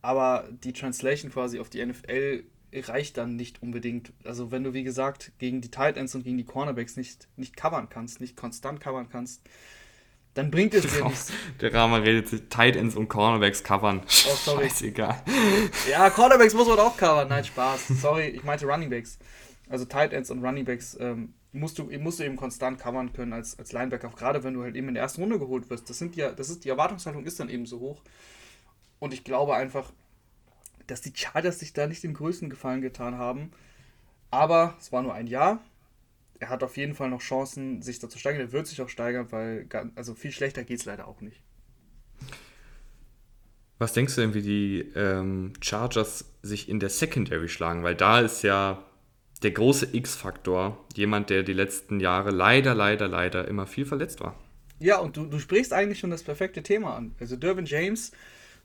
Aber 0.00 0.48
die 0.64 0.72
Translation 0.72 1.30
quasi 1.30 1.60
auf 1.60 1.70
die 1.70 1.84
NFL 1.84 2.44
reicht 2.74 3.18
dann 3.18 3.36
nicht 3.36 3.62
unbedingt. 3.62 4.12
Also 4.24 4.50
wenn 4.50 4.64
du, 4.64 4.72
wie 4.72 4.82
gesagt, 4.82 5.32
gegen 5.38 5.60
die 5.60 5.70
Tight 5.70 5.96
Ends 5.96 6.14
und 6.14 6.24
gegen 6.24 6.38
die 6.38 6.44
Cornerbacks 6.44 6.96
nicht, 6.96 7.28
nicht 7.36 7.56
covern 7.56 7.88
kannst, 7.88 8.20
nicht 8.20 8.36
konstant 8.36 8.80
covern 8.80 9.08
kannst, 9.10 9.42
dann 10.34 10.50
bringt 10.50 10.72
es 10.72 10.86
dir 10.86 11.04
nichts. 11.04 11.30
Der 11.60 11.74
Rama 11.74 11.98
redet 11.98 12.28
sich 12.28 12.42
Tight 12.48 12.74
Ends 12.74 12.96
und 12.96 13.08
Cornerbacks 13.08 13.62
covern. 13.62 14.00
Oh, 14.06 14.34
sorry. 14.34 14.64
Scheißegal. 14.70 15.22
Ja, 15.90 16.08
Cornerbacks 16.08 16.54
muss 16.54 16.66
man 16.66 16.78
auch 16.78 16.96
covern. 16.96 17.28
Nein, 17.28 17.44
Spaß. 17.44 17.88
Sorry, 18.00 18.28
ich 18.28 18.42
meinte 18.42 18.66
Runningbacks. 18.66 19.18
Also 19.68 19.84
Tight 19.84 20.14
Ends 20.14 20.30
und 20.30 20.42
Runningbacks 20.42 20.96
ähm, 20.98 21.34
musst, 21.52 21.78
du, 21.78 21.84
musst 21.98 22.18
du 22.18 22.24
eben 22.24 22.36
konstant 22.36 22.78
covern 22.78 23.12
können 23.12 23.32
als, 23.32 23.58
als 23.58 23.72
Linebacker. 23.72 24.08
Auch 24.08 24.16
gerade 24.16 24.42
wenn 24.42 24.54
du 24.54 24.62
halt 24.62 24.74
eben 24.74 24.88
in 24.88 24.94
der 24.94 25.02
ersten 25.02 25.20
Runde 25.20 25.38
geholt 25.38 25.70
wirst. 25.70 25.88
Das 25.88 25.98
sind 25.98 26.16
ja, 26.16 26.32
das 26.32 26.50
ist, 26.50 26.64
die 26.64 26.68
Erwartungshaltung 26.68 27.24
ist 27.24 27.40
dann 27.40 27.48
eben 27.48 27.66
so 27.66 27.80
hoch. 27.80 28.02
Und 28.98 29.12
ich 29.12 29.24
glaube 29.24 29.54
einfach, 29.54 29.92
dass 30.86 31.00
die 31.00 31.12
Chargers 31.14 31.58
sich 31.58 31.72
da 31.72 31.86
nicht 31.86 32.02
den 32.02 32.14
größten 32.14 32.50
Gefallen 32.50 32.80
getan 32.80 33.18
haben. 33.18 33.50
Aber 34.30 34.74
es 34.80 34.92
war 34.92 35.02
nur 35.02 35.14
ein 35.14 35.26
Jahr 35.26 35.60
er 36.42 36.48
hat 36.48 36.64
auf 36.64 36.76
jeden 36.76 36.94
Fall 36.94 37.08
noch 37.08 37.20
Chancen, 37.20 37.82
sich 37.82 38.00
da 38.00 38.08
zu 38.08 38.18
steigern. 38.18 38.42
Er 38.42 38.52
wird 38.52 38.66
sich 38.66 38.82
auch 38.82 38.88
steigern, 38.88 39.30
weil 39.30 39.68
also 39.94 40.14
viel 40.14 40.32
schlechter 40.32 40.64
geht 40.64 40.80
es 40.80 40.84
leider 40.84 41.06
auch 41.06 41.20
nicht. 41.20 41.40
Was 43.78 43.92
denkst 43.92 44.16
du 44.16 44.22
denn, 44.22 44.34
wie 44.34 44.42
die 44.42 44.80
ähm, 44.96 45.52
Chargers 45.60 46.24
sich 46.42 46.68
in 46.68 46.80
der 46.80 46.90
Secondary 46.90 47.48
schlagen? 47.48 47.84
Weil 47.84 47.94
da 47.94 48.20
ist 48.20 48.42
ja 48.42 48.84
der 49.42 49.50
große 49.50 49.88
X-Faktor 49.92 50.84
jemand, 50.94 51.30
der 51.30 51.42
die 51.42 51.52
letzten 51.52 52.00
Jahre 52.00 52.30
leider, 52.30 52.74
leider, 52.74 53.08
leider 53.08 53.48
immer 53.48 53.66
viel 53.66 53.84
verletzt 53.84 54.20
war. 54.20 54.38
Ja, 54.78 54.98
und 54.98 55.16
du, 55.16 55.26
du 55.26 55.38
sprichst 55.38 55.72
eigentlich 55.72 55.98
schon 55.98 56.10
das 56.10 56.22
perfekte 56.22 56.62
Thema 56.62 56.96
an. 56.96 57.14
Also 57.20 57.36
Dervin 57.36 57.66
James 57.66 58.12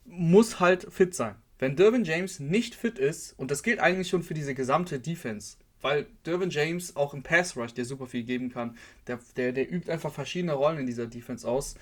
muss 0.06 0.60
halt 0.60 0.88
fit 0.92 1.14
sein. 1.14 1.36
Wenn 1.60 1.76
Dervin 1.76 2.04
James 2.04 2.40
nicht 2.40 2.76
fit 2.76 3.00
ist, 3.00 3.34
und 3.38 3.52
das 3.52 3.64
gilt 3.64 3.80
eigentlich 3.80 4.10
schon 4.10 4.24
für 4.24 4.34
diese 4.34 4.54
gesamte 4.54 5.00
Defense, 5.00 5.58
weil 5.82 6.08
Dervin 6.26 6.50
James 6.50 6.96
auch 6.96 7.14
im 7.14 7.24
Pass 7.24 7.56
Rush, 7.56 7.74
der 7.74 7.86
super 7.86 8.08
viel 8.08 8.24
geben 8.24 8.50
kann, 8.52 8.78
der, 9.08 9.20
der, 9.36 9.52
der 9.52 9.72
übt 9.72 9.92
einfach 9.92 10.14
verschiedene 10.14 10.54
Rollen 10.54 10.80
in 10.80 10.86
dieser 10.86 11.08
Defense 11.08 11.48
aus. 11.48 11.76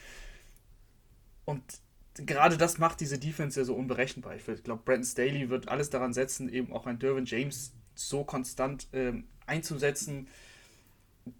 Und 1.46 1.62
gerade 2.16 2.58
das 2.58 2.78
macht 2.78 3.00
diese 3.02 3.20
Defense 3.20 3.60
ja 3.60 3.66
so 3.66 3.76
unberechenbar. 3.76 4.36
Ich 4.36 4.64
glaube, 4.64 4.82
Brandon 4.84 5.06
Staley 5.06 5.50
wird 5.50 5.68
alles 5.68 5.90
daran 5.90 6.14
setzen, 6.14 6.50
eben 6.50 6.72
auch 6.74 6.86
ein 6.86 7.00
Dervin 7.00 7.26
James 7.26 7.74
so 7.96 8.24
konstant 8.24 8.88
ähm, 8.94 9.26
einzusetzen, 9.46 10.28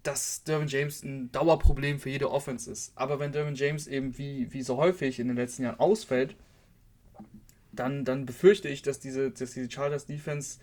dass 0.02 0.42
Dervin 0.42 0.68
James 0.68 1.02
ein 1.02 1.30
Dauerproblem 1.32 2.00
für 2.00 2.10
jede 2.10 2.30
Offense 2.30 2.70
ist. 2.70 2.92
Aber 2.96 3.20
wenn 3.20 3.32
Dervin 3.32 3.54
James 3.54 3.86
eben 3.86 4.18
wie, 4.18 4.52
wie 4.52 4.62
so 4.62 4.76
häufig 4.76 5.20
in 5.20 5.28
den 5.28 5.36
letzten 5.36 5.62
Jahren 5.62 5.78
ausfällt, 5.78 6.34
dann, 7.72 8.04
dann 8.04 8.26
befürchte 8.26 8.68
ich, 8.68 8.82
dass 8.82 8.98
diese, 8.98 9.30
dass 9.30 9.52
diese 9.52 9.70
Chargers 9.70 10.06
Defense 10.06 10.58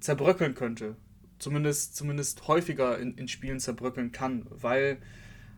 zerbröckeln 0.00 0.54
könnte. 0.54 0.96
Zumindest, 1.38 1.96
zumindest 1.96 2.46
häufiger 2.48 2.98
in, 2.98 3.16
in 3.16 3.28
Spielen 3.28 3.60
zerbröckeln 3.60 4.12
kann, 4.12 4.46
weil 4.50 4.98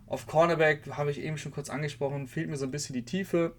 auf 0.06 0.26
Cornerback, 0.26 0.86
habe 0.96 1.10
ich 1.10 1.20
eben 1.20 1.36
schon 1.36 1.52
kurz 1.52 1.68
angesprochen, 1.68 2.28
fehlt 2.28 2.48
mir 2.48 2.56
so 2.56 2.64
ein 2.64 2.70
bisschen 2.70 2.94
die 2.94 3.04
Tiefe. 3.04 3.56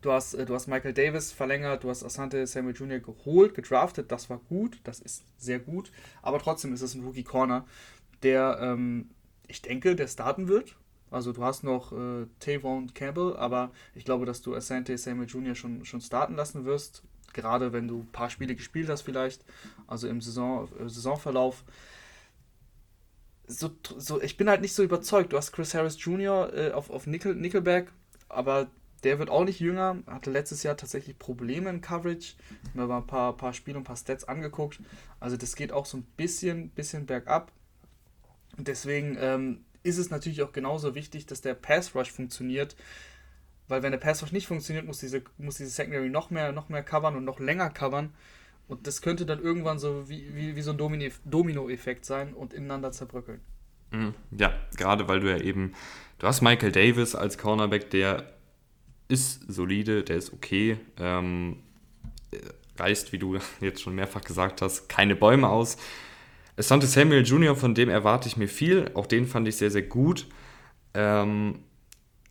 Du 0.00 0.12
hast, 0.12 0.34
äh, 0.34 0.46
du 0.46 0.54
hast 0.54 0.68
Michael 0.68 0.92
Davis 0.92 1.32
verlängert, 1.32 1.84
du 1.84 1.90
hast 1.90 2.04
Asante 2.04 2.46
Samuel 2.46 2.76
Jr. 2.76 3.00
geholt, 3.00 3.54
gedraftet, 3.54 4.12
das 4.12 4.30
war 4.30 4.38
gut, 4.48 4.80
das 4.84 5.00
ist 5.00 5.24
sehr 5.38 5.58
gut, 5.58 5.90
aber 6.22 6.38
trotzdem 6.38 6.72
ist 6.72 6.82
es 6.82 6.94
ein 6.94 7.04
Rookie 7.04 7.24
Corner, 7.24 7.66
der, 8.22 8.58
ähm, 8.60 9.10
ich 9.48 9.62
denke, 9.62 9.96
der 9.96 10.08
starten 10.08 10.48
wird. 10.48 10.76
Also 11.10 11.32
du 11.32 11.42
hast 11.42 11.64
noch 11.64 11.92
äh, 11.92 12.26
Tavon 12.38 12.92
Campbell, 12.92 13.34
aber 13.36 13.70
ich 13.94 14.04
glaube, 14.04 14.26
dass 14.26 14.42
du 14.42 14.54
Asante 14.54 14.98
Samuel 14.98 15.28
Jr. 15.28 15.54
schon, 15.54 15.84
schon 15.86 16.02
starten 16.02 16.34
lassen 16.34 16.66
wirst 16.66 17.02
gerade 17.32 17.72
wenn 17.72 17.88
du 17.88 18.00
ein 18.00 18.12
paar 18.12 18.30
Spiele 18.30 18.54
gespielt 18.54 18.88
hast 18.88 19.02
vielleicht, 19.02 19.44
also 19.86 20.08
im 20.08 20.20
Saison, 20.20 20.68
äh, 20.78 20.88
Saisonverlauf. 20.88 21.64
So, 23.46 23.70
so, 23.96 24.20
ich 24.20 24.36
bin 24.36 24.48
halt 24.48 24.60
nicht 24.60 24.74
so 24.74 24.82
überzeugt. 24.82 25.32
Du 25.32 25.36
hast 25.36 25.52
Chris 25.52 25.72
Harris 25.72 26.02
Jr. 26.02 26.52
Äh, 26.52 26.72
auf, 26.72 26.90
auf 26.90 27.06
Nickel, 27.06 27.34
Nickelback, 27.34 27.90
aber 28.28 28.68
der 29.04 29.18
wird 29.18 29.30
auch 29.30 29.44
nicht 29.44 29.60
jünger. 29.60 29.98
Hatte 30.06 30.30
letztes 30.30 30.62
Jahr 30.62 30.76
tatsächlich 30.76 31.18
Probleme 31.18 31.70
in 31.70 31.80
Coverage. 31.80 32.34
Ich 32.38 32.68
habe 32.70 32.80
mir 32.80 32.86
mal 32.86 32.98
ein 32.98 33.06
paar, 33.06 33.36
paar 33.36 33.52
Spiele 33.52 33.76
und 33.76 33.82
ein 33.82 33.86
paar 33.86 33.96
Stats 33.96 34.24
angeguckt. 34.24 34.80
Also 35.20 35.36
das 35.36 35.56
geht 35.56 35.72
auch 35.72 35.86
so 35.86 35.98
ein 35.98 36.06
bisschen, 36.16 36.70
bisschen 36.70 37.06
bergab. 37.06 37.52
Und 38.56 38.68
deswegen 38.68 39.16
ähm, 39.20 39.64
ist 39.82 39.98
es 39.98 40.10
natürlich 40.10 40.42
auch 40.42 40.52
genauso 40.52 40.94
wichtig, 40.94 41.26
dass 41.26 41.40
der 41.40 41.54
Pass 41.54 41.94
Rush 41.94 42.10
funktioniert, 42.10 42.76
weil 43.68 43.82
wenn 43.82 43.92
der 43.92 43.98
Pass 43.98 44.22
Rush 44.22 44.32
nicht 44.32 44.46
funktioniert, 44.46 44.86
muss 44.86 44.98
diese, 44.98 45.22
muss 45.36 45.56
diese 45.56 45.70
Secondary 45.70 46.08
noch 46.08 46.30
mehr, 46.30 46.52
noch 46.52 46.68
mehr 46.68 46.82
covern 46.82 47.16
und 47.16 47.24
noch 47.24 47.38
länger 47.38 47.70
covern. 47.70 48.12
Und 48.66 48.86
das 48.86 49.00
könnte 49.00 49.24
dann 49.24 49.40
irgendwann 49.40 49.78
so 49.78 50.08
wie, 50.08 50.34
wie, 50.34 50.56
wie 50.56 50.62
so 50.62 50.72
ein 50.72 50.78
Domino-Effekt 51.24 52.04
sein 52.04 52.34
und 52.34 52.52
ineinander 52.52 52.92
zerbröckeln. 52.92 53.40
Mhm. 53.90 54.14
Ja, 54.30 54.52
gerade 54.76 55.08
weil 55.08 55.20
du 55.20 55.30
ja 55.30 55.38
eben, 55.38 55.72
du 56.18 56.26
hast 56.26 56.42
Michael 56.42 56.72
Davis 56.72 57.14
als 57.14 57.38
Cornerback, 57.38 57.90
der 57.90 58.37
ist 59.08 59.40
solide, 59.50 60.04
der 60.04 60.16
ist 60.16 60.32
okay, 60.32 60.78
ähm, 60.98 61.56
reißt, 62.76 63.12
wie 63.12 63.18
du 63.18 63.38
jetzt 63.60 63.82
schon 63.82 63.94
mehrfach 63.94 64.22
gesagt 64.22 64.62
hast, 64.62 64.88
keine 64.88 65.16
Bäume 65.16 65.48
aus. 65.48 65.76
Asante 66.56 66.86
Samuel 66.86 67.24
Jr., 67.24 67.54
von 67.56 67.74
dem 67.74 67.88
erwarte 67.88 68.28
ich 68.28 68.36
mir 68.36 68.48
viel, 68.48 68.90
auch 68.94 69.06
den 69.06 69.26
fand 69.26 69.46
ich 69.48 69.56
sehr, 69.56 69.70
sehr 69.70 69.82
gut. 69.82 70.26
Ähm, 70.94 71.60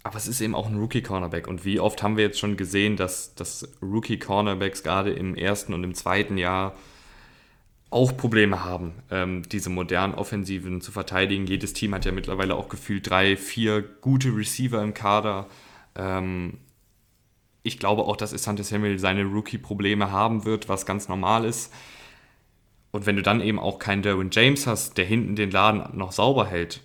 aber 0.04 0.18
es 0.18 0.28
ist 0.28 0.42
eben 0.42 0.56
auch 0.56 0.68
ein 0.68 0.78
Rookie-Cornerback. 0.78 1.48
Und 1.48 1.66
wie 1.66 1.80
oft 1.80 2.02
haben 2.02 2.18
wir 2.18 2.24
jetzt 2.24 2.40
schon 2.40 2.56
gesehen, 2.56 2.96
dass, 2.96 3.36
dass 3.36 3.68
Rookie-Cornerbacks 3.82 4.84
gerade 4.84 5.12
im 5.12 5.36
ersten 5.36 5.74
und 5.74 5.84
im 5.84 5.94
zweiten 5.94 6.38
Jahr 6.38 6.76
auch 7.90 8.16
Probleme 8.16 8.66
haben, 8.66 8.94
ähm, 9.12 9.44
diese 9.50 9.70
modernen 9.70 10.14
Offensiven 10.14 10.82
zu 10.82 10.92
verteidigen. 10.92 11.48
Jedes 11.48 11.74
Team 11.74 11.94
hat 11.94 12.06
ja 12.06 12.12
mittlerweile 12.12 12.56
auch 12.56 12.70
gefühlt 12.70 13.10
drei, 13.10 13.38
vier 13.38 13.82
gute 13.82 14.36
Receiver 14.36 14.82
im 14.82 14.94
Kader. 14.94 15.48
Ähm, 15.96 16.58
ich 17.68 17.80
glaube 17.80 18.04
auch, 18.04 18.16
dass 18.16 18.34
Asante 18.34 18.64
Samuel 18.64 19.00
seine 19.00 19.24
Rookie-Probleme 19.24 20.12
haben 20.12 20.46
wird, 20.46 20.70
was 20.70 20.86
ganz 20.86 21.08
normal 21.08 21.46
ist. 21.46 21.74
Und 22.92 23.06
wenn 23.06 23.16
du 23.16 23.22
dann 23.22 23.42
eben 23.42 23.60
auch 23.60 23.80
keinen 23.80 24.02
Derwin 24.02 24.30
James 24.32 24.66
hast, 24.66 24.98
der 24.98 25.06
hinten 25.06 25.36
den 25.36 25.52
Laden 25.52 25.98
noch 25.98 26.12
sauber 26.12 26.48
hält, 26.48 26.82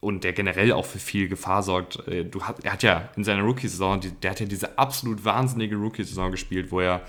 und 0.00 0.22
der 0.24 0.32
generell 0.32 0.72
auch 0.72 0.84
für 0.84 0.98
viel 0.98 1.28
Gefahr 1.28 1.62
sorgt. 1.62 2.06
Äh, 2.06 2.24
du 2.24 2.42
hat, 2.44 2.64
er 2.64 2.72
hat 2.72 2.82
ja 2.82 3.08
in 3.16 3.24
seiner 3.24 3.42
Rookie-Saison, 3.42 4.00
der 4.22 4.30
hat 4.30 4.40
ja 4.40 4.46
diese 4.46 4.78
absolut 4.78 5.24
wahnsinnige 5.24 5.76
Rookie-Saison 5.76 6.30
gespielt, 6.30 6.70
wo 6.70 6.80
er 6.80 7.02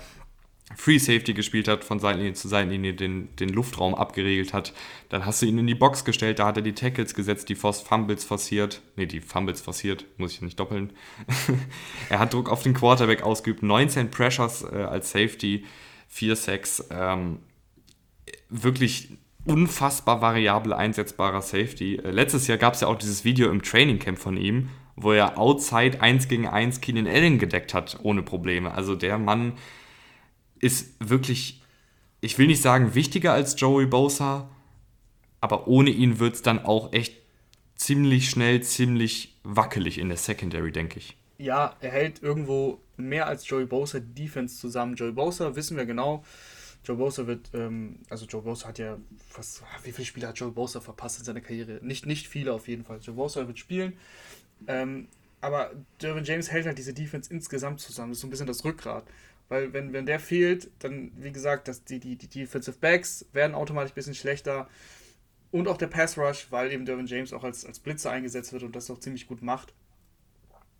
Free 0.76 0.98
Safety 0.98 1.34
gespielt 1.34 1.66
hat, 1.68 1.82
von 1.82 1.98
Seitenlinie 1.98 2.34
zu 2.34 2.48
Seitenlinie 2.48 2.94
den, 2.94 3.34
den 3.36 3.48
Luftraum 3.48 3.94
abgeregelt 3.94 4.52
hat. 4.52 4.72
Dann 5.08 5.26
hast 5.26 5.42
du 5.42 5.46
ihn 5.46 5.58
in 5.58 5.66
die 5.66 5.74
Box 5.74 6.04
gestellt, 6.04 6.38
da 6.38 6.46
hat 6.46 6.56
er 6.56 6.62
die 6.62 6.74
Tackles 6.74 7.14
gesetzt, 7.14 7.48
die 7.48 7.56
Fumbles 7.56 8.24
forciert. 8.24 8.80
Ne, 8.96 9.06
die 9.06 9.20
Fumbles 9.20 9.60
forciert, 9.60 10.06
muss 10.16 10.32
ich 10.32 10.42
nicht 10.42 10.60
doppeln. 10.60 10.92
er 12.08 12.20
hat 12.20 12.32
Druck 12.32 12.48
auf 12.48 12.62
den 12.62 12.74
Quarterback 12.74 13.22
ausgeübt, 13.22 13.62
19 13.62 14.10
Pressures 14.10 14.62
äh, 14.62 14.76
als 14.76 15.10
Safety, 15.10 15.64
4 16.08 16.36
Sacks. 16.36 16.84
Ähm, 16.90 17.40
wirklich 18.48 19.08
unfassbar 19.44 20.20
variabel 20.20 20.72
einsetzbarer 20.72 21.42
Safety. 21.42 21.96
Äh, 21.96 22.10
letztes 22.10 22.46
Jahr 22.46 22.58
gab 22.58 22.74
es 22.74 22.80
ja 22.80 22.88
auch 22.88 22.96
dieses 22.96 23.24
Video 23.24 23.50
im 23.50 23.62
Trainingcamp 23.62 24.18
von 24.18 24.36
ihm, 24.36 24.68
wo 24.94 25.12
er 25.12 25.38
outside 25.38 26.00
1 26.00 26.28
gegen 26.28 26.46
1 26.46 26.80
Keenan 26.80 27.06
Allen 27.08 27.38
gedeckt 27.38 27.74
hat, 27.74 27.98
ohne 28.02 28.22
Probleme. 28.22 28.72
Also 28.72 28.94
der 28.94 29.18
Mann 29.18 29.54
ist 30.60 30.94
wirklich, 31.00 31.62
ich 32.20 32.38
will 32.38 32.46
nicht 32.46 32.62
sagen 32.62 32.94
wichtiger 32.94 33.32
als 33.32 33.58
Joey 33.58 33.86
Bosa, 33.86 34.48
aber 35.40 35.66
ohne 35.66 35.90
ihn 35.90 36.18
wird 36.18 36.34
es 36.34 36.42
dann 36.42 36.64
auch 36.64 36.92
echt 36.92 37.14
ziemlich 37.74 38.30
schnell, 38.30 38.62
ziemlich 38.62 39.38
wackelig 39.42 39.98
in 39.98 40.08
der 40.08 40.18
Secondary, 40.18 40.70
denke 40.70 40.98
ich. 40.98 41.16
Ja, 41.38 41.74
er 41.80 41.90
hält 41.90 42.22
irgendwo 42.22 42.80
mehr 42.98 43.26
als 43.26 43.48
Joey 43.48 43.64
Bosa 43.64 43.98
Defense 44.00 44.58
zusammen. 44.58 44.94
Joey 44.94 45.12
Bosa 45.12 45.56
wissen 45.56 45.78
wir 45.78 45.86
genau, 45.86 46.22
Joe 46.84 46.96
Bosa 46.96 47.26
wird, 47.26 47.50
ähm, 47.54 47.98
also 48.08 48.26
Joe 48.26 48.42
Bosa 48.42 48.68
hat 48.68 48.78
ja 48.78 48.98
fast, 49.28 49.62
wie 49.82 49.92
viele 49.92 50.06
Spiele 50.06 50.28
hat 50.28 50.38
Joe 50.38 50.50
Bosa 50.50 50.80
verpasst 50.80 51.18
in 51.18 51.24
seiner 51.24 51.40
Karriere? 51.40 51.78
Nicht, 51.82 52.06
nicht 52.06 52.26
viele 52.26 52.52
auf 52.52 52.68
jeden 52.68 52.84
Fall. 52.84 53.00
Joe 53.02 53.14
Bosa 53.14 53.46
wird 53.46 53.58
spielen, 53.58 53.94
ähm, 54.66 55.08
aber 55.42 55.72
Derwin 56.00 56.24
James 56.24 56.50
hält 56.50 56.66
halt 56.66 56.78
diese 56.78 56.94
Defense 56.94 57.32
insgesamt 57.32 57.80
zusammen. 57.80 58.10
Das 58.10 58.18
ist 58.18 58.22
so 58.22 58.26
ein 58.26 58.30
bisschen 58.30 58.46
das 58.46 58.64
Rückgrat. 58.64 59.04
Weil 59.50 59.72
wenn, 59.72 59.92
wenn 59.92 60.06
der 60.06 60.20
fehlt, 60.20 60.70
dann, 60.78 61.10
wie 61.16 61.32
gesagt, 61.32 61.66
dass 61.66 61.84
die, 61.84 61.98
die, 61.98 62.14
die 62.16 62.28
Defensive 62.28 62.78
Backs 62.78 63.26
werden 63.32 63.56
automatisch 63.56 63.90
ein 63.90 63.96
bisschen 63.96 64.14
schlechter. 64.14 64.68
Und 65.50 65.66
auch 65.66 65.76
der 65.76 65.88
Pass 65.88 66.16
Rush, 66.16 66.46
weil 66.50 66.72
eben 66.72 66.86
Derwin 66.86 67.06
James 67.06 67.32
auch 67.32 67.42
als, 67.42 67.66
als 67.66 67.80
Blitzer 67.80 68.12
eingesetzt 68.12 68.52
wird 68.52 68.62
und 68.62 68.76
das 68.76 68.88
auch 68.90 69.00
ziemlich 69.00 69.26
gut 69.26 69.42
macht. 69.42 69.74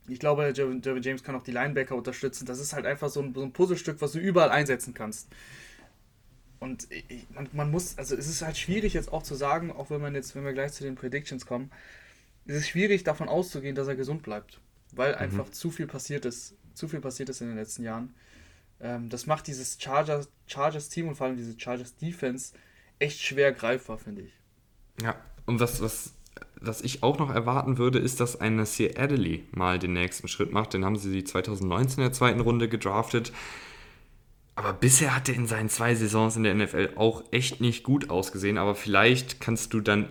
Ich 0.07 0.21
glaube, 0.21 0.53
Derwin 0.53 1.03
James 1.03 1.25
kann 1.25 1.35
auch 1.35 1.43
die 1.43 1.51
Linebacker 1.51 1.97
unterstützen. 1.97 2.47
Das 2.47 2.61
ist 2.61 2.73
halt 2.73 2.87
einfach 2.87 3.09
so 3.09 3.21
ein, 3.21 3.35
so 3.35 3.43
ein 3.43 3.53
Puzzlestück, 3.53 4.01
was 4.01 4.13
du 4.13 4.21
überall 4.21 4.51
einsetzen 4.51 4.95
kannst. 4.95 5.29
Und 6.61 6.87
man, 7.35 7.49
man 7.53 7.71
muss, 7.73 7.99
also 7.99 8.15
es 8.15 8.29
ist 8.29 8.43
halt 8.43 8.57
schwierig 8.57 8.95
jetzt 8.95 9.13
auch 9.13 9.25
zu 9.25 9.35
sagen, 9.35 9.73
auch 9.73 9.91
wenn 9.91 10.01
man 10.01 10.15
jetzt, 10.15 10.37
wenn 10.37 10.45
wir 10.45 10.53
gleich 10.53 10.73
zu 10.73 10.85
den 10.85 10.95
Predictions 10.95 11.45
kommen, 11.45 11.73
es 12.47 12.55
ist 12.55 12.69
schwierig 12.69 13.03
davon 13.03 13.29
auszugehen, 13.29 13.75
dass 13.75 13.89
er 13.89 13.97
gesund 13.97 14.23
bleibt. 14.23 14.61
Weil 14.93 15.13
mhm. 15.15 15.19
einfach 15.19 15.49
zu 15.51 15.73
viel 15.73 15.89
passiert 15.89 16.25
ist, 16.25 16.55
zu 16.75 16.87
viel 16.87 17.01
passiert 17.01 17.31
ist 17.31 17.41
in 17.41 17.49
den 17.49 17.57
letzten 17.57 17.83
Jahren. 17.83 18.15
Ähm, 18.81 19.09
das 19.09 19.27
macht 19.27 19.47
dieses 19.47 19.79
Chargers, 19.81 20.29
Chargers 20.47 20.89
Team 20.89 21.09
und 21.09 21.17
vor 21.17 21.27
allem 21.27 21.37
diese 21.37 21.59
Chargers 21.59 21.97
Defense 21.97 22.55
echt 22.99 23.21
schwer 23.21 23.53
greifbar, 23.53 23.99
finde 23.99 24.23
ich. 24.23 24.33
Ja, 25.03 25.17
und 25.47 25.61
was, 25.61 25.81
was, 25.81 26.15
was 26.61 26.83
ich 26.83 27.03
auch 27.03 27.19
noch 27.19 27.31
erwarten 27.31 27.79
würde, 27.79 27.99
ist, 27.99 28.21
dass 28.21 28.41
ein 28.41 28.57
Nasir 28.57 28.99
Adderley 28.99 29.45
mal 29.53 29.79
den 29.79 29.93
nächsten 29.93 30.29
Schritt 30.29 30.53
macht. 30.53 30.75
Den 30.75 30.85
haben 30.85 30.97
sie 30.97 31.25
2019 31.25 31.99
in 31.99 32.05
der 32.05 32.13
zweiten 32.13 32.41
Runde 32.41 32.69
gedraftet. 32.69 33.33
Aber 34.55 34.73
bisher 34.75 35.17
hat 35.17 35.29
er 35.29 35.35
in 35.35 35.47
seinen 35.47 35.71
zwei 35.71 35.95
Saisons 35.95 36.37
in 36.37 36.43
der 36.43 36.55
NFL 36.55 36.91
auch 36.97 37.25
echt 37.31 37.61
nicht 37.61 37.83
gut 37.83 38.11
ausgesehen. 38.11 38.59
Aber 38.59 38.75
vielleicht 38.75 39.41
kannst 39.41 39.73
du 39.73 39.81
dann 39.81 40.09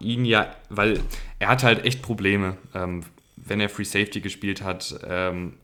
ihn 0.00 0.24
ja, 0.24 0.56
weil 0.68 1.00
er 1.38 1.48
hat 1.48 1.62
halt 1.62 1.84
echt 1.84 2.02
Probleme. 2.02 2.56
Ähm, 2.74 3.04
wenn 3.36 3.60
er 3.60 3.68
Free 3.68 3.84
Safety 3.84 4.20
gespielt 4.20 4.62
hat, 4.62 4.98
ähm, 5.04 5.54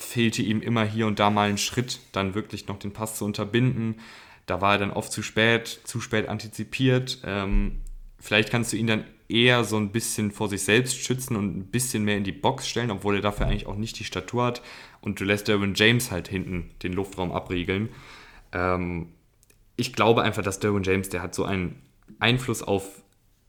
fehlte 0.00 0.42
ihm 0.42 0.62
immer 0.62 0.84
hier 0.84 1.06
und 1.06 1.18
da 1.18 1.30
mal 1.30 1.48
ein 1.48 1.58
Schritt, 1.58 2.00
dann 2.12 2.34
wirklich 2.34 2.66
noch 2.66 2.78
den 2.78 2.92
Pass 2.92 3.16
zu 3.16 3.24
unterbinden. 3.24 3.96
Da 4.46 4.60
war 4.60 4.72
er 4.72 4.78
dann 4.78 4.90
oft 4.90 5.12
zu 5.12 5.22
spät, 5.22 5.80
zu 5.84 6.00
spät 6.00 6.28
antizipiert. 6.28 7.18
Ähm, 7.24 7.80
vielleicht 8.18 8.50
kannst 8.50 8.72
du 8.72 8.76
ihn 8.76 8.86
dann 8.86 9.04
eher 9.28 9.62
so 9.64 9.76
ein 9.76 9.92
bisschen 9.92 10.32
vor 10.32 10.48
sich 10.48 10.62
selbst 10.62 10.96
schützen 10.96 11.36
und 11.36 11.56
ein 11.56 11.66
bisschen 11.66 12.04
mehr 12.04 12.16
in 12.16 12.24
die 12.24 12.32
Box 12.32 12.68
stellen, 12.68 12.90
obwohl 12.90 13.16
er 13.16 13.20
dafür 13.20 13.46
eigentlich 13.46 13.66
auch 13.66 13.76
nicht 13.76 13.98
die 13.98 14.04
Statur 14.04 14.44
hat 14.44 14.62
und 15.00 15.20
du 15.20 15.24
lässt 15.24 15.48
Derwin 15.48 15.74
James 15.74 16.10
halt 16.10 16.28
hinten 16.28 16.70
den 16.82 16.92
Luftraum 16.92 17.30
abriegeln. 17.30 17.90
Ähm, 18.52 19.08
ich 19.76 19.92
glaube 19.92 20.22
einfach, 20.22 20.42
dass 20.42 20.58
Derwin 20.60 20.82
James, 20.82 21.08
der 21.08 21.22
hat 21.22 21.34
so 21.34 21.44
einen 21.44 21.80
Einfluss 22.18 22.62
auf 22.62 23.02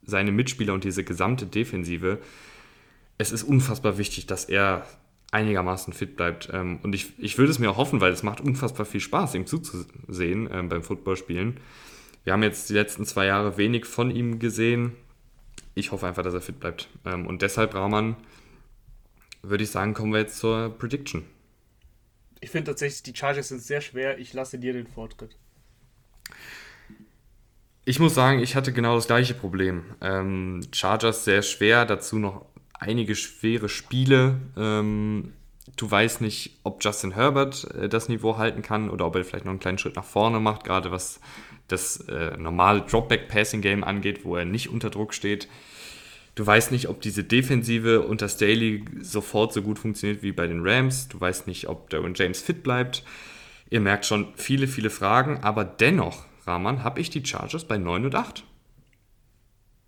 seine 0.04 0.32
Mitspieler 0.32 0.72
und 0.72 0.84
diese 0.84 1.04
gesamte 1.04 1.46
Defensive. 1.46 2.18
Es 3.18 3.32
ist 3.32 3.42
unfassbar 3.42 3.98
wichtig, 3.98 4.26
dass 4.26 4.44
er 4.44 4.86
einigermaßen 5.32 5.92
fit 5.92 6.16
bleibt. 6.16 6.50
Ähm, 6.52 6.78
und 6.82 6.94
ich, 6.94 7.18
ich 7.18 7.38
würde 7.38 7.50
es 7.50 7.58
mir 7.58 7.70
auch 7.70 7.78
hoffen, 7.78 8.00
weil 8.00 8.12
es 8.12 8.22
macht 8.22 8.40
unfassbar 8.40 8.86
viel 8.86 9.00
Spaß, 9.00 9.34
ihm 9.34 9.46
zuzusehen 9.46 10.48
ähm, 10.52 10.68
beim 10.68 10.82
Footballspielen. 10.82 11.58
Wir 12.24 12.34
haben 12.34 12.42
jetzt 12.42 12.70
die 12.70 12.74
letzten 12.74 13.04
zwei 13.04 13.26
Jahre 13.26 13.56
wenig 13.56 13.86
von 13.86 14.10
ihm 14.10 14.38
gesehen. 14.38 14.92
Ich 15.74 15.90
hoffe 15.90 16.06
einfach, 16.06 16.22
dass 16.22 16.34
er 16.34 16.42
fit 16.42 16.60
bleibt. 16.60 16.88
Ähm, 17.04 17.26
und 17.26 17.42
deshalb, 17.42 17.74
Rahman, 17.74 18.16
würde 19.42 19.64
ich 19.64 19.70
sagen, 19.70 19.94
kommen 19.94 20.12
wir 20.12 20.20
jetzt 20.20 20.38
zur 20.38 20.68
Prediction. 20.78 21.24
Ich 22.40 22.50
finde 22.50 22.70
tatsächlich, 22.70 23.02
die 23.02 23.16
Chargers 23.16 23.48
sind 23.48 23.62
sehr 23.62 23.80
schwer. 23.80 24.18
Ich 24.18 24.34
lasse 24.34 24.58
dir 24.58 24.72
den 24.72 24.86
Vortritt. 24.86 25.36
Ich 27.84 27.98
muss 27.98 28.14
sagen, 28.14 28.40
ich 28.40 28.54
hatte 28.54 28.72
genau 28.72 28.94
das 28.96 29.06
gleiche 29.06 29.34
Problem. 29.34 29.82
Chargers 30.72 31.24
sehr 31.24 31.42
schwer, 31.42 31.84
dazu 31.84 32.18
noch 32.18 32.46
einige 32.82 33.14
schwere 33.14 33.68
Spiele. 33.68 34.40
Ähm, 34.56 35.32
du 35.76 35.90
weißt 35.90 36.20
nicht, 36.20 36.58
ob 36.64 36.82
Justin 36.84 37.12
Herbert 37.12 37.64
äh, 37.74 37.88
das 37.88 38.08
Niveau 38.08 38.36
halten 38.36 38.62
kann 38.62 38.90
oder 38.90 39.06
ob 39.06 39.16
er 39.16 39.24
vielleicht 39.24 39.44
noch 39.44 39.52
einen 39.52 39.60
kleinen 39.60 39.78
Schritt 39.78 39.96
nach 39.96 40.04
vorne 40.04 40.40
macht, 40.40 40.64
gerade 40.64 40.90
was 40.90 41.20
das 41.68 42.00
äh, 42.08 42.36
normale 42.36 42.82
Dropback-Passing-Game 42.82 43.84
angeht, 43.84 44.24
wo 44.24 44.36
er 44.36 44.44
nicht 44.44 44.68
unter 44.68 44.90
Druck 44.90 45.14
steht. 45.14 45.48
Du 46.34 46.46
weißt 46.46 46.72
nicht, 46.72 46.88
ob 46.88 47.00
diese 47.00 47.24
Defensive 47.24 48.02
unter 48.02 48.28
Staley 48.28 48.84
sofort 49.00 49.52
so 49.52 49.62
gut 49.62 49.78
funktioniert 49.78 50.22
wie 50.22 50.32
bei 50.32 50.46
den 50.46 50.66
Rams. 50.66 51.08
Du 51.08 51.20
weißt 51.20 51.46
nicht, 51.46 51.68
ob 51.68 51.90
Darren 51.90 52.14
James 52.14 52.40
fit 52.40 52.62
bleibt. 52.62 53.04
Ihr 53.70 53.80
merkt 53.80 54.06
schon 54.06 54.28
viele, 54.34 54.66
viele 54.66 54.90
Fragen, 54.90 55.38
aber 55.42 55.64
dennoch, 55.64 56.24
Rahman, 56.46 56.84
habe 56.84 57.00
ich 57.00 57.10
die 57.10 57.24
Chargers 57.24 57.64
bei 57.64 57.78
9 57.78 58.06
und 58.06 58.14
8. 58.14 58.44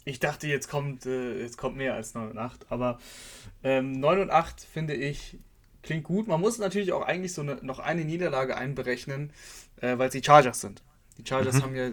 Ich 0.05 0.21
dachte, 0.21 0.47
jetzt 0.47 0.69
kommt, 0.69 1.07
äh, 1.07 1.41
jetzt 1.41 1.57
kommt 1.57 1.77
mehr 1.77 1.95
als 1.95 2.15
9 2.15 2.31
und 2.31 2.39
8, 2.39 2.67
aber 2.71 2.99
ähm, 3.63 3.93
9 3.93 4.21
und 4.21 4.31
8 4.31 4.61
finde 4.61 4.95
ich 4.95 5.39
klingt 5.85 6.05
gut. 6.05 6.27
Man 6.27 6.41
muss 6.41 6.59
natürlich 6.59 6.93
auch 6.93 7.03
eigentlich 7.03 7.33
so 7.33 7.43
eine, 7.43 7.57
noch 7.63 7.79
eine 7.79 8.05
Niederlage 8.05 8.57
einberechnen, 8.57 9.31
äh, 9.81 9.97
weil 9.99 10.11
sie 10.11 10.23
Chargers 10.23 10.61
sind. 10.61 10.83
Die 11.19 11.25
Chargers 11.25 11.57
mhm. 11.57 11.63
haben 11.63 11.77
ja, 11.77 11.91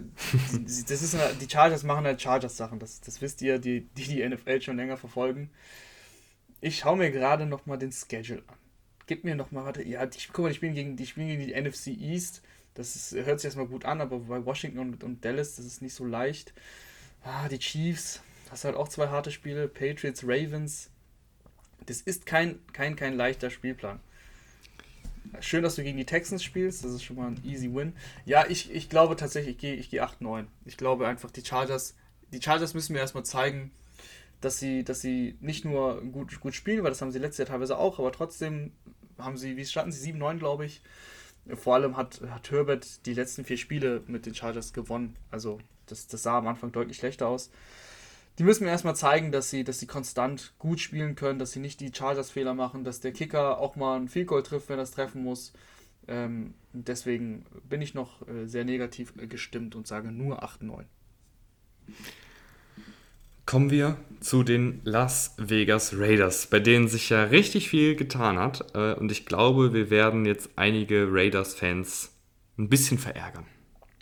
das 0.63 0.89
ist 0.89 1.13
eine, 1.13 1.35
die 1.35 1.49
Chargers 1.49 1.83
machen 1.83 2.05
halt 2.05 2.19
Chargers-Sachen, 2.19 2.79
das, 2.79 3.01
das 3.01 3.21
wisst 3.21 3.41
ihr, 3.43 3.59
die, 3.59 3.81
die 3.81 4.03
die 4.03 4.27
NFL 4.27 4.61
schon 4.61 4.77
länger 4.77 4.97
verfolgen. 4.97 5.51
Ich 6.59 6.79
schaue 6.79 6.97
mir 6.97 7.11
gerade 7.11 7.45
nochmal 7.45 7.77
den 7.77 7.91
Schedule 7.91 8.43
an. 8.47 8.55
Gib 9.05 9.23
mir 9.23 9.35
nochmal, 9.35 9.65
warte, 9.65 9.83
ja, 9.83 10.07
ich, 10.07 10.29
guck 10.31 10.43
mal, 10.43 10.51
ich 10.51 10.57
spiele 10.57 10.73
gegen, 10.73 10.95
die 10.95 11.05
spielen 11.05 11.27
gegen 11.27 11.45
die 11.45 11.59
NFC 11.59 11.87
East. 11.87 12.41
Das 12.73 12.95
ist, 12.95 13.13
hört 13.13 13.39
sich 13.39 13.45
erstmal 13.45 13.67
gut 13.67 13.83
an, 13.85 13.99
aber 13.99 14.19
bei 14.19 14.43
Washington 14.45 14.79
und, 14.79 15.03
und 15.03 15.25
Dallas, 15.25 15.55
das 15.55 15.65
ist 15.65 15.81
nicht 15.81 15.93
so 15.93 16.05
leicht. 16.05 16.53
Ah, 17.23 17.47
die 17.47 17.59
Chiefs, 17.59 18.21
das 18.49 18.61
sind 18.61 18.69
halt 18.69 18.77
auch 18.77 18.87
zwei 18.87 19.07
harte 19.09 19.31
Spiele. 19.31 19.67
Patriots, 19.67 20.23
Ravens. 20.23 20.89
Das 21.85 22.01
ist 22.01 22.25
kein, 22.25 22.59
kein, 22.73 22.95
kein 22.95 23.15
leichter 23.15 23.49
Spielplan. 23.49 23.99
Schön, 25.39 25.63
dass 25.63 25.75
du 25.75 25.83
gegen 25.83 25.97
die 25.97 26.05
Texans 26.05 26.43
spielst. 26.43 26.83
Das 26.83 26.91
ist 26.91 27.03
schon 27.03 27.15
mal 27.15 27.27
ein 27.27 27.41
easy 27.43 27.73
win. 27.73 27.93
Ja, 28.25 28.45
ich, 28.47 28.71
ich 28.71 28.89
glaube 28.89 29.15
tatsächlich, 29.15 29.55
ich 29.55 29.61
gehe 29.61 29.75
ich 29.75 29.89
geh 29.89 30.01
8-9. 30.01 30.45
Ich 30.65 30.77
glaube 30.77 31.07
einfach, 31.07 31.31
die 31.31 31.45
Chargers, 31.45 31.95
die 32.33 32.41
Chargers 32.41 32.73
müssen 32.73 32.93
mir 32.93 32.99
erstmal 32.99 33.25
zeigen, 33.25 33.71
dass 34.41 34.59
sie, 34.59 34.83
dass 34.83 35.01
sie 35.01 35.37
nicht 35.39 35.63
nur 35.63 36.01
gut, 36.01 36.39
gut 36.39 36.55
spielen, 36.55 36.83
weil 36.83 36.89
das 36.89 37.01
haben 37.01 37.11
sie 37.11 37.19
letztes 37.19 37.37
Jahr 37.39 37.47
teilweise 37.47 37.77
auch, 37.77 37.99
aber 37.99 38.11
trotzdem 38.11 38.71
haben 39.17 39.37
sie, 39.37 39.55
wie 39.57 39.65
standen 39.65 39.91
sie? 39.91 40.11
7-9, 40.11 40.39
glaube 40.39 40.65
ich. 40.65 40.81
Vor 41.55 41.75
allem 41.75 41.97
hat, 41.97 42.21
hat 42.29 42.51
Herbert 42.51 43.05
die 43.05 43.13
letzten 43.13 43.45
vier 43.45 43.57
Spiele 43.57 44.03
mit 44.07 44.25
den 44.25 44.35
Chargers 44.35 44.73
gewonnen. 44.73 45.15
Also 45.31 45.59
das, 45.87 46.07
das 46.07 46.23
sah 46.23 46.37
am 46.37 46.47
Anfang 46.47 46.71
deutlich 46.71 46.97
schlechter 46.97 47.27
aus. 47.27 47.51
die 48.37 48.43
müssen 48.43 48.63
mir 48.63 48.69
erstmal 48.69 48.95
zeigen, 48.95 49.31
dass 49.31 49.49
sie, 49.49 49.63
dass 49.63 49.79
sie 49.79 49.87
konstant 49.87 50.53
gut 50.59 50.79
spielen 50.79 51.15
können, 51.15 51.39
dass 51.39 51.51
sie 51.51 51.59
nicht 51.59 51.79
die 51.79 51.91
Chargers-Fehler 51.93 52.53
machen, 52.53 52.83
dass 52.83 52.99
der 52.99 53.11
Kicker 53.11 53.59
auch 53.59 53.75
mal 53.75 53.99
ein 53.99 54.07
Field 54.07 54.27
Goal 54.27 54.43
trifft, 54.43 54.69
wenn 54.69 54.79
er 54.79 54.83
es 54.83 54.91
treffen 54.91 55.23
muss. 55.23 55.51
Ähm, 56.07 56.53
deswegen 56.73 57.45
bin 57.67 57.81
ich 57.81 57.93
noch 57.93 58.27
äh, 58.27 58.45
sehr 58.47 58.65
negativ 58.65 59.13
gestimmt 59.15 59.75
und 59.75 59.87
sage 59.87 60.11
nur 60.11 60.43
8-9. 60.43 60.85
Kommen 63.45 63.71
wir 63.71 63.97
zu 64.19 64.43
den 64.43 64.81
Las 64.83 65.35
Vegas 65.37 65.97
Raiders, 65.97 66.47
bei 66.47 66.59
denen 66.59 66.87
sich 66.87 67.09
ja 67.09 67.23
richtig 67.23 67.69
viel 67.69 67.95
getan 67.95 68.37
hat. 68.37 68.75
Äh, 68.75 68.93
und 68.93 69.11
ich 69.11 69.25
glaube, 69.25 69.73
wir 69.73 69.89
werden 69.89 70.25
jetzt 70.25 70.51
einige 70.55 71.07
Raiders-Fans 71.09 72.11
ein 72.57 72.69
bisschen 72.69 72.97
verärgern. 72.97 73.45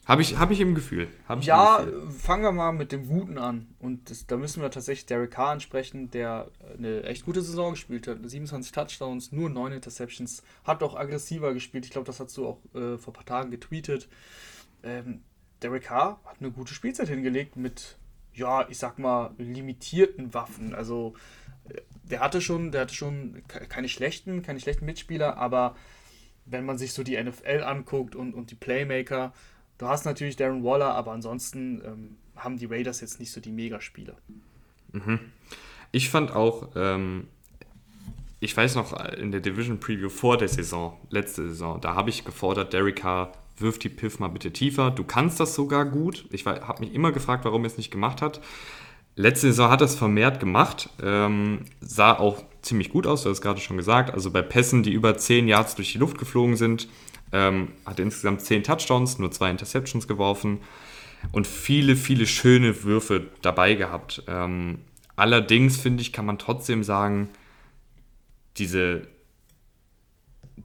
Habe 0.10 0.24
ich, 0.24 0.40
hab 0.40 0.50
ich 0.50 0.60
im 0.60 0.74
Gefühl. 0.74 1.08
Ich 1.40 1.46
ja, 1.46 1.78
im 1.78 2.12
fangen 2.12 2.42
wir 2.42 2.52
mal 2.52 2.72
mit 2.72 2.92
dem 2.92 3.08
Guten 3.08 3.38
an. 3.38 3.68
Und 3.78 4.10
das, 4.10 4.26
da 4.26 4.38
müssen 4.38 4.60
wir 4.60 4.72
tatsächlich 4.72 5.06
Derek 5.06 5.30
Carr 5.30 5.52
ansprechen, 5.52 6.10
der 6.10 6.50
eine 6.76 7.04
echt 7.04 7.26
gute 7.26 7.44
Saison 7.44 7.74
gespielt 7.74 8.08
hat. 8.08 8.18
27 8.28 8.72
Touchdowns, 8.72 9.32
nur 9.32 9.52
9 9.52 9.72
Interceptions. 9.72 10.42
Hat 10.64 10.82
auch 10.82 10.96
aggressiver 10.96 11.54
gespielt. 11.54 11.86
Ich 11.86 11.92
glaube, 11.92 12.08
das 12.08 12.20
hast 12.20 12.36
du 12.38 12.48
auch 12.48 12.58
äh, 12.74 12.98
vor 12.98 13.14
ein 13.14 13.18
paar 13.18 13.26
Tagen 13.26 13.52
getweetet. 13.52 14.10
Ähm, 14.82 15.22
Derek 15.62 15.84
Carr 15.84 16.20
hat 16.26 16.38
eine 16.40 16.50
gute 16.50 16.74
Spielzeit 16.74 17.08
hingelegt 17.08 17.56
mit, 17.56 18.00
ja, 18.34 18.68
ich 18.70 18.78
sag 18.78 19.00
mal, 19.00 19.32
limitierten 19.38 20.34
Waffen. 20.34 20.74
Also, 20.74 21.14
äh, 21.70 21.82
der 22.04 22.20
hatte 22.22 22.42
schon, 22.42 22.72
der 22.72 22.82
hatte 22.82 22.96
schon 22.96 23.44
keine 23.48 23.90
schlechten, 23.90 24.42
keine 24.42 24.60
schlechten 24.60 24.86
Mitspieler, 24.86 25.38
aber 25.38 25.76
wenn 26.46 26.66
man 26.66 26.78
sich 26.78 26.94
so 26.94 27.04
die 27.04 27.22
NFL 27.22 27.64
anguckt 27.64 28.16
und, 28.16 28.34
und 28.34 28.50
die 28.50 28.56
Playmaker, 28.56 29.34
Du 29.80 29.88
hast 29.88 30.06
natürlich 30.06 30.36
Darren 30.36 30.64
Waller, 30.64 30.94
aber 30.94 31.14
ansonsten 31.14 31.82
ähm, 31.86 32.18
haben 32.36 32.58
die 32.58 32.66
Raiders 32.66 33.02
jetzt 33.02 33.20
nicht 33.20 33.32
so 33.32 33.42
die 33.42 33.52
Megaspieler. 33.52 34.16
Mhm. 34.92 35.20
Ich 35.92 36.10
fand 36.10 36.32
auch, 36.32 36.70
ähm, 36.76 37.28
ich 38.42 38.56
weiß 38.56 38.76
noch, 38.76 38.94
in 39.14 39.32
der 39.32 39.40
Division 39.40 39.80
Preview 39.80 40.10
vor 40.10 40.38
der 40.38 40.50
Saison, 40.50 41.00
letzte 41.10 41.48
Saison, 41.48 41.80
da 41.80 41.96
habe 41.96 42.10
ich 42.10 42.26
gefordert, 42.26 42.74
Derek 42.74 42.98
Carr, 42.98 43.32
wirf 43.62 43.80
die 43.80 43.90
Piff 43.90 44.20
mal 44.20 44.28
bitte 44.30 44.52
tiefer. 44.52 44.92
Du 44.92 45.04
kannst 45.04 45.40
das 45.40 45.56
sogar 45.56 45.86
gut. 45.86 46.26
Ich 46.32 46.46
habe 46.46 46.84
mich 46.84 46.94
immer 46.94 47.12
gefragt, 47.12 47.46
warum 47.46 47.64
er 47.64 47.68
es 47.68 47.78
nicht 47.78 47.92
gemacht 47.92 48.22
hat. 48.22 48.42
Letzte 49.16 49.48
Saison 49.48 49.70
hat 49.70 49.82
er 49.82 49.86
es 49.86 49.96
vermehrt 49.96 50.40
gemacht, 50.40 50.90
ähm, 51.04 51.66
sah 51.82 52.14
auch 52.14 52.42
ziemlich 52.62 52.90
gut 52.90 53.06
aus, 53.06 53.24
du 53.24 53.30
hast 53.30 53.40
es 53.40 53.42
gerade 53.42 53.60
schon 53.60 53.76
gesagt. 53.76 54.14
Also 54.14 54.32
bei 54.32 54.42
Pässen, 54.42 54.82
die 54.82 54.94
über 54.94 55.18
10 55.18 55.48
Yards 55.50 55.76
durch 55.76 55.92
die 55.92 55.98
Luft 55.98 56.18
geflogen 56.18 56.56
sind, 56.56 56.88
ähm, 57.34 57.70
hatte 57.86 58.02
insgesamt 58.02 58.42
10 58.42 58.64
Touchdowns, 58.64 59.20
nur 59.20 59.30
zwei 59.32 59.52
Interceptions 59.52 60.08
geworfen 60.08 60.60
und 61.34 61.48
viele, 61.48 61.96
viele 61.96 62.26
schöne 62.28 62.84
Würfe 62.84 63.28
dabei 63.42 63.74
gehabt. 63.76 64.24
Ähm, 64.28 64.80
allerdings 65.16 65.78
finde 65.78 66.02
ich, 66.02 66.14
kann 66.14 66.26
man 66.26 66.38
trotzdem 66.38 66.84
sagen, 66.84 67.30
diese, 68.58 69.02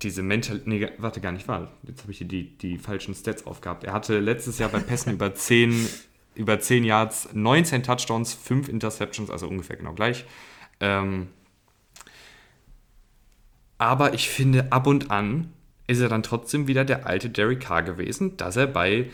diese 0.02 0.22
Mental. 0.22 0.60
Nee, 0.64 0.88
warte, 0.98 1.20
gar 1.20 1.32
nicht 1.32 1.48
wahr. 1.48 1.72
Jetzt 1.86 2.02
habe 2.02 2.12
ich 2.12 2.18
hier 2.18 2.26
die, 2.28 2.56
die 2.58 2.78
falschen 2.78 3.14
Stats 3.14 3.46
aufgehabt. 3.46 3.84
Er 3.84 3.92
hatte 3.92 4.18
letztes 4.18 4.58
Jahr 4.58 4.68
bei 4.70 4.80
Pässen 4.80 5.12
über 5.12 5.34
10, 5.34 5.88
über 6.34 6.58
10 6.58 6.84
Yards, 6.84 7.28
19 7.32 7.82
Touchdowns, 7.82 8.34
5 8.34 8.68
Interceptions, 8.68 9.30
also 9.30 9.48
ungefähr 9.48 9.76
genau 9.76 9.92
gleich. 9.92 10.24
Ähm, 10.80 11.28
aber 13.78 14.14
ich 14.14 14.28
finde, 14.28 14.72
ab 14.72 14.86
und 14.86 15.10
an 15.10 15.52
ist 15.86 16.00
er 16.00 16.08
dann 16.08 16.22
trotzdem 16.22 16.66
wieder 16.66 16.84
der 16.84 17.06
alte 17.06 17.28
Derek 17.28 17.60
Carr 17.60 17.82
gewesen, 17.82 18.36
dass 18.36 18.56
er 18.56 18.66
bei 18.66 19.10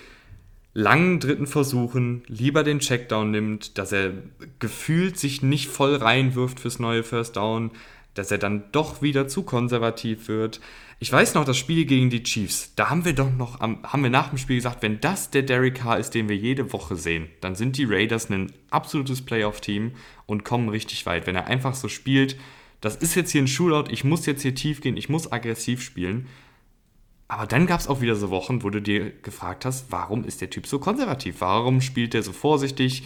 langen 0.72 1.18
dritten 1.18 1.46
Versuchen 1.46 2.22
lieber 2.28 2.62
den 2.62 2.78
Checkdown 2.78 3.30
nimmt, 3.30 3.76
dass 3.78 3.92
er 3.92 4.12
gefühlt 4.60 5.18
sich 5.18 5.42
nicht 5.42 5.68
voll 5.68 5.96
reinwirft 5.96 6.60
fürs 6.60 6.78
neue 6.78 7.02
First 7.02 7.36
Down, 7.36 7.72
dass 8.14 8.30
er 8.30 8.38
dann 8.38 8.64
doch 8.72 9.02
wieder 9.02 9.28
zu 9.28 9.42
konservativ 9.42 10.28
wird. 10.28 10.60
Ich 10.98 11.10
weiß 11.10 11.34
noch, 11.34 11.44
das 11.44 11.56
Spiel 11.56 11.86
gegen 11.86 12.10
die 12.10 12.22
Chiefs, 12.22 12.74
da 12.76 12.90
haben 12.90 13.04
wir 13.04 13.14
doch 13.14 13.30
noch, 13.30 13.60
haben 13.60 14.02
wir 14.02 14.10
nach 14.10 14.28
dem 14.28 14.38
Spiel 14.38 14.56
gesagt, 14.56 14.82
wenn 14.82 15.00
das 15.00 15.30
der 15.30 15.42
Derek 15.42 15.76
Carr 15.76 15.98
ist, 15.98 16.10
den 16.10 16.28
wir 16.28 16.36
jede 16.36 16.72
Woche 16.72 16.96
sehen, 16.96 17.28
dann 17.40 17.54
sind 17.54 17.78
die 17.78 17.84
Raiders 17.84 18.28
ein 18.28 18.52
absolutes 18.70 19.22
Playoff-Team 19.22 19.92
und 20.26 20.44
kommen 20.44 20.68
richtig 20.68 21.06
weit. 21.06 21.26
Wenn 21.26 21.36
er 21.36 21.46
einfach 21.46 21.74
so 21.74 21.88
spielt, 21.88 22.36
das 22.80 22.96
ist 22.96 23.14
jetzt 23.14 23.30
hier 23.30 23.42
ein 23.42 23.48
Shootout, 23.48 23.90
ich 23.90 24.04
muss 24.04 24.26
jetzt 24.26 24.42
hier 24.42 24.54
tief 24.54 24.80
gehen, 24.80 24.96
ich 24.96 25.08
muss 25.08 25.30
aggressiv 25.30 25.82
spielen, 25.82 26.26
aber 27.30 27.46
dann 27.46 27.66
gab 27.66 27.78
es 27.78 27.86
auch 27.86 28.00
wieder 28.00 28.16
so 28.16 28.30
Wochen, 28.30 28.64
wo 28.64 28.70
du 28.70 28.82
dir 28.82 29.10
gefragt 29.10 29.64
hast, 29.64 29.92
warum 29.92 30.24
ist 30.24 30.40
der 30.40 30.50
Typ 30.50 30.66
so 30.66 30.80
konservativ? 30.80 31.36
Warum 31.38 31.80
spielt 31.80 32.12
der 32.12 32.24
so 32.24 32.32
vorsichtig? 32.32 33.04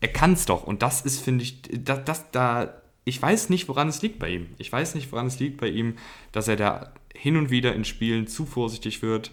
Er 0.00 0.08
kann 0.08 0.34
es 0.34 0.46
doch. 0.46 0.62
Und 0.62 0.82
das 0.82 1.02
ist, 1.02 1.20
finde 1.20 1.42
ich, 1.42 1.60
das, 1.62 2.04
das, 2.04 2.30
da, 2.30 2.79
ich 3.04 3.20
weiß 3.20 3.50
nicht, 3.50 3.68
woran 3.68 3.88
es 3.88 4.02
liegt 4.02 4.18
bei 4.18 4.28
ihm. 4.28 4.46
Ich 4.58 4.70
weiß 4.70 4.94
nicht, 4.94 5.10
woran 5.12 5.26
es 5.26 5.38
liegt 5.40 5.60
bei 5.60 5.68
ihm, 5.68 5.94
dass 6.32 6.48
er 6.48 6.56
da 6.56 6.92
hin 7.14 7.36
und 7.36 7.50
wieder 7.50 7.74
in 7.74 7.84
Spielen 7.84 8.26
zu 8.26 8.46
vorsichtig 8.46 9.02
wird. 9.02 9.30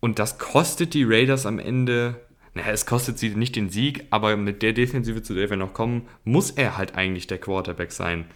Und 0.00 0.18
das 0.18 0.38
kostet 0.38 0.94
die 0.94 1.04
Raiders 1.04 1.46
am 1.46 1.58
Ende, 1.58 2.20
naja, 2.54 2.70
es 2.70 2.86
kostet 2.86 3.18
sie 3.18 3.30
nicht 3.30 3.56
den 3.56 3.70
Sieg, 3.70 4.04
aber 4.10 4.36
mit 4.36 4.62
der 4.62 4.72
Defensive, 4.72 5.22
zu 5.22 5.34
der 5.34 5.50
wir 5.50 5.56
noch 5.56 5.74
kommen, 5.74 6.08
muss 6.24 6.50
er 6.50 6.76
halt 6.76 6.94
eigentlich 6.94 7.26
der 7.26 7.38
Quarterback 7.38 7.92
sein 7.92 8.26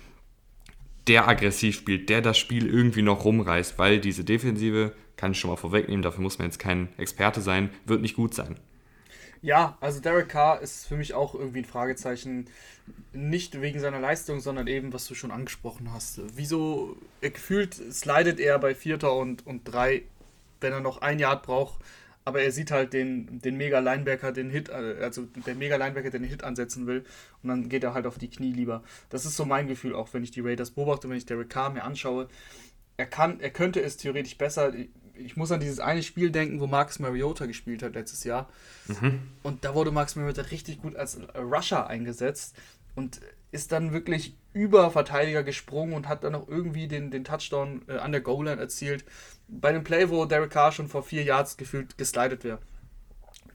der 1.11 1.27
aggressiv 1.27 1.77
spielt, 1.77 2.09
der 2.09 2.23
das 2.23 2.39
Spiel 2.39 2.67
irgendwie 2.67 3.03
noch 3.03 3.25
rumreißt, 3.25 3.79
weil 3.79 3.99
diese 3.99 4.25
Defensive, 4.25 4.93
kann 5.17 5.33
ich 5.33 5.41
schon 5.41 5.51
mal 5.51 5.57
vorwegnehmen, 5.57 6.03
dafür 6.03 6.23
muss 6.23 6.39
man 6.39 6.47
jetzt 6.47 6.59
kein 6.59 6.89
Experte 6.99 7.41
sein, 7.41 7.71
wird 7.85 8.01
nicht 8.01 8.17
gut 8.17 8.33
sein. 8.33 8.57
Ja, 9.43 9.79
also 9.81 10.01
Derek 10.01 10.29
Carr 10.29 10.61
ist 10.61 10.87
für 10.87 10.97
mich 10.97 11.15
auch 11.15 11.35
irgendwie 11.35 11.61
ein 11.61 11.65
Fragezeichen. 11.65 12.47
Nicht 13.13 13.61
wegen 13.61 13.81
seiner 13.81 14.01
Leistung, 14.01 14.41
sondern 14.41 14.67
eben, 14.67 14.93
was 14.93 15.07
du 15.07 15.15
schon 15.15 15.31
angesprochen 15.31 15.93
hast. 15.93 16.21
Wieso 16.37 16.97
gefühlt 17.21 17.75
slidet 17.75 18.39
er 18.39 18.59
bei 18.59 18.75
Vierter 18.75 19.15
und, 19.15 19.47
und 19.47 19.65
drei, 19.65 20.03
wenn 20.61 20.73
er 20.73 20.81
noch 20.81 21.01
ein 21.01 21.19
Yard 21.19 21.43
braucht, 21.43 21.81
aber 22.25 22.43
er 22.43 22.53
sieht 22.53 22.71
halt 22.71 22.93
den, 22.93 23.41
den 23.41 23.57
Mega-Linebacker, 23.57 24.33
den 24.33 24.51
Hit, 24.51 24.69
äh, 24.69 24.97
also 25.01 25.27
der 25.47 25.55
Mega-Linebacker, 25.55 26.11
den 26.11 26.25
Hit 26.25 26.45
ansetzen 26.45 26.87
will 26.87 27.05
und 27.43 27.49
dann 27.49 27.69
geht 27.69 27.83
er 27.83 27.95
halt 27.95 28.07
auf 28.07 28.19
die 28.19 28.29
Knie 28.29 28.53
lieber. 28.53 28.83
Das 29.09 29.25
ist 29.25 29.37
so 29.37 29.45
mein 29.45 29.69
Gefühl, 29.69 29.95
auch 29.95 30.13
wenn 30.13 30.23
ich 30.23 30.31
die 30.31 30.41
Raiders 30.41 30.71
beobachte, 30.73 31.09
wenn 31.09 31.17
ich 31.17 31.27
Derek 31.27 31.51
Carr 31.51 31.71
mir 31.71 31.85
anschaue. 31.85 32.29
Er 32.97 33.07
kann, 33.07 33.41
er 33.41 33.51
könnte 33.51 33.81
es 33.81 33.97
theoretisch 33.97 34.37
besser. 34.37 34.75
Ich 35.25 35.37
muss 35.37 35.53
an 35.53 35.61
dieses 35.61 35.81
eine 35.81 36.03
Spiel 36.03 36.31
denken, 36.31 36.61
wo 36.61 36.67
Marcus 36.67 36.99
Mariota 36.99 37.47
gespielt 37.47 37.83
hat 37.83 37.95
letztes 37.95 38.25
Jahr. 38.25 38.49
Mhm. 38.89 39.21
Und 39.43 39.65
da 39.65 39.75
wurde 39.75 39.91
Marcus 39.91 40.17
Mariota 40.17 40.43
richtig 40.43 40.81
gut 40.83 40.97
als 40.97 41.19
Rusher 41.37 41.87
eingesetzt 41.87 42.57
und 42.95 43.21
ist 43.53 43.73
dann 43.73 43.93
wirklich 43.93 44.37
über 44.53 44.91
Verteidiger 44.91 45.43
gesprungen 45.43 45.95
und 45.95 46.09
hat 46.09 46.25
dann 46.25 46.33
noch 46.33 46.49
irgendwie 46.49 46.89
den, 46.89 47.11
den 47.11 47.25
Touchdown 47.25 47.83
äh, 47.89 47.99
an 47.99 48.13
der 48.13 48.21
Goal-Line 48.21 48.61
erzielt 48.61 49.05
bei 49.49 49.71
einem 49.71 49.85
Play, 49.85 50.09
wo 50.11 50.25
Derek 50.25 50.51
Carr 50.51 50.73
schon 50.73 50.89
vor 50.89 51.03
vier 51.03 51.25
Yards 51.25 51.57
gefühlt 51.57 51.99
geslidet 51.99 52.45
wäre. 52.45 52.59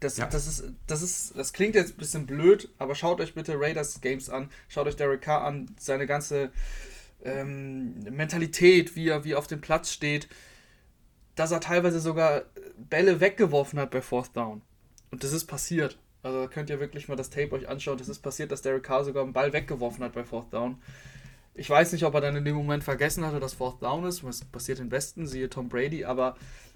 Das, 0.02 0.18
ja. 0.18 0.26
das, 0.26 0.48
ist, 0.48 0.64
das, 0.88 1.02
ist, 1.02 1.38
das 1.38 1.54
klingt 1.54 1.76
jetzt 1.76 1.96
ein 1.96 1.98
bisschen 1.98 2.26
blöd, 2.26 2.70
aber 2.78 2.96
schaut 2.96 3.22
euch 3.22 3.34
bitte 3.34 3.60
Raiders 3.60 4.02
Games 4.02 4.30
an, 4.30 4.50
schaut 4.68 4.88
euch 4.88 4.98
Derek 4.98 5.22
Carr 5.22 5.44
an, 5.46 5.74
seine 5.80 6.06
ganze 6.06 6.52
ähm, 7.24 8.00
Mentalität, 8.12 8.96
wie 8.96 9.10
er, 9.10 9.24
wie 9.24 9.32
er 9.32 9.40
auf 9.40 9.48
dem 9.48 9.62
Platz 9.62 9.92
steht, 9.92 10.28
dass 11.36 11.52
er 11.52 11.60
teilweise 11.60 12.00
sogar 12.00 12.44
Bälle 12.78 13.20
weggeworfen 13.20 13.80
hat 13.80 13.92
bei 13.92 14.02
Fourth 14.02 14.36
Down. 14.36 14.62
Und 15.12 15.24
das 15.24 15.34
ist 15.34 15.46
passiert. 15.46 15.98
Also 16.24 16.48
könnt 16.48 16.70
ihr 16.70 16.80
wirklich 16.80 17.08
mal 17.08 17.16
das 17.16 17.30
Tape 17.30 17.52
euch 17.52 17.70
anschauen. 17.70 17.98
Das 17.98 18.10
ist 18.10 18.20
passiert, 18.20 18.52
dass 18.52 18.62
Derek 18.62 18.84
Carr 18.84 19.04
sogar 19.04 19.24
einen 19.24 19.34
Ball 19.34 19.54
weggeworfen 19.54 20.04
hat 20.04 20.14
bei 20.14 20.24
Fourth 20.24 20.52
Down. 20.52 20.78
Ich 21.54 21.70
weiß 21.70 21.94
nicht, 21.94 22.04
ob 22.04 22.14
er 22.16 22.22
dann 22.22 22.36
in 22.36 22.44
dem 22.44 22.56
Moment 22.56 22.84
vergessen 22.84 23.26
hatte, 23.26 23.40
dass 23.40 23.54
Fourth 23.54 23.82
Down 23.82 24.06
ist. 24.06 24.24
Was 24.24 24.44
passiert 24.44 24.80
im 24.80 24.92
Westen, 24.92 25.28
siehe 25.28 25.50
Tom 25.50 25.70
Brady, 25.70 26.04
aber 26.04 26.36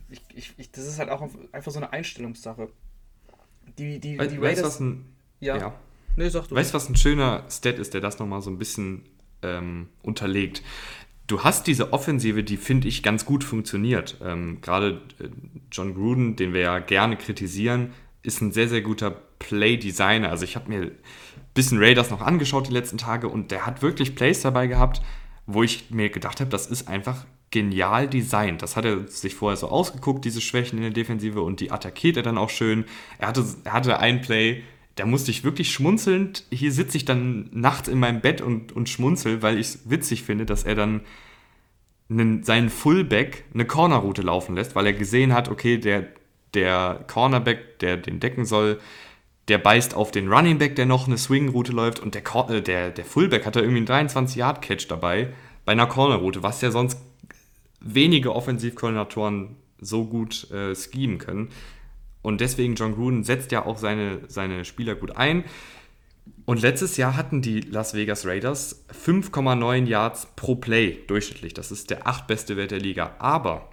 ich, 0.10 0.22
ich, 0.34 0.54
ich, 0.58 0.72
das 0.72 0.86
ist 0.86 1.00
halt 1.00 1.10
auch 1.10 1.28
einfach 1.52 1.72
so 1.72 1.80
eine 1.80 1.92
Einstellungssache. 1.92 2.70
Die, 3.78 4.00
die, 4.00 4.20
We 4.20 4.28
die. 4.28 4.42
Weißt, 4.42 4.64
was 4.64 4.80
ein, 4.80 5.06
ja. 5.40 5.58
ja. 5.58 5.74
Nee, 6.16 6.30
sag 6.30 6.48
du. 6.48 6.56
Weißt 6.56 6.72
du, 6.72 6.76
was 6.76 6.90
ein 6.90 6.96
schöner 6.96 7.44
Stat 7.50 7.80
ist, 7.80 7.94
der 7.94 8.02
das 8.02 8.20
nochmal 8.20 8.42
so 8.42 8.50
ein 8.50 8.58
bisschen 8.58 9.04
ähm, 9.42 9.90
unterlegt? 10.02 10.64
Du 11.30 11.44
hast 11.44 11.68
diese 11.68 11.94
Offensive, 11.94 12.44
die 12.44 12.58
finde 12.58 12.88
ich 12.88 13.04
ganz 13.04 13.24
gut 13.24 13.44
funktioniert. 13.44 14.18
Ähm, 14.26 14.62
Gerade 14.62 15.02
äh, 15.20 15.30
John 15.72 15.94
Gruden, 15.94 16.36
den 16.36 16.54
wir 16.54 16.62
ja 16.62 16.80
gerne 16.80 17.18
kritisieren, 17.18 17.94
ist 18.24 18.42
ein 18.42 18.52
sehr, 18.52 18.68
sehr 18.68 18.82
guter 18.82 19.12
Play-Designer. 19.38 20.30
Also 20.30 20.44
ich 20.44 20.56
habe 20.56 20.70
mir 20.70 20.92
bisschen 21.54 21.78
Raiders 21.78 22.10
noch 22.10 22.22
angeschaut 22.22 22.68
die 22.68 22.74
letzten 22.74 22.98
Tage 22.98 23.28
und 23.28 23.52
der 23.52 23.68
hat 23.68 23.84
wirklich 23.84 24.16
Plays 24.16 24.42
dabei 24.42 24.66
gehabt, 24.66 25.04
wo 25.46 25.62
ich 25.62 25.92
mir 25.92 26.10
gedacht 26.10 26.40
habe, 26.40 26.50
das 26.50 26.66
ist 26.66 26.88
einfach 26.88 27.26
genial 27.52 28.08
designt. 28.08 28.64
Das 28.64 28.76
hat 28.76 28.86
er 28.86 29.08
sich 29.08 29.36
vorher 29.36 29.58
so 29.58 29.70
ausgeguckt, 29.70 30.26
diese 30.26 30.42
Schwächen 30.42 30.78
in 30.80 30.84
der 30.84 30.94
Defensive 30.94 31.42
und 31.42 31.60
die 31.60 31.72
attackiert 31.72 32.18
er 32.18 32.24
dann 32.24 32.40
auch 32.40 32.50
schön. 32.50 32.86
Er 33.20 33.28
hatte, 33.28 33.46
er 33.66 33.74
hatte 33.74 34.00
ein 34.00 34.22
Play, 34.22 34.64
da 34.96 35.06
musste 35.06 35.32
ich 35.32 35.44
wirklich 35.44 35.72
schmunzelnd. 35.72 36.46
Hier 36.50 36.72
sitze 36.72 36.98
ich 36.98 37.06
dann 37.06 37.50
nachts 37.52 37.88
in 37.88 38.00
meinem 38.00 38.22
Bett 38.22 38.42
und, 38.42 38.72
und 38.72 38.90
schmunzel, 38.90 39.42
weil 39.42 39.58
ich 39.58 39.68
es 39.68 39.90
witzig 39.90 40.24
finde, 40.24 40.46
dass 40.46 40.64
er 40.64 40.76
dann 40.76 41.02
einen, 42.10 42.44
seinen 42.44 42.70
Fullback 42.70 43.46
eine 43.54 43.66
Cornerroute 43.66 44.22
laufen 44.22 44.56
lässt, 44.56 44.76
weil 44.76 44.86
er 44.86 44.94
gesehen 44.94 45.34
hat, 45.34 45.50
okay, 45.50 45.78
der, 45.78 46.08
der 46.54 47.06
Cornerback, 47.08 47.80
der 47.80 47.98
den 47.98 48.20
decken 48.20 48.46
soll, 48.46 48.80
der 49.48 49.58
beißt 49.58 49.96
auf 49.96 50.12
den 50.12 50.32
Running 50.32 50.58
Back, 50.58 50.76
der 50.76 50.86
noch 50.86 51.08
eine 51.08 51.18
Swing-Route 51.18 51.72
läuft 51.72 52.00
und 52.00 52.16
der, 52.16 52.24
äh, 52.50 52.62
der, 52.62 52.92
der 52.92 53.06
Fullback 53.06 53.46
hat 53.46 53.56
da 53.56 53.62
irgendwie 53.62 53.92
einen 53.92 54.10
23-Yard-Catch 54.10 54.88
dabei 54.88 55.34
bei 55.66 55.72
einer 55.72 55.88
Corner-Route, 55.88 56.44
was 56.44 56.62
ja 56.62 56.72
sonst 56.72 57.00
wenige 57.80 58.36
Offensivkoordinatoren 58.36 59.56
so 59.80 60.06
gut 60.06 60.50
äh, 60.52 60.76
schemen 60.76 61.18
können. 61.18 61.50
Und 62.22 62.42
deswegen, 62.42 62.76
John 62.76 62.96
Gruden 62.96 63.24
setzt 63.24 63.52
ja 63.52 63.66
auch 63.66 63.78
seine, 63.78 64.22
seine 64.28 64.66
Spieler 64.66 64.96
gut 64.96 65.16
ein. 65.16 65.46
Und 66.46 66.62
letztes 66.62 66.98
Jahr 66.98 67.16
hatten 67.16 67.42
die 67.42 67.62
Las 67.62 67.94
Vegas 67.94 68.26
Raiders 68.26 68.86
5,9 69.06 69.86
Yards 69.86 70.28
pro 70.36 70.56
Play 70.56 71.00
durchschnittlich. 71.08 71.54
Das 71.54 71.72
ist 71.72 71.90
der 71.90 72.08
achtbeste 72.08 72.58
Wert 72.58 72.72
der 72.72 72.80
Liga. 72.80 73.16
Aber 73.20 73.70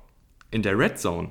in 0.50 0.62
der 0.62 0.78
Red 0.78 0.98
Zone 0.98 1.30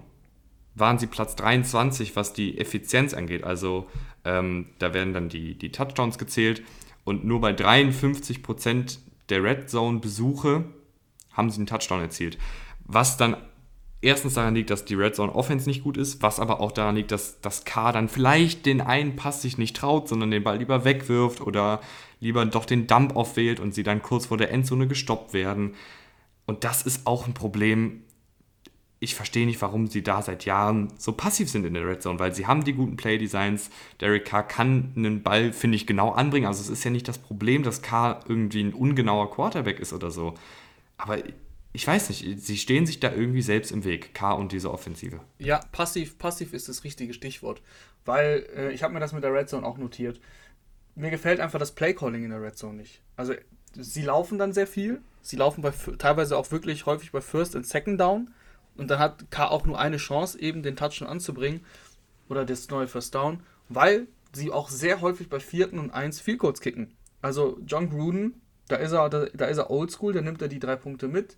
waren 0.76 1.00
sie 1.00 1.08
Platz 1.08 1.36
23, 1.36 2.16
was 2.16 2.34
die 2.34 2.60
Effizienz 2.60 3.14
angeht. 3.14 3.44
Also 3.44 3.88
ähm, 4.26 4.68
da 4.80 4.94
werden 4.94 5.14
dann 5.14 5.30
die, 5.30 5.58
die 5.58 5.72
Touchdowns 5.72 6.18
gezählt. 6.18 6.64
Und 7.04 7.24
nur 7.24 7.40
bei 7.40 7.52
53% 7.52 8.98
der 9.30 9.44
Red 9.44 9.70
Zone-Besuche 9.70 10.66
haben 11.32 11.50
sie 11.50 11.58
einen 11.58 11.68
Touchdown 11.68 12.02
erzielt. 12.02 12.38
Was 12.84 13.18
dann 13.18 13.38
erstens 14.06 14.36
daran 14.36 14.56
liegt, 14.56 14.70
dass 14.70 14.86
die 14.86 14.94
Red 14.94 15.16
Zone 15.16 15.34
Offense 15.34 15.68
nicht 15.68 15.84
gut 15.84 15.98
ist, 15.98 16.22
was 16.22 16.40
aber 16.40 16.62
auch 16.62 16.72
daran 16.72 16.96
liegt, 16.96 17.12
dass 17.12 17.42
das 17.42 17.66
K 17.66 17.92
dann 17.92 18.08
vielleicht 18.08 18.66
den 18.66 18.80
einen 18.80 19.16
Pass 19.16 19.42
sich 19.42 19.58
nicht 19.58 19.76
traut, 19.76 20.08
sondern 20.08 20.32
den 20.32 20.44
Ball 20.44 20.60
lieber 20.60 20.86
wegwirft 20.86 21.42
oder 21.42 21.82
lieber 22.20 22.46
doch 22.46 22.66
den 22.66 22.88
Dump 22.88 23.16
aufwählt 23.16 23.60
und 23.60 23.74
sie 23.74 23.84
dann 23.84 24.02
kurz 24.02 24.28
vor 24.28 24.38
der 24.38 24.52
Endzone 24.52 24.88
gestoppt 24.88 25.34
werden. 25.34 25.74
Und 26.46 26.64
das 26.64 26.84
ist 26.84 27.08
auch 27.08 27.26
ein 27.26 27.34
Problem. 27.34 28.04
Ich 29.00 29.16
verstehe 29.16 29.46
nicht, 29.46 29.62
warum 29.62 29.88
sie 29.88 30.04
da 30.04 30.22
seit 30.22 30.46
Jahren 30.46 30.94
so 30.98 31.12
passiv 31.12 31.50
sind 31.50 31.66
in 31.66 31.74
der 31.74 31.88
Red 31.88 32.04
Zone, 32.04 32.20
weil 32.20 32.34
sie 32.34 32.46
haben 32.46 32.64
die 32.64 32.74
guten 32.74 32.98
Play-Designs. 32.98 33.72
Derek 34.02 34.26
Carr 34.26 34.44
kann 34.48 34.94
einen 34.96 35.24
Ball, 35.24 35.52
finde 35.52 35.78
ich, 35.78 35.88
genau 35.88 36.12
anbringen. 36.12 36.46
Also 36.46 36.62
es 36.62 36.70
ist 36.70 36.84
ja 36.84 36.92
nicht 36.92 37.08
das 37.08 37.18
Problem, 37.18 37.64
dass 37.64 37.82
Carr 37.82 38.20
irgendwie 38.28 38.64
ein 38.64 38.74
ungenauer 38.74 39.32
Quarterback 39.32 39.80
ist 39.80 39.94
oder 39.94 40.12
so. 40.12 40.36
Aber 40.98 41.18
ich 41.76 41.86
weiß 41.86 42.08
nicht, 42.10 42.42
sie 42.42 42.58
stehen 42.58 42.86
sich 42.86 43.02
da 43.02 43.12
irgendwie 43.12 43.42
selbst 43.42 43.72
im 43.72 43.84
Weg, 43.84 44.14
K 44.14 44.32
und 44.32 44.54
diese 44.54 44.72
Offensive. 44.72 45.20
Ja, 45.40 45.60
passiv, 45.74 46.18
passiv 46.18 46.54
ist 46.54 46.70
das 46.70 46.86
richtige 46.86 47.14
Stichwort. 47.14 47.62
Weil 48.06 48.48
äh, 48.56 48.72
ich 48.72 48.82
habe 48.82 48.94
mir 48.94 49.02
das 49.02 49.12
mit 49.12 49.24
der 49.24 49.34
Red 49.34 49.50
Zone 49.50 49.66
auch 49.66 49.78
notiert. 49.78 50.22
Mir 50.96 51.10
gefällt 51.10 51.42
einfach 51.42 51.60
das 51.60 51.74
Playcalling 51.74 52.24
in 52.24 52.30
der 52.30 52.42
Red 52.42 52.58
Zone 52.58 52.78
nicht. 52.78 53.02
Also 53.18 53.34
sie 53.74 54.04
laufen 54.04 54.38
dann 54.38 54.54
sehr 54.54 54.68
viel. 54.68 55.02
Sie 55.22 55.36
laufen 55.36 55.62
bei, 55.62 55.74
teilweise 55.98 56.38
auch 56.38 56.50
wirklich 56.52 56.86
häufig 56.86 57.12
bei 57.12 57.20
First 57.20 57.56
und 57.56 57.68
Second 57.68 58.00
Down. 58.00 58.34
Und 58.78 58.90
dann 58.90 59.00
hat 59.00 59.30
K 59.30 59.48
auch 59.48 59.66
nur 59.66 59.78
eine 59.78 59.98
Chance, 59.98 60.40
eben 60.40 60.64
den 60.64 60.78
Touchdown 60.78 61.10
anzubringen. 61.10 61.60
Oder 62.30 62.46
das 62.46 62.70
neue 62.70 62.88
First 62.88 63.14
Down. 63.16 63.42
Weil 63.68 64.08
sie 64.32 64.52
auch 64.52 64.70
sehr 64.70 65.02
häufig 65.02 65.28
bei 65.28 65.42
vierten 65.42 65.80
und 65.80 65.92
eins 65.92 66.22
Field 66.22 66.40
Goals 66.40 66.62
kicken. 66.62 66.96
Also 67.22 67.60
John 67.66 67.90
Gruden, 67.90 68.42
da 68.68 68.78
ist 68.78 68.92
er, 68.92 69.10
da, 69.10 69.26
da 69.34 69.46
ist 69.46 69.58
er 69.58 69.70
oldschool, 69.70 70.14
da 70.14 70.22
nimmt 70.22 70.42
er 70.42 70.48
die 70.48 70.60
drei 70.60 70.76
Punkte 70.76 71.08
mit 71.08 71.36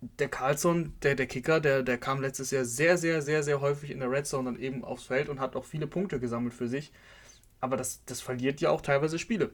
der 0.00 0.28
Carlson, 0.28 0.94
der, 1.02 1.14
der 1.14 1.26
Kicker, 1.26 1.60
der, 1.60 1.82
der 1.82 1.98
kam 1.98 2.20
letztes 2.20 2.50
Jahr 2.50 2.64
sehr, 2.64 2.96
sehr, 2.96 3.20
sehr, 3.20 3.42
sehr 3.42 3.60
häufig 3.60 3.90
in 3.90 4.00
der 4.00 4.10
Red 4.10 4.26
Zone 4.26 4.50
dann 4.50 4.60
eben 4.60 4.84
aufs 4.84 5.04
Feld 5.04 5.28
und 5.28 5.40
hat 5.40 5.56
auch 5.56 5.64
viele 5.64 5.86
Punkte 5.86 6.18
gesammelt 6.18 6.54
für 6.54 6.68
sich. 6.68 6.92
Aber 7.60 7.76
das, 7.76 8.02
das 8.06 8.20
verliert 8.20 8.60
ja 8.60 8.70
auch 8.70 8.80
teilweise 8.80 9.18
Spiele. 9.18 9.50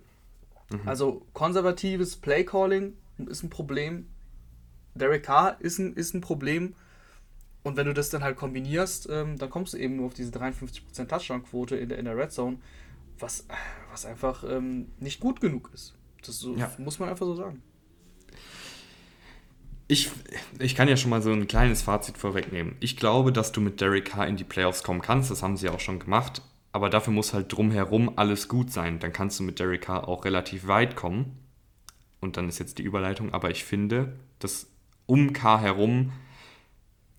Mhm. 0.71 0.83
Also 0.87 1.27
konservatives 1.33 2.17
Playcalling 2.17 2.97
ist 3.29 3.43
ein 3.43 3.51
Problem. 3.51 4.07
Derek 4.95 5.25
Carr 5.25 5.57
ist 5.61 5.79
ein, 5.79 5.95
ist 5.95 6.15
ein 6.15 6.21
Problem. 6.21 6.75
Und 7.65 7.77
wenn 7.77 7.87
du 7.87 7.95
das 7.95 8.11
dann 8.11 8.23
halt 8.23 8.37
kombinierst, 8.37 9.09
ähm, 9.11 9.39
dann 9.39 9.51
kommst 9.51 9.75
du 9.75 9.79
eben 9.79 9.97
nur 9.97 10.07
auf 10.07 10.15
diese 10.15 10.31
53% 10.31 11.09
Touchdown-Quote 11.09 11.77
in 11.77 11.89
der, 11.89 11.99
in 11.99 12.05
der 12.05 12.17
Red 12.17 12.31
Zone, 12.31 12.59
was, 13.19 13.47
was 13.91 14.07
einfach 14.07 14.45
ähm, 14.49 14.93
nicht 15.01 15.19
gut 15.19 15.41
genug 15.41 15.71
ist. 15.75 15.96
Das 16.27 16.39
so, 16.39 16.57
ja. 16.57 16.71
muss 16.79 16.99
man 16.99 17.09
einfach 17.09 17.27
so 17.27 17.35
sagen. 17.35 17.63
Ich, 19.89 20.11
ich 20.59 20.75
kann 20.75 20.89
ja 20.89 20.97
schon 20.97 21.11
mal 21.11 21.23
so 21.23 21.31
ein 21.31 21.47
kleines 21.47 21.83
Fazit 21.83 22.19
vorwegnehmen. 22.19 22.75
Ich 22.81 22.97
glaube, 22.97 23.33
dass 23.33 23.53
du 23.53 23.61
mit 23.61 23.81
Derek 23.81 24.07
Carr 24.07 24.27
in 24.27 24.37
die 24.37 24.45
Playoffs 24.45 24.83
kommen 24.83 25.01
kannst. 25.01 25.31
Das 25.31 25.43
haben 25.43 25.57
sie 25.57 25.69
auch 25.69 25.79
schon 25.79 26.01
gemacht. 26.01 26.43
Aber 26.73 26.91
dafür 26.91 27.13
muss 27.13 27.33
halt 27.33 27.53
drumherum 27.53 28.19
alles 28.19 28.49
gut 28.49 28.73
sein. 28.73 28.99
Dann 28.99 29.13
kannst 29.13 29.39
du 29.39 29.45
mit 29.45 29.61
Derek 29.61 29.83
Carr 29.83 30.09
auch 30.09 30.25
relativ 30.25 30.67
weit 30.67 30.97
kommen. 30.97 31.39
Und 32.21 32.37
dann 32.37 32.49
ist 32.49 32.59
jetzt 32.59 32.79
die 32.79 32.83
Überleitung. 32.83 33.33
Aber 33.33 33.51
ich 33.51 33.65
finde, 33.65 34.17
dass 34.41 34.67
um 35.07 35.33
Carr 35.33 35.61
herum 35.61 36.13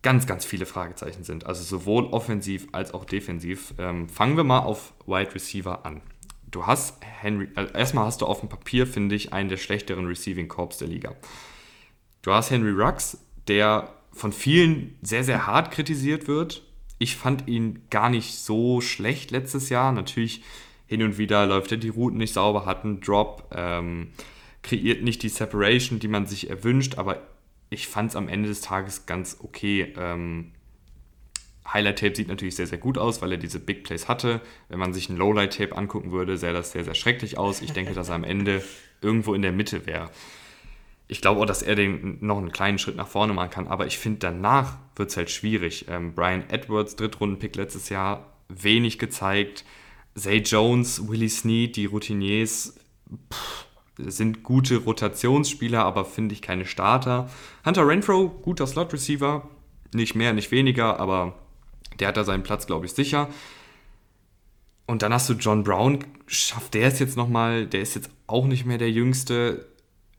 ganz, 0.01 0.27
ganz 0.27 0.45
viele 0.45 0.65
Fragezeichen 0.65 1.23
sind. 1.23 1.45
Also 1.45 1.63
sowohl 1.63 2.05
offensiv 2.07 2.67
als 2.73 2.93
auch 2.93 3.05
defensiv. 3.05 3.73
Ähm, 3.77 4.09
fangen 4.09 4.35
wir 4.35 4.43
mal 4.43 4.59
auf 4.59 4.93
Wide 5.05 5.33
Receiver 5.33 5.85
an. 5.85 6.01
Du 6.49 6.65
hast 6.65 7.03
Henry, 7.03 7.49
also 7.55 7.73
erstmal 7.73 8.05
hast 8.05 8.21
du 8.21 8.25
auf 8.25 8.39
dem 8.39 8.49
Papier, 8.49 8.87
finde 8.87 9.15
ich, 9.15 9.33
einen 9.33 9.49
der 9.49 9.57
schlechteren 9.57 10.05
Receiving 10.05 10.47
Corps 10.47 10.77
der 10.77 10.87
Liga. 10.87 11.15
Du 12.21 12.33
hast 12.33 12.51
Henry 12.51 12.71
Rux, 12.71 13.17
der 13.47 13.89
von 14.13 14.31
vielen 14.31 14.97
sehr, 15.01 15.23
sehr 15.23 15.45
hart 15.45 15.71
kritisiert 15.71 16.27
wird. 16.27 16.63
Ich 16.99 17.15
fand 17.15 17.47
ihn 17.47 17.83
gar 17.89 18.09
nicht 18.09 18.35
so 18.35 18.81
schlecht 18.81 19.31
letztes 19.31 19.69
Jahr. 19.69 19.91
Natürlich 19.91 20.43
hin 20.87 21.03
und 21.03 21.17
wieder 21.17 21.45
läuft 21.45 21.71
er 21.71 21.77
die 21.77 21.89
Routen 21.89 22.17
nicht 22.17 22.33
sauber, 22.33 22.65
hat 22.65 22.83
einen 22.83 23.01
Drop, 23.01 23.51
ähm, 23.53 24.09
kreiert 24.63 25.03
nicht 25.03 25.21
die 25.23 25.29
Separation, 25.29 25.99
die 25.99 26.07
man 26.07 26.25
sich 26.25 26.49
erwünscht, 26.49 26.97
aber 26.97 27.21
ich 27.69 27.87
fand 27.87 28.11
es 28.11 28.15
am 28.15 28.29
Ende 28.29 28.47
des 28.47 28.61
Tages 28.61 29.05
ganz 29.05 29.37
okay. 29.41 29.93
Ähm, 29.97 30.53
Highlight-Tape 31.73 32.15
sieht 32.15 32.27
natürlich 32.27 32.55
sehr, 32.55 32.67
sehr 32.67 32.77
gut 32.77 32.97
aus, 32.97 33.21
weil 33.21 33.31
er 33.31 33.37
diese 33.37 33.59
Big 33.59 33.83
Plays 33.83 34.07
hatte. 34.07 34.41
Wenn 34.69 34.79
man 34.79 34.93
sich 34.93 35.09
ein 35.09 35.17
Lowlight-Tape 35.17 35.75
angucken 35.75 36.11
würde, 36.11 36.37
sähe 36.37 36.53
das 36.53 36.71
sehr, 36.71 36.83
sehr 36.83 36.95
schrecklich 36.95 37.37
aus. 37.37 37.61
Ich 37.61 37.73
denke, 37.73 37.93
dass 37.93 38.09
er 38.09 38.15
am 38.15 38.23
Ende 38.23 38.63
irgendwo 39.01 39.33
in 39.33 39.41
der 39.41 39.51
Mitte 39.51 39.85
wäre 39.85 40.09
ich 41.07 41.21
glaube 41.21 41.41
auch, 41.41 41.45
dass 41.45 41.61
er 41.61 41.75
den 41.75 42.17
noch 42.21 42.37
einen 42.37 42.51
kleinen 42.51 42.79
Schritt 42.79 42.95
nach 42.95 43.07
vorne 43.07 43.33
machen 43.33 43.49
kann, 43.49 43.67
aber 43.67 43.87
ich 43.87 43.97
finde, 43.97 44.19
danach 44.19 44.77
wird 44.95 45.09
es 45.09 45.17
halt 45.17 45.29
schwierig. 45.29 45.85
Ähm, 45.89 46.13
Brian 46.13 46.49
Edwards, 46.49 46.95
Drittrunden-Pick 46.95 47.55
letztes 47.55 47.89
Jahr, 47.89 48.33
wenig 48.49 48.99
gezeigt. 48.99 49.63
Zay 50.15 50.37
Jones, 50.39 51.07
Willie 51.07 51.29
Snead, 51.29 51.75
die 51.75 51.85
Routiniers 51.85 52.75
pff, 53.31 53.67
sind 53.97 54.43
gute 54.43 54.77
Rotationsspieler, 54.77 55.83
aber 55.83 56.03
finde 56.05 56.33
ich 56.33 56.41
keine 56.41 56.65
Starter. 56.65 57.29
Hunter 57.65 57.87
Renfro, 57.87 58.29
guter 58.29 58.67
Slot-Receiver, 58.67 59.47
nicht 59.93 60.15
mehr, 60.15 60.33
nicht 60.33 60.51
weniger, 60.51 60.99
aber 60.99 61.35
der 61.99 62.09
hat 62.09 62.17
da 62.17 62.23
seinen 62.23 62.43
Platz, 62.43 62.67
glaube 62.67 62.85
ich, 62.85 62.93
sicher. 62.93 63.29
Und 64.85 65.01
dann 65.01 65.13
hast 65.13 65.29
du 65.29 65.33
John 65.33 65.63
Brown, 65.63 65.99
schafft 66.27 66.73
der 66.73 66.87
es 66.87 66.99
jetzt 66.99 67.17
nochmal, 67.17 67.67
der 67.67 67.81
ist 67.81 67.95
jetzt 67.95 68.09
auch 68.25 68.45
nicht 68.45 68.65
mehr 68.65 68.77
der 68.77 68.91
Jüngste 68.91 69.67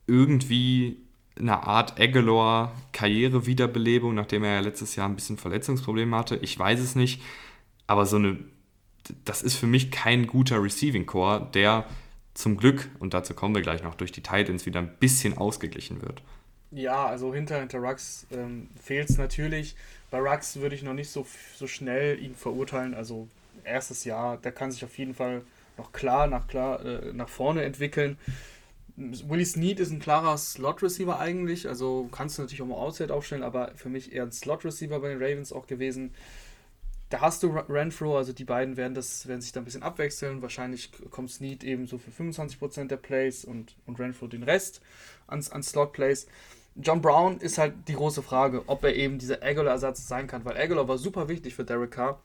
irgendwie 0.06 0.98
eine 1.38 1.66
Art 1.66 1.98
Aguilar-Karriere-Wiederbelebung, 2.00 4.14
nachdem 4.14 4.44
er 4.44 4.54
ja 4.54 4.60
letztes 4.60 4.96
Jahr 4.96 5.06
ein 5.08 5.14
bisschen 5.14 5.36
Verletzungsprobleme 5.38 6.16
hatte. 6.16 6.36
Ich 6.36 6.58
weiß 6.58 6.80
es 6.80 6.96
nicht, 6.96 7.22
aber 7.86 8.06
so 8.06 8.16
eine, 8.16 8.38
das 9.24 9.42
ist 9.42 9.56
für 9.56 9.66
mich 9.66 9.90
kein 9.90 10.26
guter 10.26 10.62
Receiving 10.62 11.04
Core, 11.06 11.48
der 11.54 11.84
zum 12.34 12.56
Glück, 12.56 12.88
und 12.98 13.14
dazu 13.14 13.34
kommen 13.34 13.54
wir 13.54 13.62
gleich 13.62 13.82
noch, 13.82 13.94
durch 13.94 14.12
die 14.12 14.22
Titans 14.22 14.66
wieder 14.66 14.80
ein 14.80 14.94
bisschen 14.98 15.38
ausgeglichen 15.38 16.02
wird. 16.02 16.22
Ja, 16.70 17.06
also 17.06 17.34
hinter, 17.34 17.60
hinter 17.60 17.78
Rux 17.78 18.26
ähm, 18.30 18.68
fehlt 18.80 19.10
es 19.10 19.18
natürlich. 19.18 19.74
Bei 20.10 20.18
Rux 20.20 20.56
würde 20.56 20.74
ich 20.74 20.82
noch 20.82 20.94
nicht 20.94 21.10
so, 21.10 21.26
so 21.56 21.66
schnell 21.66 22.22
ihn 22.22 22.34
verurteilen. 22.34 22.94
Also 22.94 23.28
erstes 23.64 24.04
Jahr, 24.04 24.36
der 24.38 24.52
kann 24.52 24.72
sich 24.72 24.84
auf 24.84 24.96
jeden 24.98 25.14
Fall 25.14 25.42
noch 25.76 25.92
klar 25.92 26.26
nach, 26.26 26.46
klar, 26.48 26.84
äh, 26.84 27.12
nach 27.12 27.28
vorne 27.28 27.62
entwickeln. 27.62 28.18
Willie 28.96 29.46
Snead 29.46 29.78
ist 29.78 29.92
ein 29.92 30.00
klarer 30.00 30.36
Slot-Receiver 30.36 31.20
eigentlich, 31.20 31.68
also 31.68 32.08
kannst 32.10 32.36
du 32.36 32.42
natürlich 32.42 32.62
auch 32.62 32.66
mal 32.66 32.74
Outside 32.74 33.14
aufstellen, 33.14 33.44
aber 33.44 33.70
für 33.76 33.88
mich 33.88 34.12
eher 34.12 34.24
ein 34.24 34.32
Slot-Receiver 34.32 34.98
bei 34.98 35.10
den 35.10 35.22
Ravens 35.22 35.52
auch 35.52 35.68
gewesen. 35.68 36.12
Da 37.08 37.20
hast 37.20 37.42
du 37.42 37.48
Renfro, 37.68 38.18
also 38.18 38.32
die 38.32 38.44
beiden 38.44 38.76
werden, 38.76 38.94
das, 38.94 39.28
werden 39.28 39.40
sich 39.40 39.52
da 39.52 39.60
ein 39.60 39.64
bisschen 39.64 39.84
abwechseln. 39.84 40.42
Wahrscheinlich 40.42 40.90
kommt 41.10 41.30
Snead 41.30 41.64
eben 41.64 41.86
so 41.86 41.96
für 41.96 42.10
25% 42.10 42.88
der 42.88 42.96
Plays 42.98 43.44
und, 43.44 43.76
und 43.86 43.98
Renfro 43.98 44.26
den 44.26 44.42
Rest 44.42 44.82
an, 45.26 45.42
an 45.50 45.62
Slot-Plays. 45.62 46.26
John 46.80 47.00
Brown 47.00 47.38
ist 47.38 47.58
halt 47.58 47.74
die 47.88 47.94
große 47.94 48.22
Frage, 48.22 48.62
ob 48.66 48.84
er 48.84 48.94
eben 48.94 49.18
dieser 49.18 49.42
Aguilar-Ersatz 49.42 50.06
sein 50.06 50.26
kann, 50.26 50.44
weil 50.44 50.56
Aguilar 50.56 50.86
war 50.86 50.98
super 50.98 51.28
wichtig 51.28 51.54
für 51.54 51.64
Derek 51.64 51.90
Carr 51.90 52.20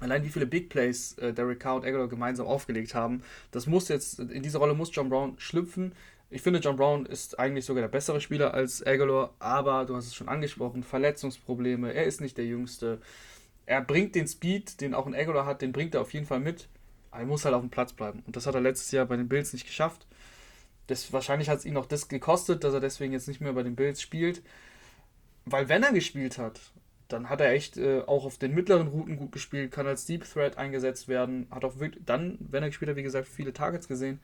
allein 0.00 0.24
wie 0.24 0.28
viele 0.28 0.46
Big 0.46 0.68
Plays 0.68 1.16
äh, 1.18 1.32
Derek 1.32 1.60
Carr 1.60 1.76
und 1.76 1.84
Aguilar 1.84 2.08
gemeinsam 2.08 2.46
aufgelegt 2.46 2.94
haben, 2.94 3.22
das 3.50 3.66
muss 3.66 3.88
jetzt, 3.88 4.18
in 4.18 4.42
diese 4.42 4.58
Rolle 4.58 4.74
muss 4.74 4.94
John 4.94 5.08
Brown 5.08 5.34
schlüpfen. 5.38 5.92
Ich 6.30 6.42
finde, 6.42 6.60
John 6.60 6.76
Brown 6.76 7.06
ist 7.06 7.38
eigentlich 7.38 7.64
sogar 7.64 7.82
der 7.82 7.88
bessere 7.88 8.20
Spieler 8.20 8.52
als 8.52 8.86
Aguilar, 8.86 9.32
aber 9.38 9.86
du 9.86 9.96
hast 9.96 10.06
es 10.06 10.14
schon 10.14 10.28
angesprochen, 10.28 10.82
Verletzungsprobleme, 10.82 11.92
er 11.92 12.04
ist 12.04 12.20
nicht 12.20 12.36
der 12.36 12.44
Jüngste. 12.44 13.00
Er 13.66 13.80
bringt 13.80 14.14
den 14.14 14.28
Speed, 14.28 14.80
den 14.80 14.94
auch 14.94 15.06
ein 15.06 15.14
Aguilar 15.14 15.46
hat, 15.46 15.62
den 15.62 15.72
bringt 15.72 15.94
er 15.94 16.02
auf 16.02 16.12
jeden 16.12 16.26
Fall 16.26 16.40
mit, 16.40 16.68
aber 17.10 17.22
er 17.22 17.26
muss 17.26 17.44
halt 17.44 17.54
auf 17.54 17.62
dem 17.62 17.70
Platz 17.70 17.92
bleiben. 17.92 18.22
Und 18.26 18.36
das 18.36 18.46
hat 18.46 18.54
er 18.54 18.60
letztes 18.60 18.90
Jahr 18.90 19.06
bei 19.06 19.16
den 19.16 19.28
Bills 19.28 19.52
nicht 19.52 19.66
geschafft. 19.66 20.06
Das, 20.88 21.12
wahrscheinlich 21.12 21.48
hat 21.48 21.58
es 21.58 21.64
ihn 21.64 21.76
auch 21.76 21.86
das 21.86 22.08
gekostet, 22.08 22.64
dass 22.64 22.74
er 22.74 22.80
deswegen 22.80 23.12
jetzt 23.12 23.28
nicht 23.28 23.40
mehr 23.40 23.52
bei 23.52 23.62
den 23.62 23.76
Bills 23.76 24.02
spielt. 24.02 24.42
Weil 25.44 25.68
wenn 25.68 25.82
er 25.82 25.92
gespielt 25.92 26.38
hat, 26.38 26.60
dann 27.08 27.30
hat 27.30 27.40
er 27.40 27.52
echt 27.52 27.78
äh, 27.78 28.02
auch 28.06 28.24
auf 28.24 28.38
den 28.38 28.54
mittleren 28.54 28.88
Routen 28.88 29.16
gut 29.16 29.32
gespielt, 29.32 29.70
kann 29.70 29.86
als 29.86 30.04
Deep 30.04 30.24
Threat 30.24 30.58
eingesetzt 30.58 31.08
werden, 31.08 31.46
hat 31.50 31.64
auch 31.64 31.78
wirklich 31.78 32.04
dann, 32.04 32.36
wenn 32.40 32.62
er 32.62 32.68
gespielt 32.68 32.90
hat, 32.90 32.96
wie 32.96 33.02
gesagt, 33.02 33.28
viele 33.28 33.52
Targets 33.52 33.88
gesehen. 33.88 34.20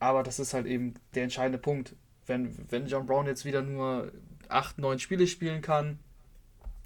Aber 0.00 0.22
das 0.22 0.40
ist 0.40 0.54
halt 0.54 0.66
eben 0.66 0.94
der 1.14 1.24
entscheidende 1.24 1.58
Punkt. 1.58 1.94
Wenn, 2.26 2.56
wenn 2.70 2.86
John 2.86 3.06
Brown 3.06 3.26
jetzt 3.26 3.44
wieder 3.44 3.62
nur 3.62 4.10
8, 4.48 4.78
9 4.78 4.98
Spiele 4.98 5.26
spielen 5.26 5.62
kann 5.62 5.98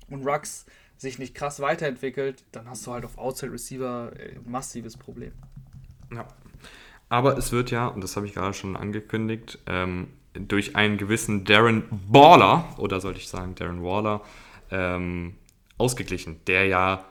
und 0.09 0.27
Rux 0.27 0.67
sich 0.99 1.19
nicht 1.19 1.35
krass 1.35 1.61
weiterentwickelt, 1.61 2.45
dann 2.53 2.69
hast 2.69 2.87
du 2.87 2.93
halt 2.93 3.05
auf 3.05 3.19
Outside 3.19 3.53
Receiver 3.53 4.13
ein 4.13 4.19
äh, 4.19 4.39
massives 4.45 4.97
Problem. 4.97 5.33
Ja. 6.13 6.27
Aber 7.09 7.37
es 7.39 7.53
wird 7.53 7.71
ja, 7.71 7.87
und 7.87 8.03
das 8.03 8.17
habe 8.17 8.27
ich 8.27 8.35
gerade 8.35 8.55
schon 8.55 8.77
angekündigt, 8.77 9.59
ähm, 9.67 10.09
durch 10.35 10.77
einen 10.77 10.99
gewissen 10.99 11.45
Darren 11.45 11.85
Baller, 12.09 12.75
oder 12.79 13.01
sollte 13.01 13.21
ich 13.21 13.29
sagen 13.29 13.55
Darren 13.55 13.83
Waller, 13.83 14.23
ähm, 14.71 15.35
ausgeglichen, 15.79 16.41
der 16.47 16.67
ja, 16.67 17.05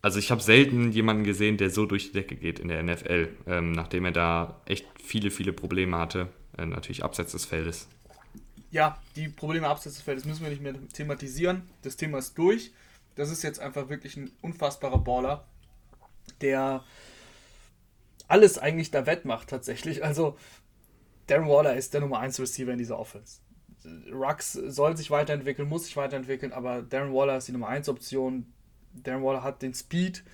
also 0.00 0.18
ich 0.18 0.30
habe 0.30 0.40
selten 0.40 0.92
jemanden 0.92 1.24
gesehen, 1.24 1.56
der 1.56 1.70
so 1.70 1.86
durch 1.86 2.08
die 2.08 2.12
Decke 2.12 2.36
geht 2.36 2.60
in 2.60 2.68
der 2.68 2.82
NFL, 2.82 3.28
ähm, 3.46 3.72
nachdem 3.72 4.04
er 4.04 4.12
da 4.12 4.60
echt 4.66 4.86
viele, 5.02 5.30
viele 5.30 5.52
Probleme 5.52 5.98
hatte, 5.98 6.28
äh, 6.56 6.66
natürlich 6.66 7.02
abseits 7.04 7.32
des 7.32 7.44
Feldes. 7.44 7.88
Ja, 8.70 9.00
die 9.16 9.28
Probleme 9.28 9.66
abseits 9.66 9.96
des 9.96 10.04
Feldes 10.04 10.24
müssen 10.24 10.42
wir 10.42 10.50
nicht 10.50 10.62
mehr 10.62 10.74
thematisieren. 10.92 11.62
Das 11.82 11.96
Thema 11.96 12.18
ist 12.18 12.36
durch. 12.36 12.72
Das 13.16 13.30
ist 13.30 13.42
jetzt 13.42 13.58
einfach 13.58 13.88
wirklich 13.88 14.16
ein 14.16 14.30
unfassbarer 14.42 14.98
Baller, 14.98 15.44
der 16.40 16.84
alles 18.28 18.58
eigentlich 18.58 18.90
da 18.90 19.06
wettmacht 19.06 19.48
tatsächlich. 19.48 20.04
Also 20.04 20.36
Darren 21.26 21.48
Waller 21.48 21.76
ist 21.76 21.94
der 21.94 22.00
Nummer 22.02 22.20
1 22.20 22.38
Receiver 22.40 22.72
in 22.72 22.78
dieser 22.78 22.98
Offense. 22.98 23.40
Rux 24.12 24.52
soll 24.52 24.96
sich 24.96 25.10
weiterentwickeln, 25.10 25.68
muss 25.68 25.84
sich 25.84 25.96
weiterentwickeln, 25.96 26.52
aber 26.52 26.82
Darren 26.82 27.12
Waller 27.12 27.38
ist 27.38 27.48
die 27.48 27.52
Nummer 27.52 27.68
1 27.68 27.88
Option. 27.88 28.52
Darren 28.92 29.22
Waller 29.22 29.42
hat 29.42 29.62
den 29.62 29.74
Speed, 29.74 30.24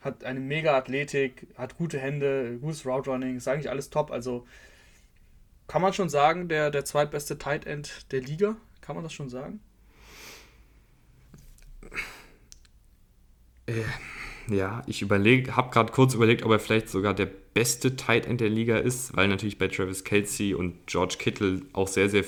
hat 0.00 0.24
eine 0.24 0.40
mega 0.40 0.76
Athletik, 0.76 1.48
hat 1.56 1.76
gute 1.76 1.98
Hände, 1.98 2.58
gutes 2.58 2.86
Route 2.86 3.10
Running, 3.10 3.36
ist 3.36 3.48
eigentlich 3.48 3.70
alles 3.70 3.90
top. 3.90 4.10
Also 4.10 4.46
kann 5.66 5.82
man 5.82 5.92
schon 5.92 6.08
sagen, 6.08 6.48
der, 6.48 6.70
der 6.70 6.84
zweitbeste 6.84 7.38
Tight 7.38 7.66
End 7.66 8.10
der 8.12 8.20
Liga? 8.20 8.56
Kann 8.80 8.94
man 8.96 9.04
das 9.04 9.12
schon 9.12 9.28
sagen? 9.28 9.60
Äh, 13.66 13.82
ja, 14.50 14.82
ich 14.86 15.02
überlege, 15.02 15.56
habe 15.56 15.70
gerade 15.70 15.92
kurz 15.92 16.14
überlegt, 16.14 16.44
ob 16.44 16.52
er 16.52 16.58
vielleicht 16.58 16.88
sogar 16.88 17.14
der 17.14 17.26
beste 17.26 17.96
Tight 17.96 18.26
End 18.26 18.40
der 18.40 18.48
Liga 18.48 18.78
ist, 18.78 19.16
weil 19.16 19.28
natürlich 19.28 19.58
bei 19.58 19.68
Travis 19.68 20.04
Kelsey 20.04 20.54
und 20.54 20.86
George 20.86 21.16
Kittle 21.18 21.62
auch 21.72 21.88
sehr, 21.88 22.08
sehr 22.08 22.24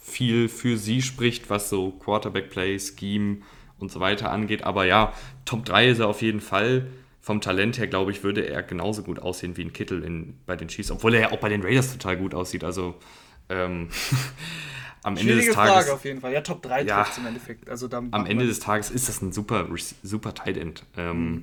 viel 0.00 0.48
für 0.48 0.76
sie 0.76 1.02
spricht, 1.02 1.50
was 1.50 1.68
so 1.68 1.90
Quarterback-Play, 1.92 2.78
Scheme 2.78 3.38
und 3.78 3.92
so 3.92 4.00
weiter 4.00 4.30
angeht. 4.30 4.64
Aber 4.64 4.84
ja, 4.84 5.12
Top 5.44 5.64
3 5.64 5.88
ist 5.90 5.98
er 6.00 6.08
auf 6.08 6.22
jeden 6.22 6.40
Fall. 6.40 6.86
Vom 7.20 7.40
Talent 7.40 7.78
her, 7.78 7.86
glaube 7.86 8.10
ich, 8.10 8.22
würde 8.22 8.48
er 8.48 8.62
genauso 8.62 9.02
gut 9.02 9.18
aussehen 9.18 9.56
wie 9.56 9.62
ein 9.62 9.72
Kittel 9.72 10.02
in, 10.02 10.38
bei 10.46 10.56
den 10.56 10.68
Chiefs, 10.68 10.90
obwohl 10.90 11.14
er 11.14 11.20
ja 11.20 11.32
auch 11.32 11.40
bei 11.40 11.48
den 11.50 11.62
Raiders 11.62 11.92
total 11.92 12.16
gut 12.16 12.34
aussieht. 12.34 12.64
Also 12.64 12.94
ähm, 13.48 13.88
am 15.08 15.16
Ende 15.16 15.36
des 15.36 15.46
Tages. 15.46 15.72
Frage 15.72 15.92
auf 15.92 16.04
jeden 16.04 16.20
Fall. 16.20 16.32
Ja, 16.32 16.40
Top 16.40 16.62
3 16.62 16.84
ja, 16.84 17.06
im 17.16 17.26
Endeffekt. 17.26 17.68
Also 17.68 17.88
am 17.90 18.26
Ende 18.26 18.46
des 18.46 18.60
Tages 18.60 18.90
ist 18.90 19.08
das 19.08 19.20
ein 19.20 19.32
super, 19.32 19.66
super 20.02 20.34
Tight 20.34 20.56
End. 20.56 20.84
Ähm, 20.96 21.30
mhm. 21.30 21.42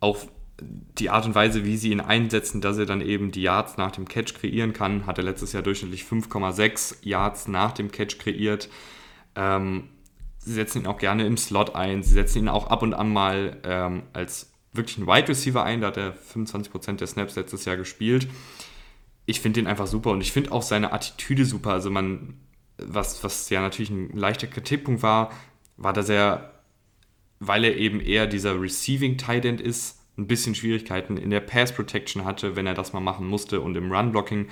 Auch 0.00 0.26
die 0.98 1.10
Art 1.10 1.26
und 1.26 1.34
Weise, 1.34 1.64
wie 1.64 1.76
sie 1.76 1.90
ihn 1.90 2.00
einsetzen, 2.00 2.60
dass 2.60 2.78
er 2.78 2.86
dann 2.86 3.00
eben 3.00 3.32
die 3.32 3.42
Yards 3.42 3.76
nach 3.76 3.90
dem 3.90 4.06
Catch 4.06 4.34
kreieren 4.34 4.72
kann, 4.72 5.06
hat 5.06 5.18
er 5.18 5.24
letztes 5.24 5.52
Jahr 5.52 5.62
durchschnittlich 5.62 6.04
5,6 6.04 6.96
Yards 7.02 7.48
nach 7.48 7.72
dem 7.72 7.90
Catch 7.90 8.18
kreiert. 8.18 8.68
Ähm, 9.34 9.88
sie 10.38 10.52
setzen 10.52 10.82
ihn 10.82 10.86
auch 10.86 10.98
gerne 10.98 11.26
im 11.26 11.36
Slot 11.36 11.74
ein, 11.74 12.02
sie 12.02 12.12
setzen 12.12 12.38
ihn 12.38 12.48
auch 12.48 12.68
ab 12.68 12.82
und 12.82 12.94
an 12.94 13.12
mal 13.12 13.56
ähm, 13.64 14.02
als 14.12 14.52
wirklich 14.72 14.98
ein 14.98 15.06
Wide 15.06 15.28
Receiver 15.28 15.62
ein, 15.62 15.80
da 15.80 15.88
hat 15.88 15.96
er 15.96 16.14
25% 16.14 16.96
der 16.96 17.06
Snaps 17.06 17.36
letztes 17.36 17.64
Jahr 17.64 17.76
gespielt. 17.76 18.28
Ich 19.26 19.40
finde 19.40 19.60
ihn 19.60 19.66
einfach 19.66 19.86
super 19.86 20.10
und 20.10 20.20
ich 20.20 20.32
finde 20.32 20.52
auch 20.52 20.62
seine 20.62 20.92
Attitüde 20.92 21.44
super. 21.44 21.72
Also 21.72 21.90
man, 21.90 22.40
was, 22.86 23.22
was 23.24 23.50
ja 23.50 23.60
natürlich 23.60 23.90
ein 23.90 24.16
leichter 24.16 24.46
Kritikpunkt 24.46 25.02
war, 25.02 25.30
war, 25.76 25.92
dass 25.92 26.08
er, 26.08 26.52
weil 27.40 27.64
er 27.64 27.76
eben 27.76 28.00
eher 28.00 28.26
dieser 28.26 28.60
Receiving 28.60 29.18
Tight 29.18 29.44
End 29.44 29.60
ist, 29.60 29.98
ein 30.18 30.26
bisschen 30.26 30.54
Schwierigkeiten 30.54 31.16
in 31.16 31.30
der 31.30 31.40
Pass 31.40 31.72
Protection 31.72 32.24
hatte, 32.24 32.54
wenn 32.56 32.66
er 32.66 32.74
das 32.74 32.92
mal 32.92 33.00
machen 33.00 33.26
musste 33.26 33.60
und 33.60 33.76
im 33.76 33.90
Run 33.90 34.12
Blocking. 34.12 34.48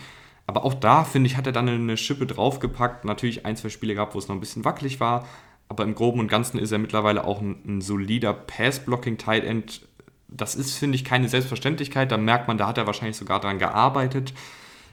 Aber 0.46 0.64
auch 0.64 0.74
da, 0.74 1.04
finde 1.04 1.28
ich, 1.28 1.36
hat 1.36 1.46
er 1.46 1.52
dann 1.52 1.68
eine 1.68 1.96
Schippe 1.96 2.26
draufgepackt. 2.26 3.04
Natürlich 3.04 3.46
ein, 3.46 3.56
zwei 3.56 3.68
Spiele 3.68 3.94
gehabt, 3.94 4.14
wo 4.14 4.18
es 4.18 4.28
noch 4.28 4.34
ein 4.34 4.40
bisschen 4.40 4.64
wackelig 4.64 4.98
war. 4.98 5.28
Aber 5.68 5.84
im 5.84 5.94
Groben 5.94 6.18
und 6.18 6.28
Ganzen 6.28 6.58
ist 6.58 6.72
er 6.72 6.78
mittlerweile 6.78 7.24
auch 7.24 7.40
ein, 7.40 7.60
ein 7.64 7.80
solider 7.80 8.32
Pass-Blocking-Tight 8.32 9.44
End. 9.44 9.86
Das 10.26 10.56
ist, 10.56 10.76
finde 10.76 10.96
ich, 10.96 11.04
keine 11.04 11.28
Selbstverständlichkeit. 11.28 12.10
Da 12.10 12.16
merkt 12.16 12.48
man, 12.48 12.58
da 12.58 12.66
hat 12.66 12.78
er 12.78 12.86
wahrscheinlich 12.86 13.16
sogar 13.16 13.38
dran 13.38 13.60
gearbeitet. 13.60 14.32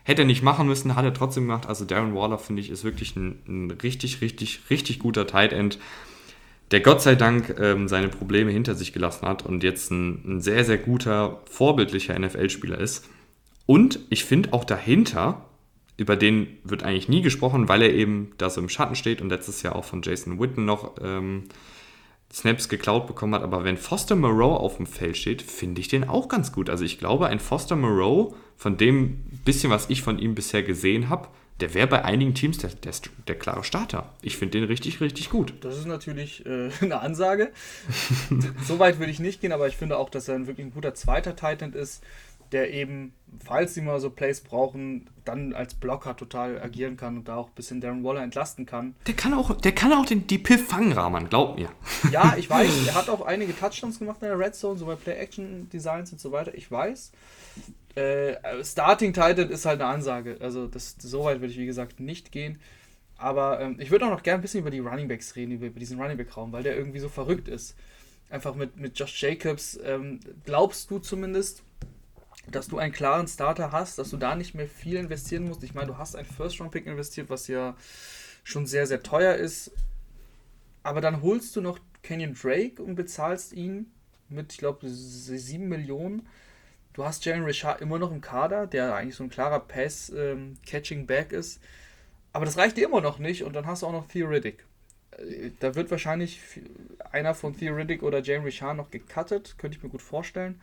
Hätte 0.08 0.22
er 0.22 0.26
nicht 0.26 0.42
machen 0.42 0.68
müssen, 0.68 0.96
hat 0.96 1.04
er 1.04 1.14
trotzdem 1.14 1.44
gemacht. 1.44 1.66
Also 1.68 1.84
Darren 1.84 2.16
Waller, 2.16 2.38
finde 2.38 2.62
ich, 2.62 2.70
ist 2.70 2.86
wirklich 2.86 3.18
ein, 3.18 3.40
ein 3.46 3.72
richtig, 3.72 4.22
richtig, 4.22 4.62
richtig 4.70 5.00
guter 5.00 5.28
Tight 5.28 5.52
End 5.52 5.80
der 6.72 6.80
Gott 6.80 7.02
sei 7.02 7.16
Dank 7.16 7.58
ähm, 7.60 7.90
seine 7.90 8.08
Probleme 8.08 8.50
hinter 8.50 8.74
sich 8.74 8.94
gelassen 8.94 9.28
hat 9.28 9.46
und 9.46 9.64
jetzt 9.64 9.92
ein, 9.92 10.24
ein 10.26 10.42
sehr, 10.42 10.64
sehr 10.64 10.78
guter, 10.78 11.42
vorbildlicher 11.50 12.18
NFL-Spieler 12.18 12.78
ist. 12.78 13.10
Und 13.66 14.00
ich 14.10 14.24
finde 14.24 14.54
auch 14.54 14.64
dahinter, 14.64 15.46
über 15.98 16.16
den 16.16 16.48
wird 16.64 16.84
eigentlich 16.84 17.10
nie 17.10 17.22
gesprochen, 17.22 17.68
weil 17.68 17.82
er 17.82 17.94
eben 17.94 18.32
da 18.38 18.50
so 18.50 18.62
im 18.62 18.70
Schatten 18.70 18.96
steht 18.96 19.22
und 19.22 19.28
letztes 19.28 19.62
Jahr 19.62 19.76
auch 19.76 19.84
von 19.84 20.02
Jason 20.04 20.40
Witten 20.40 20.64
noch 20.64 20.96
ähm, 21.04 21.50
Snaps 22.32 22.70
geklaut 22.70 23.08
bekommen 23.08 23.34
hat. 23.36 23.44
Aber 23.44 23.64
wenn 23.64 23.78
Foster 23.78 24.16
Moreau 24.16 24.56
auf 24.56 24.78
dem 24.78 24.86
Feld 24.86 25.18
steht, 25.18 25.41
finde 25.41 25.82
ich 25.82 25.88
den 25.88 26.08
auch 26.08 26.28
ganz 26.28 26.52
gut. 26.52 26.70
Also 26.70 26.84
ich 26.84 26.99
glaube, 26.99 27.28
ein 27.28 27.40
Foster 27.40 27.76
Moreau, 27.76 28.36
von 28.58 28.78
dem 28.78 29.24
bisschen, 29.45 29.70
was 29.70 29.90
ich 29.90 30.02
von 30.02 30.20
ihm 30.20 30.36
bisher 30.36 30.64
gesehen 30.64 31.10
habe, 31.10 31.30
der 31.60 31.74
wäre 31.74 31.88
bei 31.88 32.06
einigen 32.06 32.36
Teams 32.36 32.60
der, 32.60 32.70
der, 32.70 32.94
der, 33.28 33.36
klare 33.36 33.64
Starter. 33.64 34.14
Ich 34.22 34.38
finde 34.38 34.60
den 34.60 34.68
richtig, 34.68 35.02
richtig 35.02 35.30
gut. 35.30 35.54
Das 35.62 35.78
ist 35.78 35.88
natürlich 35.88 36.45
äh, 36.45 36.70
eine 36.82 36.99
Ansage. 36.99 37.52
so 38.64 38.78
weit 38.80 38.99
würde 38.99 39.12
ich 39.12 39.20
nicht 39.20 39.41
gehen, 39.41 39.52
aber 39.52 39.68
ich 39.68 39.76
finde 39.76 39.98
auch, 39.98 40.10
dass 40.10 40.28
er 40.28 40.36
ein 40.36 40.48
wirklich 40.48 40.68
ein 40.68 40.74
guter 40.74 40.94
zweiter 40.94 41.36
Titan 41.36 41.74
ist, 41.74 42.04
der 42.52 42.74
eben, 42.74 43.14
falls 43.44 43.74
sie 43.74 43.82
mal 43.82 43.99
so 43.99 44.10
Plays 44.10 44.41
brauchen, 44.41 45.10
dann 45.26 45.53
als 45.53 45.74
Blocker 45.74 46.15
total 46.15 46.61
agieren 46.61 46.98
kann 46.98 47.18
und 47.18 47.28
da 47.28 47.36
auch 47.36 47.48
ein 47.48 47.56
bisschen 47.56 47.82
Darren 47.82 48.03
Waller 48.03 48.24
entlasten 48.24 48.65
kann. 48.65 48.95
Der 49.06 49.15
kann 49.15 49.34
auch, 49.34 49.53
der 49.53 49.74
kann 49.74 49.94
auch 49.94 50.06
den, 50.06 50.28
die 50.28 50.38
Piff 50.38 50.68
fangen, 50.68 50.94
Rahman, 50.94 51.30
glaub 51.30 51.57
mir. 51.57 51.69
Ja, 52.11 52.36
ich 52.38 52.49
weiß, 52.49 52.88
er 52.88 52.95
hat 52.95 53.10
auch 53.10 53.22
einige 53.22 53.56
Touchdowns 53.57 53.99
gemacht 53.99 54.18
in 54.22 54.28
der 54.28 54.40
Red 54.40 54.56
Zone, 54.56 54.78
so 54.78 54.86
bei 54.86 54.95
Play-Action-Designs 54.95 56.11
und 56.11 56.22
so 56.22 56.32
weiter. 56.32 56.53
Ich 56.56 56.72
weiß. 56.72 57.11
Äh, 57.95 58.36
Starting 58.64 59.11
Titan 59.11 59.49
ist 59.49 59.65
halt 59.65 59.82
eine 59.82 59.90
Ansage. 59.90 60.38
Also 60.40 60.68
das, 60.68 60.95
so 60.99 61.24
weit 61.24 61.41
würde 61.41 61.52
ich, 61.52 61.60
wie 61.60 61.65
gesagt, 61.65 61.99
nicht 61.99 62.32
gehen. 62.32 62.60
Aber 63.18 63.60
ähm, 63.60 63.78
ich 63.80 63.91
würde 63.91 64.06
auch 64.06 64.11
noch 64.11 64.24
gerne 64.24 64.40
ein 64.40 64.41
bisschen 64.41 64.61
über 64.61 64.69
die 64.69 64.80
Running 64.80 65.07
Backs 65.07 65.36
reden, 65.36 65.53
über, 65.53 65.65
über 65.65 65.80
diesen 65.80 65.99
Running 65.99 66.18
Back 66.18 66.38
Raum, 66.38 66.52
weil 66.52 66.64
der 66.64 66.78
irgendwie 66.78 66.99
so 66.99 67.10
verrückt 67.10 67.48
ist. 67.48 67.76
Einfach 68.30 68.56
mit, 68.56 68.78
mit 68.78 68.98
Josh 68.99 69.22
Jacobs. 69.22 69.80
Ähm, 69.84 70.19
glaubst 70.45 70.91
du 70.91 70.99
zumindest, 70.99 71.64
dass 72.52 72.68
du 72.68 72.78
einen 72.78 72.94
klaren 72.94 73.28
Starter 73.28 73.72
hast, 73.72 73.98
dass 73.99 74.10
du 74.10 74.18
da 74.18 74.36
nicht 74.36 74.56
mehr 74.56 74.68
viel 74.68 74.95
investieren 74.95 75.45
musst? 75.45 75.64
Ich 75.64 75.74
meine, 75.74 75.88
du 75.88 75.98
hast 75.98 76.15
einen 76.15 76.28
First-Round-Pick 76.28 76.86
investiert, 76.86 77.30
was 77.30 77.48
ja 77.48 77.76
schon 78.44 78.65
sehr, 78.65 78.88
sehr 78.88 79.03
teuer 79.03 79.36
ist. 79.36 79.72
Aber 80.84 81.02
dann 81.02 81.22
holst 81.22 81.56
du 81.56 81.61
noch 81.61 81.80
Kenyon 82.03 82.34
Drake 82.34 82.82
und 82.82 82.95
bezahlst 82.95 83.52
ihn 83.52 83.91
mit, 84.30 84.53
ich 84.53 84.57
glaube, 84.57 84.88
7 84.88 85.68
Millionen. 85.68 86.28
Du 86.94 87.03
hast 87.03 87.26
Jalen 87.26 87.44
Richard 87.44 87.82
immer 87.82 87.99
noch 87.99 88.11
im 88.11 88.22
Kader, 88.22 88.65
der 88.65 88.95
eigentlich 88.95 89.15
so 89.15 89.24
ein 89.24 89.30
klarer 89.30 89.60
Pass-Catching-Back 89.60 91.34
ähm, 91.34 91.40
ist. 91.40 91.61
Aber 92.34 92.45
das 92.45 92.57
reicht 92.57 92.78
dir 92.78 92.88
immer 92.88 93.02
noch 93.02 93.19
nicht 93.19 93.44
und 93.44 93.53
dann 93.53 93.65
hast 93.65 93.82
du 93.82 93.88
auch 93.88 93.91
noch 93.91 94.07
Theoretic. 94.07 94.65
Äh, 95.11 95.52
da 95.60 95.76
wird 95.76 95.91
wahrscheinlich 95.91 96.40
einer 97.11 97.36
von 97.36 97.57
Theoretic 97.57 98.03
oder 98.03 98.22
Jalen 98.22 98.44
Richard 98.44 98.78
noch 98.78 98.90
gecuttet, 98.90 99.56
könnte 99.57 99.78
ich 99.78 99.84
mir 99.84 99.90
gut 99.90 100.02
vorstellen. 100.02 100.61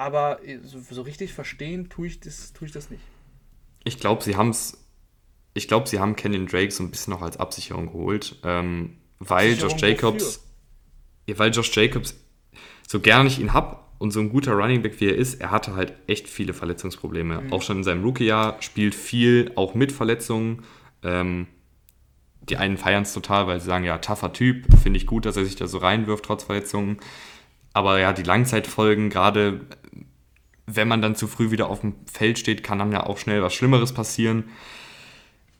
Aber 0.00 0.42
äh, 0.46 0.60
so, 0.62 1.02
richtig 1.02 1.34
verstehen 1.34 1.90
tue 1.90 2.06
ich 2.06 2.20
das, 2.20 2.54
tue 2.54 2.66
ich 2.66 2.72
das 2.72 2.88
nicht. 2.88 3.02
Ich 3.84 3.98
glaube, 3.98 4.24
sie 4.24 4.34
haben 4.34 4.48
es. 4.48 4.78
Ich 5.52 5.68
glaube, 5.68 5.88
sie 5.88 5.98
haben 5.98 6.16
Kenyon 6.16 6.46
Drake 6.46 6.70
so 6.70 6.82
ein 6.82 6.90
bisschen 6.90 7.12
noch 7.12 7.20
als 7.20 7.36
Absicherung 7.36 7.88
geholt, 7.88 8.36
ähm, 8.42 8.96
weil 9.18 9.58
Josh 9.58 9.74
Jacobs, 9.76 10.42
ja, 11.26 11.38
weil 11.38 11.50
Josh 11.50 11.76
Jacobs, 11.76 12.14
so 12.88 13.00
gerne 13.00 13.28
ich 13.28 13.40
ihn 13.40 13.52
habe, 13.52 13.76
und 13.98 14.12
so 14.12 14.20
ein 14.20 14.30
guter 14.30 14.52
Running 14.54 14.80
Back 14.80 15.00
wie 15.00 15.08
er 15.08 15.16
ist, 15.16 15.38
er 15.42 15.50
hatte 15.50 15.74
halt 15.74 15.92
echt 16.06 16.28
viele 16.28 16.54
Verletzungsprobleme. 16.54 17.42
Mhm. 17.42 17.52
Auch 17.52 17.60
schon 17.60 17.78
in 17.78 17.84
seinem 17.84 18.02
Rookie-Jahr 18.02 18.56
spielt 18.62 18.94
viel, 18.94 19.52
auch 19.56 19.74
mit 19.74 19.92
Verletzungen. 19.92 20.62
Ähm, 21.02 21.46
die 22.40 22.56
einen 22.56 22.78
feiern 22.78 23.02
es 23.02 23.12
total, 23.12 23.46
weil 23.46 23.60
sie 23.60 23.66
sagen, 23.66 23.84
ja, 23.84 23.98
tougher 23.98 24.32
Typ, 24.32 24.64
finde 24.82 24.96
ich 24.96 25.06
gut, 25.06 25.26
dass 25.26 25.36
er 25.36 25.44
sich 25.44 25.56
da 25.56 25.66
so 25.66 25.76
reinwirft, 25.76 26.24
trotz 26.24 26.44
Verletzungen. 26.44 26.96
Aber 27.74 27.98
ja, 27.98 28.14
die 28.14 28.22
Langzeitfolgen, 28.22 29.10
gerade 29.10 29.60
wenn 30.76 30.88
man 30.88 31.02
dann 31.02 31.16
zu 31.16 31.26
früh 31.26 31.50
wieder 31.50 31.68
auf 31.68 31.80
dem 31.80 31.94
Feld 32.10 32.38
steht, 32.38 32.62
kann 32.62 32.78
dann 32.78 32.92
ja 32.92 33.04
auch 33.04 33.18
schnell 33.18 33.42
was 33.42 33.54
Schlimmeres 33.54 33.92
passieren. 33.92 34.44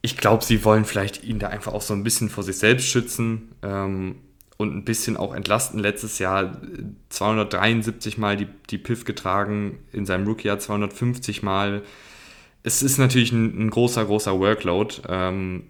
Ich 0.02 0.16
glaube, 0.16 0.44
sie 0.44 0.64
wollen 0.64 0.84
vielleicht 0.84 1.24
ihn 1.24 1.38
da 1.38 1.48
einfach 1.48 1.72
auch 1.72 1.82
so 1.82 1.94
ein 1.94 2.02
bisschen 2.02 2.30
vor 2.30 2.42
sich 2.42 2.56
selbst 2.56 2.86
schützen. 2.86 3.52
Ähm, 3.62 4.16
und 4.60 4.76
ein 4.76 4.84
bisschen 4.84 5.16
auch 5.16 5.34
entlasten. 5.34 5.80
Letztes 5.80 6.18
Jahr 6.18 6.60
273 7.08 8.18
Mal 8.18 8.36
die, 8.36 8.46
die 8.68 8.76
Piff 8.76 9.06
getragen, 9.06 9.78
in 9.90 10.04
seinem 10.04 10.26
Rookie-Jahr 10.26 10.58
250 10.58 11.42
Mal. 11.42 11.82
Es 12.62 12.82
ist 12.82 12.98
natürlich 12.98 13.32
ein, 13.32 13.58
ein 13.58 13.70
großer, 13.70 14.04
großer 14.04 14.38
Workload. 14.38 14.96
Ähm, 15.08 15.62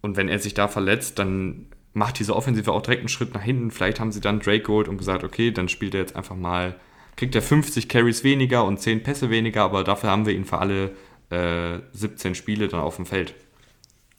und 0.00 0.16
wenn 0.16 0.28
er 0.28 0.40
sich 0.40 0.52
da 0.52 0.66
verletzt, 0.66 1.20
dann 1.20 1.66
macht 1.92 2.18
diese 2.18 2.34
Offensive 2.34 2.72
auch 2.72 2.82
direkt 2.82 3.02
einen 3.02 3.08
Schritt 3.08 3.34
nach 3.34 3.42
hinten. 3.42 3.70
Vielleicht 3.70 4.00
haben 4.00 4.10
sie 4.10 4.20
dann 4.20 4.40
Drake 4.40 4.64
geholt 4.64 4.88
und 4.88 4.98
gesagt, 4.98 5.22
okay, 5.22 5.52
dann 5.52 5.68
spielt 5.68 5.94
er 5.94 6.00
jetzt 6.00 6.16
einfach 6.16 6.36
mal, 6.36 6.74
kriegt 7.18 7.34
er 7.34 7.42
50 7.42 7.88
Carries 7.88 8.22
weniger 8.22 8.64
und 8.64 8.80
10 8.80 9.02
Pässe 9.02 9.28
weniger, 9.28 9.62
aber 9.64 9.82
dafür 9.82 10.10
haben 10.10 10.24
wir 10.24 10.32
ihn 10.34 10.44
für 10.44 10.58
alle 10.58 10.92
äh, 11.30 11.80
17 11.92 12.36
Spiele 12.36 12.68
dann 12.68 12.80
auf 12.80 12.96
dem 12.96 13.06
Feld. 13.06 13.34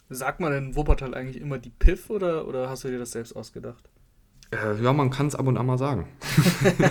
Sagt 0.09 0.41
man 0.41 0.51
in 0.53 0.76
Wuppertal 0.76 1.13
eigentlich 1.13 1.41
immer 1.41 1.59
die 1.59 1.69
Piff 1.69 2.09
oder, 2.09 2.45
oder 2.45 2.69
hast 2.69 2.84
du 2.84 2.89
dir 2.89 2.99
das 2.99 3.11
selbst 3.11 3.35
ausgedacht? 3.35 3.89
Äh, 4.51 4.84
ja, 4.84 4.91
man 4.91 5.11
kann 5.11 5.27
es 5.27 5.35
ab 5.35 5.47
und 5.47 5.57
an 5.57 5.65
mal 5.65 5.77
sagen. 5.77 6.09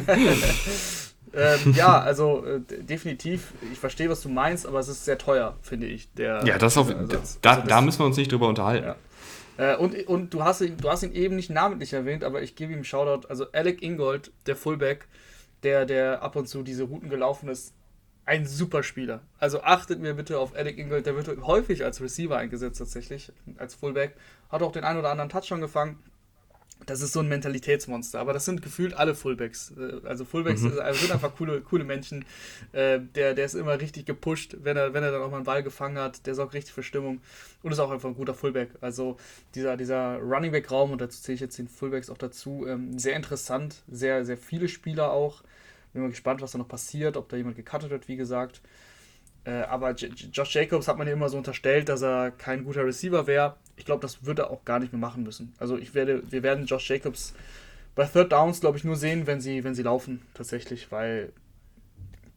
ähm, 1.34 1.74
ja, 1.74 2.00
also 2.00 2.42
äh, 2.46 2.60
definitiv, 2.82 3.52
ich 3.70 3.78
verstehe, 3.78 4.08
was 4.08 4.22
du 4.22 4.30
meinst, 4.30 4.66
aber 4.66 4.78
es 4.78 4.88
ist 4.88 5.04
sehr 5.04 5.18
teuer, 5.18 5.58
finde 5.60 5.88
ich. 5.88 6.10
Der, 6.14 6.42
ja, 6.46 6.56
das 6.56 6.78
auf, 6.78 6.88
Ersatz. 6.88 7.38
da, 7.42 7.56
also 7.56 7.68
da 7.68 7.80
müssen 7.82 7.98
wir 7.98 8.06
uns 8.06 8.16
nicht 8.16 8.32
drüber 8.32 8.48
unterhalten. 8.48 8.94
Ja. 9.58 9.74
Äh, 9.74 9.76
und 9.76 10.06
und 10.06 10.32
du, 10.32 10.42
hast, 10.42 10.62
du 10.62 10.88
hast 10.88 11.02
ihn 11.02 11.12
eben 11.12 11.36
nicht 11.36 11.50
namentlich 11.50 11.92
erwähnt, 11.92 12.24
aber 12.24 12.40
ich 12.40 12.54
gebe 12.54 12.72
ihm 12.72 12.76
einen 12.76 12.84
Shoutout. 12.84 13.28
Also 13.28 13.50
Alec 13.52 13.82
Ingold, 13.82 14.30
der 14.46 14.56
Fullback, 14.56 15.08
der, 15.62 15.86
der 15.86 16.22
ab 16.22 16.36
und 16.36 16.48
zu 16.48 16.62
diese 16.62 16.84
Routen 16.84 17.10
gelaufen 17.10 17.48
ist, 17.48 17.74
ein 18.24 18.46
super 18.46 18.82
Spieler. 18.82 19.22
Also 19.38 19.62
achtet 19.62 20.00
mir 20.00 20.12
bitte 20.12 20.38
auf 20.38 20.54
Alec 20.54 20.76
Ingold, 20.76 21.06
der 21.06 21.16
wird 21.16 21.28
häufig 21.46 21.84
als 21.84 22.02
Receiver 22.02 22.36
eingesetzt 22.36 22.78
tatsächlich, 22.78 23.32
als 23.56 23.74
Fullback. 23.74 24.16
Hat 24.50 24.62
auch 24.62 24.72
den 24.72 24.84
einen 24.84 24.98
oder 24.98 25.10
anderen 25.10 25.30
Touchdown 25.30 25.62
gefangen. 25.62 25.98
Das 26.86 27.02
ist 27.02 27.12
so 27.12 27.20
ein 27.20 27.28
Mentalitätsmonster, 27.28 28.20
aber 28.20 28.32
das 28.32 28.44
sind 28.44 28.62
gefühlt 28.62 28.94
alle 28.94 29.14
Fullbacks. 29.14 29.72
Äh, 29.76 30.06
also 30.06 30.24
Fullbacks 30.24 30.62
mhm. 30.62 30.78
Also 30.78 31.00
sind 31.00 31.12
einfach 31.12 31.34
coole, 31.36 31.60
coole 31.60 31.84
Menschen. 31.84 32.24
Äh, 32.72 33.00
der, 33.14 33.34
der 33.34 33.44
ist 33.44 33.54
immer 33.54 33.80
richtig 33.80 34.06
gepusht, 34.06 34.56
wenn 34.62 34.76
er, 34.76 34.94
wenn 34.94 35.02
er 35.02 35.12
dann 35.12 35.22
auch 35.22 35.30
mal 35.30 35.36
einen 35.36 35.44
Ball 35.44 35.62
gefangen 35.62 35.98
hat. 35.98 36.26
Der 36.26 36.34
sorgt 36.34 36.54
richtig 36.54 36.72
für 36.72 36.82
Stimmung 36.82 37.20
und 37.62 37.72
ist 37.72 37.78
auch 37.78 37.90
einfach 37.90 38.08
ein 38.08 38.14
guter 38.14 38.34
Fullback. 38.34 38.70
Also 38.80 39.16
dieser, 39.54 39.76
dieser 39.76 40.18
Running 40.18 40.52
Back 40.52 40.70
Raum, 40.70 40.92
und 40.92 41.00
dazu 41.00 41.20
zähle 41.20 41.34
ich 41.34 41.40
jetzt 41.40 41.58
den 41.58 41.68
Fullbacks 41.68 42.10
auch 42.10 42.18
dazu, 42.18 42.64
ähm, 42.66 42.98
sehr 42.98 43.16
interessant, 43.16 43.82
sehr, 43.88 44.24
sehr 44.24 44.36
viele 44.36 44.68
Spieler 44.68 45.12
auch. 45.12 45.42
Bin 45.92 46.02
mal 46.02 46.10
gespannt, 46.10 46.40
was 46.42 46.52
da 46.52 46.58
noch 46.58 46.68
passiert, 46.68 47.16
ob 47.16 47.28
da 47.28 47.36
jemand 47.36 47.56
gecuttet 47.56 47.90
wird, 47.90 48.08
wie 48.08 48.16
gesagt. 48.16 48.60
Äh, 49.44 49.62
aber 49.62 49.92
Josh 49.92 50.54
Jacobs 50.54 50.88
hat 50.88 50.98
man 50.98 51.06
ja 51.06 51.12
immer 51.12 51.28
so 51.28 51.38
unterstellt, 51.38 51.88
dass 51.88 52.02
er 52.02 52.30
kein 52.30 52.64
guter 52.64 52.84
Receiver 52.84 53.26
wäre. 53.26 53.56
Ich 53.76 53.84
glaube, 53.84 54.02
das 54.02 54.24
würde 54.24 54.42
er 54.42 54.50
auch 54.50 54.64
gar 54.64 54.78
nicht 54.78 54.92
mehr 54.92 55.00
machen 55.00 55.22
müssen. 55.22 55.54
Also 55.58 55.76
ich 55.76 55.94
werde, 55.94 56.22
wir 56.30 56.42
werden 56.42 56.66
Josh 56.66 56.90
Jacobs 56.90 57.34
bei 57.94 58.04
Third 58.04 58.32
Downs, 58.32 58.60
glaube 58.60 58.78
ich, 58.78 58.84
nur 58.84 58.96
sehen, 58.96 59.26
wenn 59.26 59.40
sie, 59.40 59.64
wenn 59.64 59.74
sie 59.74 59.82
laufen, 59.82 60.22
tatsächlich, 60.34 60.92
weil 60.92 61.32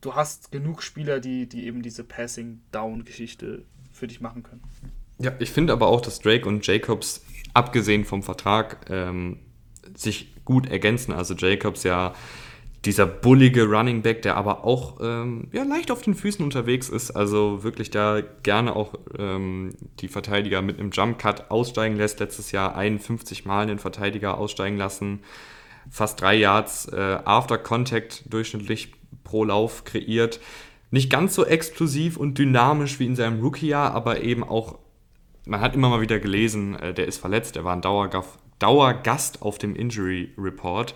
du 0.02 0.16
hast 0.16 0.52
genug 0.52 0.82
Spieler, 0.82 1.20
die, 1.20 1.48
die 1.48 1.66
eben 1.66 1.82
diese 1.82 2.04
Passing-Down-Geschichte 2.04 3.64
für 3.92 4.08
dich 4.08 4.22
machen 4.22 4.44
können. 4.44 4.64
Ja, 5.20 5.32
ich 5.38 5.52
finde 5.52 5.74
aber 5.74 5.88
auch, 5.88 6.02
dass 6.02 6.20
Drake 6.20 6.48
und 6.48 6.66
Jacobs, 6.66 7.24
abgesehen 7.54 8.06
vom 8.06 8.24
Vertrag, 8.24 8.90
ähm, 8.90 9.40
sich 9.94 10.34
gut 10.46 10.68
ergänzen. 10.68 11.12
Also 11.14 11.36
Jacobs 11.36 11.84
ja 11.84 12.16
dieser 12.86 13.06
bullige 13.06 13.66
Running 13.66 14.02
Back, 14.02 14.24
der 14.24 14.38
aber 14.38 14.64
auch 14.64 14.98
ähm, 15.02 15.50
ja, 15.52 15.64
leicht 15.64 15.92
auf 15.92 16.02
den 16.02 16.16
Füßen 16.16 16.44
unterwegs 16.44 16.90
ist, 16.90 17.12
also 17.12 17.64
wirklich 17.64 17.92
da 17.92 18.22
gerne 18.42 18.76
auch 18.76 18.96
ähm, 19.18 19.76
die 20.00 20.08
Verteidiger 20.08 20.64
mit 20.64 20.80
einem 20.80 20.90
Jump 20.92 21.20
Cut 21.20 21.52
aussteigen 21.52 21.96
lässt. 21.96 22.20
Letztes 22.20 22.52
Jahr 22.52 22.76
51 22.76 23.46
Mal 23.46 23.68
den 23.68 23.78
Verteidiger 23.78 24.38
aussteigen 24.38 24.78
lassen, 24.78 25.20
fast 25.92 26.22
drei 26.22 26.36
Yards 26.36 26.88
äh, 26.88 27.20
After 27.24 27.60
Contact 27.60 28.24
durchschnittlich 28.34 28.94
pro 29.24 29.44
Lauf 29.44 29.84
kreiert. 29.84 30.40
Nicht 30.90 31.12
ganz 31.12 31.36
so 31.36 31.46
explosiv 31.46 32.18
und 32.18 32.38
dynamisch 32.40 33.00
wie 33.00 33.06
in 33.06 33.16
seinem 33.16 33.42
Rookie-Jahr, 33.42 33.94
aber 33.94 34.22
eben 34.22 34.44
auch, 34.44 34.80
man 35.46 35.62
hat 35.62 35.76
immer 35.76 35.90
mal 35.90 36.02
wieder 36.02 36.20
gelesen, 36.20 36.76
äh, 36.80 36.96
der 36.96 37.06
ist 37.06 37.20
verletzt, 37.20 37.58
er 37.58 37.64
war 37.64 37.76
ein 37.76 37.82
Dauergast 38.60 39.44
auf 39.44 39.60
dem 39.60 39.76
Injury 39.76 40.34
Report. 40.36 40.96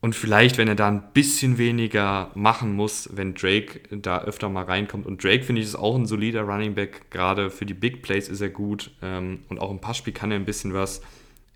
Und 0.00 0.14
vielleicht, 0.14 0.58
wenn 0.58 0.68
er 0.68 0.76
da 0.76 0.86
ein 0.86 1.12
bisschen 1.12 1.58
weniger 1.58 2.30
machen 2.34 2.74
muss, 2.74 3.08
wenn 3.14 3.34
Drake 3.34 3.80
da 3.90 4.22
öfter 4.22 4.48
mal 4.48 4.64
reinkommt. 4.64 5.06
Und 5.06 5.22
Drake, 5.24 5.42
finde 5.42 5.60
ich, 5.60 5.66
ist 5.66 5.74
auch 5.74 5.96
ein 5.96 6.06
solider 6.06 6.42
Running 6.42 6.74
Back. 6.74 7.10
Gerade 7.10 7.50
für 7.50 7.66
die 7.66 7.74
Big 7.74 8.02
Plays 8.02 8.28
ist 8.28 8.40
er 8.40 8.50
gut. 8.50 8.92
Ähm, 9.02 9.40
und 9.48 9.58
auch 9.58 9.72
im 9.72 9.80
Passspiel 9.80 10.12
kann 10.12 10.30
er 10.30 10.36
ein 10.36 10.44
bisschen 10.44 10.72
was. 10.72 11.02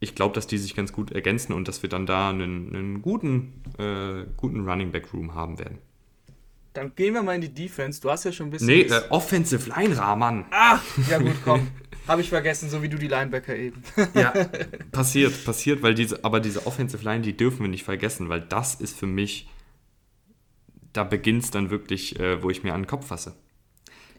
Ich 0.01 0.17
glaube, 0.17 0.35
dass 0.35 0.49
die 0.49 0.59
sich 0.59 0.75
ganz 0.75 0.93
gut 0.93 1.13
ergänzen 1.13 1.53
und 1.53 1.69
dass 1.69 1.83
wir 1.83 1.89
dann 1.89 2.07
da 2.07 2.31
einen, 2.31 2.75
einen 2.75 3.03
guten, 3.03 3.63
äh, 3.79 4.25
guten 4.37 4.69
Running 4.69 4.91
Back 4.91 5.15
Room 5.15 5.37
haben 5.37 5.61
werden. 5.61 5.79
Dann 6.73 6.93
gehen 6.97 7.15
wir 7.15 7.23
mal 7.23 7.37
in 7.37 7.43
die 7.43 7.55
Defense. 7.55 8.01
Du 8.01 8.11
hast 8.11 8.25
ja 8.25 8.33
schon 8.33 8.49
ein 8.49 8.51
bisschen. 8.51 8.67
Nee, 8.67 8.83
äh, 8.83 9.03
Offensive 9.11 9.71
Line, 9.71 9.97
Rahman. 9.97 10.47
Ah, 10.51 10.81
ja 11.09 11.19
gut, 11.19 11.37
komm. 11.45 11.69
Habe 12.09 12.21
ich 12.21 12.29
vergessen, 12.29 12.69
so 12.69 12.83
wie 12.83 12.89
du 12.89 12.99
die 12.99 13.09
Linebacker 13.09 13.57
eben. 13.57 13.83
ja, 14.15 14.31
passiert, 14.93 15.45
passiert, 15.45 15.83
weil 15.83 15.95
diese, 15.95 16.25
aber 16.25 16.41
diese 16.41 16.67
Offensive 16.67 17.05
Line, 17.05 17.23
die 17.23 17.37
dürfen 17.37 17.61
wir 17.61 17.69
nicht 17.69 17.85
vergessen, 17.85 18.29
weil 18.29 18.41
das 18.41 18.75
ist 18.75 18.97
für 18.97 19.07
mich, 19.07 19.49
da 20.93 21.05
beginnt 21.05 21.45
es 21.45 21.51
dann 21.51 21.71
wirklich, 21.71 22.19
äh, 22.19 22.43
wo 22.43 22.51
ich 22.51 22.63
mir 22.63 22.75
an 22.75 22.83
den 22.83 22.87
Kopf 22.89 23.07
fasse. 23.07 23.37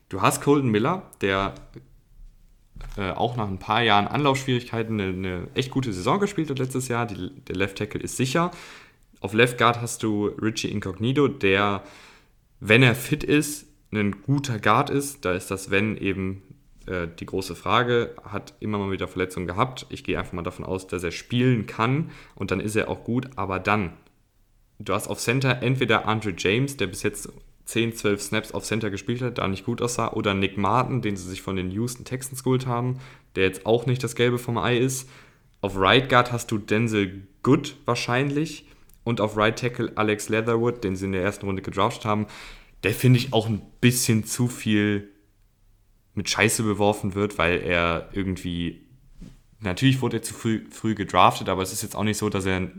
Du 0.09 0.21
hast 0.21 0.41
Colton 0.41 0.69
Miller, 0.69 1.09
der 1.21 1.55
äh, 2.97 3.11
auch 3.11 3.35
nach 3.35 3.47
ein 3.47 3.59
paar 3.59 3.81
Jahren 3.81 4.07
Anlaufschwierigkeiten 4.07 4.99
eine, 4.99 5.09
eine, 5.09 5.47
echt 5.55 5.71
gute 5.71 5.91
Saison 5.91 6.19
gespielt 6.19 6.49
hat 6.49 6.59
letztes 6.59 6.87
Jahr. 6.87 7.05
Die, 7.05 7.31
der 7.47 7.55
Left 7.55 7.77
Tackle 7.77 8.01
ist 8.01 8.17
sicher. 8.17 8.51
Auf 9.19 9.33
Left 9.33 9.57
Guard 9.57 9.81
hast 9.81 10.03
du 10.03 10.27
Richie 10.27 10.69
Incognito, 10.69 11.27
der, 11.27 11.83
wenn 12.59 12.83
er 12.83 12.95
fit 12.95 13.23
ist, 13.23 13.67
ein 13.91 14.21
guter 14.21 14.59
Guard 14.59 14.89
ist. 14.89 15.25
Da 15.25 15.33
ist 15.33 15.49
das 15.49 15.69
Wenn 15.69 15.97
eben 15.97 16.43
äh, 16.87 17.07
die 17.19 17.25
große 17.25 17.55
Frage, 17.55 18.15
hat 18.23 18.53
immer 18.59 18.77
mal 18.77 18.91
wieder 18.91 19.07
Verletzungen 19.07 19.47
gehabt. 19.47 19.85
Ich 19.89 20.03
gehe 20.03 20.17
einfach 20.17 20.33
mal 20.33 20.43
davon 20.43 20.65
aus, 20.65 20.87
dass 20.87 21.03
er 21.03 21.11
spielen 21.11 21.65
kann 21.65 22.11
und 22.35 22.51
dann 22.51 22.59
ist 22.59 22.75
er 22.75 22.89
auch 22.89 23.03
gut. 23.03 23.29
Aber 23.35 23.59
dann, 23.59 23.93
du 24.79 24.93
hast 24.93 25.07
auf 25.07 25.19
Center 25.19 25.61
entweder 25.61 26.07
Andre 26.07 26.33
James, 26.37 26.77
der 26.77 26.87
bis 26.87 27.03
jetzt 27.03 27.29
10, 27.65 27.95
12 27.95 28.21
Snaps 28.21 28.51
auf 28.51 28.65
Center 28.65 28.89
gespielt 28.89 29.21
hat, 29.21 29.37
da 29.37 29.47
nicht 29.47 29.65
gut 29.65 29.81
aussah, 29.81 30.11
oder 30.11 30.33
Nick 30.33 30.57
Martin, 30.57 31.01
den 31.01 31.15
sie 31.15 31.29
sich 31.29 31.41
von 31.41 31.55
den 31.55 31.71
Houston 31.71 32.05
Texans 32.05 32.43
geholt 32.43 32.67
haben, 32.67 32.99
der 33.35 33.43
jetzt 33.43 33.65
auch 33.65 33.85
nicht 33.85 34.03
das 34.03 34.15
Gelbe 34.15 34.37
vom 34.37 34.57
Ei 34.57 34.77
ist. 34.77 35.09
Auf 35.61 35.77
Right 35.77 36.09
Guard 36.09 36.31
hast 36.31 36.51
du 36.51 36.57
Denzel 36.57 37.27
Good 37.41 37.77
wahrscheinlich 37.85 38.67
und 39.05 39.21
auf 39.21 39.37
Right 39.37 39.57
Tackle 39.57 39.93
Alex 39.95 40.29
Leatherwood, 40.29 40.83
den 40.83 40.95
sie 40.95 41.05
in 41.05 41.13
der 41.13 41.23
ersten 41.23 41.45
Runde 41.45 41.61
gedraftet 41.61 42.05
haben. 42.05 42.27
Der 42.83 42.91
finde 42.91 43.19
ich 43.19 43.31
auch 43.31 43.47
ein 43.47 43.61
bisschen 43.79 44.25
zu 44.25 44.47
viel 44.49 45.12
mit 46.15 46.29
Scheiße 46.29 46.63
beworfen 46.63 47.15
wird, 47.15 47.37
weil 47.37 47.61
er 47.61 48.09
irgendwie. 48.13 48.81
Natürlich 49.59 50.01
wurde 50.01 50.17
er 50.17 50.23
zu 50.23 50.33
früh, 50.33 50.65
früh 50.69 50.93
gedraftet, 50.93 51.47
aber 51.47 51.61
es 51.61 51.71
ist 51.71 51.83
jetzt 51.83 51.95
auch 51.95 52.03
nicht 52.03 52.17
so, 52.17 52.29
dass 52.29 52.45
er, 52.45 52.69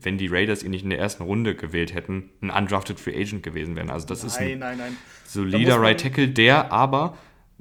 wenn 0.00 0.16
die 0.16 0.28
Raiders 0.28 0.62
ihn 0.62 0.70
nicht 0.70 0.84
in 0.84 0.90
der 0.90 1.00
ersten 1.00 1.24
Runde 1.24 1.56
gewählt 1.56 1.92
hätten, 1.92 2.30
ein 2.40 2.50
undrafted 2.50 3.00
Free 3.00 3.20
Agent 3.20 3.42
gewesen 3.42 3.74
wäre. 3.74 3.90
Also 3.90 4.06
das 4.06 4.20
nein, 4.20 4.28
ist 4.28 4.38
ein 4.38 4.58
nein, 4.60 4.78
nein. 4.78 4.96
solider 5.26 5.80
Right 5.80 6.00
Tackle, 6.00 6.28
der 6.28 6.70
aber, 6.70 7.18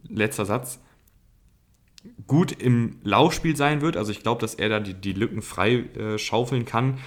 letzter 0.08 0.46
Satz, 0.46 0.80
gut 2.28 2.52
im 2.52 3.00
Laufspiel 3.04 3.56
sein 3.56 3.82
wird. 3.82 3.98
Also 3.98 4.12
ich 4.12 4.22
glaube, 4.22 4.42
dass 4.42 4.54
er 4.54 4.70
da 4.70 4.80
die, 4.80 4.94
die 4.94 5.14
Lücken 5.14 5.42
frei 5.42 5.86
äh, 5.98 6.18
schaufeln 6.20 6.66
kann. 6.66 7.00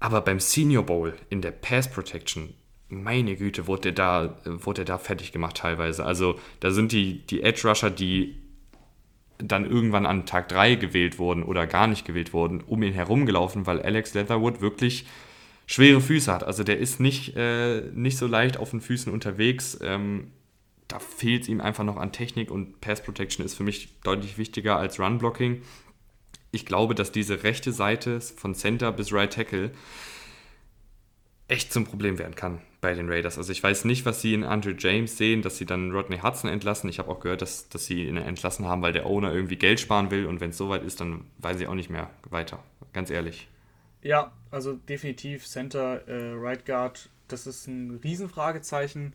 Aber 0.00 0.20
beim 0.22 0.40
Senior 0.40 0.84
Bowl 0.84 1.14
in 1.28 1.42
der 1.42 1.50
Pass 1.50 1.90
Protection 1.90 2.54
meine 2.88 3.36
Güte, 3.36 3.66
wurde 3.66 3.92
der 3.92 3.92
da, 3.92 4.36
wurde 4.44 4.84
der 4.84 4.96
da 4.96 4.98
fertig 4.98 5.32
gemacht 5.32 5.56
teilweise. 5.56 6.04
Also 6.04 6.38
da 6.60 6.70
sind 6.70 6.92
die, 6.92 7.26
die 7.26 7.42
Edge 7.42 7.68
Rusher, 7.68 7.90
die 7.90 8.36
dann 9.38 9.68
irgendwann 9.68 10.06
an 10.06 10.26
Tag 10.26 10.48
3 10.48 10.76
gewählt 10.76 11.18
wurden 11.18 11.42
oder 11.42 11.66
gar 11.66 11.86
nicht 11.86 12.04
gewählt 12.04 12.32
wurden, 12.32 12.60
um 12.60 12.82
ihn 12.82 12.92
herumgelaufen, 12.92 13.66
weil 13.66 13.82
Alex 13.82 14.14
Leatherwood 14.14 14.60
wirklich 14.60 15.06
schwere 15.66 16.00
Füße 16.00 16.32
hat. 16.32 16.44
Also 16.44 16.62
der 16.62 16.78
ist 16.78 17.00
nicht, 17.00 17.36
äh, 17.36 17.82
nicht 17.92 18.18
so 18.18 18.26
leicht 18.26 18.58
auf 18.58 18.70
den 18.70 18.80
Füßen 18.80 19.12
unterwegs. 19.12 19.78
Ähm, 19.82 20.30
da 20.88 20.98
fehlt 20.98 21.42
es 21.42 21.48
ihm 21.48 21.60
einfach 21.60 21.84
noch 21.84 21.96
an 21.96 22.12
Technik 22.12 22.50
und 22.50 22.80
Pass 22.80 23.02
Protection 23.02 23.44
ist 23.44 23.54
für 23.54 23.64
mich 23.64 24.00
deutlich 24.02 24.38
wichtiger 24.38 24.76
als 24.76 25.00
Run 25.00 25.18
Blocking. 25.18 25.62
Ich 26.52 26.66
glaube, 26.66 26.94
dass 26.94 27.10
diese 27.10 27.42
rechte 27.42 27.72
Seite 27.72 28.20
von 28.20 28.54
Center 28.54 28.92
bis 28.92 29.12
Right 29.12 29.32
Tackle 29.32 29.72
echt 31.48 31.72
zum 31.72 31.84
Problem 31.84 32.18
werden 32.18 32.34
kann 32.34 32.60
bei 32.80 32.94
den 32.94 33.08
Raiders. 33.08 33.38
Also 33.38 33.52
ich 33.52 33.62
weiß 33.62 33.84
nicht, 33.84 34.04
was 34.04 34.20
sie 34.20 34.34
in 34.34 34.44
Andrew 34.44 34.72
James 34.76 35.16
sehen, 35.16 35.42
dass 35.42 35.56
sie 35.56 35.66
dann 35.66 35.90
Rodney 35.90 36.18
Hudson 36.18 36.50
entlassen. 36.50 36.88
Ich 36.90 36.98
habe 36.98 37.10
auch 37.10 37.20
gehört, 37.20 37.42
dass, 37.42 37.68
dass 37.68 37.86
sie 37.86 38.06
ihn 38.06 38.16
entlassen 38.16 38.66
haben, 38.66 38.82
weil 38.82 38.92
der 38.92 39.06
Owner 39.06 39.32
irgendwie 39.32 39.56
Geld 39.56 39.80
sparen 39.80 40.10
will 40.10 40.26
und 40.26 40.40
wenn 40.40 40.50
es 40.50 40.58
soweit 40.58 40.82
ist, 40.82 41.00
dann 41.00 41.24
weiß 41.38 41.60
ich 41.60 41.66
auch 41.66 41.74
nicht 41.74 41.90
mehr 41.90 42.10
weiter. 42.28 42.62
Ganz 42.92 43.10
ehrlich. 43.10 43.48
Ja, 44.02 44.32
also 44.50 44.74
definitiv 44.74 45.46
Center, 45.46 46.06
äh, 46.06 46.34
Right 46.34 46.66
Guard, 46.66 47.08
das 47.28 47.46
ist 47.46 47.66
ein 47.66 48.00
Riesenfragezeichen. 48.04 49.14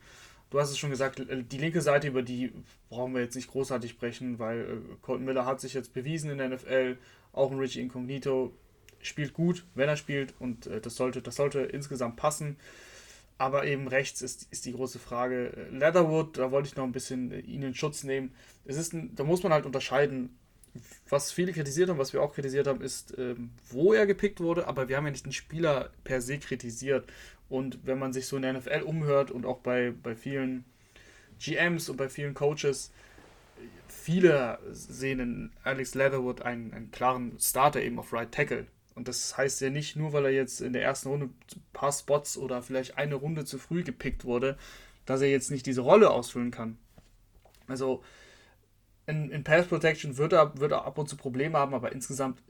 Du 0.50 0.60
hast 0.60 0.72
es 0.72 0.80
schon 0.80 0.90
gesagt, 0.90 1.22
die 1.30 1.58
linke 1.60 1.82
Seite, 1.82 2.08
über 2.08 2.24
die 2.24 2.52
brauchen 2.90 3.14
wir 3.14 3.22
jetzt 3.22 3.36
nicht 3.36 3.52
großartig 3.52 3.92
sprechen, 3.92 4.40
weil 4.40 4.62
äh, 4.62 4.96
Colton 5.04 5.26
Miller 5.26 5.46
hat 5.46 5.62
sich 5.62 5.76
jetzt 5.76 5.94
bewiesen 5.94 6.32
in 6.32 6.40
der 6.40 6.50
NFL, 6.50 6.98
auch 7.34 7.52
ein 7.52 7.60
Richie 7.60 7.82
Incognito 7.82 8.52
spielt 9.02 9.34
gut, 9.34 9.66
wenn 9.76 9.90
er 9.90 9.98
spielt 9.98 10.34
und 10.40 10.68
äh, 10.68 10.82
das, 10.82 10.96
sollte, 10.96 11.22
das 11.22 11.36
sollte 11.36 11.62
insgesamt 11.62 12.16
passen. 12.16 12.58
Aber 13.38 13.66
eben 13.66 13.88
rechts 13.88 14.22
ist, 14.22 14.48
ist 14.52 14.66
die 14.66 14.74
große 14.74 15.00
Frage. 15.00 15.68
Leatherwood, 15.72 16.38
da 16.38 16.52
wollte 16.52 16.68
ich 16.68 16.76
noch 16.76 16.84
ein 16.84 16.92
bisschen 16.92 17.32
äh, 17.32 17.40
ihn 17.40 17.64
in 17.64 17.74
Schutz 17.74 18.04
nehmen. 18.04 18.34
Es 18.66 18.78
ist 18.78 18.94
ein, 18.94 19.16
da 19.16 19.24
muss 19.24 19.44
man 19.44 19.54
halt 19.54 19.66
unterscheiden. 19.66 20.38
Was 21.10 21.32
viele 21.32 21.52
kritisiert 21.52 21.90
haben, 21.90 21.98
was 21.98 22.14
wir 22.14 22.22
auch 22.22 22.34
kritisiert 22.34 22.68
haben, 22.68 22.82
ist, 22.82 23.18
ähm, 23.18 23.52
wo 23.70 23.94
er 23.94 24.06
gepickt 24.06 24.40
wurde, 24.40 24.68
aber 24.68 24.88
wir 24.88 24.98
haben 24.98 25.06
ja 25.06 25.12
nicht 25.12 25.26
den 25.26 25.32
Spieler 25.32 25.90
per 26.04 26.22
se 26.22 26.38
kritisiert. 26.38 27.10
Und 27.50 27.80
wenn 27.86 27.98
man 27.98 28.14
sich 28.14 28.28
so 28.28 28.36
in 28.36 28.44
der 28.44 28.54
NFL 28.54 28.84
umhört 28.86 29.32
und 29.32 29.46
auch 29.46 29.60
bei, 29.60 29.92
bei 30.04 30.16
vielen 30.16 30.66
GMs 31.40 31.90
und 31.90 31.98
bei 31.98 32.10
vielen 32.10 32.36
Coaches, 32.36 32.92
viele 33.88 34.60
sehen 34.72 35.20
in 35.20 35.52
Alex 35.64 35.96
Leatherwood 35.96 36.42
einen, 36.42 36.74
einen 36.74 36.92
klaren 36.92 37.38
Starter 37.40 37.82
eben 37.82 38.00
auf 38.00 38.14
Right 38.14 38.32
Tackle. 38.32 38.68
Und 39.00 39.08
das 39.08 39.38
heißt 39.38 39.62
ja 39.62 39.70
nicht 39.70 39.96
nur, 39.96 40.12
weil 40.12 40.26
er 40.26 40.32
jetzt 40.32 40.60
in 40.60 40.74
der 40.74 40.84
ersten 40.84 41.08
Runde 41.08 41.28
ein 41.28 41.64
paar 41.72 41.94
Spots 41.94 42.38
oder 42.38 42.62
vielleicht 42.62 42.98
eine 42.98 43.16
Runde 43.16 43.46
zu 43.46 43.58
früh 43.58 43.82
gepickt 43.82 44.26
wurde, 44.26 44.58
dass 45.06 45.22
er 45.22 45.30
jetzt 45.30 45.52
nicht 45.52 45.66
diese 45.66 45.80
Rolle 45.80 46.10
ausfüllen 46.10 46.52
kann. 46.52 46.78
Also 47.68 48.04
in, 49.08 49.32
in 49.32 49.46
Pass 49.46 49.68
Protection 49.68 50.18
wird 50.18 50.34
er, 50.34 50.60
wird 50.60 50.74
er 50.74 50.84
ab 50.84 50.98
und 50.98 51.08
zu 51.08 51.16
Probleme 51.16 51.58
haben, 51.58 51.74
aber 51.74 51.94
insgesamt 51.94 52.44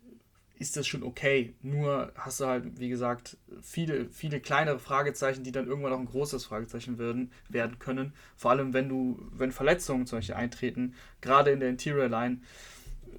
ist 0.57 0.76
das 0.76 0.88
schon 0.88 1.03
okay. 1.03 1.53
Nur 1.61 2.11
hast 2.15 2.39
du 2.39 2.47
halt, 2.47 2.80
wie 2.80 2.89
gesagt, 2.89 3.38
viele, 3.61 4.09
viele 4.09 4.39
kleinere 4.39 4.80
Fragezeichen, 4.80 5.43
die 5.43 5.51
dann 5.51 5.67
irgendwann 5.67 5.93
auch 5.93 5.99
ein 5.99 6.07
großes 6.07 6.45
Fragezeichen 6.45 6.97
werden, 6.97 7.31
werden 7.47 7.77
können. 7.77 8.13
Vor 8.35 8.49
allem, 8.49 8.73
wenn 8.73 8.89
du, 8.89 9.19
wenn 9.34 9.51
Verletzungen 9.51 10.07
zum 10.07 10.17
Beispiel 10.17 10.34
eintreten, 10.34 10.95
gerade 11.21 11.51
in 11.51 11.59
der 11.59 11.69
Interior 11.69 12.09
Line, 12.09 12.39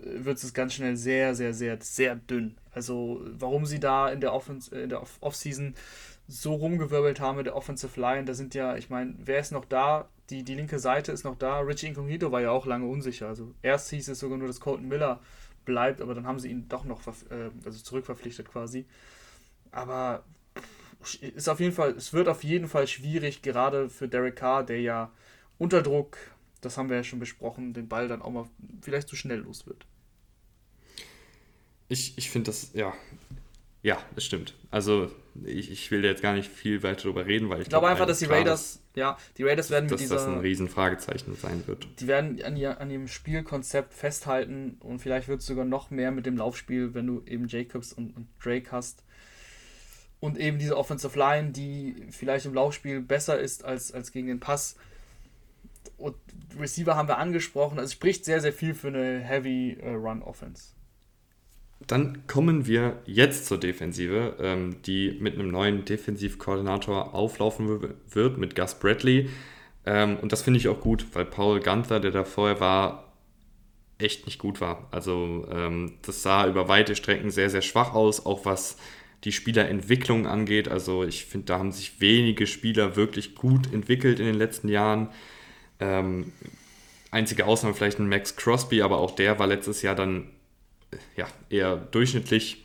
wird 0.04 0.42
es 0.42 0.54
ganz 0.54 0.74
schnell 0.74 0.96
sehr, 0.96 1.34
sehr, 1.34 1.54
sehr, 1.54 1.78
sehr 1.80 2.16
dünn. 2.16 2.56
Also, 2.72 3.22
warum 3.24 3.66
sie 3.66 3.80
da 3.80 4.08
in 4.10 4.20
der, 4.20 4.32
Offens 4.32 4.68
in 4.68 4.88
der 4.88 5.02
Offseason 5.20 5.74
so 6.28 6.54
rumgewirbelt 6.54 7.20
haben 7.20 7.36
mit 7.36 7.46
der 7.46 7.56
Offensive 7.56 8.00
Line, 8.00 8.24
da 8.24 8.34
sind 8.34 8.54
ja, 8.54 8.76
ich 8.76 8.88
meine, 8.88 9.14
wer 9.18 9.40
ist 9.40 9.52
noch 9.52 9.64
da? 9.64 10.08
Die, 10.30 10.44
die 10.44 10.54
linke 10.54 10.78
Seite 10.78 11.10
ist 11.10 11.24
noch 11.24 11.36
da. 11.36 11.60
Richie 11.60 11.88
Incognito 11.88 12.30
war 12.30 12.40
ja 12.40 12.50
auch 12.50 12.66
lange 12.66 12.86
unsicher. 12.86 13.28
Also, 13.28 13.52
erst 13.62 13.90
hieß 13.90 14.08
es 14.08 14.20
sogar 14.20 14.38
nur, 14.38 14.46
dass 14.46 14.60
Colton 14.60 14.88
Miller 14.88 15.20
bleibt, 15.64 16.00
aber 16.00 16.14
dann 16.14 16.26
haben 16.26 16.38
sie 16.38 16.50
ihn 16.50 16.68
doch 16.68 16.84
noch 16.84 17.00
äh, 17.06 17.50
also 17.64 17.78
zurückverpflichtet 17.82 18.48
quasi. 18.48 18.86
Aber 19.72 20.24
ist 21.20 21.48
auf 21.48 21.60
jeden 21.60 21.72
Fall, 21.72 21.92
es 21.92 22.12
wird 22.12 22.28
auf 22.28 22.44
jeden 22.44 22.68
Fall 22.68 22.86
schwierig, 22.86 23.42
gerade 23.42 23.88
für 23.88 24.08
Derek 24.08 24.36
Carr, 24.36 24.64
der 24.64 24.80
ja 24.80 25.10
unter 25.58 25.82
Druck, 25.82 26.18
das 26.60 26.76
haben 26.76 26.88
wir 26.88 26.96
ja 26.96 27.04
schon 27.04 27.18
besprochen, 27.18 27.72
den 27.72 27.88
Ball 27.88 28.08
dann 28.08 28.22
auch 28.22 28.30
mal 28.30 28.48
vielleicht 28.82 29.08
zu 29.08 29.16
schnell 29.16 29.38
los 29.38 29.66
wird. 29.66 29.86
Ich, 31.88 32.16
ich 32.16 32.30
finde 32.30 32.50
das, 32.50 32.70
ja, 32.74 32.92
ja, 33.82 33.98
das 34.14 34.24
stimmt. 34.24 34.54
Also 34.70 35.10
ich, 35.44 35.70
ich 35.70 35.90
will 35.90 36.04
jetzt 36.04 36.22
gar 36.22 36.34
nicht 36.34 36.50
viel 36.50 36.82
weiter 36.82 37.04
darüber 37.04 37.26
reden, 37.26 37.48
weil 37.48 37.58
ich, 37.58 37.62
ich 37.62 37.68
glaube 37.70 37.86
glaub 37.86 37.92
einfach, 37.92 38.06
dass 38.06 38.18
die 38.18 38.26
Raiders, 38.26 38.80
ja, 38.94 39.16
die 39.38 39.44
Raiders 39.44 39.70
werden 39.70 39.84
mit 39.84 39.92
dass 39.92 40.00
dieser, 40.00 40.16
das 40.16 40.26
ein 40.26 40.40
Riesenfragezeichen 40.40 41.34
sein 41.36 41.66
wird. 41.66 41.88
Die 41.98 42.06
werden 42.06 42.42
an, 42.42 42.56
ihr, 42.56 42.78
an 42.80 42.90
ihrem 42.90 43.08
Spielkonzept 43.08 43.94
festhalten 43.94 44.76
und 44.80 45.00
vielleicht 45.00 45.28
wird 45.28 45.40
es 45.40 45.46
sogar 45.46 45.64
noch 45.64 45.90
mehr 45.90 46.10
mit 46.10 46.26
dem 46.26 46.36
Laufspiel, 46.36 46.92
wenn 46.94 47.06
du 47.06 47.22
eben 47.26 47.48
Jacobs 47.48 47.92
und, 47.92 48.14
und 48.16 48.28
Drake 48.44 48.70
hast. 48.70 49.02
Und 50.20 50.38
eben 50.38 50.58
diese 50.58 50.76
Offensive 50.76 51.18
Line, 51.18 51.52
die 51.52 51.96
vielleicht 52.10 52.44
im 52.44 52.52
Laufspiel 52.52 53.00
besser 53.00 53.40
ist 53.40 53.64
als, 53.64 53.90
als 53.90 54.12
gegen 54.12 54.26
den 54.26 54.38
Pass. 54.38 54.76
Und 56.00 56.16
Receiver 56.58 56.96
haben 56.96 57.08
wir 57.08 57.18
angesprochen. 57.18 57.78
Also 57.78 57.92
spricht 57.92 58.24
sehr, 58.24 58.40
sehr 58.40 58.52
viel 58.52 58.74
für 58.74 58.88
eine 58.88 59.20
Heavy 59.20 59.78
uh, 59.82 59.94
Run 59.94 60.22
Offense. 60.22 60.74
Dann 61.86 62.26
kommen 62.26 62.66
wir 62.66 62.98
jetzt 63.06 63.46
zur 63.46 63.58
Defensive, 63.58 64.36
ähm, 64.38 64.76
die 64.84 65.16
mit 65.20 65.34
einem 65.34 65.50
neuen 65.50 65.84
Defensivkoordinator 65.84 67.14
auflaufen 67.14 67.94
wird, 68.10 68.38
mit 68.38 68.54
Gus 68.54 68.74
Bradley. 68.74 69.30
Ähm, 69.86 70.18
und 70.18 70.32
das 70.32 70.42
finde 70.42 70.58
ich 70.58 70.68
auch 70.68 70.80
gut, 70.80 71.06
weil 71.14 71.24
Paul 71.24 71.60
Gunther, 71.60 72.00
der 72.00 72.10
da 72.10 72.24
vorher 72.24 72.60
war, 72.60 73.12
echt 73.98 74.26
nicht 74.26 74.38
gut 74.38 74.60
war. 74.60 74.88
Also 74.90 75.46
ähm, 75.50 75.94
das 76.02 76.22
sah 76.22 76.46
über 76.46 76.68
weite 76.68 76.96
Strecken 76.96 77.30
sehr, 77.30 77.50
sehr 77.50 77.62
schwach 77.62 77.94
aus, 77.94 78.24
auch 78.24 78.44
was 78.44 78.76
die 79.24 79.32
Spielerentwicklung 79.32 80.26
angeht. 80.26 80.68
Also 80.68 81.04
ich 81.04 81.26
finde, 81.26 81.46
da 81.46 81.58
haben 81.58 81.72
sich 81.72 82.00
wenige 82.00 82.46
Spieler 82.46 82.96
wirklich 82.96 83.34
gut 83.34 83.72
entwickelt 83.72 84.20
in 84.20 84.26
den 84.26 84.36
letzten 84.36 84.68
Jahren. 84.68 85.08
Ähm, 85.80 86.32
einzige 87.10 87.46
Ausnahme 87.46 87.74
vielleicht 87.74 87.98
ein 87.98 88.08
Max 88.08 88.36
Crosby, 88.36 88.82
aber 88.82 88.98
auch 88.98 89.12
der 89.12 89.38
war 89.38 89.46
letztes 89.46 89.82
Jahr 89.82 89.94
dann 89.94 90.28
ja, 91.16 91.26
eher 91.48 91.76
durchschnittlich. 91.76 92.64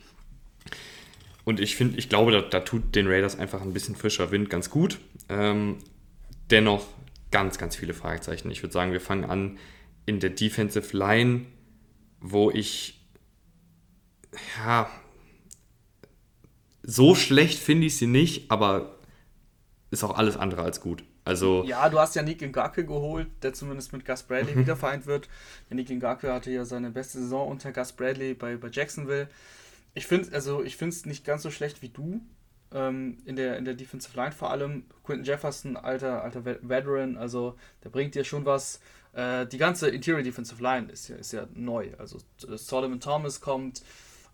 Und 1.44 1.60
ich 1.60 1.76
finde, 1.76 1.98
ich 1.98 2.08
glaube, 2.08 2.32
da, 2.32 2.40
da, 2.40 2.60
tut 2.60 2.94
den 2.94 3.06
Raiders 3.06 3.38
einfach 3.38 3.62
ein 3.62 3.72
bisschen 3.72 3.94
frischer 3.94 4.30
Wind 4.30 4.50
ganz 4.50 4.68
gut. 4.68 4.98
Ähm, 5.28 5.78
dennoch 6.50 6.86
ganz, 7.30 7.58
ganz 7.58 7.76
viele 7.76 7.94
Fragezeichen. 7.94 8.50
Ich 8.50 8.62
würde 8.62 8.72
sagen, 8.72 8.92
wir 8.92 9.00
fangen 9.00 9.24
an 9.24 9.58
in 10.06 10.20
der 10.20 10.30
Defensive 10.30 10.96
Line, 10.96 11.46
wo 12.20 12.50
ich, 12.50 13.00
ja, 14.58 14.90
so 16.82 17.14
schlecht 17.14 17.58
finde 17.58 17.86
ich 17.86 17.96
sie 17.96 18.06
nicht, 18.06 18.50
aber 18.50 18.98
ist 19.90 20.04
auch 20.04 20.16
alles 20.16 20.36
andere 20.36 20.62
als 20.62 20.80
gut. 20.80 21.04
Also 21.26 21.64
ja, 21.64 21.88
du 21.88 21.98
hast 21.98 22.14
ja 22.14 22.22
Nick 22.22 22.40
Ngakwe 22.40 22.84
geholt, 22.84 23.26
der 23.42 23.52
zumindest 23.52 23.92
mit 23.92 24.06
Gus 24.06 24.22
Bradley 24.22 24.54
mhm. 24.54 24.60
wieder 24.60 24.76
vereint 24.76 25.06
wird. 25.06 25.28
Nick 25.70 25.90
Ngakwe 25.90 26.32
hatte 26.32 26.52
ja 26.52 26.64
seine 26.64 26.90
beste 26.90 27.18
Saison 27.18 27.48
unter 27.48 27.72
Gus 27.72 27.92
Bradley 27.92 28.34
bei, 28.34 28.56
bei 28.56 28.68
Jacksonville. 28.70 29.28
Ich 29.94 30.06
finde 30.06 30.32
also 30.32 30.62
es 30.62 31.04
nicht 31.04 31.24
ganz 31.24 31.42
so 31.42 31.50
schlecht 31.50 31.82
wie 31.82 31.88
du. 31.88 32.20
Ähm, 32.72 33.18
in, 33.24 33.34
der, 33.34 33.56
in 33.58 33.64
der 33.64 33.74
Defensive 33.74 34.16
Line 34.16 34.30
vor 34.30 34.50
allem. 34.50 34.84
Quinton 35.02 35.24
Jefferson, 35.24 35.76
alter, 35.76 36.22
alter 36.22 36.44
Veteran, 36.44 37.16
also 37.16 37.56
der 37.82 37.88
bringt 37.90 38.14
dir 38.14 38.22
schon 38.22 38.44
was. 38.44 38.80
Äh, 39.12 39.46
die 39.46 39.58
ganze 39.58 39.88
Interior 39.88 40.22
Defensive 40.22 40.62
Line 40.62 40.92
ist 40.92 41.08
ja, 41.08 41.16
ist 41.16 41.32
ja 41.32 41.48
neu. 41.54 41.90
Also 41.98 42.18
Solomon 42.38 43.00
Thomas 43.00 43.40
kommt, 43.40 43.82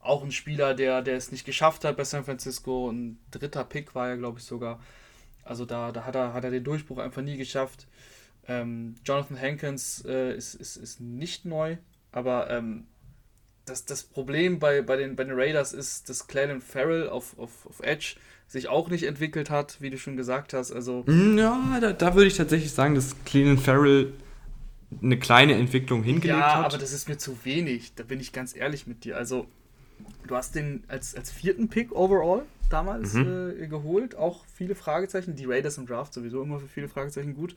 auch 0.02 0.22
ein 0.22 0.32
Spieler, 0.32 0.74
der, 0.74 1.00
der 1.00 1.16
es 1.16 1.32
nicht 1.32 1.46
geschafft 1.46 1.84
hat 1.84 1.96
bei 1.96 2.04
San 2.04 2.24
Francisco. 2.24 2.90
Ein 2.90 3.18
dritter 3.30 3.64
Pick 3.64 3.94
war 3.94 4.10
er, 4.10 4.18
glaube 4.18 4.40
ich, 4.40 4.44
sogar. 4.44 4.78
Also 5.44 5.64
da, 5.64 5.92
da 5.92 6.04
hat, 6.04 6.14
er, 6.14 6.32
hat 6.34 6.44
er 6.44 6.50
den 6.50 6.64
Durchbruch 6.64 6.98
einfach 6.98 7.22
nie 7.22 7.36
geschafft. 7.36 7.86
Ähm, 8.48 8.96
Jonathan 9.04 9.40
Hankins 9.40 10.04
äh, 10.06 10.34
ist, 10.34 10.54
ist, 10.54 10.76
ist 10.76 11.00
nicht 11.00 11.44
neu, 11.44 11.76
aber 12.10 12.50
ähm, 12.50 12.86
das, 13.64 13.84
das 13.84 14.02
Problem 14.02 14.58
bei, 14.58 14.82
bei, 14.82 14.96
den, 14.96 15.14
bei 15.14 15.24
den 15.24 15.34
Raiders 15.34 15.72
ist, 15.72 16.08
dass 16.08 16.26
Clayton 16.26 16.60
Farrell 16.60 17.08
auf, 17.08 17.38
auf, 17.38 17.66
auf 17.66 17.80
Edge 17.80 18.16
sich 18.48 18.68
auch 18.68 18.90
nicht 18.90 19.04
entwickelt 19.04 19.50
hat, 19.50 19.80
wie 19.80 19.90
du 19.90 19.98
schon 19.98 20.16
gesagt 20.16 20.52
hast. 20.52 20.72
Also 20.72 21.04
mm, 21.06 21.38
ja, 21.38 21.78
da, 21.80 21.92
da 21.92 22.14
würde 22.14 22.26
ich 22.26 22.36
tatsächlich 22.36 22.72
sagen, 22.72 22.94
dass 22.94 23.14
Clayton 23.24 23.58
Farrell 23.58 24.12
eine 25.00 25.18
kleine 25.18 25.54
Entwicklung 25.54 26.02
hingelegt 26.02 26.38
ja, 26.38 26.54
hat. 26.54 26.60
Ja, 26.60 26.66
aber 26.66 26.78
das 26.78 26.92
ist 26.92 27.08
mir 27.08 27.16
zu 27.16 27.44
wenig. 27.44 27.94
Da 27.94 28.02
bin 28.02 28.20
ich 28.20 28.32
ganz 28.32 28.54
ehrlich 28.54 28.86
mit 28.86 29.04
dir. 29.04 29.16
Also 29.16 29.46
du 30.26 30.36
hast 30.36 30.54
den 30.54 30.84
als, 30.88 31.14
als 31.14 31.30
vierten 31.30 31.68
Pick 31.68 31.92
overall 31.92 32.42
damals 32.72 33.14
mhm. 33.14 33.54
äh, 33.60 33.66
geholt. 33.66 34.14
Auch 34.14 34.44
viele 34.46 34.74
Fragezeichen. 34.74 35.36
Die 35.36 35.44
Raiders 35.44 35.78
im 35.78 35.86
Draft 35.86 36.14
sowieso 36.14 36.42
immer 36.42 36.58
für 36.58 36.68
viele 36.68 36.88
Fragezeichen 36.88 37.34
gut. 37.34 37.56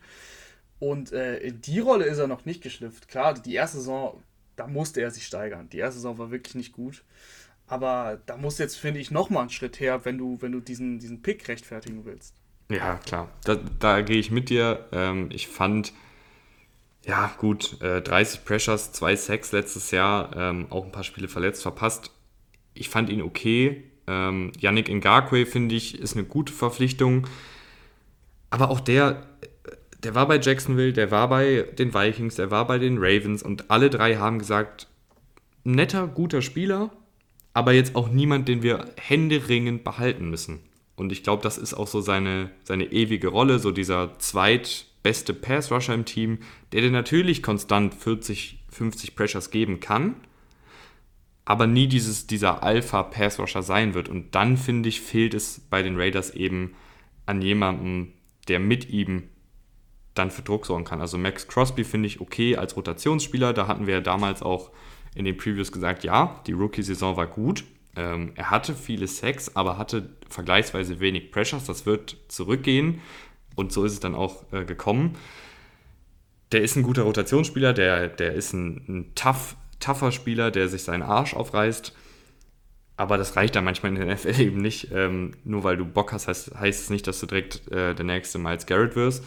Und 0.78 1.12
äh, 1.12 1.38
in 1.38 1.60
die 1.60 1.80
Rolle 1.80 2.04
ist 2.04 2.18
er 2.18 2.26
noch 2.26 2.44
nicht 2.44 2.62
geschlüpft. 2.62 3.08
Klar, 3.08 3.34
die 3.34 3.54
erste 3.54 3.78
Saison, 3.78 4.22
da 4.56 4.66
musste 4.66 5.00
er 5.00 5.10
sich 5.10 5.26
steigern. 5.26 5.68
Die 5.70 5.78
erste 5.78 6.00
Saison 6.00 6.18
war 6.18 6.30
wirklich 6.30 6.54
nicht 6.54 6.72
gut. 6.72 7.02
Aber 7.66 8.20
da 8.26 8.36
muss 8.36 8.58
jetzt, 8.58 8.76
finde 8.76 9.00
ich, 9.00 9.10
nochmal 9.10 9.42
einen 9.42 9.50
Schritt 9.50 9.80
her, 9.80 10.04
wenn 10.04 10.18
du, 10.18 10.40
wenn 10.40 10.52
du 10.52 10.60
diesen, 10.60 10.98
diesen 10.98 11.22
Pick 11.22 11.48
rechtfertigen 11.48 12.04
willst. 12.04 12.34
Ja, 12.70 12.96
klar. 12.96 13.28
Da, 13.44 13.56
da 13.78 14.02
gehe 14.02 14.18
ich 14.18 14.30
mit 14.30 14.50
dir. 14.50 14.86
Ähm, 14.92 15.30
ich 15.32 15.48
fand, 15.48 15.92
ja, 17.04 17.32
gut, 17.38 17.80
äh, 17.82 18.02
30 18.02 18.44
Pressures, 18.44 18.92
2 18.92 19.16
Sacks 19.16 19.52
letztes 19.52 19.90
Jahr, 19.90 20.36
ähm, 20.36 20.66
auch 20.70 20.84
ein 20.84 20.92
paar 20.92 21.04
Spiele 21.04 21.28
verletzt, 21.28 21.62
verpasst. 21.62 22.10
Ich 22.74 22.88
fand 22.88 23.08
ihn 23.08 23.22
okay. 23.22 23.84
Ähm, 24.06 24.52
Yannick 24.58 24.88
Ngakwe, 24.88 25.46
finde 25.46 25.74
ich, 25.74 25.98
ist 25.98 26.16
eine 26.16 26.24
gute 26.24 26.52
Verpflichtung. 26.52 27.26
Aber 28.50 28.70
auch 28.70 28.80
der, 28.80 29.26
der 30.02 30.14
war 30.14 30.28
bei 30.28 30.38
Jacksonville, 30.38 30.92
der 30.92 31.10
war 31.10 31.28
bei 31.28 31.66
den 31.78 31.92
Vikings, 31.92 32.36
der 32.36 32.50
war 32.50 32.66
bei 32.66 32.78
den 32.78 32.98
Ravens 32.98 33.42
und 33.42 33.70
alle 33.70 33.90
drei 33.90 34.16
haben 34.16 34.38
gesagt, 34.38 34.88
netter, 35.64 36.06
guter 36.06 36.42
Spieler, 36.42 36.90
aber 37.52 37.72
jetzt 37.72 37.96
auch 37.96 38.08
niemand, 38.08 38.48
den 38.48 38.62
wir 38.62 38.84
händeringend 38.96 39.82
behalten 39.82 40.30
müssen. 40.30 40.60
Und 40.94 41.12
ich 41.12 41.22
glaube, 41.22 41.42
das 41.42 41.58
ist 41.58 41.74
auch 41.74 41.88
so 41.88 42.00
seine, 42.00 42.50
seine 42.64 42.84
ewige 42.92 43.28
Rolle, 43.28 43.58
so 43.58 43.70
dieser 43.70 44.18
zweitbeste 44.18 45.34
Pass-Rusher 45.34 45.94
im 45.94 46.04
Team, 46.04 46.38
der 46.72 46.82
dir 46.82 46.90
natürlich 46.90 47.42
konstant 47.42 47.94
40, 47.94 48.64
50 48.70 49.14
Pressures 49.14 49.50
geben 49.50 49.80
kann, 49.80 50.16
aber 51.46 51.66
nie 51.66 51.86
dieses, 51.86 52.26
dieser 52.26 52.62
Alpha-Pass-Rusher 52.62 53.62
sein 53.62 53.94
wird. 53.94 54.10
Und 54.10 54.34
dann, 54.34 54.58
finde 54.58 54.90
ich, 54.90 55.00
fehlt 55.00 55.32
es 55.32 55.60
bei 55.70 55.82
den 55.82 55.98
Raiders 55.98 56.32
eben 56.32 56.74
an 57.24 57.40
jemandem, 57.40 58.12
der 58.48 58.60
mit 58.60 58.90
ihm 58.90 59.30
dann 60.12 60.30
für 60.30 60.42
Druck 60.42 60.66
sorgen 60.66 60.84
kann. 60.84 61.00
Also 61.00 61.16
Max 61.16 61.48
Crosby 61.48 61.84
finde 61.84 62.08
ich 62.08 62.20
okay 62.20 62.56
als 62.56 62.76
Rotationsspieler. 62.76 63.52
Da 63.52 63.66
hatten 63.66 63.86
wir 63.86 63.94
ja 63.94 64.00
damals 64.00 64.42
auch 64.42 64.70
in 65.14 65.24
den 65.24 65.36
Previews 65.36 65.72
gesagt, 65.72 66.04
ja, 66.04 66.42
die 66.46 66.52
Rookie-Saison 66.52 67.16
war 67.16 67.26
gut, 67.26 67.64
Ähm, 67.96 68.32
er 68.34 68.50
hatte 68.50 68.74
viele 68.74 69.08
Sex, 69.08 69.56
aber 69.56 69.78
hatte 69.78 70.10
vergleichsweise 70.28 71.00
wenig 71.00 71.32
Pressures. 71.32 71.64
Das 71.64 71.86
wird 71.86 72.16
zurückgehen 72.28 73.00
und 73.54 73.72
so 73.72 73.84
ist 73.84 73.92
es 73.92 74.00
dann 74.00 74.14
auch 74.14 74.44
äh, 74.52 74.64
gekommen. 74.64 75.16
Der 76.52 76.62
ist 76.62 76.76
ein 76.76 76.82
guter 76.82 77.02
Rotationsspieler, 77.02 77.72
der, 77.72 78.08
der 78.08 78.34
ist 78.34 78.52
ein, 78.52 78.84
ein 78.88 79.14
tough, 79.14 79.56
tougher 79.80 80.12
Spieler, 80.12 80.50
der 80.50 80.68
sich 80.68 80.82
seinen 80.82 81.02
Arsch 81.02 81.34
aufreißt. 81.34 81.94
Aber 82.96 83.18
das 83.18 83.36
reicht 83.36 83.54
dann 83.54 83.64
manchmal 83.64 83.94
in 83.94 84.06
der 84.06 84.14
NFL 84.14 84.40
eben 84.40 84.60
nicht. 84.60 84.90
Ähm, 84.92 85.32
nur 85.44 85.64
weil 85.64 85.76
du 85.76 85.84
Bock 85.84 86.12
hast, 86.12 86.28
heißt, 86.28 86.54
heißt 86.58 86.82
es 86.82 86.90
nicht, 86.90 87.06
dass 87.06 87.20
du 87.20 87.26
direkt 87.26 87.70
äh, 87.70 87.94
der 87.94 88.04
nächste 88.04 88.38
Miles 88.38 88.66
Garrett 88.66 88.96
wirst. 88.96 89.22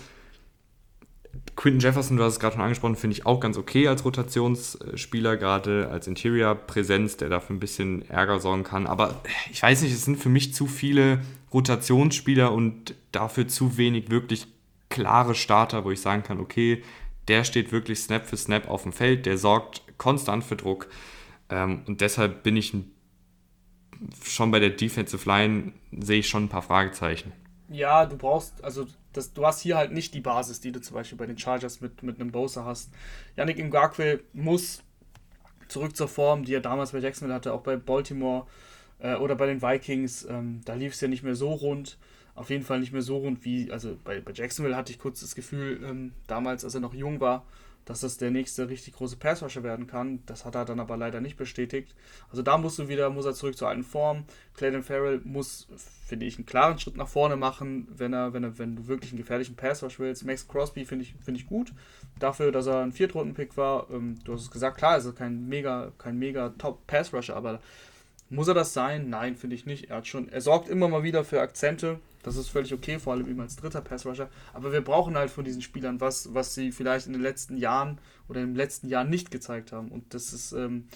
Quinton 1.56 1.80
Jefferson, 1.80 2.18
du 2.18 2.24
hast 2.24 2.34
es 2.34 2.40
gerade 2.40 2.54
schon 2.54 2.64
angesprochen, 2.64 2.96
finde 2.96 3.16
ich 3.16 3.26
auch 3.26 3.40
ganz 3.40 3.58
okay 3.58 3.88
als 3.88 4.06
Rotationsspieler, 4.06 5.38
gerade 5.38 5.90
als 5.90 6.08
Interior-Präsenz, 6.08 7.18
der 7.18 7.30
dafür 7.30 7.56
ein 7.56 7.60
bisschen 7.60 8.10
Ärger 8.10 8.40
sorgen 8.40 8.64
kann. 8.64 8.88
Aber 8.88 9.22
ich 9.52 9.62
weiß 9.62 9.82
nicht, 9.82 9.94
es 9.94 10.06
sind 10.06 10.18
für 10.18 10.30
mich 10.30 10.54
zu 10.54 10.68
viele 10.68 11.22
Rotationsspieler 11.54 12.52
und 12.52 12.96
dafür 13.12 13.48
zu 13.48 13.78
wenig 13.78 14.10
wirklich 14.10 14.48
klare 14.90 15.36
Starter, 15.36 15.84
wo 15.86 15.92
ich 15.92 16.02
sagen 16.02 16.24
kann, 16.24 16.40
okay, 16.40 16.82
der 17.28 17.44
steht 17.44 17.72
wirklich 17.72 18.00
Snap 18.00 18.26
für 18.26 18.38
Snap 18.38 18.68
auf 18.70 18.84
dem 18.84 18.94
Feld, 18.94 19.26
der 19.26 19.38
sorgt 19.38 19.84
konstant 20.00 20.44
für 20.44 20.56
Druck. 20.56 20.90
Ähm, 21.52 21.84
und 21.86 22.02
deshalb 22.02 22.42
bin 22.42 22.58
ich 22.58 22.74
schon 24.24 24.50
bei 24.50 24.60
der 24.60 24.72
Defensive 24.72 25.30
Line, 25.30 25.74
sehe 25.92 26.20
ich 26.20 26.28
schon 26.28 26.46
ein 26.46 26.50
paar 26.50 26.64
Fragezeichen. 26.64 27.32
Ja, 27.70 28.08
du 28.08 28.18
brauchst, 28.18 28.64
also 28.64 28.88
das, 29.14 29.34
du 29.34 29.46
hast 29.46 29.62
hier 29.62 29.78
halt 29.78 29.92
nicht 29.92 30.14
die 30.16 30.22
Basis, 30.22 30.60
die 30.60 30.72
du 30.72 30.82
zum 30.82 30.96
Beispiel 30.96 31.18
bei 31.18 31.28
den 31.28 31.38
Chargers 31.38 31.82
mit, 31.82 32.02
mit 32.02 32.20
einem 32.20 32.32
Bosa 32.32 32.66
hast. 32.66 32.92
Yannick 33.36 33.60
Ngakwe 33.60 34.22
muss 34.34 34.84
zurück 35.68 35.96
zur 35.96 36.08
Form, 36.08 36.46
die 36.46 36.54
er 36.54 36.62
damals 36.62 36.92
bei 36.92 37.00
Jacksonville 37.00 37.36
hatte, 37.36 37.54
auch 37.54 37.62
bei 37.62 37.76
Baltimore 37.76 38.48
äh, 39.00 39.16
oder 39.16 39.36
bei 39.36 39.46
den 39.46 39.62
Vikings. 39.62 40.26
Ähm, 40.26 40.62
da 40.66 40.74
lief 40.74 40.94
es 40.94 41.02
ja 41.02 41.08
nicht 41.08 41.24
mehr 41.24 41.36
so 41.36 41.52
rund. 41.52 41.98
Auf 42.36 42.50
jeden 42.50 42.64
Fall 42.64 42.80
nicht 42.80 42.94
mehr 42.94 43.02
so 43.02 43.18
rund 43.18 43.44
wie, 43.44 43.72
also 43.72 43.98
bei, 44.04 44.22
bei 44.22 44.32
Jacksonville 44.32 44.76
hatte 44.76 44.92
ich 44.92 45.00
kurz 45.00 45.20
das 45.20 45.36
Gefühl, 45.36 45.82
ähm, 45.84 46.14
damals, 46.28 46.64
als 46.64 46.74
er 46.74 46.80
noch 46.80 46.94
jung 46.94 47.20
war, 47.20 47.46
dass 47.90 48.02
das 48.02 48.18
der 48.18 48.30
nächste 48.30 48.70
richtig 48.70 48.94
große 48.94 49.18
Passrusher 49.18 49.64
werden 49.64 49.88
kann. 49.88 50.24
Das 50.28 50.46
hat 50.46 50.54
er 50.54 50.64
dann 50.64 50.80
aber 50.80 50.96
leider 50.96 51.22
nicht 51.22 51.38
bestätigt. 51.38 51.96
Also 52.30 52.44
da 52.44 52.60
musst 52.60 52.78
du 52.78 52.88
wieder, 52.88 53.10
muss 53.10 53.26
er 53.26 53.34
zurück 53.34 53.58
zur 53.58 53.68
alten 53.68 53.82
Form. 53.82 54.26
Clayton 54.54 54.84
Farrell 54.84 55.22
muss, 55.24 55.68
finde 56.06 56.28
ich, 56.28 56.38
einen 56.38 56.46
klaren 56.46 56.78
Schritt 56.78 56.98
nach 56.98 57.08
vorne 57.08 57.36
machen, 57.36 57.88
wenn 57.90 58.14
er, 58.14 58.32
wenn 58.32 58.44
er, 58.44 58.60
wenn 58.60 58.76
du 58.76 58.88
wirklich 58.88 59.12
einen 59.12 59.18
gefährlichen 59.18 59.56
Passrush 59.56 59.98
willst. 59.98 60.24
Max 60.24 60.48
Crosby 60.48 60.86
finde 60.86 61.04
ich, 61.04 61.16
finde 61.16 61.40
ich 61.40 61.48
gut. 61.48 61.74
Dafür, 62.20 62.52
dass 62.52 62.68
er 62.68 62.84
ein 62.84 62.92
Viertrunden-Pick 62.92 63.58
war. 63.58 63.90
Ähm, 63.90 64.20
du 64.24 64.34
hast 64.34 64.44
es 64.44 64.52
gesagt, 64.52 64.78
klar, 64.78 65.00
ist 65.00 65.08
er 65.08 65.14
kein 65.14 65.50
mega, 65.50 65.92
kein 65.98 66.20
mega 66.20 66.50
Top-Passrusher, 66.60 67.36
aber 67.36 67.60
muss 68.30 68.48
er 68.48 68.54
das 68.54 68.72
sein? 68.72 69.10
Nein, 69.10 69.36
finde 69.36 69.56
ich 69.56 69.66
nicht. 69.66 69.90
Er 69.90 69.98
hat 69.98 70.08
schon, 70.08 70.30
er 70.30 70.42
sorgt 70.42 70.70
immer 70.70 70.90
mal 70.90 71.02
wieder 71.02 71.24
für 71.24 71.42
Akzente. 71.42 72.00
Das 72.24 72.36
ist 72.36 72.50
völlig 72.50 72.74
okay, 72.74 73.00
vor 73.00 73.14
allem 73.14 73.30
eben 73.30 73.40
als 73.40 73.56
dritter 73.56 73.82
Passrusher. 73.82 74.30
Aber 74.54 74.74
wir 74.74 74.82
brauchen 74.82 75.16
halt 75.16 75.32
von 75.32 75.46
diesen 75.46 75.62
Spielern 75.62 76.02
was, 76.02 76.34
was 76.34 76.54
sie 76.54 76.72
vielleicht 76.72 77.08
in 77.08 77.14
den 77.14 77.22
letzten 77.22 77.58
Jahren 77.58 78.00
oder 78.28 78.42
im 78.42 78.56
letzten 78.56 78.90
Jahr 78.90 79.06
nicht 79.06 79.32
gezeigt 79.32 79.72
haben. 79.72 79.90
Und 79.90 80.14
das 80.14 80.34
ist, 80.34 80.52
ähm, 80.52 80.88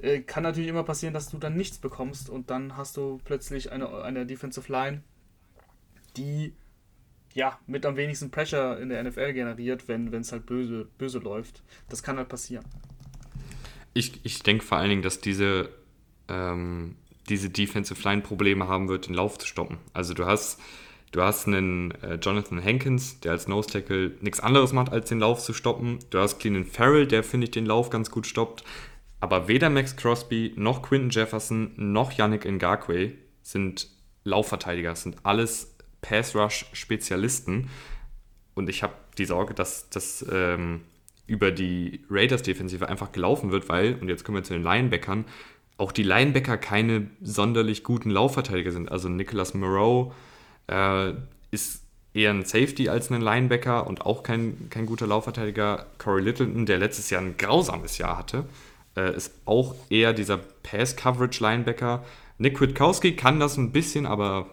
äh, 0.00 0.20
kann 0.20 0.42
natürlich 0.42 0.70
immer 0.70 0.84
passieren, 0.84 1.12
dass 1.12 1.28
du 1.28 1.38
dann 1.38 1.56
nichts 1.56 1.78
bekommst 1.78 2.30
und 2.30 2.50
dann 2.50 2.76
hast 2.76 2.96
du 2.96 3.20
plötzlich 3.24 3.70
eine, 3.70 4.02
eine 4.02 4.24
Defensive 4.24 4.70
Line, 4.72 5.02
die 6.16 6.54
ja 7.34 7.58
mit 7.66 7.84
am 7.84 7.96
wenigsten 7.96 8.30
Pressure 8.30 8.80
in 8.80 8.88
der 8.88 9.04
NFL 9.04 9.34
generiert, 9.34 9.88
wenn 9.88 10.12
es 10.14 10.32
halt 10.32 10.46
böse, 10.46 10.88
böse 10.96 11.18
läuft. 11.18 11.62
Das 11.90 12.02
kann 12.02 12.16
halt 12.16 12.30
passieren. 12.30 12.64
Ich, 13.92 14.24
ich 14.24 14.42
denke 14.42 14.64
vor 14.64 14.78
allen 14.78 14.88
Dingen, 14.88 15.02
dass 15.02 15.20
diese 15.20 15.68
ähm, 16.28 16.96
diese 17.28 17.50
Defensive 17.50 18.02
Line 18.08 18.22
Probleme 18.22 18.68
haben 18.68 18.88
wird, 18.88 19.08
den 19.08 19.14
Lauf 19.14 19.38
zu 19.38 19.46
stoppen. 19.46 19.78
Also 19.92 20.14
du 20.14 20.26
hast, 20.26 20.60
du 21.12 21.22
hast 21.22 21.46
einen 21.46 21.90
äh, 22.02 22.14
Jonathan 22.14 22.62
Hankins, 22.62 23.20
der 23.20 23.32
als 23.32 23.48
Nose 23.48 23.68
Tackle 23.68 24.16
nichts 24.20 24.40
anderes 24.40 24.72
macht, 24.72 24.92
als 24.92 25.08
den 25.08 25.20
Lauf 25.20 25.40
zu 25.42 25.52
stoppen. 25.52 25.98
Du 26.10 26.18
hast 26.18 26.38
Cleanan 26.38 26.64
Farrell, 26.64 27.06
der 27.06 27.22
finde 27.22 27.46
ich 27.46 27.50
den 27.50 27.66
Lauf 27.66 27.90
ganz 27.90 28.10
gut 28.10 28.26
stoppt. 28.26 28.64
Aber 29.20 29.48
weder 29.48 29.70
Max 29.70 29.96
Crosby 29.96 30.52
noch 30.56 30.82
Quinton 30.82 31.10
Jefferson 31.10 31.72
noch 31.76 32.12
Yannick 32.12 32.44
Ngakwe 32.44 33.12
sind 33.42 33.88
Laufverteidiger, 34.24 34.94
sind 34.94 35.16
alles 35.22 35.76
Pass-Rush-Spezialisten. 36.02 37.70
Und 38.54 38.68
ich 38.68 38.82
habe 38.82 38.94
die 39.18 39.24
Sorge, 39.24 39.54
dass 39.54 39.88
das 39.90 40.24
ähm, 40.30 40.82
über 41.26 41.50
die 41.50 42.04
Raiders-Defensive 42.10 42.88
einfach 42.88 43.12
gelaufen 43.12 43.50
wird, 43.50 43.68
weil, 43.68 43.94
und 44.00 44.08
jetzt 44.08 44.24
kommen 44.24 44.36
wir 44.36 44.44
zu 44.44 44.52
den 44.52 44.62
Linebackern, 44.62 45.24
auch 45.78 45.92
die 45.92 46.02
Linebacker 46.02 46.56
keine 46.56 47.08
sonderlich 47.20 47.84
guten 47.84 48.10
Laufverteidiger 48.10 48.70
sind. 48.70 48.90
Also 48.90 49.08
Nicholas 49.08 49.54
Moreau 49.54 50.12
äh, 50.68 51.12
ist 51.50 51.82
eher 52.14 52.30
ein 52.30 52.44
Safety 52.44 52.88
als 52.88 53.10
ein 53.10 53.20
Linebacker 53.20 53.86
und 53.86 54.06
auch 54.06 54.22
kein, 54.22 54.68
kein 54.70 54.86
guter 54.86 55.06
Laufverteidiger. 55.06 55.86
Corey 55.98 56.22
Littleton, 56.22 56.64
der 56.64 56.78
letztes 56.78 57.10
Jahr 57.10 57.20
ein 57.20 57.36
grausames 57.36 57.98
Jahr 57.98 58.16
hatte, 58.16 58.46
äh, 58.96 59.14
ist 59.14 59.34
auch 59.44 59.74
eher 59.90 60.14
dieser 60.14 60.38
Pass-Coverage-Linebacker. 60.38 62.04
Nick 62.38 62.60
Witkowski 62.60 63.16
kann 63.16 63.38
das 63.38 63.58
ein 63.58 63.72
bisschen, 63.72 64.06
aber 64.06 64.46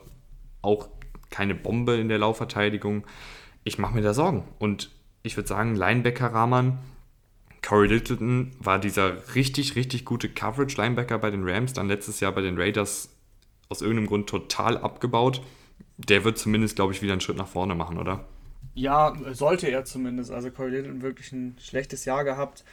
auch 0.62 0.90
keine 1.30 1.56
Bombe 1.56 1.96
in 1.96 2.10
der 2.10 2.20
Laufverteidigung. 2.20 3.06
Ich 3.64 3.78
mache 3.78 3.96
mir 3.96 4.02
da 4.02 4.14
Sorgen. 4.14 4.44
Und 4.60 4.92
ich 5.24 5.38
würde 5.38 5.48
sagen, 5.48 5.76
Linebacker-Rahman 5.76 6.80
Corey 7.64 7.88
Littleton 7.88 8.52
war 8.60 8.78
dieser 8.78 9.36
richtig, 9.36 9.76
richtig 9.76 10.06
gute 10.06 10.30
Coverage-Linebacker 10.30 11.18
bei 11.18 11.32
den 11.32 11.48
Rams, 11.48 11.74
dann 11.74 11.88
letztes 11.88 12.20
Jahr 12.20 12.34
bei 12.34 12.42
den 12.42 12.60
Raiders 12.60 13.10
aus 13.70 13.82
irgendeinem 13.82 14.08
Grund 14.08 14.30
total 14.30 14.78
abgebaut. 14.78 15.42
Der 15.98 16.26
wird 16.26 16.38
zumindest, 16.38 16.76
glaube 16.76 16.94
ich, 16.94 17.02
wieder 17.02 17.14
einen 17.14 17.22
Schritt 17.22 17.38
nach 17.38 17.48
vorne 17.48 17.74
machen, 17.74 17.98
oder? 17.98 18.26
Ja, 18.76 19.16
sollte 19.32 19.68
er 19.68 19.86
zumindest. 19.86 20.32
Also 20.32 20.52
Corey 20.52 20.72
Littleton 20.72 21.02
wirklich 21.02 21.32
ein 21.32 21.56
schlechtes 21.60 22.06
Jahr 22.06 22.24
gehabt. 22.26 22.66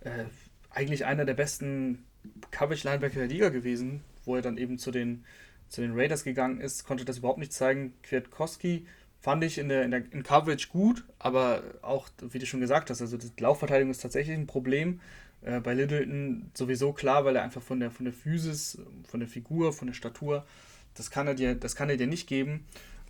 Äh, 0.00 0.24
eigentlich 0.70 1.06
einer 1.06 1.24
der 1.24 1.34
besten 1.34 2.04
Coverage-Linebacker 2.50 3.20
der 3.20 3.28
Liga 3.28 3.48
gewesen, 3.48 4.02
wo 4.24 4.36
er 4.36 4.42
dann 4.42 4.58
eben 4.58 4.78
zu 4.78 4.90
den, 4.90 5.24
zu 5.68 5.80
den 5.80 5.98
Raiders 5.98 6.22
gegangen 6.22 6.60
ist, 6.60 6.84
konnte 6.84 7.06
das 7.06 7.18
überhaupt 7.18 7.38
nicht 7.38 7.52
zeigen. 7.52 7.94
Kwiatkowski 8.02 8.86
fand 9.24 9.42
ich 9.42 9.56
in 9.56 9.70
der, 9.70 9.84
in 9.84 9.90
der 9.90 10.02
in 10.12 10.22
Coverage 10.22 10.68
gut, 10.68 11.02
aber 11.18 11.62
auch, 11.80 12.10
wie 12.20 12.38
du 12.38 12.44
schon 12.44 12.60
gesagt 12.60 12.90
hast, 12.90 13.00
also 13.00 13.16
die 13.16 13.30
Laufverteidigung 13.38 13.90
ist 13.90 14.02
tatsächlich 14.02 14.36
ein 14.36 14.46
Problem. 14.46 15.00
Äh, 15.40 15.60
bei 15.60 15.72
Littleton 15.72 16.50
sowieso 16.52 16.92
klar, 16.92 17.24
weil 17.24 17.34
er 17.34 17.42
einfach 17.42 17.62
von 17.62 17.80
der, 17.80 17.90
von 17.90 18.04
der 18.04 18.12
Physis, 18.12 18.78
von 19.08 19.20
der 19.20 19.28
Figur, 19.30 19.72
von 19.72 19.86
der 19.86 19.94
Statur, 19.94 20.44
das 20.92 21.10
kann 21.10 21.26
er 21.26 21.32
dir, 21.32 21.54
das 21.54 21.74
kann 21.74 21.88
er 21.88 21.96
dir 21.96 22.06
nicht 22.06 22.28
geben. 22.28 22.66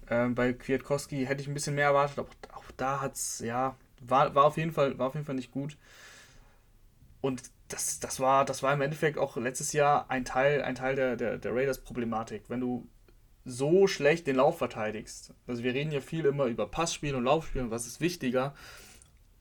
Äh, 0.07 0.29
bei 0.29 0.53
Kwiatkowski 0.53 1.27
hätte 1.27 1.43
ich 1.43 1.49
ein 1.49 1.55
bisschen 1.55 1.75
mehr 1.75 1.87
erwartet, 1.87 2.21
aber 2.21 2.29
auch 2.53 2.71
da 2.77 3.01
hat 3.01 3.17
es, 3.17 3.41
ja, 3.41 3.75
war, 4.01 4.37
war, 4.37 4.45
auf 4.45 4.57
jeden 4.57 4.71
Fall, 4.71 4.97
war 4.97 5.09
auf 5.09 5.15
jeden 5.15 5.27
Fall 5.27 5.35
nicht 5.35 5.51
gut. 5.51 5.77
Und 7.21 7.43
das, 7.67 7.99
das, 7.99 8.21
war, 8.21 8.45
das 8.45 8.63
war 8.63 8.73
im 8.73 8.83
Endeffekt 8.83 9.19
auch 9.19 9.37
letztes 9.37 9.73
Jahr 9.73 10.09
ein 10.13 10.25
Teil, 10.25 10.63
ein 10.63 10.77
Teil 10.77 10.95
der, 10.95 11.17
der, 11.17 11.39
der 11.39 11.53
Raiders-Problematik. 11.53 12.45
Wenn 12.47 12.61
du 12.61 12.87
so 13.45 13.87
schlecht 13.87 14.27
den 14.27 14.37
Lauf 14.37 14.59
verteidigst. 14.59 15.33
Also 15.47 15.63
wir 15.63 15.75
reden 15.75 15.93
ja 15.93 16.01
viel 16.01 16.25
immer 16.25 16.47
über 16.47 16.67
Passspiel 16.67 17.15
und 17.15 17.25
Laufspiel 17.25 17.63
und 17.63 17.71
was 17.71 17.87
ist 17.87 18.01
wichtiger. 18.01 18.55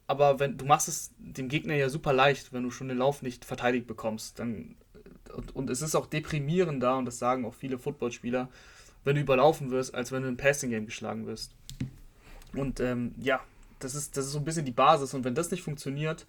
Aber 0.08 0.40
wenn 0.40 0.58
du 0.58 0.66
machst 0.66 0.88
es 0.88 1.14
dem 1.18 1.48
Gegner 1.48 1.76
ja 1.76 1.90
super 1.90 2.12
leicht, 2.12 2.52
wenn 2.52 2.64
du 2.64 2.72
schon 2.72 2.90
den 2.90 2.98
Lauf 2.98 3.22
nicht 3.22 3.46
verteidigt 3.46 3.88
bekommst, 3.88 4.40
dann 4.40 4.76
und, 5.34 5.56
und 5.56 5.70
es 5.70 5.82
ist 5.82 5.96
auch 5.96 6.06
deprimierender 6.06 6.98
und 6.98 7.06
das 7.06 7.18
sagen 7.18 7.46
auch 7.46 7.54
viele 7.54 7.80
Footballspieler, 7.80 8.50
wenn 9.04 9.16
du 9.16 9.22
überlaufen 9.22 9.72
wirst, 9.72 9.96
als 9.96 10.12
wenn 10.12 10.24
du 10.24 10.30
im 10.30 10.38
Passing 10.38 10.70
Game 10.70 10.86
geschlagen 10.86 11.26
wirst. 11.26 11.56
Und 12.54 12.80
ähm, 12.80 13.16
ja, 13.18 13.42
das 13.80 13.96
ist 13.96 14.18
das 14.18 14.26
ist 14.26 14.34
so 14.34 14.40
ein 14.40 14.46
bisschen 14.46 14.66
die 14.66 14.72
Basis 14.72 15.14
und 15.14 15.24
wenn 15.24 15.36
das 15.36 15.50
nicht 15.50 15.64
funktioniert, 15.64 16.28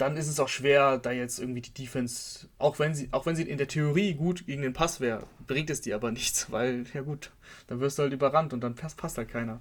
dann 0.00 0.16
ist 0.16 0.28
es 0.28 0.40
auch 0.40 0.48
schwer, 0.48 0.98
da 0.98 1.12
jetzt 1.12 1.38
irgendwie 1.38 1.60
die 1.60 1.74
Defense, 1.74 2.48
auch 2.58 2.78
wenn 2.78 2.94
sie, 2.94 3.08
auch 3.12 3.26
wenn 3.26 3.36
sie 3.36 3.42
in 3.42 3.58
der 3.58 3.68
Theorie 3.68 4.14
gut 4.14 4.46
gegen 4.46 4.62
den 4.62 4.72
Pass 4.72 5.00
wäre, 5.00 5.26
bringt 5.46 5.70
es 5.70 5.80
dir 5.80 5.94
aber 5.94 6.10
nichts, 6.12 6.50
weil, 6.50 6.84
ja 6.94 7.02
gut, 7.02 7.30
dann 7.66 7.80
wirst 7.80 7.98
du 7.98 8.04
halt 8.04 8.12
überrannt 8.12 8.52
und 8.52 8.60
dann 8.60 8.74
passt, 8.74 8.96
passt 8.96 9.18
halt 9.18 9.28
keiner. 9.28 9.60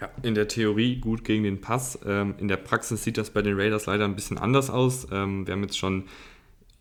Ja, 0.00 0.10
in 0.22 0.34
der 0.34 0.48
Theorie 0.48 0.96
gut 0.96 1.24
gegen 1.24 1.44
den 1.44 1.60
Pass. 1.60 1.98
Ähm, 2.04 2.34
in 2.38 2.48
der 2.48 2.56
Praxis 2.56 3.04
sieht 3.04 3.16
das 3.16 3.30
bei 3.30 3.42
den 3.42 3.58
Raiders 3.58 3.86
leider 3.86 4.04
ein 4.04 4.16
bisschen 4.16 4.38
anders 4.38 4.68
aus. 4.68 5.06
Ähm, 5.12 5.46
wir 5.46 5.52
haben 5.52 5.62
jetzt 5.62 5.78
schon 5.78 6.08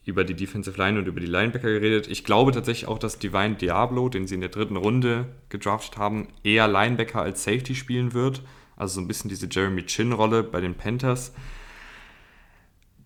über 0.04 0.24
die 0.24 0.34
Defensive 0.34 0.78
Line 0.78 0.98
und 0.98 1.08
über 1.08 1.20
die 1.20 1.28
Linebacker 1.28 1.68
geredet. 1.68 2.08
Ich 2.08 2.24
glaube 2.24 2.52
tatsächlich 2.52 2.88
auch, 2.88 2.98
dass 2.98 3.20
Divine 3.20 3.56
Diablo, 3.56 4.10
den 4.10 4.26
sie 4.26 4.36
in 4.36 4.42
der 4.42 4.50
dritten 4.50 4.78
Runde 4.78 5.28
gedraftet 5.50 5.98
haben, 5.98 6.28
eher 6.44 6.68
Linebacker 6.68 7.22
als 7.22 7.44
Safety 7.44 7.76
spielen 7.76 8.14
wird. 8.14 8.42
Also 8.76 8.96
so 8.96 9.02
ein 9.02 9.08
bisschen 9.08 9.30
diese 9.30 9.48
Jeremy 9.50 9.86
Chin-Rolle 9.86 10.42
bei 10.42 10.60
den 10.60 10.74
Panthers. 10.74 11.34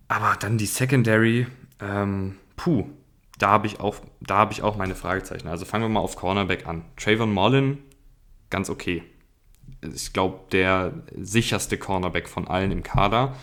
Aber 0.07 0.38
dann 0.39 0.57
die 0.57 0.65
Secondary, 0.65 1.47
ähm, 1.81 2.38
puh, 2.55 2.85
da 3.38 3.49
habe 3.49 3.67
ich, 3.67 3.79
auch, 3.79 3.97
hab 4.29 4.51
ich 4.51 4.63
auch 4.63 4.77
meine 4.77 4.95
Fragezeichen. 4.95 5.47
Also 5.47 5.65
fangen 5.65 5.84
wir 5.84 5.89
mal 5.89 5.99
auf 5.99 6.15
Cornerback 6.15 6.65
an. 6.67 6.85
Trayvon 6.95 7.34
Mullen, 7.34 7.79
ganz 8.49 8.69
okay. 8.69 9.03
Ich 9.93 10.13
glaube, 10.13 10.39
der 10.51 10.93
sicherste 11.15 11.77
Cornerback 11.77 12.27
von 12.27 12.47
allen 12.47 12.71
im 12.71 12.84
Kader. 12.84 13.35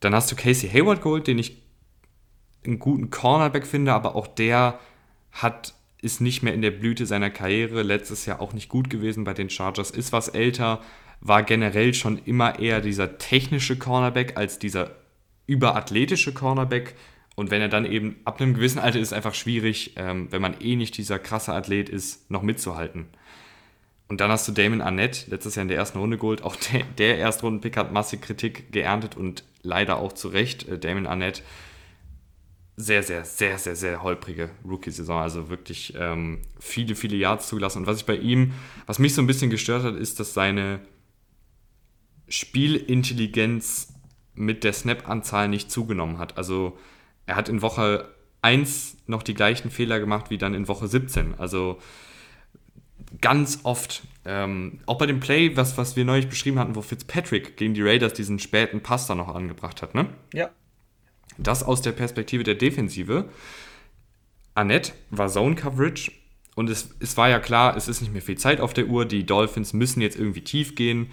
Dann 0.00 0.14
hast 0.14 0.30
du 0.30 0.36
Casey 0.36 0.68
Hayward 0.68 1.02
geholt, 1.02 1.26
den 1.26 1.38
ich 1.38 1.62
einen 2.64 2.78
guten 2.78 3.10
Cornerback 3.10 3.66
finde, 3.66 3.92
aber 3.92 4.14
auch 4.14 4.26
der 4.26 4.78
hat 5.32 5.74
ist 6.02 6.20
nicht 6.20 6.42
mehr 6.42 6.54
in 6.54 6.62
der 6.62 6.70
Blüte 6.70 7.06
seiner 7.06 7.30
Karriere, 7.30 7.82
letztes 7.82 8.26
Jahr 8.26 8.40
auch 8.40 8.52
nicht 8.52 8.68
gut 8.68 8.90
gewesen 8.90 9.24
bei 9.24 9.34
den 9.34 9.50
Chargers, 9.50 9.90
ist 9.90 10.12
was 10.12 10.28
älter, 10.28 10.80
war 11.20 11.42
generell 11.42 11.94
schon 11.94 12.18
immer 12.24 12.58
eher 12.58 12.80
dieser 12.80 13.18
technische 13.18 13.76
Cornerback 13.76 14.36
als 14.36 14.58
dieser 14.58 14.90
überathletische 15.46 16.32
Cornerback. 16.32 16.94
Und 17.34 17.50
wenn 17.50 17.60
er 17.60 17.68
dann 17.68 17.84
eben 17.84 18.16
ab 18.24 18.40
einem 18.40 18.54
gewissen 18.54 18.78
Alter 18.78 18.98
ist, 18.98 19.12
einfach 19.12 19.34
schwierig, 19.34 19.92
ähm, 19.96 20.28
wenn 20.30 20.40
man 20.40 20.60
eh 20.60 20.76
nicht 20.76 20.96
dieser 20.96 21.18
krasse 21.18 21.52
Athlet 21.52 21.88
ist, 21.88 22.30
noch 22.30 22.42
mitzuhalten. 22.42 23.06
Und 24.08 24.20
dann 24.20 24.30
hast 24.30 24.46
du 24.46 24.52
Damon 24.52 24.80
Arnett, 24.80 25.26
letztes 25.28 25.56
Jahr 25.56 25.62
in 25.62 25.68
der 25.68 25.76
ersten 25.76 25.98
Runde 25.98 26.16
geholt. 26.16 26.42
Auch 26.42 26.56
der, 26.56 26.84
der 26.98 27.18
Erstrundenpick 27.18 27.76
hat 27.76 27.92
massig 27.92 28.22
Kritik 28.22 28.72
geerntet 28.72 29.16
und 29.16 29.44
leider 29.62 29.98
auch 29.98 30.12
zu 30.12 30.28
Recht. 30.28 30.68
Äh, 30.68 30.78
Damon 30.78 31.06
Arnett, 31.06 31.42
sehr, 32.76 33.02
sehr, 33.02 33.24
sehr, 33.24 33.58
sehr, 33.58 33.74
sehr 33.74 34.02
holprige 34.02 34.50
Rookie-Saison. 34.64 35.20
Also 35.20 35.48
wirklich 35.48 35.94
ähm, 35.98 36.42
viele, 36.60 36.94
viele 36.94 37.16
Yards 37.16 37.48
zugelassen. 37.48 37.80
Und 37.80 37.86
was 37.86 37.98
ich 37.98 38.06
bei 38.06 38.16
ihm, 38.16 38.52
was 38.86 38.98
mich 38.98 39.14
so 39.14 39.22
ein 39.22 39.26
bisschen 39.26 39.50
gestört 39.50 39.82
hat, 39.82 39.96
ist, 39.96 40.20
dass 40.20 40.34
seine 40.34 40.80
Spielintelligenz 42.28 43.94
mit 44.36 44.64
der 44.64 44.72
Snap-Anzahl 44.72 45.48
nicht 45.48 45.70
zugenommen 45.70 46.18
hat. 46.18 46.36
Also 46.36 46.78
er 47.26 47.36
hat 47.36 47.48
in 47.48 47.62
Woche 47.62 48.08
1 48.42 48.98
noch 49.06 49.22
die 49.22 49.34
gleichen 49.34 49.70
Fehler 49.70 49.98
gemacht 49.98 50.30
wie 50.30 50.38
dann 50.38 50.54
in 50.54 50.68
Woche 50.68 50.86
17. 50.86 51.34
Also 51.38 51.78
ganz 53.20 53.60
oft, 53.64 54.02
ähm, 54.24 54.80
auch 54.86 54.98
bei 54.98 55.06
dem 55.06 55.20
Play, 55.20 55.56
was, 55.56 55.76
was 55.78 55.96
wir 55.96 56.04
neulich 56.04 56.28
beschrieben 56.28 56.58
hatten, 56.58 56.76
wo 56.76 56.82
Fitzpatrick 56.82 57.56
gegen 57.56 57.74
die 57.74 57.82
Raiders 57.82 58.12
diesen 58.12 58.38
späten 58.38 58.82
Pass 58.82 59.06
da 59.06 59.14
noch 59.14 59.34
angebracht 59.34 59.82
hat, 59.82 59.94
ne? 59.94 60.08
Ja. 60.32 60.50
Das 61.38 61.62
aus 61.62 61.82
der 61.82 61.92
Perspektive 61.92 62.44
der 62.44 62.54
Defensive. 62.54 63.28
Annette 64.54 64.92
war 65.10 65.28
Zone 65.28 65.54
Coverage 65.54 66.10
und 66.54 66.70
es, 66.70 66.94
es 67.00 67.16
war 67.16 67.28
ja 67.28 67.38
klar, 67.38 67.76
es 67.76 67.88
ist 67.88 68.00
nicht 68.00 68.12
mehr 68.12 68.22
viel 68.22 68.38
Zeit 68.38 68.60
auf 68.60 68.72
der 68.72 68.86
Uhr. 68.86 69.04
Die 69.04 69.26
Dolphins 69.26 69.74
müssen 69.74 70.00
jetzt 70.00 70.18
irgendwie 70.18 70.42
tief 70.42 70.74
gehen. 70.74 71.10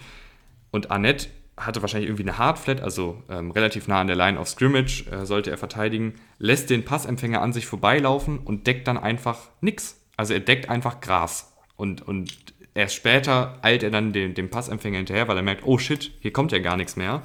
Und 0.70 0.90
Annette 0.90 1.28
hatte 1.56 1.82
wahrscheinlich 1.82 2.08
irgendwie 2.08 2.24
eine 2.24 2.38
Hardflat, 2.38 2.80
also 2.80 3.22
ähm, 3.28 3.50
relativ 3.50 3.86
nah 3.86 4.00
an 4.00 4.08
der 4.08 4.16
Line 4.16 4.38
of 4.38 4.48
Scrimmage, 4.48 5.06
äh, 5.10 5.24
sollte 5.24 5.50
er 5.50 5.58
verteidigen, 5.58 6.14
lässt 6.38 6.70
den 6.70 6.84
Passempfänger 6.84 7.40
an 7.40 7.52
sich 7.52 7.66
vorbeilaufen 7.66 8.38
und 8.38 8.66
deckt 8.66 8.88
dann 8.88 8.98
einfach 8.98 9.38
nichts. 9.60 10.00
Also 10.16 10.34
er 10.34 10.40
deckt 10.40 10.68
einfach 10.68 11.00
Gras. 11.00 11.52
Und, 11.76 12.06
und 12.06 12.32
erst 12.74 12.96
später 12.96 13.58
eilt 13.62 13.82
er 13.82 13.90
dann 13.90 14.12
dem, 14.12 14.34
dem 14.34 14.50
Passempfänger 14.50 14.98
hinterher, 14.98 15.28
weil 15.28 15.36
er 15.36 15.42
merkt, 15.42 15.64
oh 15.64 15.78
shit, 15.78 16.12
hier 16.20 16.32
kommt 16.32 16.52
ja 16.52 16.58
gar 16.58 16.76
nichts 16.76 16.96
mehr. 16.96 17.22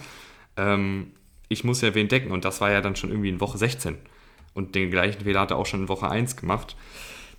Ähm, 0.58 1.12
ich 1.48 1.64
muss 1.64 1.82
ja 1.82 1.96
wen 1.96 2.08
decken. 2.08 2.32
Und 2.32 2.46
das 2.46 2.62
war 2.62 2.72
ja 2.72 2.82
dann 2.82 2.96
schon 2.96 3.10
irgendwie 3.10 3.30
in 3.30 3.42
Woche 3.42 3.58
16. 3.58 3.98
Und 4.54 4.76
den 4.76 4.92
gleichen 4.92 5.24
Fehler 5.24 5.42
hat 5.42 5.52
er 5.52 5.58
auch 5.58 5.66
schon 5.66 5.82
in 5.82 5.90
Woche 5.90 6.10
1 6.10 6.36
gemacht, 6.36 6.76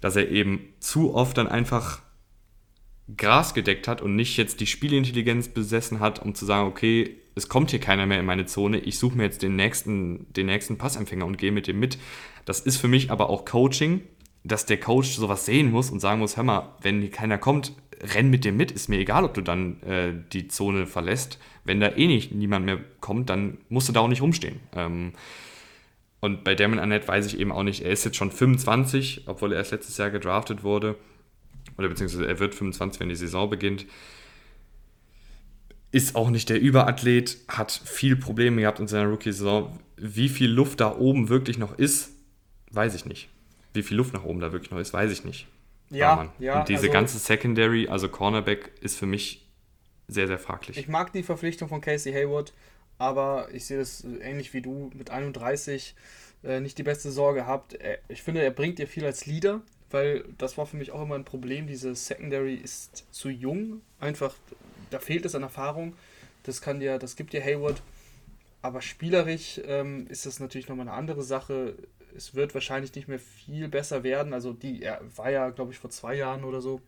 dass 0.01 0.17
er 0.17 0.29
eben 0.29 0.73
zu 0.81 1.15
oft 1.15 1.39
dann 1.39 1.49
einfach 1.49 2.01
Gras 3.16 3.55
gedeckt 3.55 3.89
hat 3.89 4.03
und 4.03 4.16
nicht 4.16 4.37
jetzt 4.37 4.61
die 4.61 4.66
Spielintelligenz 4.66 5.49
besessen 5.49 6.01
hat, 6.01 6.20
um 6.20 6.35
zu 6.35 6.45
sagen, 6.45 6.69
okay, 6.69 7.16
es 7.35 7.49
kommt 7.49 7.70
hier 7.70 7.81
keiner 7.81 8.07
mehr 8.07 8.20
in 8.20 8.27
meine 8.27 8.47
Zone, 8.47 8.78
ich 8.78 8.99
suche 8.99 9.16
mir 9.16 9.24
jetzt 9.24 9.43
den 9.43 9.57
nächsten, 9.57 10.32
den 10.35 10.47
nächsten 10.47 10.78
Passempfänger 10.78 11.24
und 11.24 11.39
gehe 11.39 11.53
mit 11.53 11.66
dem 11.66 11.78
mit. 11.78 11.99
Das 12.45 12.61
ist 12.61 12.77
für 12.77 12.89
mich 12.89 13.11
aber 13.11 13.31
auch 13.31 13.45
Coaching, 13.45 14.03
dass 14.45 14.66
der 14.66 14.81
Coach 14.81 15.11
sowas 15.11 15.47
sehen 15.47 15.70
muss 15.70 15.91
und 15.91 16.01
sagen 16.01 16.20
muss, 16.20 16.37
hör 16.37 16.45
mal, 16.45 16.74
wenn 16.82 17.01
hier 17.01 17.11
keiner 17.11 17.39
kommt, 17.39 17.73
renn 18.15 18.31
mit 18.31 18.45
dem 18.45 18.57
mit, 18.57 18.70
ist 18.70 18.89
mir 18.89 18.99
egal, 18.99 19.24
ob 19.24 19.35
du 19.35 19.43
dann 19.43 19.82
äh, 19.82 20.12
die 20.32 20.49
Zone 20.49 20.87
verlässt. 20.87 21.39
Wenn 21.65 21.81
da 21.81 21.95
eh 21.95 22.07
nicht 22.07 22.32
niemand 22.32 22.65
mehr 22.65 22.81
kommt, 23.01 23.31
dann 23.31 23.59
musst 23.69 23.89
du 23.89 23.93
da 23.93 24.01
auch 24.01 24.09
nicht 24.09 24.23
rumstehen. 24.23 24.61
Ähm, 24.74 25.12
und 26.20 26.45
bei 26.45 26.55
Damon 26.55 26.78
Annette 26.78 27.09
weiß 27.09 27.27
ich 27.27 27.39
eben 27.39 27.53
auch 27.53 27.62
nicht, 27.62 27.82
er 27.82 27.91
ist 27.91 28.05
jetzt 28.05 28.16
schon 28.16 28.31
25, 28.31 29.24
obwohl 29.27 29.53
er 29.53 29.59
erst 29.59 29.73
letztes 29.73 29.97
Jahr 29.97 30.11
gedraftet 30.11 30.62
wurde 30.62 30.97
oder 31.79 31.89
beziehungsweise 31.89 32.27
er 32.27 32.39
wird 32.39 32.55
25, 32.55 33.01
wenn 33.01 33.09
die 33.09 33.17
Saison 33.17 33.49
beginnt. 33.49 33.87
Ist 35.93 36.15
auch 36.15 36.31
nicht 36.31 36.49
der 36.49 36.61
Überathlet, 36.61 37.39
hat 37.49 37.73
viel 37.73 38.17
Probleme 38.17 38.61
gehabt 38.61 38.79
in 38.79 38.87
seiner 38.87 39.09
Rookie-Saison. 39.09 39.79
Wie 39.97 40.29
viel 40.29 40.51
Luft 40.51 40.81
da 40.81 40.97
oben 40.97 41.29
wirklich 41.29 41.59
noch 41.59 41.77
ist, 41.79 42.11
weiß 42.71 42.95
ich 42.95 43.07
nicht. 43.07 43.29
Wie 43.73 43.83
viel 43.83 43.97
Luft 43.97 44.15
nach 44.15 44.25
oben 44.25 44.41
da 44.41 44.53
wirklich 44.53 44.71
noch 44.71 44.79
ist, 44.79 44.93
weiß 44.93 45.11
ich 45.11 45.25
nicht. 45.25 45.49
Ja, 45.91 46.33
ja. 46.39 46.61
Und 46.61 46.69
diese 46.69 46.83
also, 46.83 46.93
ganze 46.93 47.19
Secondary, 47.19 47.89
also 47.89 48.09
Cornerback, 48.09 48.71
ist 48.81 48.97
für 48.97 49.07
mich 49.07 49.49
sehr, 50.07 50.29
sehr 50.29 50.39
fraglich. 50.39 50.79
Ich 50.79 50.89
mag 50.89 51.13
die 51.13 51.23
Verpflichtung 51.23 51.69
von 51.69 51.81
Casey 51.81 52.13
Hayward, 52.13 52.53
aber 52.99 53.49
ich 53.53 53.67
sehe 53.67 53.79
das 53.79 54.05
ähnlich 54.05 54.55
wie 54.55 54.63
du 54.63 54.91
mit 54.95 55.11
31 55.11 55.97
äh, 56.45 56.61
nicht 56.61 56.79
die 56.79 56.83
beste 56.83 57.11
Sorge 57.11 57.41
gehabt. 57.41 57.77
Ich 58.09 58.23
finde, 58.23 58.43
er 58.43 58.51
bringt 58.51 58.79
dir 58.79 58.87
viel 58.87 59.05
als 59.05 59.27
Leader 59.27 59.61
weil 59.91 60.25
das 60.39 60.57
war 60.59 60.67
für 60.67 60.77
mich 60.77 60.93
auch 60.93 61.03
immer 61.03 61.15
ein 61.15 61.25
Problem. 61.25 61.67
Diese 61.67 61.95
Secondary 61.95 62.55
ist 62.55 63.05
zu 63.11 63.29
jung, 63.29 63.81
einfach, 63.99 64.35
da 64.91 64.99
fehlt 64.99 65.25
es 65.25 65.35
an 65.35 65.43
Erfahrung. 65.43 65.95
Das 66.45 66.61
kann 66.61 66.81
dir, 66.81 66.99
das 66.99 67.17
gibt 67.17 67.33
dir 67.33 67.43
Hayward. 67.43 67.83
Aber 68.62 68.83
spielerisch 68.83 69.61
ähm, 69.65 70.07
ist 70.09 70.27
das 70.27 70.41
natürlich 70.41 70.69
nochmal 70.69 70.89
eine 70.89 70.97
andere 70.97 71.23
Sache. 71.23 71.75
Es 72.17 72.35
wird 72.35 72.55
wahrscheinlich 72.55 72.95
nicht 72.95 73.09
mehr 73.09 73.19
viel 73.19 73.69
besser 73.69 74.03
werden. 74.03 74.33
Also 74.35 74.53
die, 74.53 74.83
er 74.83 75.01
war 75.17 75.31
ja, 75.31 75.51
glaube 75.51 75.73
ich, 75.73 75.79
vor 75.79 75.91
zwei 75.91 76.15
Jahren 76.15 76.45
oder 76.45 76.61
so 76.61 76.81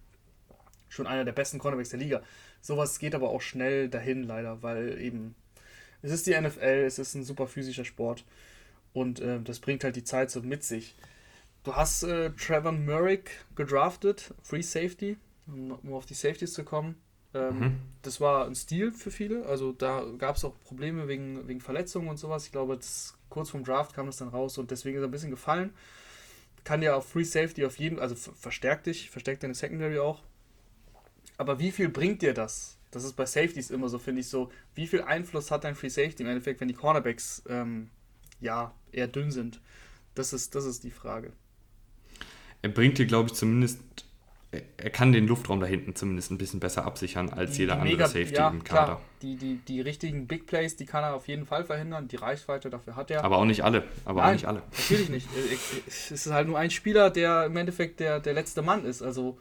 schon 0.88 1.06
einer 1.06 1.24
der 1.24 1.32
besten 1.32 1.58
Cornerbacks 1.58 1.90
der 1.90 2.00
Liga. 2.00 2.22
Sowas 2.60 2.98
geht 2.98 3.14
aber 3.14 3.30
auch 3.30 3.40
schnell 3.40 3.88
dahin, 3.88 4.24
leider, 4.24 4.62
weil 4.62 5.00
eben 5.00 5.34
es 6.02 6.10
ist 6.10 6.26
die 6.26 6.38
NFL, 6.38 6.84
es 6.86 6.98
ist 6.98 7.14
ein 7.14 7.24
super 7.24 7.46
physischer 7.46 7.84
Sport 7.84 8.24
und 8.92 9.20
äh, 9.20 9.40
das 9.40 9.60
bringt 9.60 9.84
halt 9.84 9.96
die 9.96 10.04
Zeit 10.04 10.30
so 10.30 10.42
mit 10.42 10.64
sich. 10.64 10.94
Du 11.64 11.76
hast 11.76 12.02
äh, 12.02 12.30
Trevor 12.30 12.72
Murray 12.72 13.22
gedraftet, 13.54 14.34
Free 14.42 14.62
Safety, 14.62 15.16
um, 15.46 15.92
auf 15.92 16.06
die 16.06 16.14
Safeties 16.14 16.54
zu 16.54 16.64
kommen. 16.64 16.96
Ähm, 17.34 17.58
mhm. 17.58 17.80
Das 18.02 18.20
war 18.20 18.46
ein 18.46 18.54
Stil 18.54 18.90
für 18.90 19.10
viele. 19.10 19.46
Also 19.46 19.72
da 19.72 20.04
gab 20.18 20.36
es 20.36 20.44
auch 20.44 20.54
Probleme 20.64 21.06
wegen, 21.06 21.46
wegen 21.46 21.60
Verletzungen 21.60 22.08
und 22.08 22.16
sowas. 22.16 22.46
Ich 22.46 22.52
glaube, 22.52 22.76
das, 22.76 23.16
kurz 23.28 23.50
vorm 23.50 23.62
Draft 23.62 23.94
kam 23.94 24.06
das 24.06 24.16
dann 24.16 24.28
raus 24.28 24.58
und 24.58 24.70
deswegen 24.70 24.96
ist 24.96 25.02
er 25.02 25.08
ein 25.08 25.12
bisschen 25.12 25.30
gefallen. 25.30 25.72
Kann 26.64 26.82
ja 26.82 26.96
auf 26.96 27.08
Free 27.08 27.24
Safety 27.24 27.64
auf 27.64 27.78
jeden 27.78 27.98
also 27.98 28.14
verstärkt 28.14 28.86
dich, 28.86 29.10
verstärkt 29.10 29.44
deine 29.44 29.54
Secondary 29.54 29.98
auch. 29.98 30.22
Aber 31.38 31.58
wie 31.58 31.70
viel 31.70 31.88
bringt 31.88 32.22
dir 32.22 32.34
das? 32.34 32.76
Das 32.90 33.04
ist 33.04 33.14
bei 33.14 33.24
Safeties 33.24 33.70
immer 33.70 33.88
so, 33.88 33.98
finde 33.98 34.20
ich 34.20 34.28
so. 34.28 34.50
Wie 34.74 34.86
viel 34.86 35.02
Einfluss 35.02 35.50
hat 35.50 35.64
dein 35.64 35.76
Free 35.76 35.88
Safety 35.88 36.24
im 36.24 36.28
Endeffekt, 36.28 36.60
wenn 36.60 36.68
die 36.68 36.74
Cornerbacks 36.74 37.42
ähm, 37.48 37.88
ja 38.40 38.74
eher 38.90 39.08
dünn 39.08 39.30
sind? 39.30 39.60
Das 40.14 40.32
ist, 40.32 40.54
das 40.54 40.66
ist 40.66 40.84
die 40.84 40.90
Frage 40.90 41.32
er 42.62 42.68
bringt 42.70 42.98
dir, 42.98 43.06
glaube 43.06 43.28
ich, 43.28 43.34
zumindest, 43.34 43.80
er 44.50 44.90
kann 44.90 45.12
den 45.12 45.26
Luftraum 45.26 45.60
da 45.60 45.66
hinten 45.66 45.94
zumindest 45.94 46.30
ein 46.30 46.38
bisschen 46.38 46.60
besser 46.60 46.84
absichern 46.84 47.30
als 47.30 47.52
die, 47.52 47.62
jeder 47.62 47.74
die 47.74 47.80
andere 47.80 47.96
Mega, 47.96 48.06
Safety 48.06 48.34
ja, 48.34 48.48
im 48.48 48.64
Kader. 48.64 48.84
Klar. 48.84 49.00
Die, 49.22 49.36
die, 49.36 49.56
die 49.56 49.80
richtigen 49.80 50.26
Big 50.26 50.46
Plays, 50.46 50.76
die 50.76 50.84
kann 50.84 51.04
er 51.04 51.14
auf 51.14 51.26
jeden 51.26 51.46
Fall 51.46 51.64
verhindern. 51.64 52.08
Die 52.08 52.16
Reichweite 52.16 52.70
dafür 52.70 52.96
hat 52.96 53.10
er. 53.10 53.24
Aber 53.24 53.38
auch 53.38 53.44
nicht 53.44 53.64
alle. 53.64 53.84
Aber 54.04 54.20
Nein, 54.20 54.28
auch 54.28 54.32
nicht 54.32 54.46
alle. 54.46 54.62
Natürlich 54.70 55.08
nicht. 55.08 55.28
es 55.86 56.10
ist 56.10 56.30
halt 56.30 56.48
nur 56.48 56.58
ein 56.58 56.70
Spieler, 56.70 57.10
der 57.10 57.46
im 57.46 57.56
Endeffekt 57.56 58.00
der, 58.00 58.20
der 58.20 58.34
letzte 58.34 58.62
Mann 58.62 58.84
ist. 58.84 59.02
Also 59.02 59.38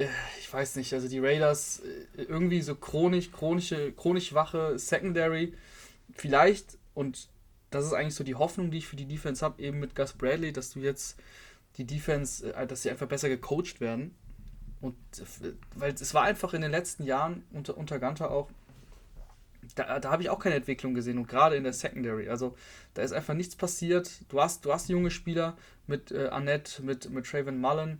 äh, 0.00 0.08
ich 0.40 0.52
weiß 0.52 0.76
nicht, 0.76 0.92
also 0.94 1.08
die 1.08 1.18
Raiders 1.18 1.80
äh, 2.16 2.22
irgendwie 2.22 2.62
so 2.62 2.74
chronisch, 2.74 3.30
chronische, 3.30 3.92
chronisch 3.92 4.32
wache 4.32 4.78
Secondary, 4.78 5.54
vielleicht, 6.14 6.78
und 6.94 7.28
das 7.70 7.84
ist 7.86 7.92
eigentlich 7.92 8.14
so 8.14 8.24
die 8.24 8.34
Hoffnung, 8.34 8.70
die 8.70 8.78
ich 8.78 8.86
für 8.86 8.96
die 8.96 9.06
Defense 9.06 9.44
habe, 9.44 9.62
eben 9.62 9.78
mit 9.78 9.94
Gus 9.94 10.12
Bradley, 10.14 10.52
dass 10.52 10.70
du 10.70 10.80
jetzt 10.80 11.18
die 11.76 11.84
Defense, 11.84 12.52
äh, 12.54 12.66
dass 12.66 12.82
sie 12.82 12.90
einfach 12.90 13.06
besser 13.06 13.28
gecoacht 13.28 13.80
werden. 13.80 14.14
Und 14.80 14.96
weil 15.76 15.92
es 15.92 16.14
war 16.14 16.22
einfach 16.22 16.54
in 16.54 16.62
den 16.62 16.70
letzten 16.70 17.04
Jahren 17.04 17.42
unter, 17.52 17.76
unter 17.76 17.98
Gunter 17.98 18.30
auch, 18.30 18.48
da, 19.74 20.00
da 20.00 20.10
habe 20.10 20.22
ich 20.22 20.30
auch 20.30 20.38
keine 20.38 20.56
Entwicklung 20.56 20.94
gesehen 20.94 21.18
und 21.18 21.28
gerade 21.28 21.56
in 21.56 21.64
der 21.64 21.72
Secondary. 21.72 22.28
Also 22.28 22.56
da 22.94 23.02
ist 23.02 23.12
einfach 23.12 23.34
nichts 23.34 23.56
passiert. 23.56 24.10
Du 24.30 24.40
hast, 24.40 24.64
du 24.64 24.72
hast 24.72 24.88
junge 24.88 25.10
Spieler 25.10 25.56
mit 25.86 26.10
äh, 26.12 26.28
Annette, 26.28 26.82
mit, 26.82 27.10
mit 27.10 27.26
Traven 27.26 27.60
Mullen, 27.60 27.98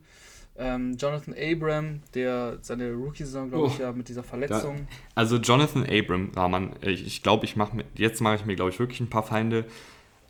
ähm, 0.57 0.97
Jonathan 0.97 1.35
Abram, 1.35 2.01
der 2.15 2.59
seine 2.63 2.93
Rookie-Saison, 2.93 3.51
glaube 3.51 3.69
ich, 3.69 3.79
oh, 3.79 3.83
ja 3.83 3.93
mit 3.93 4.09
dieser 4.09 4.23
Verletzung. 4.23 4.77
Da, 4.77 4.97
also 5.15 5.37
Jonathan 5.37 5.85
Abram, 5.85 6.33
Rahman, 6.35 6.77
ich, 6.81 7.07
ich 7.07 7.23
glaube, 7.23 7.45
ich 7.45 7.57
mache 7.57 7.85
jetzt 7.95 8.21
mache 8.21 8.37
ich 8.37 8.45
mir, 8.47 8.57
glaube 8.57 8.71
ich, 8.71 8.79
wirklich 8.79 9.01
ein 9.01 9.11
paar 9.11 9.23
Feinde 9.23 9.67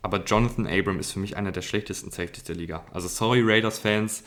aber 0.03 0.25
Jonathan 0.25 0.67
Abram 0.67 0.99
ist 0.99 1.13
für 1.13 1.19
mich 1.19 1.37
einer 1.37 1.53
der 1.53 1.63
schlechtesten 1.63 2.11
Safeties 2.11 2.45
der 2.45 2.57
Liga. 2.57 2.85
Also 2.93 3.09
sorry 3.09 3.43
Raiders-Fans, 3.43 4.25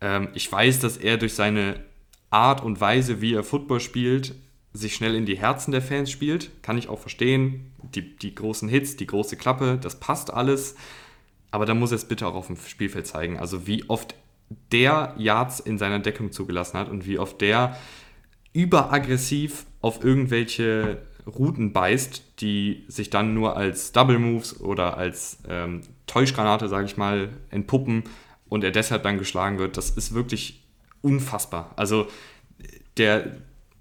ähm, 0.00 0.28
ich 0.34 0.50
weiß, 0.50 0.80
dass 0.80 0.96
er 0.96 1.16
durch 1.16 1.34
seine 1.34 1.84
Art 2.30 2.62
und 2.62 2.80
Weise, 2.80 3.20
wie 3.20 3.34
er 3.34 3.44
Football 3.44 3.80
spielt, 3.80 4.34
sich 4.72 4.96
schnell 4.96 5.14
in 5.14 5.24
die 5.24 5.38
Herzen 5.38 5.70
der 5.70 5.82
Fans 5.82 6.10
spielt. 6.10 6.50
Kann 6.62 6.76
ich 6.76 6.88
auch 6.88 6.98
verstehen. 6.98 7.72
Die, 7.94 8.16
die 8.16 8.34
großen 8.34 8.68
Hits, 8.68 8.96
die 8.96 9.06
große 9.06 9.36
Klappe, 9.36 9.78
das 9.80 10.00
passt 10.00 10.32
alles. 10.32 10.74
Aber 11.52 11.64
da 11.64 11.74
muss 11.74 11.92
er 11.92 11.96
es 11.96 12.08
bitte 12.08 12.26
auch 12.26 12.34
auf 12.34 12.48
dem 12.48 12.56
Spielfeld 12.56 13.06
zeigen. 13.06 13.38
Also 13.38 13.68
wie 13.68 13.88
oft 13.88 14.16
der 14.72 15.14
Yards 15.16 15.60
in 15.60 15.78
seiner 15.78 16.00
Deckung 16.00 16.32
zugelassen 16.32 16.76
hat 16.76 16.88
und 16.88 17.06
wie 17.06 17.18
oft 17.18 17.40
der 17.40 17.76
überaggressiv 18.52 19.64
auf 19.80 20.02
irgendwelche 20.04 21.02
Routen 21.26 21.72
beißt, 21.72 22.40
die 22.40 22.84
sich 22.88 23.10
dann 23.10 23.34
nur 23.34 23.56
als 23.56 23.92
Double 23.92 24.18
Moves 24.18 24.60
oder 24.60 24.96
als 24.96 25.38
ähm, 25.48 25.82
Täuschgranate, 26.06 26.68
sage 26.68 26.86
ich 26.86 26.96
mal, 26.96 27.30
entpuppen 27.50 28.04
und 28.48 28.64
er 28.64 28.70
deshalb 28.70 29.02
dann 29.02 29.18
geschlagen 29.18 29.58
wird, 29.58 29.76
das 29.76 29.90
ist 29.90 30.14
wirklich 30.14 30.62
unfassbar. 31.00 31.72
Also 31.76 32.06
der, 32.96 33.36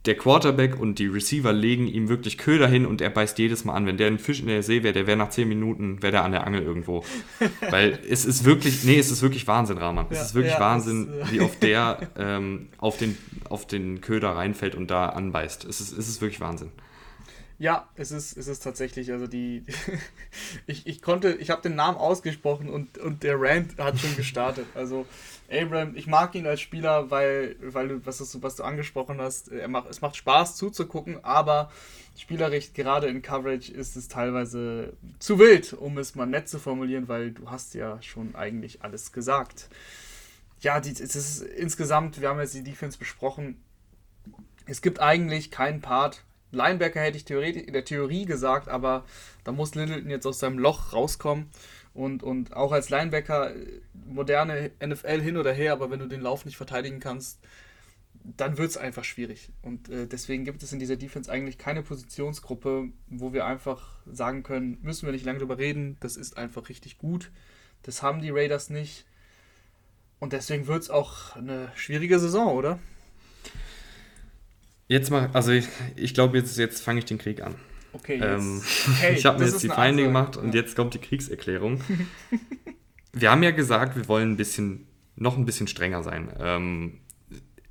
der 0.05 0.15
Quarterback 0.15 0.79
und 0.79 0.99
die 0.99 1.07
Receiver 1.07 1.53
legen 1.53 1.87
ihm 1.87 2.09
wirklich 2.09 2.37
Köder 2.37 2.67
hin 2.67 2.85
und 2.85 3.01
er 3.01 3.09
beißt 3.09 3.37
jedes 3.39 3.65
Mal 3.65 3.73
an. 3.73 3.85
Wenn 3.85 3.97
der 3.97 4.07
ein 4.07 4.19
Fisch 4.19 4.39
in 4.39 4.47
der 4.47 4.63
See 4.63 4.83
wäre, 4.83 4.93
der 4.93 5.07
wäre 5.07 5.17
nach 5.17 5.29
10 5.29 5.47
Minuten, 5.47 6.01
wäre 6.01 6.11
der 6.11 6.23
an 6.23 6.31
der 6.31 6.45
Angel 6.45 6.63
irgendwo. 6.63 7.05
Weil 7.69 7.99
es 8.09 8.25
ist 8.25 8.45
wirklich, 8.45 8.83
nee, 8.83 8.97
es 8.97 9.11
ist 9.11 9.21
wirklich 9.21 9.47
Wahnsinn, 9.47 9.77
Rahman. 9.77 10.07
Ja, 10.09 10.17
es 10.17 10.27
ist 10.27 10.35
wirklich 10.35 10.53
ja, 10.53 10.59
Wahnsinn, 10.59 11.07
das, 11.19 11.29
äh 11.29 11.33
wie 11.33 11.41
oft 11.41 11.61
der 11.63 12.09
ähm, 12.17 12.69
auf, 12.77 12.97
den, 12.97 13.17
auf 13.49 13.67
den 13.67 14.01
Köder 14.01 14.31
reinfällt 14.31 14.75
und 14.75 14.89
da 14.91 15.09
anbeißt. 15.09 15.65
Es 15.65 15.79
ist, 15.79 15.97
es 15.97 16.09
ist 16.09 16.21
wirklich 16.21 16.41
Wahnsinn. 16.41 16.71
Ja, 17.59 17.87
es 17.95 18.11
ist, 18.11 18.35
es 18.35 18.47
ist 18.47 18.63
tatsächlich, 18.63 19.11
also 19.11 19.27
die, 19.27 19.63
ich, 20.67 20.87
ich 20.87 21.01
konnte, 21.01 21.33
ich 21.33 21.49
habe 21.49 21.61
den 21.61 21.75
Namen 21.75 21.97
ausgesprochen 21.97 22.69
und, 22.69 22.97
und 22.97 23.23
der 23.23 23.39
Rand 23.39 23.77
hat 23.77 23.99
schon 23.99 24.15
gestartet. 24.15 24.65
Also 24.75 25.05
Abraham, 25.51 25.95
ich 25.95 26.07
mag 26.07 26.33
ihn 26.35 26.47
als 26.47 26.61
Spieler, 26.61 27.11
weil, 27.11 27.55
weil 27.61 27.87
du, 27.87 28.05
was, 28.05 28.17
du, 28.17 28.41
was 28.41 28.55
du 28.55 28.63
angesprochen 28.63 29.21
hast, 29.21 29.49
er 29.49 29.67
macht, 29.67 29.89
es 29.89 30.01
macht 30.01 30.15
Spaß 30.15 30.55
zuzugucken, 30.55 31.23
aber 31.23 31.71
spielerisch, 32.17 32.73
gerade 32.73 33.07
in 33.07 33.21
Coverage, 33.21 33.71
ist 33.71 33.95
es 33.95 34.07
teilweise 34.07 34.93
zu 35.19 35.39
wild, 35.39 35.73
um 35.73 35.97
es 35.97 36.15
mal 36.15 36.25
nett 36.25 36.49
zu 36.49 36.59
formulieren, 36.59 37.07
weil 37.07 37.31
du 37.31 37.49
hast 37.49 37.75
ja 37.75 38.01
schon 38.01 38.35
eigentlich 38.35 38.83
alles 38.83 39.11
gesagt. 39.11 39.69
Ja, 40.61 40.79
die, 40.79 40.91
es 40.91 41.15
ist 41.15 41.41
insgesamt, 41.41 42.19
wir 42.19 42.29
haben 42.29 42.39
jetzt 42.39 42.55
die 42.55 42.63
Defense 42.63 42.97
besprochen, 42.97 43.61
es 44.65 44.81
gibt 44.81 44.99
eigentlich 44.99 45.51
keinen 45.51 45.81
Part, 45.81 46.23
Linebacker 46.53 47.01
hätte 47.01 47.17
ich 47.17 47.29
in 47.29 47.73
der 47.73 47.85
Theorie 47.85 48.25
gesagt, 48.25 48.69
aber 48.69 49.05
da 49.43 49.51
muss 49.51 49.75
Littleton 49.75 50.09
jetzt 50.09 50.25
aus 50.25 50.39
seinem 50.39 50.59
Loch 50.59 50.93
rauskommen. 50.93 51.49
Und, 51.93 52.23
und 52.23 52.55
auch 52.55 52.71
als 52.71 52.89
Linebacker, 52.89 53.53
moderne 53.93 54.71
NFL 54.83 55.21
hin 55.21 55.37
oder 55.37 55.53
her, 55.53 55.73
aber 55.73 55.91
wenn 55.91 55.99
du 55.99 56.07
den 56.07 56.21
Lauf 56.21 56.45
nicht 56.45 56.57
verteidigen 56.57 56.99
kannst, 56.99 57.39
dann 58.23 58.57
wird 58.57 58.69
es 58.69 58.77
einfach 58.77 59.03
schwierig. 59.03 59.49
Und 59.61 59.89
äh, 59.89 60.07
deswegen 60.07 60.45
gibt 60.45 60.63
es 60.63 60.73
in 60.73 60.79
dieser 60.79 60.95
Defense 60.95 61.31
eigentlich 61.31 61.57
keine 61.57 61.83
Positionsgruppe, 61.83 62.89
wo 63.09 63.33
wir 63.33 63.45
einfach 63.45 63.99
sagen 64.05 64.43
können, 64.43 64.79
müssen 64.81 65.05
wir 65.05 65.11
nicht 65.11 65.25
lange 65.25 65.39
drüber 65.39 65.57
reden, 65.57 65.97
das 65.99 66.15
ist 66.15 66.37
einfach 66.37 66.69
richtig 66.69 66.97
gut. 66.97 67.31
Das 67.83 68.01
haben 68.01 68.21
die 68.21 68.29
Raiders 68.29 68.69
nicht. 68.69 69.05
Und 70.19 70.33
deswegen 70.33 70.67
wird 70.67 70.83
es 70.83 70.89
auch 70.89 71.35
eine 71.35 71.71
schwierige 71.75 72.17
Saison, 72.17 72.55
oder? 72.55 72.79
Jetzt 74.93 75.09
mal, 75.09 75.27
also 75.33 75.51
ich, 75.51 75.67
ich 75.95 76.13
glaube, 76.13 76.37
jetzt, 76.37 76.55
jetzt 76.55 76.83
fange 76.83 76.99
ich 76.99 77.05
den 77.05 77.17
Krieg 77.17 77.41
an. 77.41 77.55
Okay, 77.93 78.19
ähm, 78.21 78.61
okay 78.91 79.13
ich 79.17 79.25
habe 79.25 79.39
mir 79.39 79.45
jetzt 79.45 79.63
die 79.63 79.67
Feinde 79.67 80.03
gemacht 80.03 80.37
und 80.37 80.53
ja. 80.53 80.61
jetzt 80.61 80.75
kommt 80.75 80.93
die 80.93 80.99
Kriegserklärung. 80.99 81.81
wir 83.11 83.31
haben 83.31 83.41
ja 83.41 83.49
gesagt, 83.49 83.95
wir 83.95 84.07
wollen 84.07 84.33
ein 84.33 84.37
bisschen, 84.37 84.85
noch 85.15 85.35
ein 85.35 85.45
bisschen 85.45 85.65
strenger 85.65 86.03
sein. 86.03 86.29
Ähm, 86.39 86.99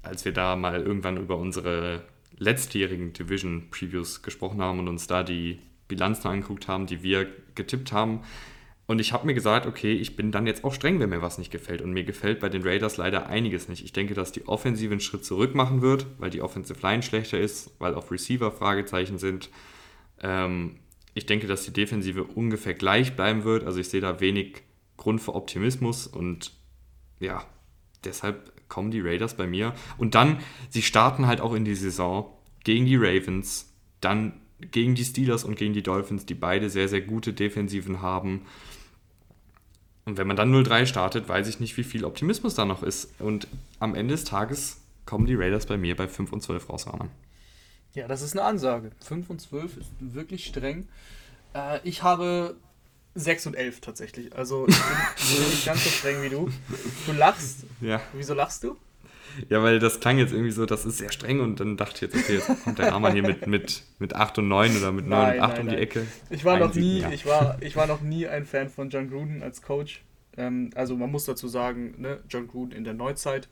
als 0.02 0.24
wir 0.24 0.32
da 0.32 0.56
mal 0.56 0.80
irgendwann 0.80 1.16
über 1.16 1.36
unsere 1.36 2.02
letztjährigen 2.38 3.12
Division-Previews 3.12 4.22
gesprochen 4.22 4.60
haben 4.60 4.80
und 4.80 4.88
uns 4.88 5.06
da 5.06 5.22
die 5.22 5.60
Bilanzen 5.86 6.26
angeguckt 6.26 6.66
haben, 6.66 6.86
die 6.86 7.04
wir 7.04 7.28
getippt 7.54 7.92
haben, 7.92 8.22
und 8.86 9.00
ich 9.00 9.12
habe 9.12 9.26
mir 9.26 9.34
gesagt, 9.34 9.66
okay, 9.66 9.92
ich 9.92 10.16
bin 10.16 10.32
dann 10.32 10.46
jetzt 10.46 10.64
auch 10.64 10.74
streng, 10.74 10.98
wenn 10.98 11.10
mir 11.10 11.22
was 11.22 11.38
nicht 11.38 11.50
gefällt. 11.50 11.82
Und 11.82 11.92
mir 11.92 12.04
gefällt 12.04 12.40
bei 12.40 12.48
den 12.48 12.62
Raiders 12.62 12.96
leider 12.96 13.26
einiges 13.26 13.68
nicht. 13.68 13.84
Ich 13.84 13.92
denke, 13.92 14.14
dass 14.14 14.32
die 14.32 14.46
Offensive 14.48 14.90
einen 14.90 15.00
Schritt 15.00 15.24
zurück 15.24 15.54
machen 15.54 15.82
wird, 15.82 16.06
weil 16.18 16.30
die 16.30 16.42
Offensive 16.42 16.80
Line 16.82 17.02
schlechter 17.02 17.38
ist, 17.38 17.70
weil 17.78 17.94
auf 17.94 18.10
Receiver 18.10 18.50
Fragezeichen 18.50 19.18
sind. 19.18 19.50
Ähm, 20.20 20.80
ich 21.14 21.26
denke, 21.26 21.46
dass 21.46 21.64
die 21.64 21.72
Defensive 21.72 22.24
ungefähr 22.24 22.74
gleich 22.74 23.14
bleiben 23.14 23.44
wird. 23.44 23.64
Also 23.64 23.78
ich 23.78 23.88
sehe 23.88 24.00
da 24.00 24.20
wenig 24.20 24.62
Grund 24.96 25.20
für 25.20 25.34
Optimismus 25.34 26.06
und 26.06 26.52
ja, 27.20 27.46
deshalb 28.04 28.52
kommen 28.68 28.90
die 28.90 29.00
Raiders 29.00 29.36
bei 29.36 29.46
mir. 29.46 29.74
Und 29.96 30.14
dann, 30.14 30.38
sie 30.70 30.82
starten 30.82 31.26
halt 31.26 31.40
auch 31.40 31.54
in 31.54 31.64
die 31.64 31.74
Saison 31.74 32.36
gegen 32.64 32.86
die 32.86 32.96
Ravens, 32.96 33.72
dann 34.00 34.40
gegen 34.70 34.94
die 34.94 35.04
Steelers 35.04 35.44
und 35.44 35.56
gegen 35.56 35.74
die 35.74 35.82
Dolphins, 35.82 36.26
die 36.26 36.34
beide 36.34 36.70
sehr, 36.70 36.88
sehr 36.88 37.00
gute 37.00 37.32
Defensiven 37.32 38.00
haben. 38.00 38.42
Und 40.04 40.18
wenn 40.18 40.26
man 40.26 40.36
dann 40.36 40.52
0-3 40.52 40.86
startet, 40.86 41.28
weiß 41.28 41.46
ich 41.48 41.60
nicht, 41.60 41.76
wie 41.76 41.84
viel 41.84 42.04
Optimismus 42.04 42.54
da 42.54 42.64
noch 42.64 42.82
ist. 42.82 43.20
Und 43.20 43.46
am 43.78 43.94
Ende 43.94 44.14
des 44.14 44.24
Tages 44.24 44.78
kommen 45.06 45.26
die 45.26 45.34
Raiders 45.34 45.66
bei 45.66 45.76
mir 45.76 45.96
bei 45.96 46.08
5 46.08 46.32
und 46.32 46.42
12 46.42 46.68
raus, 46.68 46.86
Rahman. 46.86 47.10
Ja, 47.94 48.08
das 48.08 48.22
ist 48.22 48.32
eine 48.32 48.44
Ansage. 48.44 48.90
5 49.00 49.30
und 49.30 49.40
12 49.40 49.76
ist 49.76 49.90
wirklich 50.00 50.46
streng. 50.46 50.88
Äh, 51.54 51.78
ich 51.84 52.02
habe 52.02 52.56
6 53.14 53.46
und 53.48 53.54
11 53.54 53.80
tatsächlich. 53.80 54.34
Also 54.34 54.66
ich 54.66 54.76
bin 54.76 55.44
nicht 55.50 55.66
ganz 55.66 55.84
so 55.84 55.90
streng 55.90 56.22
wie 56.22 56.30
du. 56.30 56.50
Du 57.06 57.12
lachst. 57.12 57.64
Ja. 57.80 58.00
Wieso 58.14 58.34
lachst 58.34 58.64
du? 58.64 58.76
Ja, 59.48 59.62
weil 59.62 59.78
das 59.78 60.00
klang 60.00 60.18
jetzt 60.18 60.32
irgendwie 60.32 60.50
so, 60.50 60.66
das 60.66 60.84
ist 60.84 60.98
sehr 60.98 61.12
streng 61.12 61.40
und 61.40 61.60
dann 61.60 61.76
dachte 61.76 61.94
ich 61.94 62.00
jetzt, 62.12 62.16
okay, 62.16 62.34
jetzt 62.34 62.64
kommt 62.64 62.78
der 62.78 62.92
Rahman 62.92 63.12
hier 63.12 63.22
mit, 63.22 63.46
mit, 63.46 63.82
mit 63.98 64.14
8 64.14 64.38
und 64.38 64.48
9 64.48 64.76
oder 64.76 64.92
mit 64.92 65.06
9 65.06 65.18
nein, 65.18 65.38
und 65.38 65.44
8 65.44 65.50
nein, 65.50 65.60
um 65.60 65.66
die 65.68 65.74
nein. 65.74 65.82
Ecke. 65.82 66.06
Ich 66.30 66.44
war, 66.44 66.58
noch 66.58 66.74
nie, 66.74 67.04
ich, 67.12 67.26
war, 67.26 67.56
ich 67.60 67.76
war 67.76 67.86
noch 67.86 68.00
nie 68.00 68.26
ein 68.26 68.44
Fan 68.44 68.68
von 68.68 68.90
John 68.90 69.08
Gruden 69.08 69.42
als 69.42 69.62
Coach. 69.62 70.02
Ähm, 70.36 70.70
also 70.74 70.96
man 70.96 71.10
muss 71.10 71.24
dazu 71.24 71.48
sagen, 71.48 71.94
ne, 71.98 72.20
John 72.28 72.48
Gruden 72.48 72.72
in 72.72 72.84
der 72.84 72.94
Neuzeit, 72.94 73.48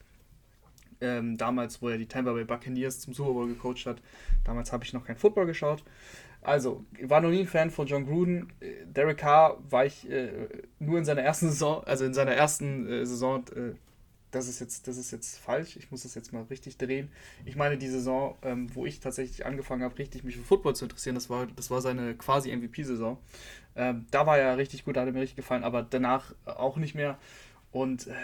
ähm, 1.01 1.37
damals, 1.37 1.81
wo 1.81 1.89
er 1.89 1.99
die 1.99 2.07
Tampa 2.07 2.33
Bay 2.33 2.45
Buccaneers 2.45 3.01
zum 3.01 3.15
Super 3.15 3.33
Bowl 3.33 3.49
gecoacht 3.49 3.87
hat, 3.87 4.03
damals 4.45 4.73
habe 4.73 4.85
ich 4.85 4.93
noch 4.93 5.05
kein 5.05 5.17
Football 5.17 5.47
geschaut. 5.47 5.83
Also, 6.43 6.85
ich 6.99 7.09
war 7.11 7.21
noch 7.21 7.31
nie 7.31 7.41
ein 7.41 7.47
Fan 7.47 7.71
von 7.71 7.87
John 7.87 8.07
Gruden. 8.07 8.53
Äh, 8.61 8.87
Derek 8.87 9.19
Carr 9.19 9.59
war 9.69 9.85
ich 9.85 10.11
äh, 10.11 10.31
nur 10.79 10.99
in 10.99 11.05
seiner 11.05 11.23
ersten 11.23 11.49
Saison, 11.51 11.85
also 11.85 12.05
in 12.05 12.15
seiner 12.15 12.33
ersten 12.33 12.89
äh, 12.89 13.05
Saison 13.05 13.45
äh, 13.55 13.75
das 14.31 14.49
ist 14.49 14.61
jetzt, 14.61 14.87
das 14.87 14.97
ist 14.97 15.11
jetzt 15.11 15.39
falsch, 15.39 15.77
ich 15.77 15.91
muss 15.91 16.03
das 16.03 16.15
jetzt 16.15 16.33
mal 16.33 16.43
richtig 16.45 16.77
drehen. 16.77 17.11
Ich 17.45 17.57
meine, 17.57 17.79
die 17.79 17.89
Saison, 17.89 18.37
ähm, 18.43 18.75
wo 18.75 18.87
ich 18.87 19.01
tatsächlich 19.01 19.45
angefangen 19.47 19.83
habe, 19.83 19.99
richtig 19.99 20.25
mich 20.25 20.37
für 20.37 20.43
Football 20.43 20.77
zu 20.77 20.85
interessieren, 20.85 21.15
das 21.15 21.31
war, 21.31 21.47
das 21.47 21.71
war 21.71 21.81
seine 21.81 22.15
quasi 22.15 22.55
MVP-Saison. 22.55 23.19
Ähm, 23.77 24.07
da 24.11 24.27
war 24.27 24.39
er 24.39 24.57
richtig 24.57 24.85
gut, 24.85 24.97
da 24.97 25.01
hat 25.01 25.09
er 25.09 25.13
mir 25.13 25.21
richtig 25.21 25.37
gefallen, 25.37 25.65
aber 25.65 25.83
danach 25.83 26.35
auch 26.45 26.77
nicht 26.77 26.95
mehr. 26.95 27.19
Und 27.73 28.07
äh, 28.07 28.15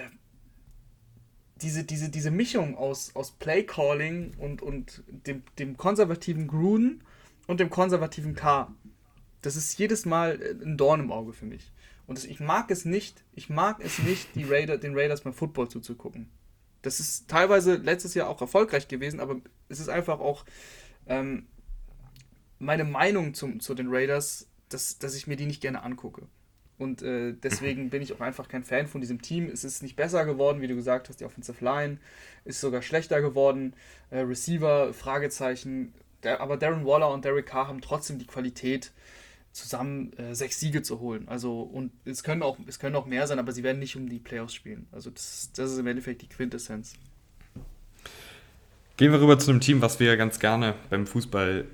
diese, 1.62 1.84
diese, 1.84 2.10
diese 2.10 2.30
Mischung 2.30 2.76
aus, 2.76 3.14
aus 3.14 3.32
Play-Calling 3.32 4.34
und, 4.38 4.62
und 4.62 5.02
dem, 5.08 5.42
dem 5.58 5.76
konservativen 5.76 6.46
Gruden 6.46 7.02
und 7.46 7.60
dem 7.60 7.70
konservativen 7.70 8.34
K, 8.34 8.72
das 9.42 9.56
ist 9.56 9.78
jedes 9.78 10.06
Mal 10.06 10.40
ein 10.62 10.76
Dorn 10.76 11.00
im 11.00 11.12
Auge 11.12 11.32
für 11.32 11.46
mich. 11.46 11.72
Und 12.06 12.24
ich 12.24 12.40
mag 12.40 12.70
es 12.70 12.84
nicht, 12.84 13.24
ich 13.32 13.48
mag 13.48 13.78
es 13.82 13.98
nicht, 13.98 14.34
die 14.34 14.44
Raider, 14.44 14.78
den 14.78 14.96
Raiders 14.96 15.22
beim 15.22 15.32
Football 15.32 15.68
zuzugucken. 15.68 16.28
Das 16.82 17.00
ist 17.00 17.28
teilweise 17.28 17.74
letztes 17.74 18.14
Jahr 18.14 18.28
auch 18.28 18.40
erfolgreich 18.40 18.86
gewesen, 18.86 19.18
aber 19.18 19.40
es 19.68 19.80
ist 19.80 19.88
einfach 19.88 20.20
auch 20.20 20.44
ähm, 21.06 21.46
meine 22.58 22.84
Meinung 22.84 23.34
zum, 23.34 23.60
zu 23.60 23.74
den 23.74 23.88
Raiders, 23.88 24.48
dass, 24.68 24.98
dass 24.98 25.14
ich 25.16 25.26
mir 25.26 25.36
die 25.36 25.46
nicht 25.46 25.60
gerne 25.60 25.82
angucke. 25.82 26.28
Und 26.78 27.02
äh, 27.02 27.32
deswegen 27.32 27.90
bin 27.90 28.02
ich 28.02 28.12
auch 28.12 28.20
einfach 28.20 28.48
kein 28.48 28.62
Fan 28.62 28.86
von 28.86 29.00
diesem 29.00 29.22
Team. 29.22 29.48
Es 29.48 29.64
ist 29.64 29.82
nicht 29.82 29.96
besser 29.96 30.26
geworden, 30.26 30.60
wie 30.60 30.68
du 30.68 30.74
gesagt 30.74 31.08
hast, 31.08 31.20
die 31.20 31.24
Offensive 31.24 31.64
Line 31.64 31.98
ist 32.44 32.60
sogar 32.60 32.82
schlechter 32.82 33.22
geworden. 33.22 33.74
Äh, 34.10 34.20
Receiver, 34.20 34.92
Fragezeichen. 34.92 35.94
Der, 36.22 36.40
aber 36.40 36.56
Darren 36.56 36.84
Waller 36.84 37.10
und 37.10 37.24
Derek 37.24 37.46
Carr 37.46 37.68
haben 37.68 37.80
trotzdem 37.80 38.18
die 38.18 38.26
Qualität, 38.26 38.92
zusammen 39.56 40.12
äh, 40.18 40.34
sechs 40.34 40.60
Siege 40.60 40.82
zu 40.82 41.00
holen. 41.00 41.28
Also, 41.28 41.62
und 41.62 41.90
es 42.04 42.22
können, 42.22 42.42
auch, 42.42 42.58
es 42.66 42.78
können 42.78 42.94
auch 42.94 43.06
mehr 43.06 43.26
sein, 43.26 43.38
aber 43.38 43.52
sie 43.52 43.62
werden 43.62 43.78
nicht 43.78 43.96
um 43.96 44.08
die 44.08 44.18
Playoffs 44.18 44.54
spielen. 44.54 44.86
Also, 44.92 45.10
das, 45.10 45.50
das 45.54 45.72
ist 45.72 45.78
im 45.78 45.86
Endeffekt 45.86 46.22
die 46.22 46.28
Quintessenz. 46.28 46.94
Gehen 48.96 49.12
wir 49.12 49.20
rüber 49.20 49.38
zu 49.38 49.50
einem 49.50 49.60
Team, 49.60 49.80
was 49.80 49.98
wir 49.98 50.16
ganz 50.16 50.38
gerne 50.38 50.74
beim 50.90 51.06
Fußball 51.06 51.66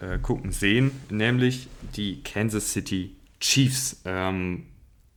äh, 0.00 0.18
gucken 0.18 0.52
sehen, 0.52 0.90
nämlich 1.10 1.68
die 1.94 2.22
Kansas 2.22 2.72
City 2.72 3.16
Chiefs. 3.40 4.02
Ähm, 4.04 4.66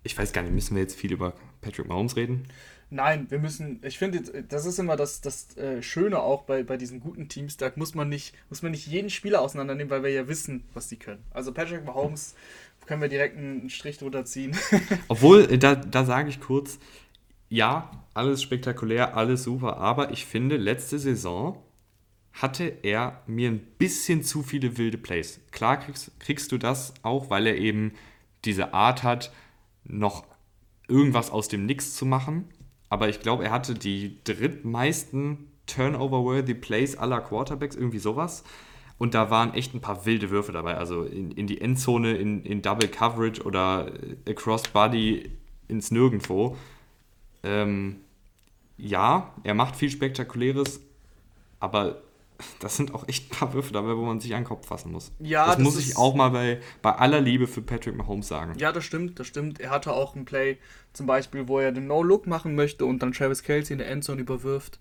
ich 0.03 0.17
weiß 0.17 0.33
gar 0.33 0.41
nicht, 0.41 0.53
müssen 0.53 0.75
wir 0.75 0.81
jetzt 0.81 0.97
viel 0.97 1.11
über 1.11 1.33
Patrick 1.61 1.87
Mahomes 1.87 2.15
reden? 2.15 2.45
Nein, 2.91 3.27
wir 3.29 3.37
müssen, 3.37 3.79
ich 3.83 3.99
finde, 3.99 4.43
das 4.43 4.65
ist 4.65 4.79
immer 4.79 4.95
das, 4.95 5.21
das 5.21 5.55
äh, 5.57 5.83
Schöne 5.83 6.19
auch 6.19 6.43
bei, 6.43 6.63
bei 6.63 6.75
diesen 6.75 6.99
guten 6.99 7.29
Teams, 7.29 7.55
da 7.55 7.71
muss 7.75 7.93
man, 7.93 8.09
nicht, 8.09 8.33
muss 8.49 8.63
man 8.63 8.71
nicht 8.71 8.87
jeden 8.87 9.11
Spieler 9.11 9.41
auseinandernehmen, 9.41 9.91
weil 9.91 10.01
wir 10.01 10.09
ja 10.09 10.27
wissen, 10.27 10.63
was 10.73 10.87
die 10.87 10.97
können. 10.97 11.23
Also 11.29 11.53
Patrick 11.53 11.85
Mahomes 11.85 12.35
können 12.87 13.01
wir 13.01 13.09
direkt 13.09 13.37
einen 13.37 13.69
Strich 13.69 13.99
drunter 13.99 14.25
ziehen. 14.25 14.57
Obwohl, 15.07 15.41
äh, 15.51 15.59
da, 15.59 15.75
da 15.75 16.03
sage 16.03 16.29
ich 16.29 16.39
kurz, 16.39 16.79
ja, 17.47 17.91
alles 18.15 18.41
spektakulär, 18.41 19.15
alles 19.15 19.43
super, 19.43 19.77
aber 19.77 20.11
ich 20.11 20.25
finde, 20.25 20.57
letzte 20.57 20.97
Saison 20.97 21.61
hatte 22.33 22.73
er 22.81 23.21
mir 23.27 23.49
ein 23.49 23.59
bisschen 23.77 24.23
zu 24.23 24.41
viele 24.41 24.77
wilde 24.79 24.97
Plays. 24.97 25.41
Klar 25.51 25.77
kriegst, 25.77 26.19
kriegst 26.19 26.51
du 26.51 26.57
das 26.57 26.95
auch, 27.03 27.29
weil 27.29 27.45
er 27.45 27.57
eben 27.57 27.93
diese 28.45 28.73
Art 28.73 29.03
hat, 29.03 29.31
noch 29.83 30.25
irgendwas 30.87 31.29
aus 31.29 31.49
dem 31.49 31.67
Nix 31.67 31.95
zu 31.95 32.07
machen 32.07 32.45
aber 32.89 33.09
ich 33.09 33.19
glaube, 33.19 33.45
er 33.45 33.51
hatte 33.51 33.73
die 33.73 34.17
drittmeisten 34.23 35.47
Turnover-worthy 35.67 36.55
Plays 36.55 36.97
aller 36.97 37.21
Quarterbacks, 37.21 37.75
irgendwie 37.75 37.99
sowas. 37.99 38.43
Und 38.97 39.13
da 39.13 39.29
waren 39.29 39.53
echt 39.53 39.73
ein 39.73 39.81
paar 39.81 40.05
wilde 40.05 40.29
Würfe 40.29 40.51
dabei. 40.51 40.75
Also 40.75 41.03
in, 41.03 41.31
in 41.31 41.47
die 41.47 41.61
Endzone, 41.61 42.17
in, 42.17 42.43
in 42.43 42.61
Double 42.61 42.89
Coverage 42.89 43.43
oder 43.43 43.91
Across 44.27 44.69
Body 44.69 45.31
ins 45.67 45.91
Nirgendwo. 45.91 46.57
Ähm, 47.43 47.97
ja, 48.77 49.33
er 49.43 49.53
macht 49.53 49.75
viel 49.75 49.89
Spektakuläres, 49.89 50.81
aber 51.59 52.01
das 52.59 52.75
sind 52.77 52.93
auch 52.93 53.07
echt 53.07 53.27
ein 53.27 53.37
paar 53.37 53.53
Würfe 53.53 53.73
dabei, 53.73 53.95
wo 53.95 54.05
man 54.05 54.19
sich 54.19 54.33
an 54.33 54.41
den 54.41 54.47
Kopf 54.47 54.67
fassen 54.67 54.91
muss. 54.91 55.11
Ja, 55.19 55.47
das, 55.47 55.55
das 55.55 55.63
muss 55.63 55.79
ich 55.79 55.97
auch 55.97 56.15
mal 56.15 56.29
bei, 56.29 56.59
bei 56.81 56.93
aller 56.93 57.21
Liebe 57.21 57.47
für 57.47 57.61
Patrick 57.61 57.95
Mahomes 57.95 58.27
sagen. 58.27 58.53
Ja, 58.57 58.71
das 58.71 58.85
stimmt, 58.85 59.19
das 59.19 59.27
stimmt. 59.27 59.59
Er 59.59 59.69
hatte 59.69 59.93
auch 59.93 60.15
ein 60.15 60.25
Play, 60.25 60.57
zum 60.93 61.05
Beispiel, 61.05 61.47
wo 61.47 61.59
er 61.59 61.71
den 61.71 61.87
No-Look 61.87 62.27
machen 62.27 62.55
möchte 62.55 62.85
und 62.85 63.03
dann 63.03 63.11
Travis 63.11 63.43
Kelsey 63.43 63.73
in 63.73 63.79
der 63.79 63.89
Endzone 63.89 64.21
überwirft. 64.21 64.79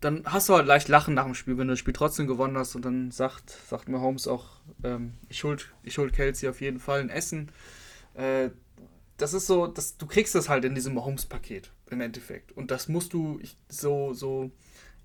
Dann 0.00 0.22
hast 0.26 0.48
du 0.48 0.54
halt 0.54 0.66
leicht 0.66 0.88
Lachen 0.88 1.14
nach 1.14 1.24
dem 1.24 1.34
Spiel, 1.34 1.58
wenn 1.58 1.66
du 1.66 1.72
das 1.72 1.80
Spiel 1.80 1.94
trotzdem 1.94 2.26
gewonnen 2.26 2.56
hast 2.56 2.76
und 2.76 2.84
dann 2.84 3.10
sagt, 3.10 3.50
sagt 3.50 3.88
Mahomes 3.88 4.28
auch, 4.28 4.46
ähm, 4.84 5.14
ich 5.28 5.42
hol, 5.44 5.56
ich 5.82 5.98
hol 5.98 6.10
Kelsey 6.10 6.48
auf 6.48 6.60
jeden 6.60 6.78
Fall 6.78 7.00
ein 7.00 7.10
Essen. 7.10 7.50
Äh, 8.14 8.50
das 9.16 9.34
ist 9.34 9.48
so, 9.48 9.66
das, 9.66 9.96
du 9.96 10.06
kriegst 10.06 10.34
das 10.34 10.48
halt 10.48 10.64
in 10.64 10.74
diesem 10.76 10.94
Mahomes-Paket 10.94 11.72
im 11.90 12.00
Endeffekt. 12.00 12.52
Und 12.52 12.70
das 12.70 12.88
musst 12.88 13.12
du 13.12 13.40
so, 13.68 14.14
so 14.14 14.52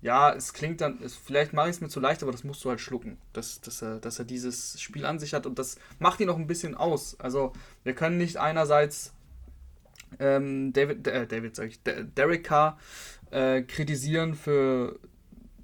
ja, 0.04 0.34
es 0.34 0.52
klingt 0.52 0.82
dann, 0.82 0.98
es, 1.02 1.16
vielleicht 1.16 1.54
mache 1.54 1.70
ich 1.70 1.76
es 1.76 1.80
mir 1.80 1.88
zu 1.88 1.98
leicht, 1.98 2.22
aber 2.22 2.30
das 2.30 2.44
musst 2.44 2.62
du 2.62 2.68
halt 2.68 2.78
schlucken, 2.78 3.16
dass, 3.32 3.62
dass, 3.62 3.80
er, 3.80 4.00
dass 4.00 4.18
er 4.18 4.26
dieses 4.26 4.78
Spiel 4.78 5.06
an 5.06 5.18
sich 5.18 5.32
hat 5.32 5.46
und 5.46 5.58
das 5.58 5.78
macht 5.98 6.20
ihn 6.20 6.28
auch 6.28 6.36
ein 6.36 6.46
bisschen 6.46 6.74
aus. 6.74 7.18
Also 7.18 7.54
wir 7.84 7.94
können 7.94 8.18
nicht 8.18 8.36
einerseits 8.36 9.14
ähm, 10.18 10.74
David, 10.74 11.08
äh, 11.08 11.26
David 11.26 11.56
sag 11.56 11.68
ich, 11.68 11.80
Derek 11.82 12.44
Carr 12.44 12.78
äh, 13.30 13.62
kritisieren 13.62 14.34
für 14.34 15.00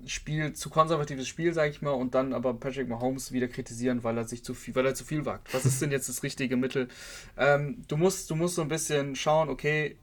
Spiel, 0.06 0.54
zu 0.54 0.70
konservatives 0.70 1.28
Spiel, 1.28 1.52
sage 1.52 1.68
ich 1.68 1.82
mal, 1.82 1.90
und 1.90 2.14
dann 2.14 2.32
aber 2.32 2.54
Patrick 2.54 2.88
Mahomes 2.88 3.32
wieder 3.32 3.46
kritisieren, 3.46 4.02
weil 4.04 4.16
er 4.16 4.24
sich 4.24 4.42
zu 4.42 4.54
viel, 4.54 4.74
weil 4.74 4.86
er 4.86 4.94
zu 4.94 5.04
viel 5.04 5.26
wagt. 5.26 5.52
Was 5.52 5.66
ist 5.66 5.82
denn 5.82 5.90
jetzt 5.90 6.08
das 6.08 6.22
richtige 6.22 6.56
Mittel? 6.56 6.88
Ähm, 7.36 7.82
du 7.88 7.98
musst, 7.98 8.30
du 8.30 8.36
musst 8.36 8.54
so 8.54 8.62
ein 8.62 8.68
bisschen 8.68 9.16
schauen, 9.16 9.50
okay, 9.50 9.98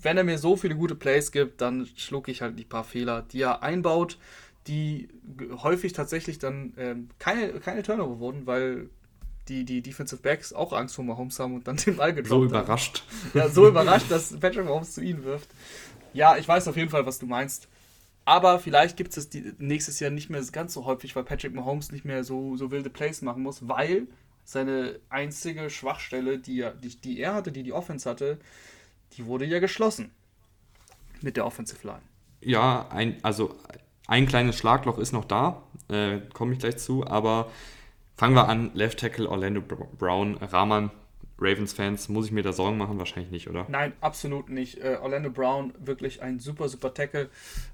wenn 0.00 0.16
er 0.16 0.24
mir 0.24 0.38
so 0.38 0.56
viele 0.56 0.76
gute 0.76 0.94
Plays 0.94 1.32
gibt, 1.32 1.60
dann 1.60 1.88
schlucke 1.96 2.30
ich 2.30 2.42
halt 2.42 2.58
die 2.58 2.64
paar 2.64 2.84
Fehler, 2.84 3.22
die 3.22 3.42
er 3.42 3.62
einbaut, 3.62 4.18
die 4.66 5.08
häufig 5.62 5.92
tatsächlich 5.92 6.38
dann 6.38 6.74
ähm, 6.76 7.08
keine, 7.18 7.60
keine 7.60 7.82
Turnover 7.82 8.18
wurden, 8.18 8.46
weil 8.46 8.90
die, 9.48 9.64
die 9.64 9.80
Defensive 9.80 10.20
Backs 10.20 10.52
auch 10.52 10.72
Angst 10.72 10.96
vor 10.96 11.04
Mahomes 11.04 11.38
haben 11.38 11.54
und 11.54 11.66
dann 11.66 11.76
den 11.86 11.96
Ball 11.96 12.12
gedroppt 12.12 12.28
So 12.28 12.44
überrascht. 12.44 13.04
Haben. 13.32 13.38
Ja, 13.38 13.48
so 13.48 13.68
überrascht, 13.68 14.10
dass 14.10 14.38
Patrick 14.38 14.64
Mahomes 14.64 14.92
zu 14.92 15.00
ihnen 15.00 15.24
wirft. 15.24 15.48
Ja, 16.12 16.36
ich 16.36 16.46
weiß 16.46 16.68
auf 16.68 16.76
jeden 16.76 16.90
Fall, 16.90 17.06
was 17.06 17.18
du 17.18 17.26
meinst. 17.26 17.68
Aber 18.24 18.58
vielleicht 18.58 18.96
gibt 18.96 19.16
es 19.16 19.30
nächstes 19.58 20.00
Jahr 20.00 20.10
nicht 20.10 20.30
mehr 20.30 20.42
ganz 20.50 20.74
so 20.74 20.84
häufig, 20.84 21.14
weil 21.14 21.22
Patrick 21.22 21.54
Mahomes 21.54 21.92
nicht 21.92 22.04
mehr 22.04 22.24
so, 22.24 22.56
so 22.56 22.72
wilde 22.72 22.90
Plays 22.90 23.22
machen 23.22 23.44
muss, 23.44 23.68
weil 23.68 24.08
seine 24.44 24.98
einzige 25.10 25.70
Schwachstelle, 25.70 26.38
die 26.38 26.60
er, 26.60 26.72
die, 26.72 26.96
die 26.96 27.20
er 27.20 27.34
hatte, 27.34 27.52
die 27.52 27.62
die 27.62 27.72
Offense 27.72 28.08
hatte, 28.08 28.38
die 29.16 29.26
wurde 29.26 29.44
ja 29.44 29.58
geschlossen 29.58 30.10
mit 31.22 31.36
der 31.36 31.46
Offensive 31.46 31.86
Line. 31.86 32.02
Ja, 32.40 32.88
ein, 32.90 33.16
also 33.22 33.56
ein 34.06 34.26
kleines 34.26 34.56
Schlagloch 34.56 34.98
ist 34.98 35.12
noch 35.12 35.24
da, 35.24 35.62
äh, 35.88 36.20
komme 36.32 36.52
ich 36.52 36.58
gleich 36.58 36.76
zu, 36.78 37.06
aber 37.06 37.50
fangen 38.16 38.34
wir 38.34 38.48
an. 38.48 38.70
Left 38.74 39.00
Tackle 39.00 39.28
Orlando 39.28 39.60
Brown, 39.60 40.36
Rahman, 40.36 40.90
Ravens-Fans, 41.38 42.08
muss 42.08 42.26
ich 42.26 42.32
mir 42.32 42.42
da 42.42 42.52
Sorgen 42.52 42.78
machen? 42.78 42.98
Wahrscheinlich 42.98 43.30
nicht, 43.30 43.48
oder? 43.48 43.66
Nein, 43.68 43.92
absolut 44.00 44.48
nicht. 44.48 44.78
Äh, 44.82 44.98
Orlando 45.02 45.30
Brown, 45.30 45.74
wirklich 45.78 46.22
ein 46.22 46.38
super, 46.38 46.68
super 46.68 46.94
Tackle. 46.94 47.28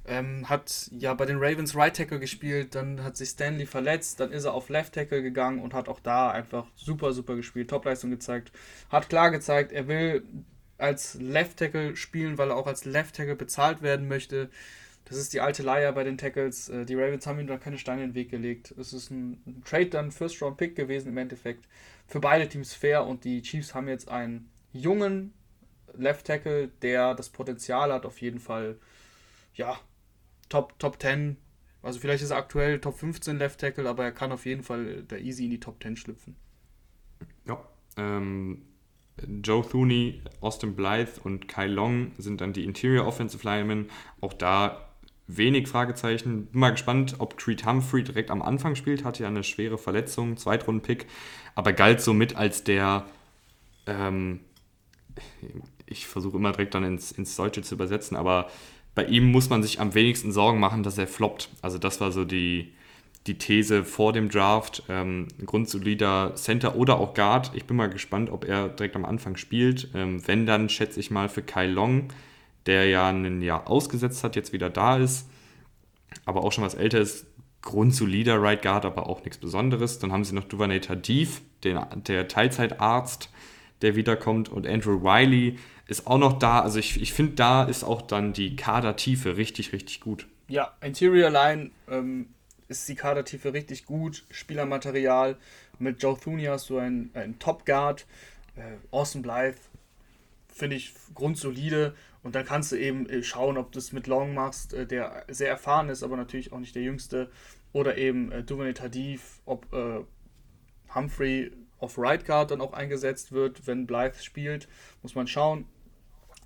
Ähm, 0.05 0.49
hat 0.49 0.91
ja 0.99 1.15
bei 1.15 1.27
den 1.27 1.37
Ravens 1.39 1.77
Right 1.77 1.97
Tackle 1.97 2.19
gespielt, 2.19 2.75
dann 2.75 3.05
hat 3.05 3.17
sich 3.17 3.31
Stanley 3.31 3.67
verletzt, 3.67 4.19
dann 4.19 4.33
ist 4.33 4.45
er 4.45 4.55
auf 4.55 4.69
Left 4.69 4.95
Tackle 4.95 5.23
gegangen 5.23 5.61
und 5.61 5.75
hat 5.75 5.89
auch 5.89 6.01
da 6.01 6.31
einfach 6.31 6.67
super, 6.75 7.13
super 7.13 7.37
gespielt, 7.37 7.71
Topleistung 7.71 8.11
gezeigt. 8.11 8.51
Hat 8.91 9.09
klar 9.09 9.31
gezeigt, 9.31 9.71
er 9.73 9.87
will 9.87 10.25
als 10.83 11.15
Left 11.15 11.59
Tackle 11.59 11.97
spielen, 11.97 12.39
weil 12.39 12.51
er 12.51 12.57
auch 12.57 12.67
als 12.67 12.85
Left 12.85 13.17
Tackle 13.17 13.37
bezahlt 13.37 13.83
werden 13.83 14.09
möchte. 14.09 14.51
Das 15.05 15.17
ist 15.17 15.33
die 15.33 15.41
alte 15.41 15.63
Leier 15.63 15.93
bei 15.93 16.05
den 16.05 16.19
Tackles. 16.19 16.69
Äh, 16.69 16.85
die 16.85 16.95
Ravens 16.95 17.27
haben 17.27 17.39
ihm 17.39 17.47
da 17.47 17.57
keine 17.57 17.79
Steine 17.79 18.03
in 18.03 18.11
den 18.11 18.15
Weg 18.15 18.31
gelegt. 18.31 18.73
Es 18.73 18.93
ist 18.93 19.11
ein, 19.11 19.63
Trade 19.65 19.87
dann 19.87 20.11
First 20.11 20.43
Round 20.43 20.57
Pick 20.57 20.75
gewesen 20.75 21.09
im 21.09 21.17
Endeffekt. 21.17 21.67
Für 22.07 22.21
beide 22.21 22.49
Teams 22.49 22.75
fair 22.75 23.07
und 23.07 23.25
die 23.25 23.43
Chiefs 23.43 23.75
haben 23.75 23.89
jetzt 23.89 24.09
einen 24.09 24.51
jungen 24.73 25.33
Left 25.95 26.27
Tackle, 26.27 26.69
der 26.83 27.15
das 27.15 27.31
Potenzial 27.31 27.93
hat, 27.93 28.07
auf 28.07 28.21
jeden 28.21 28.41
Fall, 28.41 28.79
ja, 29.55 29.79
Top, 30.49 30.79
Top 30.79 31.01
10. 31.01 31.37
Also 31.83 31.99
vielleicht 32.01 32.23
ist 32.23 32.31
er 32.31 32.39
aktuell 32.39 32.81
Top 32.81 32.99
15 32.99 33.39
Left 33.39 33.61
Tackle, 33.61 33.89
aber 33.89 34.05
er 34.05 34.13
kann 34.13 34.33
auf 34.33 34.47
jeden 34.47 34.63
Fall 34.63 35.05
da 35.05 35.17
easy 35.17 35.45
in 35.45 35.51
die 35.51 35.61
Top 35.61 35.83
10 35.83 35.97
schlüpfen. 35.97 36.37
Ja, 37.47 37.63
ähm, 37.97 38.63
Joe 39.43 39.63
Thuney, 39.63 40.21
Austin 40.41 40.75
Blythe 40.75 41.21
und 41.23 41.49
Kai 41.49 41.67
Long 41.67 42.13
sind 42.19 42.41
dann 42.41 42.53
die 42.53 42.65
Interior 42.65 43.07
Offensive 43.07 43.45
Linemen. 43.47 43.91
Auch 44.21 44.33
da 44.33 44.89
wenig 45.27 45.69
Fragezeichen. 45.69 46.47
Bin 46.47 46.61
mal 46.61 46.71
gespannt, 46.71 47.17
ob 47.19 47.37
Creed 47.37 47.67
Humphrey 47.67 48.03
direkt 48.03 48.31
am 48.31 48.43
Anfang 48.43 48.75
spielt. 48.75 49.05
Hatte 49.05 49.23
ja 49.23 49.29
eine 49.29 49.45
schwere 49.45 49.79
Verletzung, 49.79 50.37
Zweitrunden-Pick, 50.37 51.07
aber 51.55 51.73
galt 51.73 52.01
somit 52.01 52.37
als 52.37 52.65
der. 52.65 53.07
Ähm, 53.87 54.41
ich 55.87 56.07
versuche 56.07 56.37
immer 56.39 56.53
direkt 56.53 56.75
dann 56.75 56.85
ins, 56.85 57.13
ins 57.13 57.37
Deutsche 57.37 57.63
zu 57.63 57.75
übersetzen, 57.75 58.17
aber 58.17 58.49
bei 58.95 59.05
ihm 59.05 59.31
muss 59.31 59.51
man 59.51 59.63
sich 59.63 59.81
am 59.81 59.95
wenigsten 59.95 60.33
Sorgen 60.33 60.59
machen, 60.59 60.83
dass 60.83 60.99
er 60.99 61.07
floppt. 61.07 61.51
Also, 61.61 61.79
das 61.79 62.01
war 62.01 62.13
so 62.13 62.25
die, 62.25 62.73
die 63.27 63.39
These 63.39 63.85
vor 63.85 64.13
dem 64.13 64.29
Draft, 64.29 64.83
ähm, 64.89 65.29
grundsolider 65.45 66.35
Center 66.35 66.75
oder 66.77 66.99
auch 66.99 67.15
Guard. 67.15 67.53
Ich 67.55 67.65
bin 67.65 67.77
mal 67.77 67.89
gespannt, 67.89 68.31
ob 68.31 68.45
er 68.45 68.69
direkt 68.69 68.97
am 68.97 69.05
Anfang 69.05 69.37
spielt. 69.37 69.91
Ähm, 69.95 70.27
wenn, 70.27 70.45
dann 70.47 70.69
schätze 70.69 70.99
ich 70.99 71.11
mal 71.11 71.29
für 71.29 71.43
Kai 71.43 71.67
Long, 71.67 72.09
der 72.67 72.87
ja 72.87 73.09
ein 73.09 73.43
Jahr 73.43 73.69
ausgesetzt 73.69 74.25
hat, 74.25 74.35
jetzt 74.35 74.53
wieder 74.53 74.71
da 74.71 74.97
ist, 74.97 75.29
aber 76.25 76.43
auch 76.43 76.53
schon 76.53 76.65
was 76.65 76.75
älter 76.75 77.01
ist. 77.01 77.27
Grundsolider 77.63 78.43
Right 78.43 78.61
Guard, 78.61 78.85
aber 78.85 79.09
auch 79.09 79.23
nichts 79.23 79.39
Besonderes. 79.39 80.01
Dann 80.01 80.11
haben 80.11 80.25
sie 80.25 80.35
noch 80.35 80.43
Duvernay 80.43 80.81
Tardif, 80.81 81.43
den, 81.63 81.79
der 82.09 82.27
Teilzeitarzt, 82.27 83.31
der 83.83 83.95
wiederkommt. 83.95 84.49
Und 84.49 84.67
Andrew 84.67 85.05
Wiley 85.05 85.59
ist 85.87 86.09
auch 86.09 86.19
noch 86.19 86.41
da. 86.41 86.59
Also 86.59 86.81
ich, 86.81 87.01
ich 87.01 87.13
finde, 87.13 87.35
da 87.35 87.63
ist 87.63 87.85
auch 87.85 88.03
dann 88.03 88.33
die 88.33 88.57
Kadertiefe 88.57 89.37
richtig, 89.37 89.73
richtig 89.73 90.01
gut. 90.01 90.27
Ja, 90.49 90.73
Interior 90.81 91.31
Line 91.31 91.71
ähm, 91.89 92.27
ist 92.81 92.89
die 92.89 92.95
Kadertiefe 92.95 93.53
richtig 93.53 93.87
gut. 93.87 94.25
Spielermaterial. 94.31 95.37
Mit 95.79 96.03
Joe 96.03 96.19
Thuney 96.19 96.45
hast 96.45 96.71
du 96.71 96.79
einen, 96.79 97.11
einen 97.15 97.39
Top 97.39 97.67
Guard. 97.67 98.07
Äh, 98.57 98.77
Austin 98.91 99.23
Blythe 99.23 99.59
finde 100.49 100.77
ich 100.77 100.95
grundsolide. 101.15 101.95
Und 102.23 102.35
dann 102.35 102.45
kannst 102.45 102.73
du 102.73 102.77
eben 102.77 103.09
äh, 103.09 103.23
schauen, 103.23 103.57
ob 103.57 103.73
du 103.73 103.79
es 103.79 103.93
mit 103.93 104.07
Long 104.07 104.35
machst, 104.35 104.75
äh, 104.75 104.87
der 104.87 105.25
sehr 105.29 105.49
erfahren 105.49 105.89
ist, 105.89 106.03
aber 106.03 106.17
natürlich 106.17 106.53
auch 106.53 106.59
nicht 106.59 106.75
der 106.75 106.83
jüngste. 106.83 107.31
Oder 107.73 107.99
eben 107.99 108.31
äh, 108.31 108.43
Duvernay 108.43 108.75
Tardif, 108.75 109.41
ob 109.45 109.73
äh, 109.73 110.01
Humphrey 110.95 111.53
auf 111.79 111.99
Right 111.99 112.25
Guard 112.25 112.53
dann 112.53 112.61
auch 112.61 112.73
eingesetzt 112.73 113.33
wird, 113.33 113.67
wenn 113.67 113.87
Blythe 113.87 114.23
spielt. 114.23 114.69
Muss 115.03 115.15
man 115.15 115.27
schauen 115.27 115.67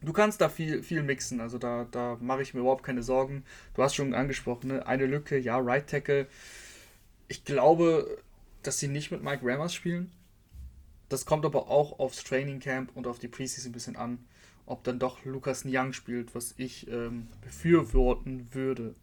du 0.07 0.13
kannst 0.13 0.41
da 0.41 0.49
viel, 0.49 0.83
viel 0.83 1.03
mixen, 1.03 1.41
also 1.41 1.59
da, 1.59 1.87
da 1.91 2.17
mache 2.21 2.41
ich 2.41 2.55
mir 2.55 2.61
überhaupt 2.61 2.85
keine 2.85 3.03
Sorgen. 3.03 3.45
Du 3.75 3.83
hast 3.83 3.95
schon 3.95 4.15
angesprochen, 4.15 4.69
ne? 4.69 4.87
eine 4.87 5.05
Lücke, 5.05 5.37
ja, 5.37 5.59
Right 5.59 5.87
Tackle. 5.87 6.27
Ich 7.29 7.45
glaube, 7.45 8.19
dass 8.63 8.79
sie 8.79 8.89
nicht 8.89 9.11
mit 9.11 9.23
Mike 9.23 9.41
Rammers 9.45 9.75
spielen. 9.75 10.11
Das 11.09 11.27
kommt 11.27 11.45
aber 11.45 11.69
auch 11.69 11.99
aufs 11.99 12.25
Training 12.25 12.61
Camp 12.61 12.91
und 12.95 13.07
auf 13.07 13.19
die 13.19 13.29
Preseason 13.29 13.71
ein 13.71 13.73
bisschen 13.73 13.97
an, 13.97 14.19
ob 14.65 14.85
dann 14.85 14.99
doch 14.99 15.25
Lukas 15.25 15.65
Nyang 15.65 15.93
spielt, 15.93 16.35
was 16.35 16.55
ich 16.57 16.89
ähm, 16.89 17.29
befürworten 17.43 18.49
würde. 18.53 18.95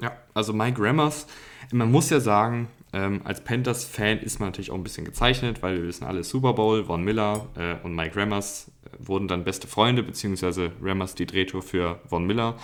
Ja, 0.00 0.16
also 0.34 0.52
Mike 0.52 0.80
Rammers, 0.82 1.26
man 1.72 1.90
muss 1.90 2.10
ja 2.10 2.20
sagen, 2.20 2.68
ähm, 2.94 3.22
als 3.24 3.42
Panthers-Fan 3.42 4.20
ist 4.20 4.38
man 4.38 4.50
natürlich 4.50 4.70
auch 4.70 4.76
ein 4.76 4.84
bisschen 4.84 5.04
gezeichnet, 5.04 5.62
weil 5.62 5.76
wir 5.76 5.88
wissen 5.88 6.04
alle 6.04 6.22
Super 6.22 6.52
Bowl, 6.52 6.84
Von 6.84 7.02
Miller 7.02 7.46
äh, 7.56 7.74
und 7.84 7.94
Mike 7.94 8.14
Rammers 8.14 8.70
äh, 8.84 9.06
wurden 9.06 9.26
dann 9.26 9.42
beste 9.42 9.66
Freunde, 9.66 10.04
beziehungsweise 10.04 10.70
Rammers 10.80 11.16
die 11.16 11.26
Drehtour 11.26 11.62
für 11.62 11.98
Von 12.08 12.24
Miller. 12.24 12.56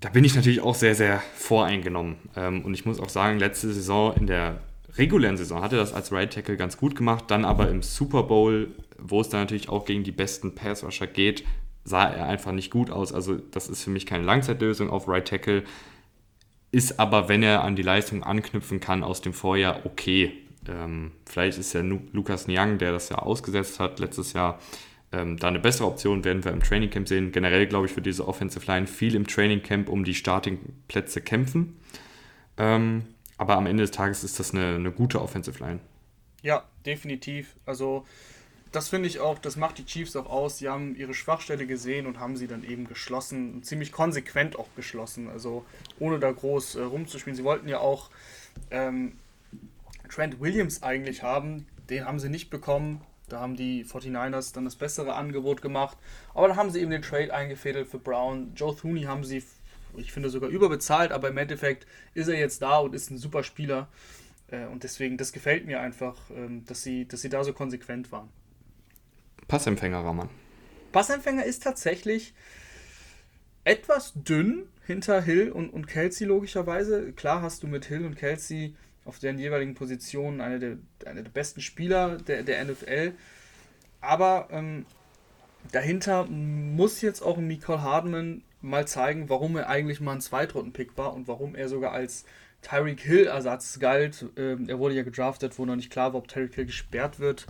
Da 0.00 0.10
bin 0.10 0.24
ich 0.24 0.34
natürlich 0.34 0.60
auch 0.60 0.74
sehr, 0.74 0.94
sehr 0.94 1.22
voreingenommen. 1.34 2.16
Ähm, 2.36 2.64
und 2.66 2.74
ich 2.74 2.84
muss 2.84 3.00
auch 3.00 3.08
sagen, 3.08 3.38
letzte 3.38 3.72
Saison 3.72 4.14
in 4.14 4.26
der 4.26 4.60
regulären 4.98 5.38
Saison 5.38 5.62
hatte 5.62 5.76
das 5.76 5.94
als 5.94 6.12
Right 6.12 6.30
Tackle 6.30 6.58
ganz 6.58 6.76
gut 6.76 6.94
gemacht, 6.94 7.24
dann 7.28 7.46
aber 7.46 7.70
im 7.70 7.80
Super 7.80 8.24
Bowl, 8.24 8.68
wo 8.98 9.22
es 9.22 9.30
dann 9.30 9.40
natürlich 9.40 9.70
auch 9.70 9.86
gegen 9.86 10.04
die 10.04 10.12
besten 10.12 10.54
Pass-Rusher 10.54 11.06
geht, 11.06 11.44
sah 11.84 12.04
er 12.04 12.26
einfach 12.26 12.52
nicht 12.52 12.70
gut 12.70 12.90
aus. 12.90 13.14
Also 13.14 13.36
das 13.36 13.70
ist 13.70 13.84
für 13.84 13.90
mich 13.90 14.04
keine 14.04 14.24
Langzeitlösung 14.24 14.90
auf 14.90 15.08
Right 15.08 15.26
Tackle 15.26 15.64
ist 16.72 16.98
aber, 16.98 17.28
wenn 17.28 17.42
er 17.42 17.62
an 17.62 17.76
die 17.76 17.82
Leistung 17.82 18.24
anknüpfen 18.24 18.80
kann 18.80 19.04
aus 19.04 19.20
dem 19.20 19.34
Vorjahr, 19.34 19.84
okay. 19.84 20.32
Ähm, 20.68 21.12
vielleicht 21.26 21.58
ist 21.58 21.72
ja 21.74 21.82
Lukas 21.82 22.46
Niang, 22.46 22.78
der 22.78 22.92
das 22.92 23.08
ja 23.08 23.18
ausgesetzt 23.18 23.78
hat 23.78 23.98
letztes 23.98 24.32
Jahr, 24.32 24.58
ähm, 25.12 25.36
da 25.36 25.48
eine 25.48 25.58
bessere 25.58 25.86
Option, 25.86 26.24
werden 26.24 26.44
wir 26.44 26.52
im 26.52 26.62
Trainingcamp 26.62 27.06
sehen. 27.06 27.30
Generell 27.30 27.66
glaube 27.66 27.86
ich 27.86 27.92
für 27.92 28.00
diese 28.00 28.26
Offensive 28.26 28.64
Line 28.66 28.86
viel 28.86 29.14
im 29.14 29.26
Trainingcamp 29.26 29.88
um 29.88 30.04
die 30.04 30.14
Startingplätze 30.14 31.20
kämpfen. 31.20 31.76
Ähm, 32.56 33.04
aber 33.36 33.56
am 33.56 33.66
Ende 33.66 33.82
des 33.82 33.90
Tages 33.90 34.24
ist 34.24 34.38
das 34.38 34.52
eine, 34.52 34.76
eine 34.76 34.92
gute 34.92 35.20
Offensive 35.20 35.62
Line. 35.62 35.80
Ja, 36.42 36.64
definitiv. 36.86 37.56
Also 37.66 38.06
das 38.72 38.88
finde 38.88 39.08
ich 39.08 39.20
auch, 39.20 39.38
das 39.38 39.56
macht 39.56 39.78
die 39.78 39.84
Chiefs 39.84 40.16
auch 40.16 40.26
aus. 40.26 40.58
Sie 40.58 40.68
haben 40.68 40.96
ihre 40.96 41.14
Schwachstelle 41.14 41.66
gesehen 41.66 42.06
und 42.06 42.18
haben 42.18 42.36
sie 42.36 42.46
dann 42.46 42.64
eben 42.64 42.88
geschlossen, 42.88 43.62
ziemlich 43.62 43.92
konsequent 43.92 44.58
auch 44.58 44.68
geschlossen. 44.74 45.28
Also 45.28 45.64
ohne 45.98 46.18
da 46.18 46.32
groß 46.32 46.76
äh, 46.76 46.82
rumzuspielen. 46.82 47.36
Sie 47.36 47.44
wollten 47.44 47.68
ja 47.68 47.78
auch 47.78 48.10
ähm, 48.70 49.12
Trent 50.10 50.40
Williams 50.40 50.82
eigentlich 50.82 51.22
haben, 51.22 51.66
den 51.90 52.06
haben 52.06 52.18
sie 52.18 52.30
nicht 52.30 52.50
bekommen. 52.50 53.02
Da 53.28 53.40
haben 53.40 53.56
die 53.56 53.84
49ers 53.84 54.54
dann 54.54 54.64
das 54.64 54.76
bessere 54.76 55.14
Angebot 55.14 55.62
gemacht. 55.62 55.96
Aber 56.34 56.48
dann 56.48 56.56
haben 56.56 56.70
sie 56.70 56.80
eben 56.80 56.90
den 56.90 57.02
Trade 57.02 57.32
eingefädelt 57.32 57.88
für 57.88 57.98
Brown. 57.98 58.52
Joe 58.56 58.76
Thuney 58.76 59.02
haben 59.02 59.24
sie, 59.24 59.42
ich 59.96 60.12
finde, 60.12 60.28
sogar 60.28 60.50
überbezahlt, 60.50 61.12
aber 61.12 61.28
im 61.28 61.38
Endeffekt 61.38 61.86
ist 62.14 62.28
er 62.28 62.38
jetzt 62.38 62.60
da 62.60 62.78
und 62.78 62.94
ist 62.94 63.10
ein 63.10 63.18
super 63.18 63.42
Spieler. 63.42 63.88
Äh, 64.48 64.66
und 64.66 64.82
deswegen, 64.82 65.16
das 65.16 65.32
gefällt 65.32 65.66
mir 65.66 65.80
einfach, 65.80 66.16
ähm, 66.30 66.64
dass 66.66 66.82
sie, 66.82 67.06
dass 67.06 67.22
sie 67.22 67.28
da 67.28 67.44
so 67.44 67.52
konsequent 67.52 68.12
waren. 68.12 68.28
Passempfänger, 69.48 69.98
Raman. 69.98 70.28
Passempfänger 70.92 71.44
ist 71.44 71.62
tatsächlich 71.62 72.34
etwas 73.64 74.12
dünn 74.14 74.68
hinter 74.86 75.22
Hill 75.22 75.50
und, 75.50 75.70
und 75.70 75.86
Kelsey 75.86 76.26
logischerweise. 76.26 77.12
Klar 77.12 77.42
hast 77.42 77.62
du 77.62 77.66
mit 77.66 77.84
Hill 77.84 78.04
und 78.04 78.16
Kelsey 78.16 78.74
auf 79.04 79.18
deren 79.18 79.38
jeweiligen 79.38 79.74
Positionen 79.74 80.40
eine 80.40 80.58
der, 80.58 80.76
eine 81.06 81.22
der 81.22 81.30
besten 81.30 81.60
Spieler 81.60 82.18
der, 82.18 82.42
der 82.42 82.64
NFL. 82.64 83.12
Aber 84.00 84.48
ähm, 84.50 84.86
dahinter 85.70 86.26
muss 86.26 87.00
jetzt 87.00 87.22
auch 87.22 87.36
Michael 87.36 87.80
Hardman 87.80 88.42
mal 88.60 88.86
zeigen, 88.86 89.28
warum 89.28 89.56
er 89.56 89.68
eigentlich 89.68 90.00
mal 90.00 90.12
ein 90.12 90.20
Zweitrunden-Pick 90.20 90.96
war 90.96 91.14
und 91.14 91.26
warum 91.26 91.54
er 91.54 91.68
sogar 91.68 91.92
als 91.92 92.24
Tyreek 92.62 93.00
Hill-Ersatz 93.00 93.80
galt. 93.80 94.26
Ähm, 94.36 94.68
er 94.68 94.78
wurde 94.78 94.94
ja 94.94 95.02
gedraftet, 95.02 95.58
wo 95.58 95.64
noch 95.64 95.76
nicht 95.76 95.90
klar 95.90 96.12
war, 96.12 96.20
ob 96.20 96.28
Tyreek 96.28 96.54
Hill 96.54 96.66
gesperrt 96.66 97.18
wird. 97.18 97.46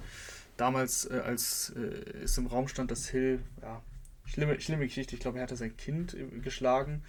Damals, 0.63 1.11
äh, 1.11 1.15
als 1.15 1.71
äh, 1.71 2.23
es 2.23 2.39
im 2.39 2.47
Raum 2.47 2.69
stand, 2.69 2.93
dass 2.93 3.09
Hill, 3.09 3.41
ja, 3.63 3.83
schlimme, 4.25 4.61
schlimme 4.61 4.87
Geschichte, 4.87 5.17
ich 5.17 5.21
glaube, 5.21 5.39
er 5.39 5.43
hatte 5.43 5.57
sein 5.57 5.77
Kind 5.77 6.15
äh, 6.15 6.25
geschlagen. 6.39 7.03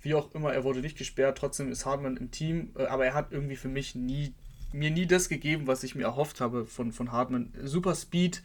Wie 0.00 0.14
auch 0.14 0.34
immer, 0.34 0.54
er 0.54 0.64
wurde 0.64 0.80
nicht 0.80 0.96
gesperrt, 0.96 1.36
trotzdem 1.36 1.70
ist 1.70 1.84
Hardman 1.84 2.16
im 2.16 2.30
Team, 2.30 2.70
äh, 2.74 2.86
aber 2.86 3.04
er 3.04 3.12
hat 3.12 3.32
irgendwie 3.32 3.56
für 3.56 3.68
mich 3.68 3.94
nie, 3.96 4.32
mir 4.72 4.90
nie 4.90 5.04
das 5.04 5.28
gegeben, 5.28 5.66
was 5.66 5.84
ich 5.84 5.94
mir 5.94 6.04
erhofft 6.04 6.40
habe 6.40 6.64
von, 6.64 6.90
von 6.90 7.12
Hardman. 7.12 7.52
Super 7.64 7.94
Speed, 7.94 8.42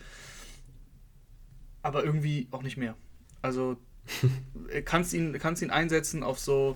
aber 1.81 2.03
irgendwie 2.03 2.49
auch 2.51 2.61
nicht 2.61 2.75
mehr. 2.75 2.97
Also 3.41 3.77
kannst 4.83 5.13
ihn, 5.13 5.31
kannst 5.39 5.61
ihn 5.61 5.71
einsetzen 5.71 6.23
auf 6.23 6.39
so, 6.39 6.75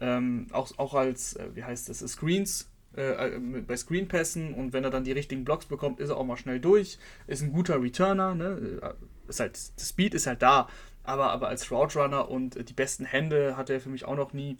ähm, 0.00 0.48
auch, 0.50 0.76
auch 0.76 0.94
als, 0.94 1.36
äh, 1.36 1.50
wie 1.54 1.62
heißt 1.62 1.88
das, 1.88 2.00
Screens, 2.00 2.68
äh, 2.94 3.38
bei 3.66 3.76
Screenpässen 3.76 4.54
und 4.54 4.72
wenn 4.72 4.84
er 4.84 4.90
dann 4.90 5.04
die 5.04 5.12
richtigen 5.12 5.44
Blocks 5.44 5.66
bekommt, 5.66 6.00
ist 6.00 6.10
er 6.10 6.16
auch 6.16 6.24
mal 6.24 6.36
schnell 6.36 6.60
durch, 6.60 6.98
ist 7.26 7.42
ein 7.42 7.52
guter 7.52 7.80
Returner, 7.80 8.34
ne? 8.34 8.94
ist 9.28 9.40
halt, 9.40 9.58
das 9.76 9.88
Speed 9.88 10.14
ist 10.14 10.26
halt 10.26 10.42
da, 10.42 10.68
aber, 11.04 11.30
aber 11.32 11.48
als 11.48 11.70
Route 11.70 11.98
Runner 11.98 12.28
und 12.28 12.68
die 12.68 12.74
besten 12.74 13.04
Hände 13.04 13.56
hatte 13.56 13.72
er 13.72 13.80
für 13.80 13.88
mich 13.88 14.04
auch 14.04 14.16
noch 14.16 14.32
nie. 14.32 14.58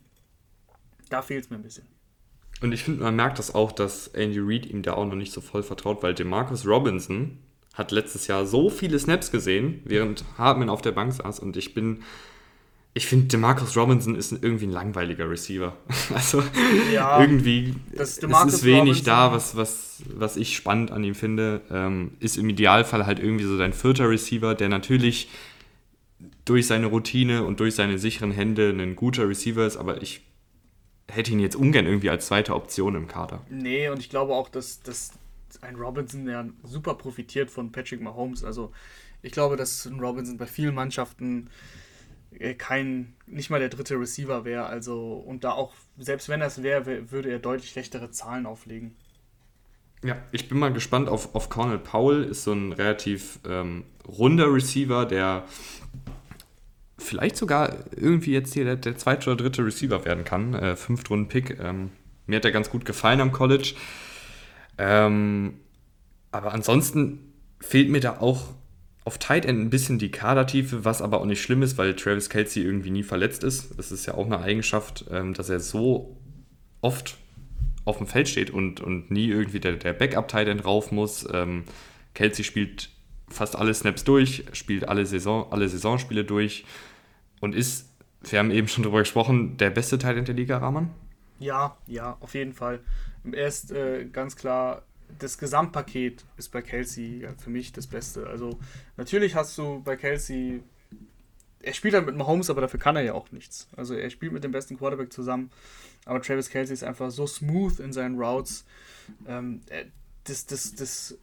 Da 1.08 1.22
fehlt 1.22 1.44
es 1.44 1.50
mir 1.50 1.56
ein 1.56 1.62
bisschen. 1.62 1.86
Und 2.60 2.72
ich 2.72 2.84
finde, 2.84 3.02
man 3.02 3.16
merkt 3.16 3.38
das 3.38 3.54
auch, 3.54 3.72
dass 3.72 4.08
Andy 4.08 4.38
Reid 4.40 4.66
ihm 4.66 4.82
da 4.82 4.94
auch 4.94 5.04
noch 5.04 5.14
nicht 5.14 5.32
so 5.32 5.40
voll 5.40 5.62
vertraut, 5.62 6.02
weil 6.02 6.14
Demarcus 6.14 6.66
Robinson 6.66 7.38
hat 7.74 7.90
letztes 7.90 8.26
Jahr 8.26 8.46
so 8.46 8.70
viele 8.70 8.98
Snaps 8.98 9.30
gesehen, 9.30 9.82
während 9.84 10.24
Hartman 10.38 10.68
auf 10.68 10.82
der 10.82 10.92
Bank 10.92 11.12
saß 11.12 11.40
und 11.40 11.56
ich 11.56 11.74
bin 11.74 12.02
ich 12.94 13.06
finde, 13.06 13.26
Demarcus 13.26 13.76
Robinson 13.76 14.14
ist 14.14 14.32
irgendwie 14.32 14.66
ein 14.66 14.72
langweiliger 14.72 15.28
Receiver. 15.28 15.76
Also 16.14 16.42
ja, 16.92 17.20
irgendwie 17.20 17.74
es 17.92 18.18
ist 18.18 18.64
wenig 18.64 18.80
Robinson. 18.80 19.04
da, 19.04 19.32
was, 19.32 19.56
was, 19.56 20.02
was 20.14 20.36
ich 20.36 20.56
spannend 20.56 20.90
an 20.90 21.02
ihm 21.02 21.14
finde. 21.14 21.62
Ähm, 21.70 22.12
ist 22.20 22.36
im 22.36 22.48
Idealfall 22.48 23.06
halt 23.06 23.18
irgendwie 23.18 23.44
so 23.44 23.56
dein 23.56 23.72
vierter 23.72 24.10
Receiver, 24.10 24.54
der 24.54 24.68
natürlich 24.68 25.30
durch 26.44 26.66
seine 26.66 26.86
Routine 26.86 27.44
und 27.44 27.60
durch 27.60 27.74
seine 27.74 27.98
sicheren 27.98 28.30
Hände 28.30 28.70
ein 28.70 28.94
guter 28.96 29.28
Receiver 29.28 29.66
ist, 29.66 29.76
aber 29.76 30.02
ich 30.02 30.22
hätte 31.10 31.32
ihn 31.32 31.40
jetzt 31.40 31.56
ungern 31.56 31.86
irgendwie 31.86 32.10
als 32.10 32.26
zweite 32.26 32.54
Option 32.54 32.94
im 32.94 33.08
Kader. 33.08 33.42
Nee, 33.48 33.88
und 33.88 34.00
ich 34.00 34.10
glaube 34.10 34.34
auch, 34.34 34.48
dass, 34.48 34.82
dass 34.82 35.12
ein 35.60 35.76
Robinson 35.76 36.28
ja 36.28 36.44
super 36.62 36.94
profitiert 36.94 37.50
von 37.50 37.72
Patrick 37.72 38.00
Mahomes. 38.00 38.44
Also 38.44 38.72
ich 39.22 39.32
glaube, 39.32 39.56
dass 39.56 39.86
ein 39.86 40.00
Robinson 40.00 40.36
bei 40.36 40.46
vielen 40.46 40.74
Mannschaften 40.74 41.48
kein, 42.58 43.14
nicht 43.26 43.50
mal 43.50 43.60
der 43.60 43.68
dritte 43.68 43.98
Receiver 43.98 44.44
wäre. 44.44 44.66
Also, 44.66 45.14
und 45.14 45.44
da 45.44 45.52
auch, 45.52 45.74
selbst 45.98 46.28
wenn 46.28 46.40
das 46.40 46.62
wäre, 46.62 47.10
würde 47.10 47.30
er 47.30 47.38
deutlich 47.38 47.70
schlechtere 47.70 48.10
Zahlen 48.10 48.46
auflegen. 48.46 48.96
Ja, 50.04 50.16
ich 50.32 50.48
bin 50.48 50.58
mal 50.58 50.72
gespannt 50.72 51.08
auf, 51.08 51.34
auf 51.34 51.48
Cornel 51.48 51.78
Powell, 51.78 52.24
ist 52.24 52.44
so 52.44 52.52
ein 52.52 52.72
relativ 52.72 53.38
ähm, 53.48 53.84
runder 54.06 54.52
Receiver, 54.52 55.06
der 55.06 55.44
vielleicht 56.98 57.36
sogar 57.36 57.76
irgendwie 57.96 58.32
jetzt 58.32 58.54
hier 58.54 58.64
der, 58.64 58.76
der 58.76 58.96
zweite 58.96 59.30
oder 59.30 59.44
dritte 59.44 59.64
Receiver 59.64 60.04
werden 60.04 60.24
kann. 60.24 60.54
Äh, 60.54 60.76
Fünftrunden-Pick. 60.76 61.60
Ähm, 61.60 61.90
mir 62.26 62.36
hat 62.36 62.44
er 62.44 62.52
ganz 62.52 62.70
gut 62.70 62.84
gefallen 62.84 63.20
am 63.20 63.32
College. 63.32 63.74
Ähm, 64.78 65.60
aber 66.30 66.52
ansonsten 66.52 67.32
fehlt 67.60 67.90
mir 67.90 68.00
da 68.00 68.18
auch 68.18 68.48
auf 69.04 69.18
Tight 69.18 69.44
End 69.44 69.60
ein 69.60 69.70
bisschen 69.70 69.98
die 69.98 70.10
Kadertiefe, 70.10 70.84
was 70.84 71.02
aber 71.02 71.20
auch 71.20 71.24
nicht 71.24 71.42
schlimm 71.42 71.62
ist, 71.62 71.76
weil 71.78 71.96
Travis 71.96 72.28
Kelsey 72.28 72.62
irgendwie 72.62 72.90
nie 72.90 73.02
verletzt 73.02 73.42
ist. 73.42 73.76
Das 73.78 73.90
ist 73.90 74.06
ja 74.06 74.14
auch 74.14 74.26
eine 74.26 74.38
Eigenschaft, 74.38 75.06
ähm, 75.10 75.34
dass 75.34 75.48
er 75.48 75.60
so 75.60 76.16
oft 76.80 77.16
auf 77.84 77.98
dem 77.98 78.06
Feld 78.06 78.28
steht 78.28 78.50
und, 78.50 78.80
und 78.80 79.10
nie 79.10 79.28
irgendwie 79.28 79.58
der, 79.58 79.72
der 79.72 79.92
Backup-Tight 79.92 80.46
End 80.48 80.64
rauf 80.64 80.92
muss. 80.92 81.26
Ähm, 81.32 81.64
Kelsey 82.14 82.44
spielt 82.44 82.90
fast 83.28 83.56
alle 83.56 83.74
Snaps 83.74 84.04
durch, 84.04 84.44
spielt 84.52 84.88
alle, 84.88 85.04
Saison, 85.06 85.50
alle 85.50 85.68
Saisonspiele 85.68 86.24
durch 86.24 86.64
und 87.40 87.54
ist, 87.54 87.88
wir 88.22 88.38
haben 88.38 88.50
eben 88.50 88.68
schon 88.68 88.84
darüber 88.84 89.00
gesprochen, 89.00 89.56
der 89.56 89.70
beste 89.70 89.98
Teil 89.98 90.16
in 90.16 90.24
der 90.24 90.34
Liga, 90.34 90.58
Rahman? 90.58 90.90
Ja, 91.40 91.76
ja, 91.88 92.16
auf 92.20 92.34
jeden 92.34 92.52
Fall. 92.52 92.80
Er 93.32 93.48
ist 93.48 93.72
äh, 93.72 94.04
ganz 94.04 94.36
klar, 94.36 94.82
das 95.18 95.38
Gesamtpaket 95.38 96.24
ist 96.36 96.50
bei 96.50 96.62
Kelsey 96.62 97.26
für 97.38 97.50
mich 97.50 97.72
das 97.72 97.86
Beste. 97.86 98.26
Also 98.26 98.58
natürlich 98.96 99.34
hast 99.34 99.56
du 99.58 99.82
bei 99.82 99.96
Kelsey, 99.96 100.62
er 101.60 101.74
spielt 101.74 101.94
halt 101.94 102.06
mit 102.06 102.16
Mahomes, 102.16 102.50
aber 102.50 102.60
dafür 102.60 102.80
kann 102.80 102.96
er 102.96 103.02
ja 103.02 103.14
auch 103.14 103.30
nichts. 103.32 103.68
Also 103.76 103.94
er 103.94 104.10
spielt 104.10 104.32
mit 104.32 104.44
dem 104.44 104.52
besten 104.52 104.78
Quarterback 104.78 105.12
zusammen, 105.12 105.50
aber 106.04 106.20
Travis 106.20 106.50
Kelsey 106.50 106.74
ist 106.74 106.84
einfach 106.84 107.10
so 107.10 107.26
smooth 107.26 107.80
in 107.80 107.92
seinen 107.92 108.18
Routes. 108.18 108.64
Ähm, 109.26 109.60
das, 110.24 110.46
das, 110.46 110.74
das 110.74 111.18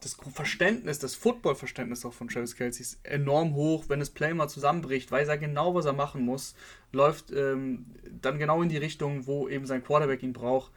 das 0.00 0.16
Verständnis, 0.32 0.98
das 0.98 1.14
Football-Verständnis 1.14 2.04
auch 2.04 2.12
von 2.12 2.28
Travis 2.28 2.54
Kelsey 2.54 2.82
ist 2.82 2.98
enorm 3.02 3.54
hoch. 3.54 3.84
Wenn 3.88 3.98
das 3.98 4.10
Play 4.10 4.34
mal 4.34 4.48
zusammenbricht, 4.48 5.10
weiß 5.10 5.28
er 5.28 5.38
genau, 5.38 5.74
was 5.74 5.86
er 5.86 5.94
machen 5.94 6.22
muss, 6.22 6.54
läuft 6.92 7.30
ähm, 7.32 7.86
dann 8.20 8.38
genau 8.38 8.62
in 8.62 8.68
die 8.68 8.76
Richtung, 8.76 9.26
wo 9.26 9.48
eben 9.48 9.66
sein 9.66 9.82
Quarterback 9.82 10.22
ihn 10.22 10.32
braucht. 10.32 10.70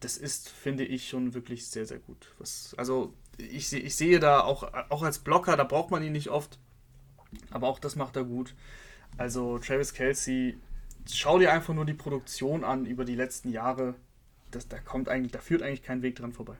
Das 0.00 0.16
ist, 0.16 0.48
finde 0.48 0.84
ich, 0.84 1.08
schon 1.08 1.34
wirklich 1.34 1.66
sehr, 1.66 1.86
sehr 1.86 1.98
gut. 1.98 2.32
Was, 2.38 2.74
also 2.78 3.14
ich, 3.36 3.72
ich 3.72 3.96
sehe 3.96 4.20
da 4.20 4.40
auch, 4.40 4.72
auch 4.90 5.02
als 5.02 5.18
Blocker, 5.18 5.56
da 5.56 5.64
braucht 5.64 5.90
man 5.90 6.02
ihn 6.02 6.12
nicht 6.12 6.28
oft, 6.28 6.58
aber 7.50 7.68
auch 7.68 7.78
das 7.78 7.96
macht 7.96 8.16
er 8.16 8.24
gut. 8.24 8.54
Also 9.16 9.58
Travis 9.58 9.94
Kelsey, 9.94 10.58
schau 11.10 11.38
dir 11.38 11.52
einfach 11.52 11.74
nur 11.74 11.84
die 11.84 11.94
Produktion 11.94 12.64
an 12.64 12.86
über 12.86 13.04
die 13.04 13.14
letzten 13.14 13.50
Jahre. 13.50 13.94
Das, 14.50 14.68
da 14.68 14.78
kommt 14.78 15.08
eigentlich, 15.08 15.32
da 15.32 15.40
führt 15.40 15.62
eigentlich 15.62 15.82
kein 15.82 16.02
Weg 16.02 16.16
dran 16.16 16.32
vorbei. 16.32 16.56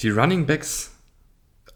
Die 0.00 0.10
Running 0.10 0.46
Backs, 0.46 0.92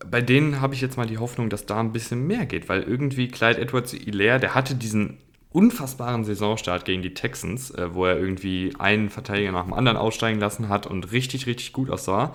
bei 0.07 0.21
denen 0.21 0.61
habe 0.61 0.75
ich 0.75 0.81
jetzt 0.81 0.97
mal 0.97 1.07
die 1.07 1.19
Hoffnung, 1.19 1.51
dass 1.51 1.67
da 1.67 1.81
ein 1.81 1.93
bisschen 1.93 2.27
mehr 2.27 2.47
geht, 2.47 2.69
weil 2.69 2.83
irgendwie 2.83 3.29
Clyde 3.29 3.61
Edwards 3.61 3.93
Hilaire, 3.93 4.39
der 4.39 4.55
hatte 4.55 4.75
diesen 4.75 5.19
unfassbaren 5.53 6.25
Saisonstart 6.25 6.85
gegen 6.85 7.03
die 7.03 7.15
Texans, 7.15 7.71
äh, 7.71 7.95
wo 7.95 8.07
er 8.07 8.19
irgendwie 8.19 8.75
einen 8.79 9.11
Verteidiger 9.11 9.53
nach 9.53 9.65
dem 9.65 9.75
anderen 9.75 9.97
aussteigen 9.97 10.41
lassen 10.41 10.69
hat 10.69 10.87
und 10.87 11.13
richtig, 11.13 11.47
richtig 11.47 11.73
gut 11.73 11.91
aussah. 11.91 12.35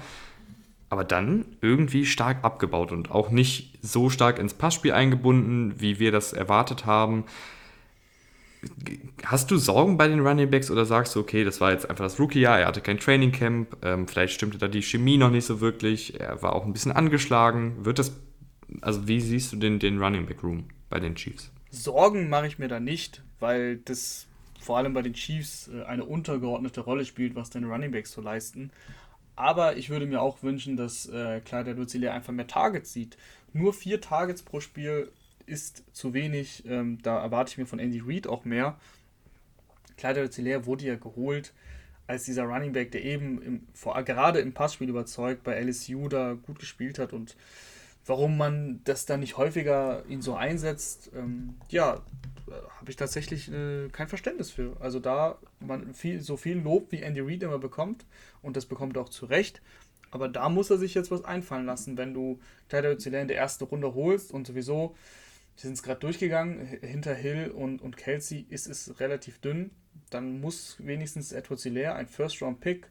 Aber 0.90 1.04
dann 1.04 1.46
irgendwie 1.62 2.06
stark 2.06 2.44
abgebaut 2.44 2.92
und 2.92 3.12
auch 3.12 3.30
nicht 3.30 3.78
so 3.82 4.10
stark 4.10 4.40
ins 4.40 4.54
Passspiel 4.54 4.94
eingebunden, 4.94 5.74
wie 5.80 6.00
wir 6.00 6.12
das 6.12 6.32
erwartet 6.32 6.86
haben. 6.86 7.26
Hast 9.26 9.52
du 9.52 9.58
Sorgen 9.58 9.98
bei 9.98 10.08
den 10.08 10.26
Running 10.26 10.50
Backs 10.50 10.72
oder 10.72 10.86
sagst 10.86 11.16
du, 11.16 11.20
okay, 11.20 11.44
das 11.44 11.60
war 11.60 11.72
jetzt 11.72 11.90
einfach 11.90 12.06
das 12.06 12.20
Rookie-Jahr, 12.20 12.60
er 12.60 12.68
hatte 12.68 12.82
kein 12.82 13.00
Training 13.00 13.32
Camp, 13.32 13.78
ähm, 13.84 14.08
vielleicht 14.08 14.34
stimmte 14.34 14.58
da 14.58 14.68
die 14.68 14.82
Chemie 14.82 15.18
noch 15.18 15.30
nicht 15.30 15.46
so 15.46 15.62
wirklich, 15.62 16.20
er 16.20 16.42
war 16.42 16.54
auch 16.54 16.66
ein 16.66 16.74
bisschen 16.74 16.92
angeschlagen. 16.92 17.86
Wird 17.86 18.00
das, 18.00 18.14
also 18.82 19.08
wie 19.08 19.22
siehst 19.22 19.52
du 19.52 19.58
den, 19.58 19.80
den 19.80 20.02
Running 20.02 20.26
Back 20.26 20.44
Room 20.44 20.66
bei 20.90 21.00
den 21.00 21.16
Chiefs? 21.16 21.52
Sorgen 21.70 22.30
mache 22.30 22.48
ich 22.48 22.60
mir 22.60 22.68
da 22.68 22.80
nicht, 22.80 23.24
weil 23.40 23.78
das 23.78 24.28
vor 24.60 24.78
allem 24.78 24.94
bei 24.94 25.02
den 25.02 25.14
Chiefs 25.14 25.70
äh, 25.70 25.84
eine 25.84 26.06
untergeordnete 26.06 26.82
Rolle 26.82 27.06
spielt, 27.06 27.36
was 27.36 27.50
deine 27.50 27.68
Running 27.68 27.92
Backs 27.92 28.12
so 28.12 28.22
leisten. 28.22 28.72
Aber 29.36 29.78
ich 29.78 29.90
würde 29.90 30.08
mir 30.08 30.22
auch 30.22 30.42
wünschen, 30.42 30.78
dass 30.78 31.08
äh, 31.08 31.42
Clyde 31.42 31.72
edwards 31.72 31.96
einfach 31.96 32.34
mehr 32.34 32.48
Targets 32.48 32.92
sieht. 32.92 33.18
Nur 33.54 33.74
vier 33.74 34.02
Targets 34.02 34.42
pro 34.42 34.60
Spiel 34.60 35.12
ist 35.46 35.84
zu 35.94 36.14
wenig. 36.14 36.64
Ähm, 36.68 37.00
da 37.04 37.22
erwarte 37.22 37.52
ich 37.52 37.58
mir 37.58 37.68
von 37.68 37.80
Andy 37.80 38.02
Reid 38.04 38.28
auch 38.28 38.46
mehr. 38.46 38.80
Clyde 39.96 40.22
Edwards 40.22 40.66
wurde 40.66 40.86
ja 40.86 40.96
geholt 40.96 41.54
als 42.08 42.24
dieser 42.24 42.44
Running 42.44 42.72
Back, 42.72 42.92
der 42.92 43.04
eben 43.04 43.42
im, 43.42 43.68
vor, 43.74 44.02
gerade 44.04 44.40
im 44.40 44.54
Passspiel 44.54 44.90
überzeugt, 44.90 45.44
bei 45.44 45.62
LSU 45.62 46.08
da 46.08 46.34
gut 46.34 46.60
gespielt 46.60 47.00
hat 47.00 47.14
und 47.14 47.36
warum 48.08 48.38
man 48.38 48.82
das 48.86 49.06
dann 49.06 49.20
nicht 49.20 49.38
häufiger 49.38 50.04
ihn 50.08 50.22
so 50.22 50.36
einsetzt, 50.36 51.12
ähm, 51.16 51.56
ja, 51.70 52.02
habe 52.80 52.90
ich 52.90 52.96
tatsächlich 52.96 53.52
äh, 53.52 53.90
kein 53.90 54.08
Verständnis 54.08 54.50
für. 54.50 54.78
Also 54.80 55.00
da 55.00 55.38
man 55.60 55.94
viel, 55.94 56.22
so 56.22 56.38
viel 56.38 56.58
Lob 56.58 56.92
wie 56.92 57.02
Andy 57.02 57.20
Reid 57.20 57.44
immer 57.44 57.60
bekommt 57.60 58.06
und 58.42 58.56
das 58.56 58.66
bekommt 58.66 58.96
er 58.96 59.04
auch 59.04 59.10
zu 59.10 59.26
Recht, 59.26 59.62
aber 60.12 60.30
da 60.30 60.50
muss 60.50 60.70
er 60.70 60.78
sich 60.78 60.94
jetzt 60.94 61.12
was 61.12 61.26
einfallen 61.26 61.66
lassen, 61.66 61.98
wenn 61.98 62.14
du 62.14 62.40
Tyler 62.70 62.92
Özilä 62.92 63.22
in 63.22 63.28
der 63.28 63.38
ersten 63.38 63.66
Runde 63.66 63.94
holst 63.94 64.32
und 64.32 64.48
sowieso, 64.48 64.96
wir 65.56 65.62
sind 65.62 65.74
es 65.74 65.84
gerade 65.84 66.00
durchgegangen, 66.00 66.66
hinter 66.82 67.14
Hill 67.14 67.52
und, 67.52 67.82
und 67.82 67.98
Kelsey 67.98 68.46
ist 68.50 68.68
es 68.68 69.00
relativ 69.00 69.40
dünn, 69.40 69.72
dann 70.10 70.40
muss 70.40 70.78
wenigstens 70.80 71.34
Edward 71.34 71.60
Hilaire, 71.60 71.96
ein 71.96 72.08
First-Round-Pick, 72.08 72.90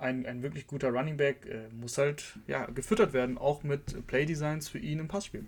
ein, 0.00 0.26
ein 0.26 0.42
wirklich 0.42 0.66
guter 0.66 0.90
Running 0.90 1.16
Back, 1.16 1.46
äh, 1.46 1.68
muss 1.74 1.98
halt 1.98 2.38
ja, 2.46 2.66
gefüttert 2.66 3.12
werden, 3.12 3.38
auch 3.38 3.62
mit 3.62 4.06
Playdesigns 4.06 4.68
für 4.68 4.78
ihn 4.78 4.98
im 4.98 5.08
Passspiel. 5.08 5.44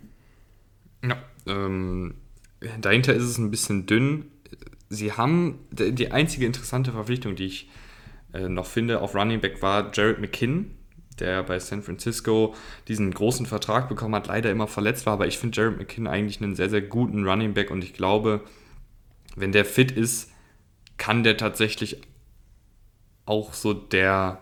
Ja, 1.03 1.17
ähm, 1.47 2.15
dahinter 2.79 3.13
ist 3.13 3.23
es 3.23 3.37
ein 3.37 3.51
bisschen 3.51 3.85
dünn. 3.85 4.31
Sie 4.89 5.11
haben 5.11 5.59
die 5.71 6.11
einzige 6.11 6.45
interessante 6.45 6.91
Verpflichtung, 6.91 7.35
die 7.35 7.45
ich 7.45 7.69
äh, 8.33 8.47
noch 8.47 8.65
finde, 8.65 9.01
auf 9.01 9.15
Running 9.15 9.41
Back 9.41 9.61
war 9.61 9.91
Jared 9.93 10.19
McKinn, 10.19 10.71
der 11.19 11.43
bei 11.43 11.59
San 11.59 11.83
Francisco 11.83 12.55
diesen 12.87 13.11
großen 13.11 13.45
Vertrag 13.45 13.89
bekommen 13.89 14.15
hat, 14.15 14.27
leider 14.27 14.51
immer 14.51 14.67
verletzt 14.67 15.05
war. 15.05 15.13
Aber 15.13 15.27
ich 15.27 15.37
finde 15.37 15.59
Jared 15.59 15.77
McKinn 15.77 16.07
eigentlich 16.07 16.41
einen 16.41 16.55
sehr, 16.55 16.69
sehr 16.69 16.81
guten 16.81 17.27
Running 17.27 17.53
Back 17.53 17.71
und 17.71 17.83
ich 17.83 17.93
glaube, 17.93 18.41
wenn 19.35 19.51
der 19.51 19.65
fit 19.65 19.91
ist, 19.91 20.31
kann 20.97 21.23
der 21.23 21.37
tatsächlich 21.37 22.01
auch 23.25 23.53
so 23.53 23.73
der 23.73 24.39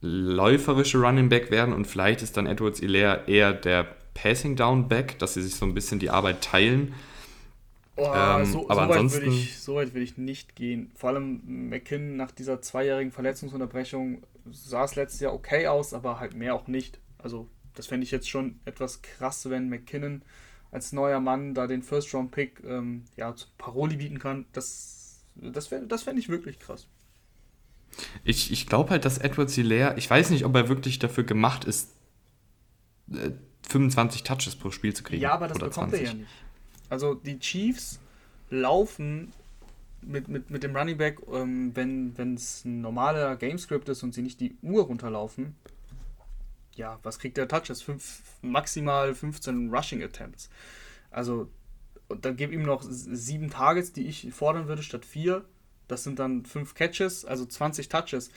läuferische 0.00 0.98
Running 0.98 1.28
Back 1.28 1.50
werden 1.50 1.72
und 1.74 1.86
vielleicht 1.86 2.22
ist 2.22 2.36
dann 2.36 2.46
Edwards 2.46 2.80
Ilaire 2.80 3.24
eher 3.26 3.52
der 3.52 3.86
Passing 4.14 4.54
Down 4.56 4.88
Back, 4.88 5.18
dass 5.18 5.34
sie 5.34 5.42
sich 5.42 5.54
so 5.54 5.64
ein 5.64 5.74
bisschen 5.74 5.98
die 5.98 6.10
Arbeit 6.10 6.42
teilen. 6.42 6.94
Oh, 7.96 8.12
ähm, 8.14 8.44
so, 8.44 8.68
aber 8.68 8.86
so 8.86 8.92
ansonsten 8.92 9.18
weit 9.18 9.26
würde 9.26 9.36
ich, 9.36 9.58
so 9.58 9.74
weit 9.76 9.94
will 9.94 10.02
ich 10.02 10.18
nicht 10.18 10.56
gehen. 10.56 10.90
Vor 10.96 11.10
allem 11.10 11.40
McKinn 11.68 12.16
nach 12.16 12.32
dieser 12.32 12.60
zweijährigen 12.60 13.12
Verletzungsunterbrechung 13.12 14.22
sah 14.50 14.84
es 14.84 14.96
letztes 14.96 15.20
Jahr 15.20 15.32
okay 15.32 15.68
aus, 15.68 15.94
aber 15.94 16.18
halt 16.18 16.34
mehr 16.34 16.54
auch 16.54 16.66
nicht. 16.66 16.98
Also 17.18 17.48
das 17.74 17.86
fände 17.86 18.04
ich 18.04 18.10
jetzt 18.10 18.28
schon 18.28 18.60
etwas 18.64 19.02
krass, 19.02 19.48
wenn 19.48 19.68
McKinnon 19.68 20.22
als 20.70 20.92
neuer 20.92 21.20
Mann 21.20 21.54
da 21.54 21.66
den 21.66 21.82
First-Round-Pick 21.82 22.62
ähm, 22.66 23.04
ja, 23.16 23.34
zu 23.34 23.46
Paroli 23.58 23.96
bieten 23.96 24.18
kann. 24.18 24.46
Das, 24.52 25.24
das, 25.36 25.70
das 25.88 26.02
fände 26.02 26.20
ich 26.20 26.28
wirklich 26.28 26.58
krass. 26.58 26.88
Ich, 28.24 28.50
ich 28.52 28.66
glaube 28.66 28.90
halt, 28.90 29.04
dass 29.04 29.18
Edward 29.18 29.50
Hilaire, 29.50 29.96
ich 29.96 30.08
weiß 30.08 30.30
nicht, 30.30 30.44
ob 30.44 30.54
er 30.54 30.68
wirklich 30.68 30.98
dafür 30.98 31.24
gemacht 31.24 31.64
ist, 31.64 31.90
25 33.68 34.20
äh, 34.20 34.24
Touches 34.24 34.56
pro 34.56 34.70
Spiel 34.70 34.94
zu 34.94 35.02
kriegen. 35.02 35.22
Ja, 35.22 35.32
aber 35.32 35.48
das 35.48 35.58
bekommt 35.58 35.90
20. 35.90 36.00
er 36.00 36.06
ja 36.06 36.14
nicht. 36.14 36.30
Also 36.88 37.14
die 37.14 37.38
Chiefs 37.38 38.00
laufen 38.50 39.32
mit, 40.02 40.28
mit, 40.28 40.50
mit 40.50 40.62
dem 40.62 40.76
Running 40.76 40.96
Back, 40.96 41.20
ähm, 41.32 41.74
wenn 41.74 42.34
es 42.34 42.64
ein 42.64 42.80
normaler 42.80 43.36
Gamescript 43.36 43.88
ist 43.88 44.02
und 44.02 44.14
sie 44.14 44.22
nicht 44.22 44.40
die 44.40 44.56
Uhr 44.62 44.84
runterlaufen, 44.84 45.54
ja, 46.76 46.98
was 47.02 47.18
kriegt 47.18 47.36
der 47.36 47.48
Touches? 47.48 47.82
Fünf, 47.82 48.22
maximal 48.42 49.14
15 49.14 49.72
Rushing 49.72 50.02
Attempts. 50.02 50.50
Also, 51.10 51.48
und 52.08 52.24
dann 52.24 52.36
gebe 52.36 52.52
ihm 52.52 52.62
noch 52.62 52.82
sieben 52.82 53.50
Targets, 53.50 53.92
die 53.92 54.06
ich 54.06 54.32
fordern 54.32 54.68
würde, 54.68 54.82
statt 54.82 55.04
vier. 55.04 55.44
Das 55.88 56.04
sind 56.04 56.18
dann 56.18 56.44
fünf 56.44 56.74
Catches, 56.74 57.24
also 57.24 57.44
20 57.44 57.88
Touches. 57.88 58.30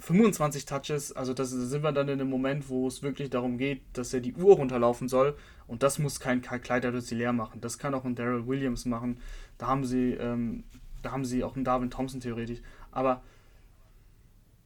25 0.00 0.64
Touches, 0.64 1.12
also 1.12 1.34
das 1.34 1.50
sind 1.50 1.82
wir 1.82 1.92
dann 1.92 2.08
in 2.08 2.18
dem 2.18 2.30
Moment, 2.30 2.70
wo 2.70 2.88
es 2.88 3.02
wirklich 3.02 3.28
darum 3.28 3.58
geht, 3.58 3.82
dass 3.92 4.14
er 4.14 4.20
die 4.20 4.32
Uhr 4.32 4.56
runterlaufen 4.56 5.08
soll. 5.08 5.36
Und 5.66 5.82
das 5.82 5.98
muss 5.98 6.20
kein 6.20 6.40
Kleider 6.40 6.90
leer 6.92 7.32
machen. 7.32 7.60
Das 7.60 7.78
kann 7.78 7.94
auch 7.94 8.04
ein 8.04 8.14
Daryl 8.14 8.46
Williams 8.46 8.86
machen. 8.86 9.20
Da 9.58 9.66
haben 9.66 9.84
sie, 9.84 10.12
ähm, 10.14 10.64
da 11.02 11.12
haben 11.12 11.24
sie 11.24 11.44
auch 11.44 11.54
einen 11.54 11.64
Darwin 11.64 11.90
Thompson 11.90 12.20
theoretisch. 12.20 12.60
Aber 12.90 13.22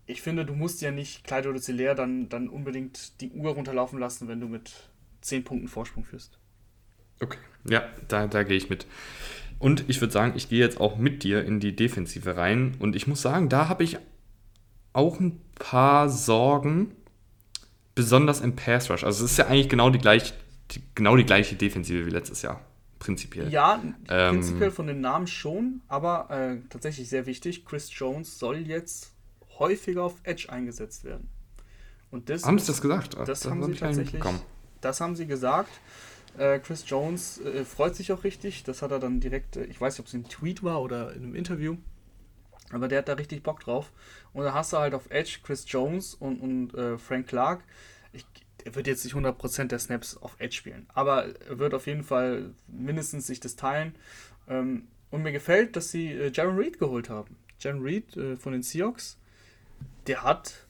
ich 0.06 0.22
finde, 0.22 0.44
du 0.44 0.54
musst 0.54 0.80
ja 0.82 0.90
nicht 0.90 1.24
Kleider 1.24 1.52
leer 1.52 1.94
dann, 1.94 2.28
dann 2.28 2.48
unbedingt 2.48 3.20
die 3.20 3.30
Uhr 3.30 3.52
runterlaufen 3.52 3.98
lassen, 3.98 4.28
wenn 4.28 4.40
du 4.40 4.46
mit 4.46 4.88
10 5.22 5.44
Punkten 5.44 5.68
Vorsprung 5.68 6.04
führst. 6.04 6.38
Okay, 7.20 7.38
ja, 7.68 7.88
da, 8.08 8.26
da 8.26 8.42
gehe 8.42 8.56
ich 8.56 8.70
mit. 8.70 8.86
Und 9.64 9.84
ich 9.88 10.02
würde 10.02 10.12
sagen, 10.12 10.34
ich 10.36 10.50
gehe 10.50 10.58
jetzt 10.58 10.78
auch 10.78 10.98
mit 10.98 11.22
dir 11.22 11.42
in 11.42 11.58
die 11.58 11.74
Defensive 11.74 12.36
rein. 12.36 12.76
Und 12.80 12.94
ich 12.94 13.06
muss 13.06 13.22
sagen, 13.22 13.48
da 13.48 13.66
habe 13.66 13.82
ich 13.82 13.96
auch 14.92 15.18
ein 15.18 15.40
paar 15.54 16.10
Sorgen, 16.10 16.94
besonders 17.94 18.42
im 18.42 18.56
Pass 18.56 18.90
Rush. 18.90 19.04
Also 19.04 19.24
es 19.24 19.30
ist 19.30 19.38
ja 19.38 19.46
eigentlich 19.46 19.70
genau 19.70 19.88
die, 19.88 19.98
gleich, 19.98 20.34
die, 20.70 20.82
genau 20.94 21.16
die 21.16 21.24
gleiche 21.24 21.56
Defensive 21.56 22.04
wie 22.04 22.10
letztes 22.10 22.42
Jahr, 22.42 22.60
prinzipiell. 22.98 23.48
Ja, 23.50 23.82
ähm, 24.10 24.34
prinzipiell 24.34 24.70
von 24.70 24.86
den 24.86 25.00
Namen 25.00 25.26
schon, 25.26 25.80
aber 25.88 26.28
äh, 26.28 26.58
tatsächlich 26.68 27.08
sehr 27.08 27.24
wichtig, 27.24 27.64
Chris 27.64 27.88
Jones 27.90 28.38
soll 28.38 28.58
jetzt 28.66 29.14
häufiger 29.58 30.02
auf 30.02 30.16
Edge 30.24 30.50
eingesetzt 30.50 31.04
werden. 31.04 31.30
Und 32.10 32.28
das 32.28 32.44
haben 32.44 32.58
sie 32.58 32.66
das 32.66 32.82
gesagt? 32.82 33.14
Das, 33.14 33.40
das 33.40 33.46
haben 33.46 33.64
sie 33.64 33.72
tatsächlich. 33.72 34.22
Das 34.82 35.00
haben 35.00 35.16
sie 35.16 35.26
gesagt. 35.26 35.70
Äh, 36.38 36.58
Chris 36.58 36.84
Jones 36.86 37.40
äh, 37.40 37.64
freut 37.64 37.94
sich 37.94 38.12
auch 38.12 38.24
richtig. 38.24 38.64
Das 38.64 38.82
hat 38.82 38.90
er 38.90 38.98
dann 38.98 39.20
direkt, 39.20 39.56
äh, 39.56 39.64
ich 39.64 39.80
weiß 39.80 39.94
nicht, 39.94 40.00
ob 40.00 40.06
es 40.06 40.14
ein 40.14 40.28
Tweet 40.28 40.62
war 40.62 40.82
oder 40.82 41.12
in 41.12 41.22
einem 41.22 41.34
Interview, 41.34 41.76
aber 42.70 42.88
der 42.88 42.98
hat 42.98 43.08
da 43.08 43.14
richtig 43.14 43.42
Bock 43.42 43.60
drauf. 43.60 43.92
Und 44.32 44.44
da 44.44 44.54
hast 44.54 44.72
du 44.72 44.78
halt 44.78 44.94
auf 44.94 45.10
Edge 45.10 45.38
Chris 45.42 45.64
Jones 45.66 46.14
und, 46.14 46.40
und 46.40 46.74
äh, 46.74 46.98
Frank 46.98 47.28
Clark. 47.28 47.64
Ich, 48.12 48.26
er 48.64 48.74
wird 48.74 48.86
jetzt 48.86 49.04
nicht 49.04 49.14
100% 49.14 49.64
der 49.64 49.78
Snaps 49.78 50.16
auf 50.16 50.36
Edge 50.38 50.56
spielen, 50.56 50.86
aber 50.94 51.26
er 51.46 51.58
wird 51.58 51.74
auf 51.74 51.86
jeden 51.86 52.02
Fall 52.02 52.54
mindestens 52.66 53.26
sich 53.26 53.40
das 53.40 53.56
teilen. 53.56 53.94
Ähm, 54.48 54.88
und 55.10 55.22
mir 55.22 55.32
gefällt, 55.32 55.76
dass 55.76 55.90
sie 55.90 56.10
äh, 56.12 56.32
Jaron 56.32 56.56
Reed 56.56 56.78
geholt 56.80 57.08
haben. 57.08 57.36
Jaron 57.60 57.82
Reed 57.82 58.16
äh, 58.16 58.36
von 58.36 58.52
den 58.52 58.62
Seahawks, 58.62 59.18
der 60.08 60.24
hat 60.24 60.66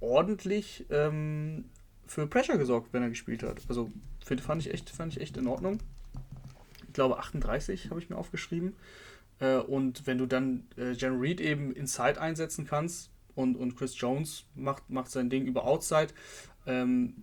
ordentlich 0.00 0.86
ähm, 0.90 1.66
für 2.06 2.26
Pressure 2.26 2.56
gesorgt, 2.56 2.92
wenn 2.92 3.02
er 3.02 3.10
gespielt 3.10 3.42
hat. 3.42 3.60
Also 3.68 3.90
fand 4.40 4.64
ich 4.64 4.72
echt, 4.72 4.90
fand 4.90 5.12
ich 5.12 5.20
echt 5.20 5.36
in 5.36 5.46
Ordnung. 5.46 5.78
Ich 6.86 6.92
glaube 6.92 7.18
38 7.18 7.90
habe 7.90 8.00
ich 8.00 8.10
mir 8.10 8.16
aufgeschrieben. 8.16 8.74
Äh, 9.38 9.56
und 9.56 10.06
wenn 10.06 10.18
du 10.18 10.26
dann 10.26 10.66
äh, 10.76 10.92
Jen 10.92 11.18
Reed 11.20 11.40
eben 11.40 11.72
Inside 11.72 12.20
einsetzen 12.20 12.66
kannst 12.66 13.10
und, 13.34 13.56
und 13.56 13.76
Chris 13.76 13.98
Jones 13.98 14.44
macht, 14.54 14.88
macht 14.88 15.10
sein 15.10 15.30
Ding 15.30 15.46
über 15.46 15.64
Outside, 15.64 16.08
ähm, 16.66 17.22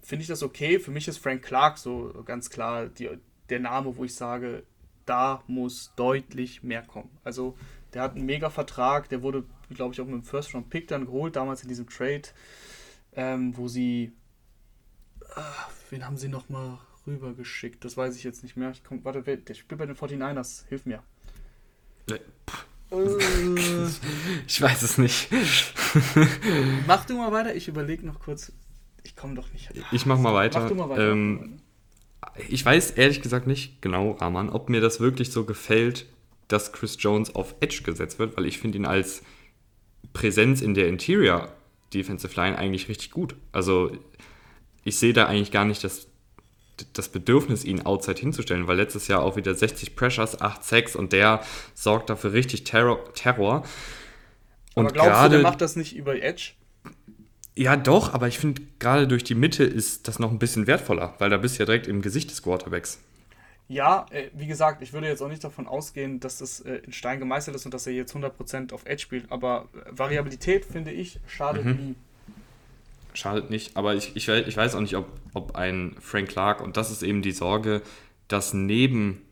finde 0.00 0.22
ich 0.22 0.28
das 0.28 0.42
okay. 0.42 0.78
Für 0.78 0.90
mich 0.90 1.08
ist 1.08 1.18
Frank 1.18 1.42
Clark 1.42 1.78
so 1.78 2.22
ganz 2.24 2.50
klar 2.50 2.86
die, 2.86 3.10
der 3.48 3.60
Name, 3.60 3.96
wo 3.96 4.04
ich 4.04 4.14
sage, 4.14 4.62
da 5.06 5.42
muss 5.46 5.92
deutlich 5.96 6.62
mehr 6.62 6.82
kommen. 6.82 7.10
Also 7.24 7.56
der 7.92 8.02
hat 8.02 8.14
einen 8.14 8.26
Mega-Vertrag, 8.26 9.08
der 9.08 9.22
wurde, 9.22 9.44
glaube 9.70 9.94
ich, 9.94 10.00
auch 10.00 10.06
mit 10.06 10.14
dem 10.14 10.22
First-Round-Pick 10.22 10.88
dann 10.88 11.06
geholt, 11.06 11.34
damals 11.34 11.62
in 11.62 11.68
diesem 11.68 11.88
Trade, 11.88 12.22
ähm, 13.14 13.56
wo 13.56 13.66
sie, 13.66 14.12
äh, 15.36 15.40
wen 15.90 16.04
haben 16.04 16.16
sie 16.16 16.28
nochmal 16.28 16.78
rübergeschickt? 17.06 17.84
Das 17.84 17.96
weiß 17.96 18.16
ich 18.16 18.24
jetzt 18.24 18.42
nicht 18.42 18.56
mehr. 18.56 18.70
Ich 18.70 18.84
komm, 18.84 19.04
warte, 19.04 19.22
der 19.22 19.54
spielt 19.54 19.78
bei 19.78 19.86
den 19.86 19.96
49ers, 19.96 20.66
hilf 20.68 20.86
mir. 20.86 21.02
Äh. 22.10 22.18
ich 24.46 24.60
weiß 24.60 24.82
es 24.82 24.98
nicht. 24.98 25.28
mach 26.86 27.04
du 27.04 27.16
mal 27.16 27.30
weiter, 27.30 27.54
ich 27.54 27.68
überlege 27.68 28.04
noch 28.04 28.18
kurz. 28.18 28.52
Ich 29.04 29.14
komme 29.14 29.34
doch 29.34 29.52
nicht. 29.52 29.70
Ich 29.92 30.06
mach 30.06 30.18
mal 30.18 30.34
weiter. 30.34 30.60
Mach 30.60 30.68
du 30.68 30.74
mal 30.74 30.88
weiter. 30.88 31.12
Ähm, 31.12 31.60
ich 32.48 32.64
weiß 32.64 32.92
ehrlich 32.92 33.22
gesagt 33.22 33.46
nicht 33.46 33.80
genau, 33.80 34.12
Rahman, 34.12 34.50
ob 34.50 34.68
mir 34.68 34.80
das 34.80 35.00
wirklich 35.00 35.30
so 35.30 35.44
gefällt, 35.44 36.06
dass 36.48 36.72
Chris 36.72 36.96
Jones 36.98 37.34
auf 37.34 37.54
Edge 37.60 37.82
gesetzt 37.84 38.18
wird, 38.18 38.36
weil 38.36 38.46
ich 38.46 38.58
finde 38.58 38.78
ihn 38.78 38.86
als 38.86 39.22
Präsenz 40.12 40.60
in 40.60 40.74
der 40.74 40.88
Interior 40.88 41.52
Defensive 41.94 42.34
Line 42.36 42.58
eigentlich 42.58 42.88
richtig 42.88 43.10
gut. 43.10 43.36
Also 43.52 43.92
ich 44.84 44.98
sehe 44.98 45.12
da 45.12 45.26
eigentlich 45.26 45.50
gar 45.50 45.64
nicht 45.64 45.84
das 45.84 46.10
das 46.92 47.08
Bedürfnis, 47.08 47.64
ihn 47.64 47.82
outside 47.82 48.18
hinzustellen, 48.20 48.66
weil 48.66 48.76
letztes 48.76 49.08
Jahr 49.08 49.22
auch 49.22 49.36
wieder 49.36 49.54
60 49.54 49.96
Pressures, 49.96 50.40
8 50.40 50.64
Sacks 50.64 50.96
und 50.96 51.12
der 51.12 51.42
sorgt 51.74 52.10
dafür 52.10 52.32
richtig 52.32 52.64
Terror. 52.64 53.12
Terror. 53.14 53.64
Und 54.74 54.86
aber 54.86 54.92
glaubst 54.94 55.12
grade, 55.12 55.36
du, 55.36 55.42
der 55.42 55.50
macht 55.50 55.60
das 55.60 55.76
nicht 55.76 55.96
über 55.96 56.20
Edge? 56.22 56.52
Ja, 57.56 57.76
doch, 57.76 58.14
aber 58.14 58.28
ich 58.28 58.38
finde, 58.38 58.62
gerade 58.78 59.06
durch 59.08 59.24
die 59.24 59.34
Mitte 59.34 59.64
ist 59.64 60.08
das 60.08 60.18
noch 60.18 60.30
ein 60.30 60.38
bisschen 60.38 60.66
wertvoller, 60.66 61.14
weil 61.18 61.30
da 61.30 61.36
bist 61.36 61.56
du 61.56 61.62
ja 61.62 61.66
direkt 61.66 61.86
im 61.86 62.00
Gesicht 62.00 62.30
des 62.30 62.42
Quarterbacks. 62.42 63.00
Ja, 63.68 64.06
äh, 64.10 64.30
wie 64.32 64.46
gesagt, 64.46 64.82
ich 64.82 64.92
würde 64.92 65.06
jetzt 65.06 65.22
auch 65.22 65.28
nicht 65.28 65.44
davon 65.44 65.68
ausgehen, 65.68 66.18
dass 66.18 66.38
das 66.38 66.60
äh, 66.60 66.76
in 66.76 66.92
Stein 66.92 67.20
gemeißelt 67.20 67.54
ist 67.54 67.64
und 67.64 67.74
dass 67.74 67.86
er 67.86 67.92
jetzt 67.92 68.14
100% 68.16 68.72
auf 68.72 68.84
Edge 68.84 69.02
spielt, 69.02 69.30
aber 69.30 69.68
äh, 69.74 69.90
Variabilität, 69.90 70.64
finde 70.64 70.90
ich, 70.90 71.20
schadet 71.26 71.64
mhm. 71.64 71.72
nie 71.72 71.94
schadet 73.14 73.50
nicht. 73.50 73.76
Aber 73.76 73.94
ich, 73.94 74.16
ich, 74.16 74.28
ich 74.28 74.56
weiß 74.56 74.74
auch 74.74 74.80
nicht, 74.80 74.96
ob, 74.96 75.10
ob 75.34 75.56
ein 75.56 75.96
Frank 76.00 76.28
Clark, 76.28 76.60
und 76.60 76.76
das 76.76 76.90
ist 76.90 77.02
eben 77.02 77.22
die 77.22 77.32
Sorge, 77.32 77.82
dass 78.28 78.54
neben 78.54 79.22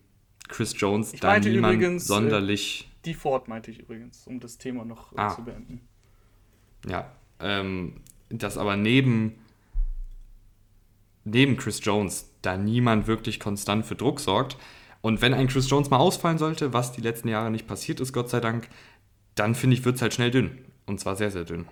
Chris 0.48 0.74
Jones 0.76 1.12
ich 1.12 1.20
da 1.20 1.38
niemand 1.38 1.74
übrigens, 1.74 2.04
äh, 2.04 2.06
sonderlich. 2.06 2.90
Die 3.04 3.14
Ford 3.14 3.48
meinte 3.48 3.70
ich 3.70 3.78
übrigens, 3.78 4.26
um 4.26 4.40
das 4.40 4.58
Thema 4.58 4.84
noch 4.84 5.12
äh, 5.12 5.20
ah. 5.20 5.34
zu 5.34 5.44
beenden. 5.44 5.80
Ja, 6.88 7.12
ähm, 7.40 8.00
dass 8.28 8.58
aber 8.58 8.76
neben, 8.76 9.38
neben 11.24 11.56
Chris 11.56 11.80
Jones 11.82 12.30
da 12.42 12.56
niemand 12.56 13.06
wirklich 13.06 13.40
konstant 13.40 13.86
für 13.86 13.94
Druck 13.94 14.20
sorgt. 14.20 14.56
Und 15.00 15.22
wenn 15.22 15.32
ein 15.32 15.46
Chris 15.46 15.70
Jones 15.70 15.90
mal 15.90 15.98
ausfallen 15.98 16.38
sollte, 16.38 16.72
was 16.72 16.92
die 16.92 17.00
letzten 17.00 17.28
Jahre 17.28 17.50
nicht 17.50 17.66
passiert 17.66 18.00
ist, 18.00 18.12
Gott 18.12 18.30
sei 18.30 18.40
Dank, 18.40 18.68
dann 19.34 19.54
finde 19.54 19.76
ich, 19.76 19.84
wird 19.84 19.96
es 19.96 20.02
halt 20.02 20.14
schnell 20.14 20.30
dünn. 20.30 20.58
Und 20.86 20.98
zwar 20.98 21.16
sehr, 21.16 21.30
sehr 21.30 21.44
dünn. 21.44 21.66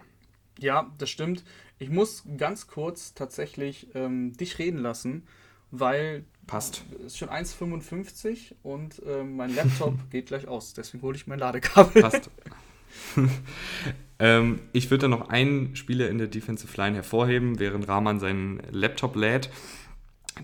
Ja, 0.59 0.93
das 0.99 1.11
stimmt. 1.11 1.45
Ich 1.78 1.90
muss 1.90 2.24
ganz 2.39 2.66
kurz 2.66 3.15
tatsächlich 3.15 3.89
ähm, 3.94 4.32
dich 4.36 4.59
reden 4.59 4.78
lassen, 4.78 5.24
weil 5.70 6.24
Passt. 6.47 6.85
Es 7.01 7.07
ist 7.07 7.19
schon 7.19 7.28
1,55 7.28 8.55
und 8.62 9.03
äh, 9.05 9.24
mein 9.24 9.55
Laptop 9.55 9.94
geht 10.11 10.27
gleich 10.27 10.47
aus. 10.47 10.74
Deswegen 10.74 11.03
hole 11.03 11.16
ich 11.16 11.27
mein 11.27 11.40
Ladekabel. 11.40 12.03
Passt. 12.03 12.31
ähm, 14.20 14.61
ich 14.73 14.90
würde 14.90 15.03
da 15.03 15.09
noch 15.09 15.28
einen 15.28 15.74
Spieler 15.74 16.09
in 16.09 16.19
der 16.19 16.28
Defensive 16.28 16.77
Line 16.77 16.94
hervorheben, 16.94 17.59
während 17.59 17.89
Rahman 17.89 18.20
seinen 18.20 18.62
Laptop 18.70 19.16
lädt. 19.16 19.51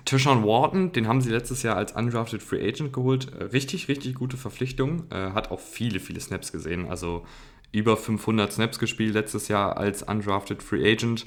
Tishon 0.05 0.43
Wharton, 0.43 0.91
den 0.93 1.07
haben 1.07 1.21
sie 1.21 1.31
letztes 1.31 1.63
Jahr 1.63 1.77
als 1.77 1.93
undrafted 1.93 2.43
Free 2.43 2.67
Agent 2.67 2.93
geholt. 2.93 3.31
Richtig, 3.53 3.87
richtig 3.89 4.15
gute 4.15 4.37
Verpflichtung. 4.37 5.05
Äh, 5.11 5.33
hat 5.33 5.53
auch 5.53 5.61
viele, 5.61 6.01
viele 6.01 6.19
Snaps 6.19 6.51
gesehen. 6.51 6.89
Also 6.89 7.25
über 7.73 7.97
500 7.97 8.53
Snaps 8.53 8.79
gespielt 8.79 9.15
letztes 9.15 9.49
Jahr 9.49 9.77
als 9.77 10.03
undrafted 10.03 10.63
Free 10.63 10.91
Agent. 10.91 11.27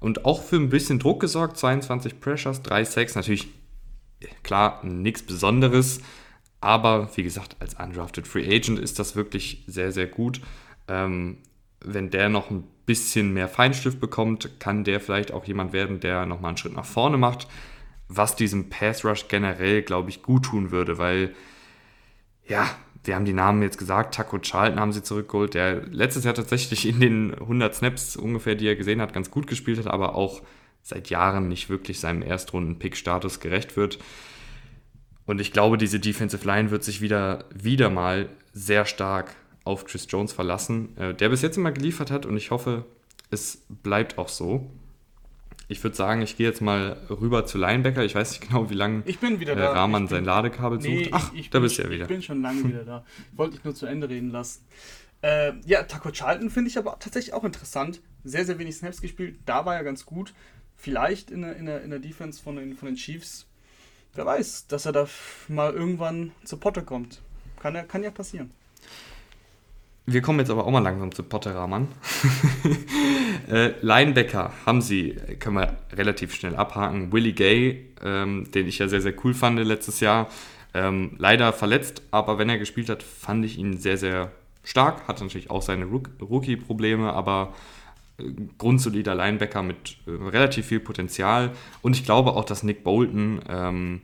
Und 0.00 0.24
auch 0.24 0.42
für 0.42 0.56
ein 0.56 0.68
bisschen 0.68 0.98
Druck 0.98 1.20
gesorgt. 1.20 1.56
22 1.56 2.18
Pressures, 2.20 2.62
3 2.62 2.84
Sacks. 2.84 3.14
Natürlich 3.14 3.48
Klar, 4.42 4.84
nichts 4.84 5.22
Besonderes, 5.22 6.00
aber 6.60 7.10
wie 7.16 7.22
gesagt, 7.22 7.56
als 7.60 7.74
undrafted 7.74 8.26
Free 8.26 8.46
Agent 8.46 8.78
ist 8.78 8.98
das 8.98 9.16
wirklich 9.16 9.64
sehr, 9.66 9.92
sehr 9.92 10.06
gut. 10.06 10.40
Ähm, 10.88 11.38
wenn 11.80 12.10
der 12.10 12.28
noch 12.28 12.50
ein 12.50 12.64
bisschen 12.86 13.32
mehr 13.32 13.48
Feinstift 13.48 14.00
bekommt, 14.00 14.60
kann 14.60 14.84
der 14.84 15.00
vielleicht 15.00 15.32
auch 15.32 15.44
jemand 15.44 15.72
werden, 15.72 16.00
der 16.00 16.26
nochmal 16.26 16.50
einen 16.50 16.56
Schritt 16.58 16.74
nach 16.74 16.84
vorne 16.84 17.16
macht, 17.16 17.48
was 18.08 18.36
diesem 18.36 18.68
Pass 18.68 19.04
Rush 19.04 19.28
generell, 19.28 19.82
glaube 19.82 20.10
ich, 20.10 20.22
gut 20.22 20.44
tun 20.44 20.70
würde, 20.70 20.98
weil, 20.98 21.34
ja, 22.46 22.68
wir 23.04 23.14
haben 23.14 23.24
die 23.24 23.32
Namen 23.32 23.62
jetzt 23.62 23.78
gesagt, 23.78 24.14
Taco 24.14 24.38
Charlton 24.38 24.78
haben 24.78 24.92
sie 24.92 25.02
zurückgeholt, 25.02 25.54
der 25.54 25.86
letztes 25.86 26.24
Jahr 26.24 26.34
tatsächlich 26.34 26.86
in 26.86 27.00
den 27.00 27.34
100 27.34 27.74
Snaps 27.74 28.16
ungefähr, 28.16 28.54
die 28.54 28.66
er 28.66 28.76
gesehen 28.76 29.00
hat, 29.00 29.12
ganz 29.12 29.30
gut 29.30 29.46
gespielt 29.46 29.78
hat, 29.78 29.88
aber 29.88 30.14
auch 30.14 30.42
seit 30.82 31.10
Jahren 31.10 31.48
nicht 31.48 31.68
wirklich 31.68 32.00
seinem 32.00 32.22
Erstrunden-Pick-Status 32.22 33.40
gerecht 33.40 33.76
wird. 33.76 33.98
Und 35.26 35.40
ich 35.40 35.52
glaube, 35.52 35.78
diese 35.78 36.00
Defensive 36.00 36.46
Line 36.46 36.70
wird 36.70 36.84
sich 36.84 37.00
wieder, 37.00 37.44
wieder 37.54 37.90
mal 37.90 38.28
sehr 38.52 38.84
stark 38.84 39.34
auf 39.64 39.84
Chris 39.84 40.06
Jones 40.08 40.32
verlassen, 40.32 40.96
äh, 40.96 41.14
der 41.14 41.28
bis 41.28 41.42
jetzt 41.42 41.56
immer 41.56 41.72
geliefert 41.72 42.10
hat 42.10 42.26
und 42.26 42.36
ich 42.36 42.50
hoffe, 42.50 42.84
es 43.30 43.64
bleibt 43.68 44.18
auch 44.18 44.28
so. 44.28 44.70
Ich 45.72 45.82
würde 45.82 45.96
sagen, 45.96 46.22
ich 46.22 46.36
gehe 46.36 46.46
jetzt 46.46 46.60
mal 46.60 46.98
rüber 47.10 47.46
zu 47.46 47.58
Linebacker. 47.58 48.04
Ich 48.04 48.14
weiß 48.14 48.30
nicht 48.30 48.48
genau, 48.48 48.70
wie 48.70 48.74
lange 48.74 49.02
ich 49.06 49.18
bin 49.18 49.40
wieder 49.40 49.56
äh, 49.56 49.64
Rahman 49.64 50.06
sein 50.06 50.24
Ladekabel 50.24 50.78
nee, 50.78 51.04
sucht. 51.04 51.10
Ach, 51.12 51.32
ich, 51.32 51.40
ich 51.40 51.50
da 51.50 51.60
bist 51.60 51.78
du 51.78 51.82
ja 51.82 51.90
wieder. 51.90 52.02
Ich 52.02 52.08
bin 52.08 52.22
schon 52.22 52.42
lange 52.42 52.64
wieder 52.64 52.84
da. 52.84 53.04
Ich 53.32 53.38
wollte 53.38 53.56
dich 53.56 53.64
nur 53.64 53.74
zu 53.74 53.86
Ende 53.86 54.08
reden 54.08 54.30
lassen. 54.30 54.64
Äh, 55.22 55.54
ja, 55.64 55.82
Taco 55.84 56.10
Charlton 56.10 56.50
finde 56.50 56.70
ich 56.70 56.78
aber 56.78 56.98
tatsächlich 56.98 57.32
auch 57.34 57.44
interessant. 57.44 58.00
Sehr, 58.22 58.44
sehr 58.44 58.58
wenig 58.58 58.76
Snaps 58.76 59.00
gespielt. 59.00 59.38
Da 59.46 59.64
war 59.64 59.74
er 59.74 59.84
ganz 59.84 60.04
gut 60.04 60.32
vielleicht 60.82 61.30
in 61.30 61.42
der, 61.42 61.56
in 61.56 61.66
der, 61.66 61.82
in 61.82 61.90
der 61.90 62.00
Defense 62.00 62.42
von 62.42 62.56
den, 62.56 62.74
von 62.76 62.86
den 62.86 62.96
Chiefs, 62.96 63.46
wer 64.14 64.26
weiß, 64.26 64.66
dass 64.66 64.84
er 64.84 64.92
da 64.92 65.08
mal 65.48 65.72
irgendwann 65.72 66.32
zu 66.44 66.56
Potter 66.56 66.82
kommt. 66.82 67.22
Kann 67.60 67.74
ja, 67.76 67.82
kann 67.84 68.02
ja 68.02 68.10
passieren. 68.10 68.50
Wir 70.04 70.20
kommen 70.20 70.40
jetzt 70.40 70.50
aber 70.50 70.66
auch 70.66 70.70
mal 70.70 70.80
langsam 70.80 71.12
zu 71.12 71.22
Potter 71.22 71.54
Rahman. 71.54 71.88
äh, 73.50 73.72
Linebacker 73.82 74.52
haben 74.66 74.80
sie, 74.80 75.16
können 75.38 75.56
wir 75.56 75.76
relativ 75.92 76.34
schnell 76.34 76.56
abhaken. 76.56 77.12
Willie 77.12 77.32
Gay, 77.32 77.94
ähm, 78.02 78.50
den 78.50 78.66
ich 78.66 78.78
ja 78.78 78.88
sehr, 78.88 79.00
sehr 79.00 79.14
cool 79.24 79.32
fand 79.32 79.60
letztes 79.60 80.00
Jahr. 80.00 80.28
Ähm, 80.74 81.12
leider 81.18 81.52
verletzt, 81.52 82.02
aber 82.10 82.38
wenn 82.38 82.48
er 82.48 82.58
gespielt 82.58 82.88
hat, 82.88 83.02
fand 83.02 83.44
ich 83.44 83.58
ihn 83.58 83.76
sehr, 83.76 83.96
sehr 83.96 84.32
stark. 84.64 85.06
Hatte 85.06 85.22
natürlich 85.22 85.50
auch 85.50 85.62
seine 85.62 85.84
Rookie-Probleme, 85.84 87.12
aber 87.12 87.52
grundsolider 88.58 89.14
Linebacker 89.14 89.62
mit 89.62 89.98
äh, 90.06 90.10
relativ 90.10 90.66
viel 90.66 90.80
Potenzial. 90.80 91.52
Und 91.80 91.96
ich 91.96 92.04
glaube 92.04 92.32
auch, 92.32 92.44
dass 92.44 92.62
Nick 92.62 92.84
Bolton 92.84 93.40
ähm, 93.48 94.00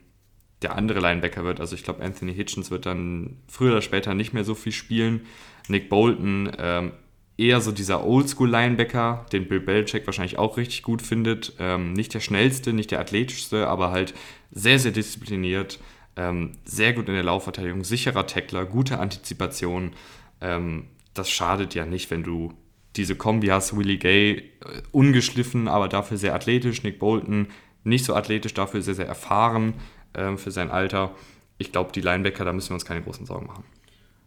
der 0.62 0.74
andere 0.76 1.01
Linebacker 1.01 1.44
wird. 1.44 1.60
Also 1.60 1.74
ich 1.74 1.85
glaube, 1.85 2.02
Anthony 2.02 2.35
Hitchens 2.35 2.70
wird 2.70 2.86
dann 2.86 3.36
früher 3.47 3.72
oder 3.72 3.82
später 3.82 4.14
nicht 4.14 4.32
mehr 4.32 4.44
so 4.44 4.55
viel 4.55 4.72
spielen. 4.72 5.22
Nick 5.68 5.89
Bolton 5.89 6.51
ähm, 6.59 6.93
eher 7.36 7.60
so 7.60 7.70
dieser 7.70 8.05
Oldschool-Linebacker, 8.05 9.26
den 9.32 9.47
Bill 9.47 9.60
Belichick 9.60 10.06
wahrscheinlich 10.06 10.39
auch 10.39 10.56
richtig 10.56 10.82
gut 10.82 11.01
findet. 11.01 11.55
Ähm, 11.60 11.93
nicht 11.93 12.12
der 12.12 12.20
schnellste, 12.20 12.72
nicht 12.72 12.90
der 12.90 13.01
athletischste, 13.01 13.68
aber 13.68 13.90
halt 13.90 14.12
sehr, 14.51 14.78
sehr 14.80 14.90
diszipliniert, 14.90 15.78
ähm, 16.16 16.52
sehr 16.64 16.93
gut 16.93 17.09
in 17.09 17.14
der 17.14 17.22
Laufverteidigung, 17.22 17.85
sicherer 17.85 18.26
Tackler, 18.26 18.66
gute 18.66 18.98
Antizipation. 18.98 19.93
Ähm, 20.40 20.89
das 21.14 21.30
schadet 21.30 21.74
ja 21.74 21.86
nicht, 21.86 22.10
wenn 22.10 22.24
du 22.24 22.55
diese 22.97 23.14
Kombi 23.14 23.48
hast, 23.48 23.76
Willie 23.76 23.98
Gay, 23.98 24.32
äh, 24.32 24.43
ungeschliffen, 24.90 25.68
aber 25.68 25.86
dafür 25.89 26.16
sehr 26.16 26.35
athletisch, 26.35 26.82
Nick 26.82 26.98
Bolton 26.98 27.48
nicht 27.85 28.05
so 28.05 28.14
athletisch, 28.14 28.55
dafür 28.55 28.82
sehr, 28.82 28.97
sehr 28.97 29.06
erfahren 29.06 29.74
äh, 30.18 30.36
für 30.36 30.50
sein 30.50 30.70
Alter. 30.70 31.14
Ich 31.58 31.72
glaube, 31.72 31.92
die 31.92 32.00
Linebacker, 32.00 32.44
da 32.44 32.52
müssen 32.52 32.70
wir 32.70 32.74
uns 32.74 32.84
keine 32.84 33.02
großen 33.02 33.26
Sorgen 33.26 33.46
machen. 33.46 33.64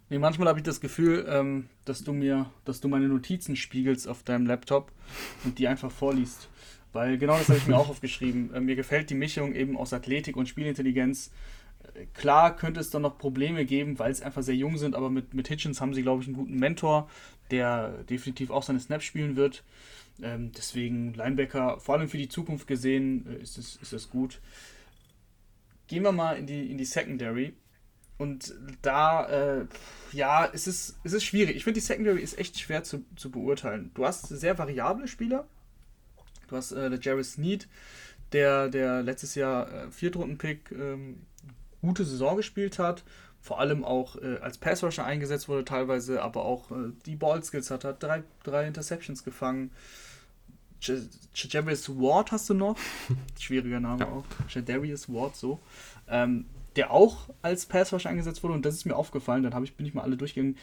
Nee, 0.10 0.20
manchmal 0.20 0.50
habe 0.50 0.60
ich 0.60 0.66
das 0.66 0.82
Gefühl, 0.82 1.26
ähm, 1.30 1.70
dass 1.86 2.04
du 2.04 2.12
mir, 2.12 2.50
dass 2.66 2.82
du 2.82 2.90
meine 2.90 3.08
Notizen 3.08 3.56
spiegelst 3.56 4.10
auf 4.10 4.24
deinem 4.24 4.46
Laptop 4.46 4.92
und 5.46 5.58
die 5.58 5.70
einfach 5.70 5.90
vorliest. 5.90 6.50
Weil 6.92 7.18
genau 7.18 7.38
das 7.38 7.48
habe 7.48 7.60
ich 7.60 7.68
mir 7.68 7.78
auch 7.78 7.88
aufgeschrieben. 7.92 8.54
Äh, 8.54 8.60
mir 8.60 8.76
gefällt 8.76 9.10
die 9.10 9.16
Mischung 9.16 9.56
eben 9.56 9.78
aus 9.78 9.94
Athletik 9.94 10.36
und 10.36 10.50
Spielintelligenz. 10.50 11.32
Äh, 11.94 12.08
klar 12.14 12.56
könnte 12.58 12.82
es 12.82 12.90
dann 12.90 13.04
noch 13.04 13.18
Probleme 13.18 13.64
geben, 13.64 14.00
weil 14.00 14.12
es 14.12 14.22
einfach 14.22 14.44
sehr 14.44 14.56
jung 14.56 14.78
sind, 14.78 14.96
aber 14.96 15.10
mit, 15.10 15.34
mit 15.34 15.48
Hitchens 15.48 15.80
haben 15.80 15.94
sie, 15.94 16.02
glaube 16.02 16.22
ich, 16.22 16.28
einen 16.28 16.36
guten 16.36 16.60
Mentor, 16.60 17.10
der 17.52 18.04
definitiv 18.04 18.50
auch 18.50 18.64
seine 18.64 18.82
Snaps 18.82 19.06
spielen 19.06 19.38
wird. 19.38 19.64
Ähm, 20.22 20.52
deswegen 20.56 21.14
Linebacker, 21.14 21.80
vor 21.80 21.96
allem 21.96 22.10
für 22.10 22.18
die 22.18 22.30
Zukunft 22.30 22.68
gesehen, 22.68 23.26
äh, 23.28 23.42
ist, 23.42 23.58
es, 23.58 23.78
ist 23.78 23.94
es 23.94 24.10
gut. 24.10 24.42
Gehen 25.92 26.04
wir 26.04 26.14
mal 26.14 26.38
in 26.38 26.48
die, 26.48 26.72
in 26.72 26.78
die 26.78 26.86
Secondary. 26.86 27.54
Und 28.18 28.56
da, 28.82 29.28
äh, 29.28 29.66
ja, 30.14 30.50
es 30.54 30.66
ist, 30.66 30.96
es 31.04 31.12
ist 31.12 31.26
schwierig. 31.26 31.58
Ich 31.58 31.66
finde, 31.66 31.82
die 31.82 31.86
Secondary 31.86 32.22
ist 32.22 32.40
echt 32.40 32.58
schwer 32.58 32.84
zu, 32.84 33.04
zu 33.18 33.30
beurteilen. 33.30 33.92
Du 33.94 34.06
hast 34.06 34.30
sehr 34.30 34.58
variable 34.58 35.10
Spieler. 35.10 35.50
Du 36.48 36.56
hast 36.56 36.72
äh, 36.72 36.90
der 36.90 37.00
Jarvis 37.02 37.34
Sneed, 37.34 37.68
der, 38.32 38.70
der 38.70 39.04
letztes 39.04 39.36
Jahr 39.36 39.70
äh, 39.70 39.92
Viertrunden-Pick 39.92 40.72
ähm, 40.72 41.26
gute 41.82 42.06
Saison 42.06 42.38
gespielt 42.38 42.80
hat 42.80 43.04
vor 43.42 43.60
allem 43.60 43.84
auch 43.84 44.16
äh, 44.18 44.38
als 44.38 44.60
Passrusher 44.60 45.04
eingesetzt 45.04 45.50
wurde 45.50 45.66
teilweise, 45.66 46.22
aber 46.22 46.46
auch 46.46 46.70
äh, 46.72 46.92
die 47.08 47.16
Ballskills 47.16 47.72
hat, 47.72 47.84
hat 47.84 48.02
drei, 48.02 48.24
drei 48.44 48.68
Interceptions 48.68 49.24
gefangen. 49.24 49.72
Jadarius 50.82 51.90
Ward 51.90 52.32
hast 52.32 52.50
du 52.50 52.54
noch, 52.54 52.78
schwieriger 53.40 53.80
Name 53.80 54.06
ja. 54.06 54.12
auch, 54.12 54.26
Jadarius 54.50 55.08
Ward 55.10 55.36
so, 55.36 55.60
ähm, 56.08 56.46
der 56.76 56.92
auch 56.92 57.30
als 57.42 57.66
Passrusher 57.66 58.10
eingesetzt 58.10 58.44
wurde 58.44 58.56
und 58.56 58.66
das 58.66 58.76
ist 58.76 58.86
mir 58.86 58.96
aufgefallen, 58.96 59.44
dann 59.44 59.64
ich, 59.64 59.76
bin 59.76 59.86
ich 59.86 59.94
mal 59.94 60.04
alle 60.04 60.18
durchgegangen. 60.18 60.58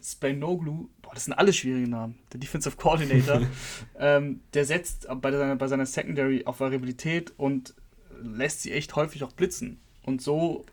Spanoglu, 0.00 0.88
boah, 1.02 1.12
das 1.12 1.24
sind 1.24 1.32
alle 1.32 1.52
schwierige 1.52 1.88
Namen. 1.88 2.16
Der 2.32 2.38
Defensive 2.38 2.76
Coordinator, 2.76 3.42
ähm, 3.98 4.40
der 4.54 4.64
setzt 4.64 5.08
bei 5.20 5.32
seiner, 5.32 5.56
bei 5.56 5.66
seiner 5.66 5.86
Secondary 5.86 6.44
auf 6.44 6.60
Variabilität 6.60 7.32
und 7.36 7.74
lässt 8.22 8.62
sie 8.62 8.72
echt 8.72 8.94
häufig 8.94 9.24
auch 9.24 9.32
blitzen. 9.32 9.80
Und 10.04 10.22
so 10.22 10.64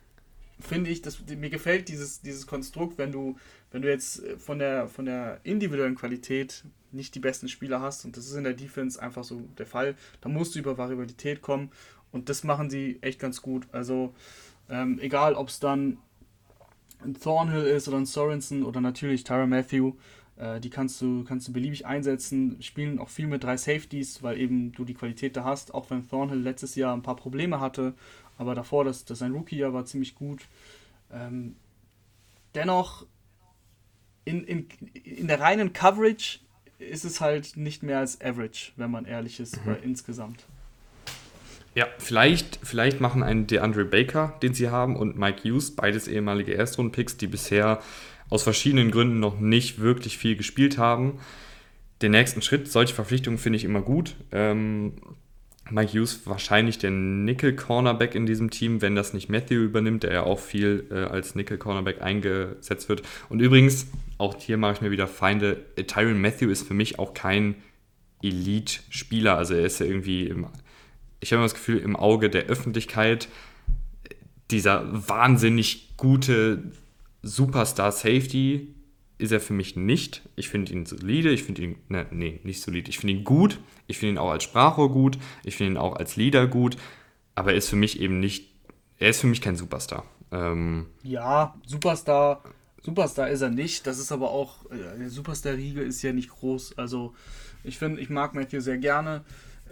finde 0.60 0.90
ich, 0.90 1.02
dass, 1.02 1.20
mir 1.28 1.50
gefällt 1.50 1.90
dieses, 1.90 2.22
dieses 2.22 2.48
Konstrukt, 2.48 2.98
wenn 2.98 3.12
du, 3.12 3.38
wenn 3.76 3.82
du 3.82 3.90
jetzt 3.90 4.24
äh, 4.24 4.38
von 4.38 4.58
der, 4.58 4.88
von 4.88 5.06
der 5.06 5.42
individuellen 5.44 5.96
Qualität 5.96 6.64
nicht 6.92 7.14
die 7.14 7.20
besten 7.20 7.50
Spieler 7.50 7.82
hast, 7.82 8.06
und 8.06 8.16
das 8.16 8.26
ist 8.26 8.36
in 8.36 8.46
der 8.46 8.54
Defense 8.54 9.02
einfach 9.02 9.26
so 9.26 9.42
der 9.58 9.66
Fall, 9.66 9.96
dann 10.22 10.34
musst 10.34 10.56
du 10.56 10.60
über 10.60 10.78
Variabilität 10.78 11.42
kommen 11.42 11.70
und 12.14 12.30
das 12.30 12.46
machen 12.46 12.70
sie 12.70 13.00
echt 13.02 13.20
ganz 13.20 13.42
gut. 13.42 13.68
Also 13.74 14.16
ähm, 14.70 14.98
egal, 15.02 15.34
ob 15.34 15.50
es 15.50 15.60
dann 15.60 15.98
ein 17.04 17.16
Thornhill 17.16 17.66
ist 17.66 17.90
oder 17.90 17.98
ein 17.98 18.06
Sorensen 18.06 18.64
oder 18.64 18.80
natürlich 18.80 19.26
Tyra 19.26 19.46
Matthew, 19.46 19.94
äh, 20.38 20.62
die 20.62 20.70
kannst 20.70 21.02
du, 21.02 21.26
kannst 21.26 21.50
du 21.50 21.54
beliebig 21.54 21.86
einsetzen, 21.86 22.62
spielen 22.62 22.98
auch 22.98 23.10
viel 23.10 23.28
mit 23.28 23.44
drei 23.44 23.58
Safeties, 23.58 24.24
weil 24.24 24.40
eben 24.40 24.72
du 24.72 24.86
die 24.86 24.94
Qualität 24.94 25.36
da 25.36 25.44
hast, 25.44 25.74
auch 25.74 25.90
wenn 25.90 26.08
Thornhill 26.08 26.40
letztes 26.40 26.76
Jahr 26.76 26.96
ein 26.96 27.04
paar 27.04 27.18
Probleme 27.18 27.60
hatte 27.60 27.94
aber 28.38 28.56
davor, 28.56 28.84
das, 28.84 29.06
das 29.06 29.20
sein 29.20 29.34
Rookie-Jahr 29.34 29.74
war 29.74 29.86
ziemlich 29.86 30.16
gut. 30.16 30.42
Ähm, 31.12 31.56
dennoch, 32.54 33.06
in, 34.26 34.44
in, 34.44 34.68
in 35.04 35.28
der 35.28 35.40
reinen 35.40 35.74
Coverage 35.74 36.40
ist 36.80 37.06
es 37.06 37.22
halt 37.22 37.56
nicht 37.56 37.84
mehr 37.84 38.00
als 38.00 38.20
average, 38.22 38.72
wenn 38.76 38.92
man 38.92 39.06
ehrlich 39.06 39.40
ist, 39.40 39.66
mhm. 39.66 39.78
insgesamt. 39.84 40.46
Ja, 41.74 41.88
vielleicht, 41.98 42.60
vielleicht 42.64 43.02
machen 43.02 43.22
einen 43.22 43.48
DeAndre 43.48 43.86
Baker, 43.86 44.38
den 44.42 44.54
sie 44.54 44.70
haben, 44.70 44.96
und 44.96 45.18
Mike 45.18 45.44
Hughes, 45.44 45.76
beides 45.76 46.08
ehemalige 46.08 46.54
Erstrundpicks, 46.54 47.18
die 47.18 47.28
bisher 47.28 47.82
aus 48.30 48.44
verschiedenen 48.44 48.92
Gründen 48.92 49.20
noch 49.20 49.40
nicht 49.40 49.80
wirklich 49.80 50.18
viel 50.18 50.36
gespielt 50.36 50.78
haben. 50.78 51.20
Den 52.02 52.12
nächsten 52.12 52.42
Schritt, 52.42 52.72
solche 52.72 52.94
Verpflichtungen 52.94 53.38
finde 53.38 53.58
ich 53.58 53.66
immer 53.66 53.82
gut. 53.82 54.16
Ähm, 54.32 54.94
Mike 55.70 55.94
Hughes 55.94 56.22
wahrscheinlich 56.26 56.78
der 56.78 56.92
Nickel-Cornerback 56.92 58.16
in 58.16 58.26
diesem 58.26 58.52
Team, 58.52 58.82
wenn 58.82 58.96
das 58.96 59.14
nicht 59.14 59.30
Matthew 59.30 59.64
übernimmt, 59.64 60.04
der 60.04 60.14
ja 60.14 60.24
auch 60.24 60.40
viel 60.40 60.88
äh, 60.92 60.96
als 60.96 61.36
Nickel-Cornerback 61.36 62.02
eingesetzt 62.02 62.88
wird. 62.88 63.02
Und 63.30 63.42
übrigens, 63.42 63.88
auch 64.18 64.36
hier 64.40 64.58
mache 64.58 64.74
ich 64.74 64.82
mir 64.82 64.92
wieder 64.92 65.08
Feinde. 65.08 65.66
Tyron 65.88 66.22
Matthew 66.22 66.50
ist 66.50 66.68
für 66.68 66.74
mich 66.74 67.00
auch 67.00 67.14
kein 67.14 67.56
Elite-Spieler. 68.24 69.38
Also 69.38 69.56
er 69.56 69.66
ist 69.66 69.80
ja 69.80 69.86
irgendwie 69.86 70.28
im 70.28 70.48
ich 71.26 71.34
habe 71.34 71.42
das 71.42 71.56
Gefühl, 71.56 71.80
im 71.80 71.96
Auge 71.96 72.30
der 72.30 72.44
Öffentlichkeit 72.44 73.30
dieser 74.52 75.10
wahnsinnig 75.10 75.98
gute 75.98 76.72
Superstar-Safety 77.24 78.76
ist 79.18 79.32
er 79.32 79.40
für 79.40 79.54
mich 79.54 79.76
nicht. 79.76 80.22
Ich 80.36 80.50
finde 80.50 80.74
ihn 80.74 80.86
solide, 80.86 81.32
ich 81.32 81.44
finde 81.44 81.64
ihn, 81.64 81.78
ne, 81.88 82.06
nee, 82.12 82.40
nicht 82.44 82.62
solide, 82.62 82.90
ich 82.90 83.00
finde 83.00 83.14
ihn 83.16 83.24
gut, 83.24 83.60
ich 83.88 83.98
finde 83.98 84.14
ihn 84.14 84.18
auch 84.20 84.30
als 84.30 84.44
Sprachrohr 84.44 84.92
gut, 84.92 85.18
ich 85.44 85.56
finde 85.56 85.74
ihn 85.74 85.78
auch 85.78 85.96
als 85.96 86.16
Leader 86.16 86.46
gut, 86.48 86.78
aber 87.34 87.52
er 87.52 87.58
ist 87.58 87.70
für 87.70 87.76
mich 87.76 88.00
eben 88.00 88.20
nicht, 88.20 88.54
er 89.00 89.10
ist 89.10 89.22
für 89.22 89.28
mich 89.28 89.42
kein 89.42 89.56
Superstar. 89.56 90.06
Ähm, 90.32 90.88
ja, 91.02 91.56
Superstar, 91.66 92.44
Superstar 92.86 93.30
ist 93.30 93.42
er 93.42 93.50
nicht, 93.50 93.88
das 93.88 93.98
ist 93.98 94.12
aber 94.12 94.32
auch, 94.32 94.70
äh, 94.72 95.00
der 95.00 95.10
Superstar-Riege 95.10 95.82
ist 95.82 96.02
ja 96.02 96.14
nicht 96.14 96.30
groß, 96.30 96.78
also 96.78 97.16
ich 97.64 97.78
finde, 97.80 98.00
ich 98.00 98.10
mag 98.10 98.36
Matthew 98.36 98.60
sehr 98.60 98.78
gerne, 98.78 99.26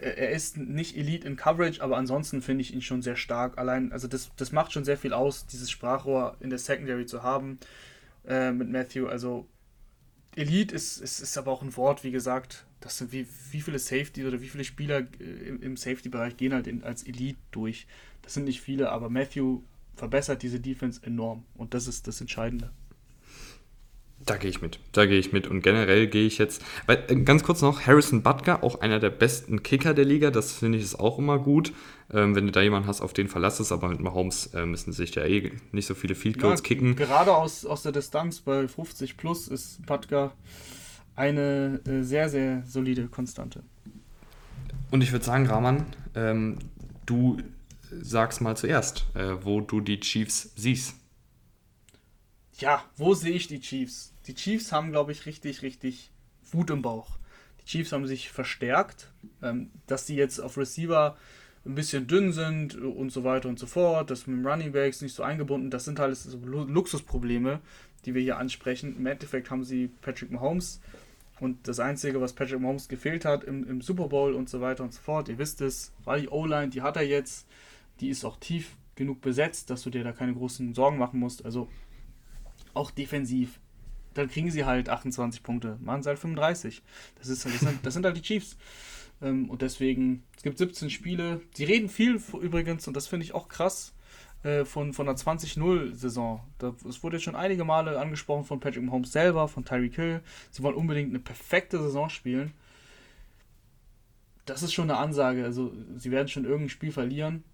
er 0.03 0.31
ist 0.31 0.57
nicht 0.57 0.98
Elite 0.98 1.27
in 1.27 1.35
Coverage, 1.35 1.81
aber 1.81 1.98
ansonsten 1.98 2.41
finde 2.41 2.61
ich 2.61 2.73
ihn 2.73 2.81
schon 2.81 3.02
sehr 3.02 3.15
stark. 3.15 3.57
Allein, 3.57 3.91
also 3.91 4.07
das, 4.07 4.31
das 4.35 4.52
macht 4.52 4.73
schon 4.73 4.84
sehr 4.84 4.98
viel 4.98 5.14
aus, 5.14 5.45
dieses 5.45 5.72
Sprachrohr 5.72 6.35
in 6.40 6.49
der 6.49 6.60
Secondary 6.60 7.06
zu 7.06 7.23
haben 7.23 7.60
äh, 8.27 8.52
mit 8.52 8.69
Matthew. 8.69 9.07
Also 9.07 9.48
Elite 10.35 10.76
ist, 10.76 10.98
ist, 10.98 11.19
ist 11.19 11.38
aber 11.38 11.52
auch 11.52 11.61
ein 11.61 11.76
Wort, 11.77 12.03
wie 12.03 12.11
gesagt, 12.11 12.65
das 12.81 12.98
sind 12.98 13.11
wie, 13.11 13.27
wie 13.52 13.61
viele 13.61 13.80
Safety 13.80 14.26
oder 14.26 14.41
wie 14.41 14.49
viele 14.49 14.64
Spieler 14.64 15.07
äh, 15.19 15.23
im, 15.23 15.61
im 15.61 15.77
Safety-Bereich 15.77 16.38
gehen 16.38 16.53
halt 16.53 16.68
in, 16.68 16.84
als 16.84 17.03
Elite 17.03 17.40
durch. 17.52 17.88
Das 18.23 18.34
sind 18.34 18.45
nicht 18.45 18.61
viele, 18.61 18.91
aber 18.91 19.10
Matthew 19.10 19.61
verbessert 19.95 20.41
diese 20.41 20.60
Defense 20.60 21.02
enorm 21.03 21.45
und 21.53 21.73
das 21.73 21.88
ist 21.88 22.07
das 22.07 22.19
Entscheidende. 22.19 22.72
Da 24.26 24.38
gehe 24.38 24.50
ich 24.50 24.62
mit. 24.62 24.80
Da 24.94 25.06
gehe 25.06 25.20
ich 25.20 25.34
mit. 25.34 25.48
Und 25.48 25.62
generell 25.62 26.08
gehe 26.08 26.26
ich 26.26 26.38
jetzt. 26.38 26.64
Weil, 26.86 27.04
äh, 27.08 27.16
ganz 27.16 27.44
kurz 27.44 27.62
noch, 27.62 27.86
Harrison 27.86 28.24
Butker, 28.24 28.64
auch 28.64 28.80
einer 28.80 29.00
der 29.00 29.10
besten 29.10 29.64
Kicker 29.64 29.94
der 29.94 30.06
Liga, 30.06 30.32
das 30.32 30.54
finde 30.54 30.78
ich 30.78 30.84
ist 30.84 31.00
auch 31.00 31.20
immer 31.20 31.40
gut. 31.40 31.74
Ähm, 32.12 32.36
wenn 32.36 32.45
du 32.45 32.52
da 32.52 32.62
jemanden 32.62 32.88
hast, 32.88 33.02
auf 33.02 33.14
den 33.14 33.28
verlassest, 33.28 33.72
aber 33.72 33.90
mit 33.90 34.00
Mahomes 34.00 34.48
äh, 34.54 34.66
müssen 34.66 34.94
sich 34.94 35.14
ja 35.16 35.26
eh 35.26 35.52
nicht 35.72 35.88
so 35.88 35.94
viele 35.94 36.16
Field 36.16 36.40
Goals 36.40 36.62
ja, 36.62 36.68
kicken. 36.68 36.95
Gerade 36.95 37.36
aus, 37.36 37.66
aus 37.66 37.84
der 37.84 37.91
Distanz 37.91 38.40
bei 38.40 38.68
50 38.68 39.18
plus 39.18 39.48
ist 39.48 39.86
Butker 39.86 40.34
eine 41.16 41.82
äh, 41.86 42.02
sehr, 42.04 42.30
sehr 42.30 42.64
solide 42.66 43.08
Konstante. 43.08 43.64
Und 44.91 45.02
ich 45.02 45.12
würde 45.12 45.26
sagen, 45.26 45.48
Rahman, 45.48 45.86
ähm, 46.16 46.60
du 47.06 47.38
sagst 48.02 48.41
mal 48.41 48.56
zuerst, 48.56 49.06
äh, 49.16 49.36
wo 49.41 49.62
du 49.62 49.82
die 49.82 50.00
Chiefs 50.00 50.52
siehst. 50.56 50.95
Ja, 52.60 52.84
wo 52.98 53.14
sehe 53.14 53.32
ich 53.34 53.48
die 53.48 53.60
Chiefs? 53.60 54.12
Die 54.28 54.36
Chiefs 54.36 54.72
haben, 54.72 54.91
glaube 54.91 55.12
ich, 55.12 55.26
richtig, 55.26 55.62
richtig 55.62 56.12
Wut 56.52 56.70
im 56.70 56.82
Bauch. 56.82 57.18
Die 57.62 57.66
Chiefs 57.66 57.91
haben 57.91 58.08
sich 58.08 58.30
verstärkt, 58.30 59.12
ähm, 59.41 59.72
dass 59.88 60.08
sie 60.08 60.16
jetzt 60.16 60.40
auf 60.40 60.58
Receiver 60.58 61.18
ein 61.66 61.76
bisschen 61.76 62.08
dünn 62.08 62.34
sind 62.34 62.76
und 62.76 63.12
so 63.12 63.24
weiter 63.24 63.48
und 63.48 63.58
so 63.58 63.68
fort, 63.68 64.10
dass 64.10 64.28
mit 64.28 64.45
Running 64.45 64.74
Backs 64.74 65.02
nicht 65.02 65.16
so 65.16 65.24
eingebunden, 65.24 65.70
das 65.70 65.86
sind 65.86 66.00
alles 66.00 66.24
so 66.24 66.38
Luxusprobleme, 66.38 67.62
die 68.06 68.14
wir 68.14 68.22
hier 68.22 68.38
ansprechen. 68.38 68.98
Im 68.98 69.06
Endeffekt 69.06 69.50
haben 69.50 69.64
sie 69.64 69.90
Patrick 70.02 70.30
Mahomes 70.32 70.82
und 71.40 71.68
das 71.68 71.80
Einzige, 71.80 72.20
was 72.20 72.34
Patrick 72.34 72.60
Mahomes 72.60 72.90
gefehlt 72.90 73.24
hat 73.24 73.45
im, 73.45 73.68
im 73.68 73.82
Super 73.82 74.10
Bowl 74.10 74.34
und 74.34 74.50
so 74.50 74.60
weiter 74.60 74.84
und 74.84 74.94
so 74.94 75.02
fort, 75.02 75.30
ihr 75.30 75.38
wisst 75.38 75.62
es, 75.62 75.94
war 76.04 76.18
die 76.18 76.28
O-Line, 76.28 76.70
die 76.70 76.82
hat 76.82 76.98
er 76.98 77.04
jetzt, 77.04 77.48
die 78.02 78.10
ist 78.10 78.26
auch 78.26 78.38
tief 78.38 78.76
genug 78.95 79.22
besetzt, 79.22 79.70
dass 79.70 79.84
du 79.84 79.90
dir 79.90 80.04
da 80.04 80.12
keine 80.12 80.34
großen 80.34 80.74
Sorgen 80.74 80.98
machen 80.98 81.20
musst. 81.20 81.45
Also 81.45 81.70
auch 82.74 82.91
defensiv 82.91 83.60
dann 84.14 84.30
kriegen 84.30 84.52
sie 84.52 84.65
halt 84.65 84.90
28 84.90 85.44
Punkte. 85.44 85.77
Machen 85.81 86.03
sie 86.03 86.10
halt 86.10 86.19
35. 86.19 86.81
Das, 87.19 87.27
ist, 87.27 87.45
das, 87.45 87.60
sind, 87.60 87.85
das 87.85 87.94
sind 87.94 88.06
halt 88.06 88.18
die 88.18 88.22
Chiefs. 88.22 88.57
Ähm, 89.22 89.49
und 89.49 89.61
deswegen, 89.61 90.23
es 90.35 90.44
gibt 90.44 90.57
17 90.57 90.90
Spiele. 90.90 91.41
Sie 91.53 91.64
reden 91.64 91.90
viel 91.90 92.22
übrigens, 92.41 92.88
und 92.88 92.95
das 92.95 93.07
finde 93.07 93.26
ich 93.26 93.34
auch 93.34 93.48
krass, 93.48 93.94
äh, 94.44 94.65
von, 94.65 94.94
von 94.94 95.07
einer 95.07 95.18
20-0-Saison. 95.18 96.41
Es 96.88 97.02
wurde 97.02 97.15
jetzt 97.15 97.23
schon 97.23 97.35
einige 97.35 97.64
Male 97.64 97.99
angesprochen 97.99 98.44
von 98.44 98.60
Patrick 98.60 98.84
Mahomes 98.84 99.11
selber, 99.11 99.48
von 99.48 99.64
Tyreek 99.64 99.95
Hill. 99.95 100.22
Sie 100.52 100.64
wollen 100.64 100.76
unbedingt 100.76 101.10
eine 101.10 101.19
perfekte 101.19 101.81
Saison 101.81 102.10
spielen. 102.10 102.53
Das 104.45 104.61
ist 104.61 104.73
schon 104.73 104.90
eine 104.90 104.99
Ansage. 104.99 105.45
Also, 105.45 105.72
sie 105.95 106.11
werden 106.11 106.27
schon 106.27 106.44
irgendein 106.44 106.69
Spiel 106.69 106.91
verlieren. 106.91 107.45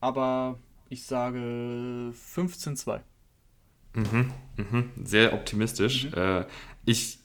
Aber 0.00 0.58
ich 0.88 1.04
sage 1.04 2.12
15-2. 2.34 3.00
Mhm, 3.94 4.32
mhm, 4.56 4.90
sehr 5.04 5.32
optimistisch. 5.32 6.10
Mhm. 6.10 6.18
Äh, 6.18 6.44
ich, 6.84 7.18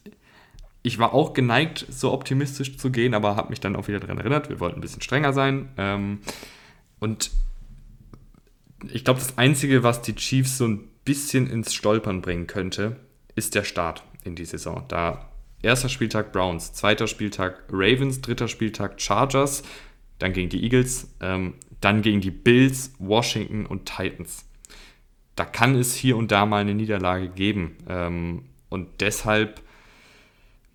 ich 0.84 1.00
war 1.00 1.14
auch 1.14 1.34
geneigt, 1.34 1.86
so 1.90 2.14
optimistisch 2.14 2.78
zu 2.78 2.91
gehen, 2.91 3.14
aber 3.14 3.36
habe 3.36 3.50
mich 3.50 3.60
dann 3.60 3.76
auch 3.76 3.88
wieder 3.88 4.00
daran 4.00 4.20
erinnert, 4.20 4.50
wir 4.50 4.60
wollten 4.60 4.78
ein 4.78 4.82
bisschen 4.82 5.02
strenger 5.02 5.34
sein. 5.34 5.70
Ähm, 5.78 6.20
und 7.00 7.32
ich 8.91 9.04
glaube, 9.04 9.20
das 9.20 9.38
Einzige, 9.38 9.84
was 9.84 10.02
die 10.02 10.16
Chiefs 10.16 10.58
so 10.58 10.68
ein 10.68 10.88
bisschen 11.04 11.50
ins 11.50 11.74
Stolpern 11.74 12.22
bringen 12.22 12.48
könnte, 12.48 12.98
ist 13.36 13.56
der 13.56 13.64
Start 13.64 14.04
in 14.24 14.36
die 14.36 14.46
Saison. 14.46 14.86
Da 14.88 15.30
erster 15.62 15.90
Spieltag 15.90 16.32
Browns, 16.32 16.74
zweiter 16.74 17.08
Spieltag 17.08 17.64
Ravens, 17.72 18.22
dritter 18.22 18.48
Spieltag 18.48 19.02
Chargers, 19.02 19.64
dann 20.20 20.34
gegen 20.34 20.50
die 20.50 20.64
Eagles, 20.64 21.14
ähm, 21.20 21.56
dann 21.82 22.02
gegen 22.02 22.22
die 22.22 22.32
Bills, 22.32 22.94
Washington 23.00 23.66
und 23.66 23.86
Titans 23.86 24.46
da 25.40 25.45
kann 25.45 25.76
es 25.76 25.95
hier 25.95 26.18
und 26.18 26.32
da 26.32 26.45
mal 26.45 26.57
eine 26.57 26.76
Niederlage 26.76 27.30
geben. 27.30 27.78
Ähm, 27.88 28.44
und 28.68 28.99
deshalb 28.99 29.61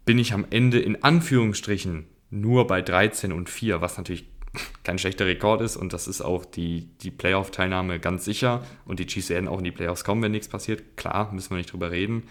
bin 0.07 0.19
ich 0.19 0.32
am 0.32 0.47
Ende 0.49 0.81
in 0.81 1.05
Anführungsstrichen 1.05 2.07
nur 2.31 2.66
bei 2.66 2.81
13 2.81 3.32
und 3.32 3.51
4, 3.51 3.82
was 3.82 3.99
natürlich 3.99 4.27
kein 4.85 4.99
schlechter 4.99 5.27
Rekord 5.27 5.61
ist 5.61 5.77
und 5.77 5.93
das 5.93 6.09
ist 6.09 6.23
auch 6.23 6.47
die, 6.47 6.89
die 7.03 7.11
Playoff-Teilnahme 7.11 8.01
ganz 8.01 8.24
sicher 8.24 8.65
und 8.86 9.01
die 9.01 9.07
Chiefs 9.07 9.28
werden 9.28 9.49
auch 9.49 9.59
in 9.59 9.65
die 9.65 9.73
Playoffs 9.73 10.03
kommen, 10.03 10.23
wenn 10.23 10.32
nichts 10.32 10.49
passiert. 10.49 10.97
Klar, 10.97 11.31
müssen 11.32 11.51
wir 11.51 11.59
nicht 11.59 11.73
drüber 11.73 11.91
reden. 11.91 12.23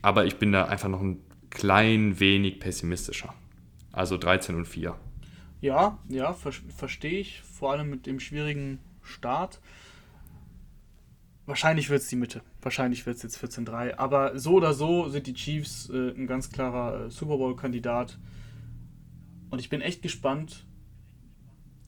Aber 0.00 0.24
ich 0.24 0.36
bin 0.36 0.50
da 0.50 0.64
einfach 0.64 0.88
noch 0.88 1.02
ein 1.02 1.20
klein 1.50 2.18
wenig 2.20 2.58
pessimistischer. 2.58 3.34
Also 3.92 4.16
13 4.16 4.54
und 4.54 4.66
4. 4.66 4.96
Ja, 5.60 5.98
ja, 6.08 6.32
ver 6.32 6.52
verstehe 6.52 7.20
ich. 7.20 7.42
Vor 7.42 7.72
allem 7.72 7.90
mit 7.90 8.06
dem 8.06 8.18
schwierigen 8.18 8.78
Start. 9.02 9.60
Wahrscheinlich 11.46 11.90
wird 11.90 12.02
es 12.02 12.08
die 12.08 12.16
Mitte. 12.16 12.42
Wahrscheinlich 12.62 13.04
wird 13.04 13.16
es 13.16 13.22
jetzt 13.22 13.38
14-3. 13.42 13.96
Aber 13.96 14.38
so 14.38 14.54
oder 14.54 14.72
so 14.72 15.08
sind 15.08 15.26
die 15.26 15.34
Chiefs 15.34 15.90
äh, 15.90 16.10
ein 16.10 16.26
ganz 16.26 16.50
klarer 16.50 17.06
äh, 17.06 17.10
Super 17.10 17.36
Bowl-Kandidat. 17.36 18.18
Und 19.50 19.58
ich 19.58 19.68
bin 19.68 19.82
echt 19.82 20.00
gespannt. 20.00 20.64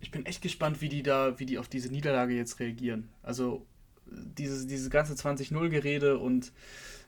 Ich 0.00 0.10
bin 0.10 0.26
echt 0.26 0.42
gespannt, 0.42 0.82
wie 0.82 0.90
die 0.90 1.02
da, 1.02 1.38
wie 1.38 1.46
die 1.46 1.58
auf 1.58 1.68
diese 1.68 1.88
Niederlage 1.88 2.34
jetzt 2.34 2.60
reagieren. 2.60 3.08
Also 3.22 3.66
dieses, 4.06 4.66
dieses 4.66 4.90
ganze 4.90 5.14
20-0-Gerede 5.14 6.18
und 6.18 6.52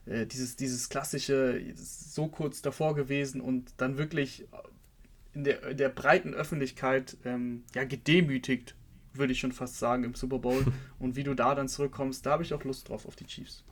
äh, 0.06 0.26
dieses, 0.26 0.56
dieses 0.56 0.88
klassische, 0.88 1.62
so 1.74 2.28
kurz 2.28 2.62
davor 2.62 2.94
gewesen 2.94 3.40
und 3.40 3.72
dann 3.76 3.98
wirklich 3.98 4.46
in 5.34 5.44
der, 5.44 5.62
in 5.68 5.76
der 5.76 5.90
breiten 5.90 6.34
Öffentlichkeit 6.34 7.16
ähm, 7.24 7.64
ja, 7.74 7.84
gedemütigt 7.84 8.74
würde 9.18 9.32
ich 9.32 9.40
schon 9.40 9.52
fast 9.52 9.78
sagen, 9.78 10.04
im 10.04 10.14
Super 10.14 10.38
Bowl. 10.38 10.64
Und 10.98 11.16
wie 11.16 11.24
du 11.24 11.34
da 11.34 11.54
dann 11.54 11.68
zurückkommst, 11.68 12.24
da 12.24 12.32
habe 12.32 12.42
ich 12.42 12.54
auch 12.54 12.64
Lust 12.64 12.88
drauf 12.88 13.06
auf 13.06 13.16
die 13.16 13.26
Chiefs. 13.26 13.64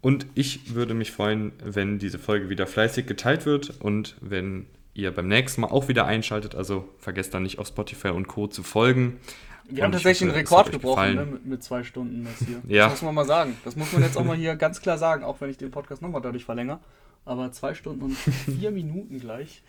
Und 0.00 0.26
ich 0.34 0.74
würde 0.74 0.94
mich 0.94 1.12
freuen, 1.12 1.52
wenn 1.62 1.98
diese 1.98 2.18
Folge 2.18 2.50
wieder 2.50 2.66
fleißig 2.66 3.06
geteilt 3.06 3.46
wird 3.46 3.80
und 3.80 4.16
wenn 4.20 4.66
ihr 4.94 5.14
beim 5.14 5.28
nächsten 5.28 5.60
Mal 5.60 5.68
auch 5.68 5.88
wieder 5.88 6.06
einschaltet. 6.06 6.54
Also 6.54 6.88
vergesst 6.98 7.32
dann 7.34 7.44
nicht 7.44 7.58
auf 7.58 7.68
Spotify 7.68 8.08
und 8.08 8.26
Co. 8.26 8.46
zu 8.46 8.62
folgen. 8.62 9.20
Wir 9.64 9.78
und 9.78 9.84
haben 9.84 9.92
tatsächlich 9.92 10.28
hoffe, 10.28 10.38
einen 10.38 10.46
Rekord 10.46 10.72
gebrochen 10.72 11.14
ne, 11.14 11.26
mit, 11.26 11.46
mit, 11.46 11.62
zwei 11.62 11.84
Stunden 11.84 12.26
jetzt 12.26 12.46
hier. 12.46 12.60
Ja. 12.68 12.88
Das 12.88 12.94
muss 12.94 13.02
man 13.02 13.14
mal 13.14 13.26
sagen. 13.26 13.56
Das 13.64 13.76
muss 13.76 13.92
man 13.92 14.02
jetzt 14.02 14.16
auch 14.16 14.24
mal 14.24 14.36
hier 14.36 14.56
ganz 14.56 14.80
klar 14.80 14.98
sagen, 14.98 15.24
auch 15.24 15.40
wenn 15.40 15.50
ich 15.50 15.56
den 15.56 15.70
Podcast 15.70 16.02
nochmal 16.02 16.20
dadurch 16.20 16.44
verlängere. 16.44 16.80
Aber 17.24 17.52
zwei 17.52 17.74
Stunden 17.74 18.02
und 18.02 18.16
vier 18.16 18.70
Minuten 18.72 19.20
gleich. 19.20 19.62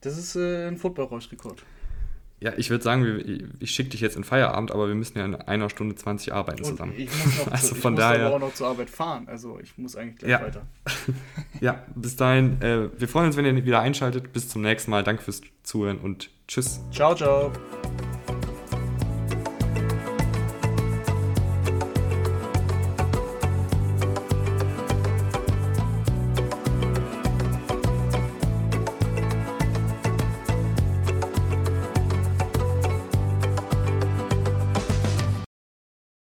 Das 0.00 0.16
ist 0.16 0.34
äh, 0.36 0.66
ein 0.68 0.78
Football-Rausch-Rekord. 0.78 1.62
Ja, 2.38 2.52
ich 2.56 2.68
würde 2.68 2.84
sagen, 2.84 3.50
ich 3.60 3.70
schicke 3.70 3.90
dich 3.90 4.02
jetzt 4.02 4.14
in 4.16 4.22
Feierabend, 4.22 4.70
aber 4.70 4.88
wir 4.88 4.94
müssen 4.94 5.16
ja 5.16 5.24
in 5.24 5.34
einer 5.36 5.70
Stunde 5.70 5.94
20 5.94 6.34
arbeiten 6.34 6.58
Und 6.64 6.66
zusammen. 6.66 6.92
ich 6.96 7.08
muss, 7.24 7.38
noch 7.46 7.46
Also 7.52 7.68
zu, 7.68 7.74
ich 7.76 7.80
von 7.80 7.92
muss 7.94 8.00
daher- 8.00 8.30
auch 8.30 8.38
noch 8.38 8.52
zur 8.52 8.66
Arbeit 8.68 8.90
fahren. 8.90 9.26
Also 9.26 9.58
ich 9.62 9.76
muss 9.78 9.96
eigentlich 9.96 10.18
gleich 10.18 10.30
Ja. 10.32 10.42
weiter. 10.42 10.62
Ja, 11.62 11.82
bis 11.94 12.16
dahin, 12.16 12.60
äh, 12.60 12.90
wir 13.00 13.08
freuen 13.08 13.26
uns, 13.26 13.36
wenn 13.38 13.46
ihr 13.46 13.64
wieder 13.64 13.80
einschaltet. 13.80 14.34
Bis 14.34 14.48
zum 14.50 14.60
nächsten 14.60 14.90
Mal. 14.90 15.02
Danke 15.02 15.22
fürs 15.22 15.40
Zuhören 15.62 15.96
und 15.98 16.28
tschüss. 16.46 16.80
Ciao, 16.92 17.14
ciao. 17.14 17.50